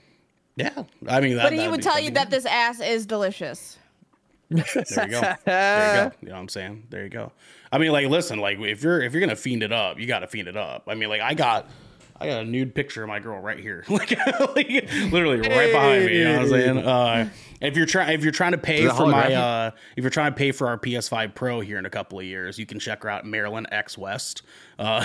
Yeah, 0.55 0.83
I 1.09 1.19
mean, 1.19 1.35
that, 1.35 1.43
But 1.43 1.51
he 1.51 1.59
that'd 1.59 1.81
tell 1.81 1.99
you 1.99 2.11
be 2.11 2.13
that 2.13 2.29
this 2.29 2.45
ass 2.45 2.79
is 2.79 3.05
delicious. 3.05 3.77
There 4.49 4.63
you 4.69 4.85
go. 5.11 5.33
There 5.43 6.05
you 6.05 6.09
go. 6.09 6.15
You 6.21 6.27
know 6.29 6.33
what 6.35 6.39
I'm 6.39 6.47
saying? 6.49 6.83
There 6.89 7.03
you 7.03 7.09
go. 7.09 7.33
I 7.71 7.77
mean, 7.79 7.91
like, 7.91 8.07
listen, 8.07 8.39
like, 8.39 8.59
if 8.59 8.81
you're 8.81 9.01
if 9.01 9.11
you're 9.11 9.19
gonna 9.19 9.35
fiend 9.35 9.63
it 9.63 9.73
up, 9.73 9.99
you 9.99 10.07
got 10.07 10.19
to 10.19 10.27
fiend 10.27 10.47
it 10.47 10.55
up. 10.55 10.83
I 10.87 10.95
mean, 10.95 11.09
like, 11.09 11.19
I 11.19 11.33
got. 11.33 11.69
I 12.17 12.27
got 12.27 12.41
a 12.41 12.45
nude 12.45 12.73
picture 12.73 13.03
of 13.03 13.09
my 13.09 13.19
girl 13.19 13.39
right 13.41 13.59
here, 13.59 13.83
like, 13.89 14.11
like 14.55 14.69
literally 15.11 15.39
right 15.39 15.71
behind 15.71 16.05
me. 16.05 16.17
You 16.17 16.23
know 16.23 16.33
what 16.33 16.41
I'm 16.43 16.49
saying? 16.49 16.77
Uh, 16.77 17.29
if 17.61 17.75
you're 17.75 17.85
trying, 17.85 18.13
if 18.13 18.23
you're 18.23 18.31
trying 18.31 18.51
to 18.53 18.57
pay 18.57 18.87
for 18.87 19.07
my, 19.07 19.33
uh, 19.33 19.71
if 19.95 20.03
you're 20.03 20.11
trying 20.11 20.31
to 20.31 20.37
pay 20.37 20.51
for 20.51 20.67
our 20.67 20.77
PS5 20.77 21.35
Pro 21.35 21.59
here 21.59 21.77
in 21.77 21.85
a 21.85 21.89
couple 21.89 22.19
of 22.19 22.25
years, 22.25 22.57
you 22.57 22.65
can 22.65 22.79
check 22.79 23.03
her 23.03 23.09
out, 23.09 23.25
Maryland 23.25 23.67
X 23.71 23.97
West, 23.97 24.43
uh, 24.79 25.03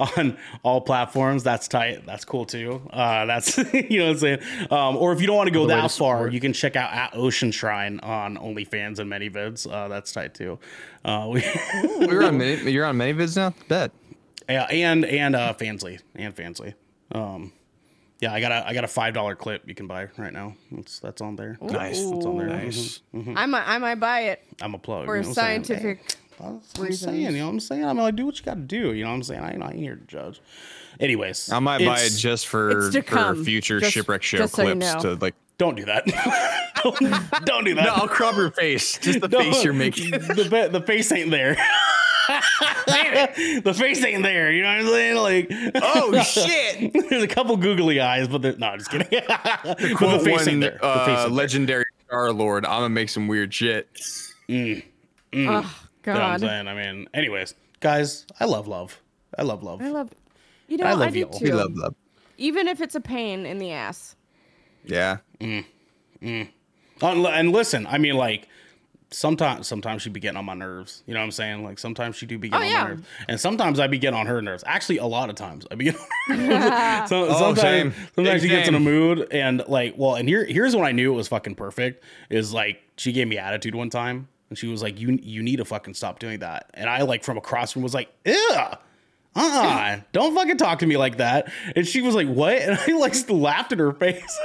on 0.16 0.36
all 0.62 0.80
platforms. 0.80 1.42
That's 1.42 1.66
tight. 1.66 2.06
That's 2.06 2.24
cool 2.24 2.44
too. 2.44 2.82
Uh, 2.90 3.26
that's 3.26 3.58
you 3.72 3.98
know 3.98 4.06
what 4.06 4.12
I'm 4.12 4.18
saying. 4.18 4.40
Um, 4.70 4.96
or 4.96 5.12
if 5.12 5.20
you 5.20 5.26
don't 5.26 5.36
want 5.36 5.48
to 5.48 5.54
go 5.54 5.66
that 5.66 5.90
far, 5.90 6.28
you 6.28 6.40
can 6.40 6.52
check 6.52 6.76
out 6.76 6.92
at 6.92 7.14
Ocean 7.14 7.50
Shrine 7.50 8.00
on 8.00 8.36
OnlyFans 8.36 8.98
and 8.98 9.10
ManyVids. 9.10 9.70
Uh, 9.70 9.88
that's 9.88 10.12
tight 10.12 10.34
too. 10.34 10.58
Uh, 11.04 11.28
we, 11.32 11.44
You're 12.00 12.24
on 12.24 12.38
many, 12.38 12.70
you're 12.70 12.84
on 12.84 12.96
many 12.96 13.14
vids 13.14 13.36
now. 13.36 13.54
Bet. 13.68 13.90
Yeah, 14.50 14.64
and 14.64 15.04
and 15.04 15.34
uh 15.36 15.54
Fansly 15.54 16.00
and 16.14 16.34
Fansly. 16.34 16.74
Um 17.12 17.52
yeah, 18.20 18.32
I 18.34 18.40
got 18.40 18.52
a 18.52 18.68
I 18.68 18.74
got 18.74 18.84
a 18.84 18.88
five 18.88 19.14
dollar 19.14 19.34
clip 19.34 19.62
you 19.66 19.74
can 19.74 19.86
buy 19.86 20.08
right 20.18 20.32
now. 20.32 20.54
That's 20.72 20.98
that's 21.00 21.20
on 21.22 21.36
there. 21.36 21.56
Nice. 21.60 22.02
That's 22.04 22.26
on 22.26 22.36
there. 22.38 22.46
Nice. 22.48 23.00
I 23.14 23.46
might, 23.46 23.66
I 23.66 23.78
might 23.78 23.94
buy 23.96 24.20
it 24.22 24.42
I'm 24.60 24.74
a 24.74 24.78
plug. 24.78 25.06
for 25.06 25.16
you 25.16 25.22
know 25.22 25.28
what 25.28 25.38
I'm 25.38 25.64
saying? 25.64 25.64
scientific. 25.64 26.16
That's 26.38 26.78
I'm 26.78 26.92
saying. 26.92 27.20
You 27.22 27.30
know 27.32 27.46
what 27.46 27.52
I'm 27.52 27.60
saying? 27.60 27.84
I'm 27.84 27.98
like, 27.98 28.16
do 28.16 28.24
what 28.24 28.38
you 28.38 28.44
got 28.44 28.54
to 28.54 28.60
do. 28.60 28.94
You 28.94 29.04
know 29.04 29.10
what 29.10 29.16
I'm 29.16 29.22
saying? 29.24 29.40
I 29.42 29.52
ain't, 29.52 29.62
I 29.62 29.66
ain't 29.72 29.76
here 29.78 29.96
to 29.96 30.06
judge. 30.06 30.40
Anyways, 30.98 31.52
I 31.52 31.58
might 31.58 31.84
buy 31.84 32.00
it 32.00 32.10
just 32.16 32.46
for 32.46 32.90
for 32.90 33.02
come. 33.02 33.44
future 33.44 33.78
Just- 33.80 33.92
shipwreck 33.92 34.22
show 34.22 34.38
just 34.38 34.54
so 34.54 34.62
you 34.62 34.74
clips 34.74 34.94
know. 35.04 35.16
to 35.16 35.20
like. 35.20 35.34
Don't 35.58 35.76
do 35.76 35.84
that. 35.84 36.06
don't, 36.82 37.44
don't 37.44 37.64
do 37.64 37.74
that. 37.74 37.84
No, 37.84 37.92
I'll 37.92 38.08
crop 38.08 38.34
your 38.36 38.50
face. 38.50 38.96
Just 38.98 39.20
the 39.20 39.28
No, 39.28 39.40
face 39.40 39.62
you're 39.62 39.74
making. 39.74 40.10
the 40.12 40.68
the 40.72 40.80
face 40.80 41.12
ain't 41.12 41.30
there. 41.30 41.56
the 43.62 43.74
face 43.76 44.02
ain't 44.04 44.22
there. 44.22 44.50
You 44.50 44.62
know 44.62 44.68
what 44.68 44.80
I'm 44.80 44.86
saying? 44.86 45.16
Like, 45.16 45.52
Oh 45.82 46.22
shit! 46.22 46.92
there's 47.08 47.22
a 47.22 47.28
couple 47.28 47.56
googly 47.56 48.00
eyes, 48.00 48.28
but 48.28 48.42
they're- 48.42 48.56
no, 48.56 48.68
I'm 48.68 48.78
just 48.78 48.90
kidding. 48.90 49.08
but 49.28 49.78
the 49.78 49.94
Quote 49.94 50.22
face 50.22 50.46
ain't 50.48 50.60
there. 50.60 50.72
The 50.72 50.78
face 50.78 51.18
uh, 51.18 51.24
ain't 51.26 51.32
legendary 51.32 51.84
Star 52.06 52.32
Lord. 52.32 52.64
I'm 52.64 52.80
gonna 52.82 52.88
make 52.90 53.08
some 53.08 53.28
weird 53.28 53.52
shit. 53.54 53.88
Oh 54.48 54.52
You 54.52 54.82
know 55.32 55.52
what 55.52 55.64
I'm 55.64 55.66
God, 56.02 56.40
saying? 56.40 56.68
I 56.68 56.74
mean, 56.74 57.08
anyways, 57.14 57.54
guys, 57.80 58.26
I 58.40 58.46
love 58.46 58.66
love. 58.66 59.00
I 59.38 59.42
love 59.42 59.62
love. 59.62 59.80
I 59.80 59.88
love. 59.90 60.10
You 60.68 60.76
know, 60.78 60.86
I 60.86 60.90
I, 60.90 60.94
love 60.94 61.12
do 61.12 61.18
y'all. 61.20 61.30
too. 61.30 61.44
We 61.44 61.52
love 61.52 61.74
love. 61.76 61.94
Even 62.38 62.66
if 62.68 62.80
it's 62.80 62.94
a 62.94 63.00
pain 63.00 63.44
in 63.46 63.58
the 63.58 63.72
ass. 63.72 64.16
Yeah. 64.84 65.18
Uh, 65.42 65.62
and 67.02 67.52
listen, 67.52 67.86
I 67.86 67.98
mean, 67.98 68.14
like 68.14 68.48
sometimes, 69.10 69.66
sometimes 69.66 70.02
she'd 70.02 70.12
be 70.12 70.20
getting 70.20 70.36
on 70.36 70.44
my 70.44 70.54
nerves. 70.54 71.02
You 71.06 71.14
know 71.14 71.20
what 71.20 71.24
I'm 71.24 71.30
saying? 71.32 71.64
Like 71.64 71.78
sometimes 71.78 72.16
she 72.16 72.26
do 72.26 72.38
be 72.38 72.48
getting 72.48 72.62
Oh, 72.62 72.66
on 72.66 72.72
yeah. 72.72 72.82
my 72.84 72.88
nerves, 72.90 73.06
and 73.28 73.40
sometimes 73.40 73.80
I'd 73.80 73.90
be 73.90 73.98
getting 73.98 74.18
on 74.18 74.26
her 74.26 74.40
nerves. 74.42 74.62
Actually, 74.66 74.98
a 74.98 75.06
lot 75.06 75.30
of 75.30 75.36
times 75.36 75.66
I 75.70 75.74
be 75.74 75.84
getting 75.86 76.00
on 76.00 76.38
her 76.38 76.46
nerves. 76.48 77.08
so, 77.10 77.26
Oh, 77.28 77.38
sometimes, 77.38 77.60
same. 77.60 77.94
sometimes 78.14 78.42
she 78.42 78.48
Big 78.48 78.56
gets 78.58 78.68
in 78.68 78.74
a 78.74 78.80
mood, 78.80 79.26
and 79.30 79.62
like, 79.68 79.94
well, 79.96 80.14
and 80.16 80.28
here, 80.28 80.44
here's 80.44 80.74
when 80.76 80.84
I 80.84 80.92
knew 80.92 81.12
it 81.12 81.16
was 81.16 81.28
fucking 81.28 81.54
perfect. 81.56 82.04
Is 82.30 82.52
like 82.52 82.82
she 82.96 83.12
gave 83.12 83.28
me 83.28 83.38
attitude 83.38 83.74
one 83.74 83.90
time, 83.90 84.28
and 84.48 84.58
she 84.58 84.66
was 84.68 84.82
like, 84.82 85.00
"You, 85.00 85.18
you 85.22 85.42
need 85.42 85.56
to 85.56 85.64
fucking 85.64 85.94
stop 85.94 86.18
doing 86.18 86.40
that." 86.40 86.70
And 86.74 86.88
I 86.90 87.02
like 87.02 87.24
from 87.24 87.36
across 87.38 87.72
from 87.72 87.82
was 87.82 87.94
like, 87.94 88.08
"Ew." 88.24 88.56
uh-uh, 89.36 90.00
don't 90.12 90.34
fucking 90.34 90.56
talk 90.56 90.80
to 90.80 90.86
me 90.86 90.96
like 90.96 91.18
that. 91.18 91.52
And 91.76 91.86
she 91.86 92.00
was 92.02 92.16
like, 92.16 92.26
what? 92.26 92.54
And 92.56 92.76
I 92.76 92.98
like 92.98 93.14
laughed 93.30 93.70
in 93.72 93.78
her 93.78 93.92
face. 93.92 94.38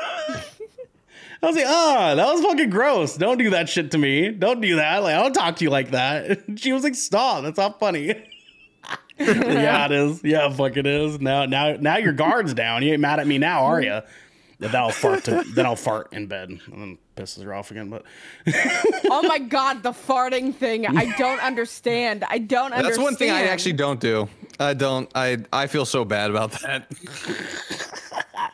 I 1.41 1.45
was 1.45 1.55
like, 1.55 1.65
oh, 1.67 2.15
that 2.15 2.33
was 2.33 2.41
fucking 2.41 2.69
gross. 2.69 3.17
Don't 3.17 3.37
do 3.37 3.49
that 3.51 3.69
shit 3.69 3.91
to 3.91 3.97
me. 3.97 4.31
Don't 4.31 4.61
do 4.61 4.77
that. 4.77 5.03
Like, 5.03 5.15
I 5.15 5.21
don't 5.21 5.33
talk 5.33 5.57
to 5.57 5.63
you 5.63 5.69
like 5.69 5.91
that. 5.91 6.43
She 6.57 6.71
was 6.71 6.83
like, 6.83 6.95
stop. 6.95 7.43
That's 7.43 7.57
not 7.57 7.79
funny. 7.79 8.07
yeah, 9.19 9.85
it 9.85 9.91
is. 9.91 10.23
Yeah, 10.23 10.49
fuck 10.49 10.77
it 10.77 10.85
is. 10.85 11.19
Now, 11.19 11.45
now, 11.45 11.75
now 11.79 11.97
your 11.97 12.13
guard's 12.13 12.53
down. 12.53 12.81
You 12.83 12.93
ain't 12.93 13.01
mad 13.01 13.19
at 13.19 13.27
me 13.27 13.37
now, 13.37 13.65
are 13.65 13.81
you? 13.81 14.01
Then 14.59 14.75
I'll 14.75 14.89
fart. 14.89 15.25
To, 15.25 15.43
then 15.53 15.65
I'll 15.65 15.75
fart 15.75 16.13
in 16.13 16.27
bed, 16.27 16.49
and 16.49 16.61
then 16.67 16.97
pisses 17.17 17.43
her 17.43 17.53
off 17.53 17.71
again. 17.71 17.89
But 17.89 18.03
oh 19.09 19.21
my 19.27 19.37
god, 19.37 19.83
the 19.83 19.91
farting 19.91 20.55
thing. 20.55 20.87
I 20.87 21.13
don't 21.17 21.41
understand. 21.41 22.23
I 22.29 22.37
don't 22.37 22.71
understand. 22.71 22.85
That's 22.85 22.97
one 22.97 23.15
thing 23.17 23.31
I 23.31 23.43
actually 23.43 23.73
don't 23.73 23.99
do. 23.99 24.29
I 24.59 24.73
don't. 24.73 25.11
I 25.13 25.39
I 25.51 25.67
feel 25.67 25.85
so 25.85 26.05
bad 26.05 26.31
about 26.31 26.51
that. 26.61 26.89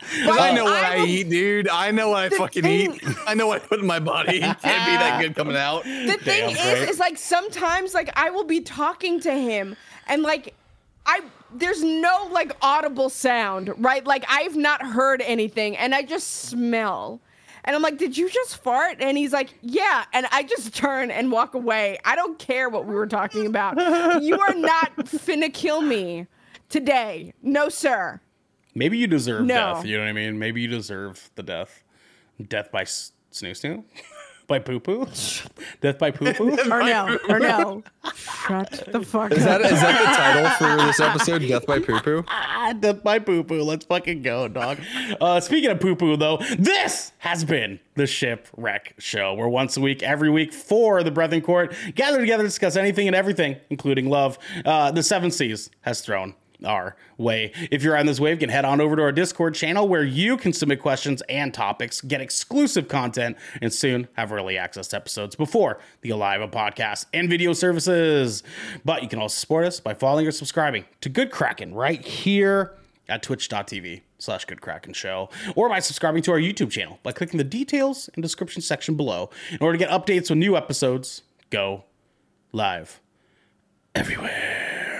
I 0.04 0.54
know 0.54 0.64
what 0.66 0.84
I, 0.84 0.98
will- 0.98 1.06
eat, 1.08 1.30
dude. 1.30 1.68
I 1.70 1.92
know 1.92 2.10
what 2.10 2.24
I 2.34 2.38
fucking 2.38 2.64
thing- 2.64 2.96
eat. 2.96 3.04
I 3.28 3.34
know 3.34 3.48
what 3.48 3.64
I 3.64 3.66
put 3.68 3.80
in 3.80 3.86
my 3.88 4.00
body. 4.00 4.38
It 4.38 4.42
can't 4.42 4.62
be 4.62 4.68
that 4.98 5.22
good 5.22 5.36
coming 5.36 5.56
out. 5.56 5.84
The 5.84 6.18
thing 6.22 6.54
Damn 6.54 6.78
is, 6.78 6.90
is 6.92 7.00
like 7.00 7.18
sometimes 7.18 7.94
like 7.94 8.12
I 8.16 8.30
will 8.30 8.44
be 8.44 8.62
talking 8.62 9.20
to 9.22 9.34
him 9.34 9.76
and 10.08 10.24
like 10.24 10.54
I 11.06 11.22
there's 11.54 11.84
no 11.84 12.30
like 12.32 12.52
audible 12.62 13.10
sound, 13.10 13.72
right? 13.78 14.06
Like 14.06 14.26
I've 14.30 14.56
not 14.56 14.82
heard 14.86 15.22
anything 15.22 15.76
and 15.78 15.94
I 15.94 16.04
just 16.04 16.28
smell. 16.46 17.20
And 17.64 17.76
I'm 17.76 17.84
like, 17.84 18.00
did 18.00 18.18
you 18.18 18.28
just 18.28 18.58
fart? 18.58 18.98
And 19.02 19.16
he's 19.18 19.34
like, 19.34 19.54
yeah. 19.62 20.06
And 20.14 20.26
I 20.32 20.42
just 20.44 20.74
turn 20.76 21.12
and 21.12 21.32
walk 21.32 21.54
away. 21.54 22.00
I 22.06 22.16
don't 22.16 22.40
care 22.40 22.70
what 22.70 22.86
we 22.86 22.96
were 22.96 23.06
talking 23.08 23.46
about. 23.46 23.76
you 24.24 24.40
are 24.40 24.56
not 24.56 24.96
finna 24.98 25.54
kill 25.54 25.82
me 25.82 26.26
today. 26.70 27.34
No, 27.44 27.70
sir. 27.70 28.20
Maybe 28.76 28.98
you 28.98 29.08
deserve 29.08 29.46
No. 29.46 29.76
death. 29.76 29.86
You 29.86 29.98
know 29.98 30.04
what 30.04 30.10
I 30.10 30.14
mean? 30.14 30.40
Maybe 30.40 30.62
you 30.62 30.68
deserve 30.68 31.30
the 31.36 31.44
death. 31.44 31.84
Death 32.48 32.72
by 32.72 32.82
s- 32.82 33.12
snoo 33.32 33.52
snoo, 33.52 33.84
by 34.48 34.58
poo 34.60 34.80
poo, 34.80 35.06
death 35.82 36.00
by 36.00 36.10
poo 36.12 36.34
poo. 36.34 36.58
Or 36.72 36.82
no. 36.82 37.20
Or 37.30 37.40
no. 37.40 37.84
Shut 38.16 38.84
the 38.92 39.02
fuck 39.04 39.32
Is 39.32 39.46
up. 39.46 39.62
that 39.62 39.72
is 39.72 39.80
that 39.80 40.00
the 40.00 40.16
title 40.18 40.78
for 40.78 40.84
this 40.88 41.00
episode? 41.00 41.48
Death 41.48 41.68
by 41.68 41.78
poo 41.80 42.00
poo. 42.00 42.24
Ah, 42.28 42.74
death 42.80 43.04
by 43.04 43.20
poo 43.20 43.44
poo. 43.44 43.62
Let's 43.62 43.86
fucking 43.86 44.24
go, 44.24 44.48
dog. 44.48 44.80
Uh, 45.20 45.40
speaking 45.40 45.70
of 45.70 45.80
poo 45.80 45.96
poo, 45.96 46.18
though, 46.18 46.38
this 46.58 47.12
has 47.20 47.44
been 47.44 47.80
the 47.96 48.08
Shipwreck 48.08 48.96
Show, 48.98 49.36
where 49.36 49.48
once 49.48 49.78
a 49.78 49.82
week, 49.82 50.02
every 50.02 50.32
week, 50.32 50.52
for 50.52 51.04
the 51.04 51.12
Brethren 51.12 51.42
Court 51.42 51.76
gather 51.94 52.20
together 52.20 52.42
to 52.44 52.48
discuss 52.48 52.76
anything 52.76 53.06
and 53.06 53.16
everything, 53.16 53.58
including 53.70 54.10
love. 54.10 54.40
Uh, 54.66 54.90
the 54.92 55.04
Seven 55.04 55.30
Seas 55.30 55.70
has 55.82 56.02
thrown 56.02 56.34
our 56.66 56.96
way. 57.18 57.52
If 57.72 57.84
you're 57.84 57.98
on 57.98 58.06
this 58.06 58.20
wave, 58.20 58.36
you 58.36 58.40
can 58.40 58.50
head 58.50 58.66
on 58.66 58.82
over 58.82 58.96
to 58.96 59.02
our 59.02 59.12
Discord 59.12 59.56
channel 59.56 59.88
where 59.88 60.04
you 60.04 60.38
can 60.38 60.54
submit 60.54 60.82
questions 60.82 61.22
and 61.30 61.54
topics, 61.54 62.02
get 62.02 62.22
exclusive 62.22 62.88
content, 62.88 63.38
and 63.62 63.74
soon 63.74 64.08
have 64.14 64.32
early 64.32 64.58
access 64.58 64.88
to 64.90 64.98
episodes 64.98 65.36
before 65.36 65.80
the 66.02 66.10
Aliva 66.10 66.48
podcast 66.48 67.06
and 67.14 67.30
video 67.30 67.54
services. 67.54 68.44
But 68.86 69.04
you 69.04 69.10
can 69.10 69.20
also 69.20 69.40
support 69.40 69.66
us 69.66 69.80
by 69.80 69.94
following 69.94 70.28
or 70.28 70.32
subscribing 70.32 70.86
to 71.02 71.10
Good 71.10 71.32
Kraken 71.32 71.74
right 71.74 72.06
here 72.06 72.76
at 73.10 73.24
twitch.tv 73.24 74.02
slash 74.20 74.46
good 74.46 74.62
kraken 74.62 74.94
show 74.94 75.28
or 75.56 75.68
by 75.68 75.80
subscribing 75.80 76.22
to 76.22 76.32
our 76.32 76.38
youtube 76.38 76.70
channel 76.70 77.00
by 77.02 77.12
clicking 77.12 77.40
the 77.40 77.44
details 77.44 78.08
and 78.14 78.22
description 78.22 78.62
section 78.62 78.96
below 78.96 79.32
in 79.50 79.58
order 79.60 79.76
to 79.76 79.84
get 79.84 79.90
updates 79.90 80.30
when 80.30 80.38
new 80.38 80.56
episodes 80.56 81.24
go 81.50 81.84
live 82.54 83.02
Everywhere. 83.94 84.91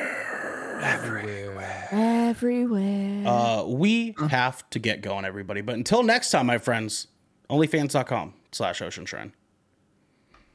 Uh, 3.26 3.64
we 3.68 4.16
have 4.30 4.68
to 4.72 4.80
get 4.80 5.02
going 5.02 5.26
everybody 5.26 5.62
but 5.62 5.76
until 5.76 6.04
next 6.04 6.32
time 6.32 6.46
my 6.46 6.58
friends 6.58 7.08
onlyfans.com 7.50 8.34
slash 8.52 8.82
ocean 8.82 9.06
shrine 9.06 9.34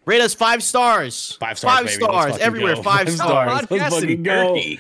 Rate 0.05 0.21
us 0.21 0.35
five 0.35 0.63
stars. 0.63 1.33
five 1.41 1.59
stars 1.59 1.75
Five 1.75 1.85
baby. 1.87 1.97
Stars 2.05 2.39
everywhere. 2.39 2.77
go. 2.77 2.83
Five 2.85 3.11
stars. 3.13 3.67
Let's 3.69 3.93
fucking 3.97 4.23
go. 4.23 4.55
turkey. 4.55 4.79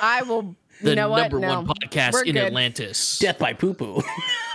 I 0.00 0.22
will. 0.22 0.56
The 0.80 0.90
you 0.90 0.96
know 0.96 1.10
what? 1.10 1.30
number 1.30 1.38
No. 1.40 1.60
one 1.60 1.66
podcast 1.66 2.14
We're 2.14 2.24
in 2.24 2.32
good. 2.34 2.44
Atlantis. 2.46 3.18
death 3.18 3.38
by 3.38 3.52
poo 3.52 3.74
poo 3.74 3.96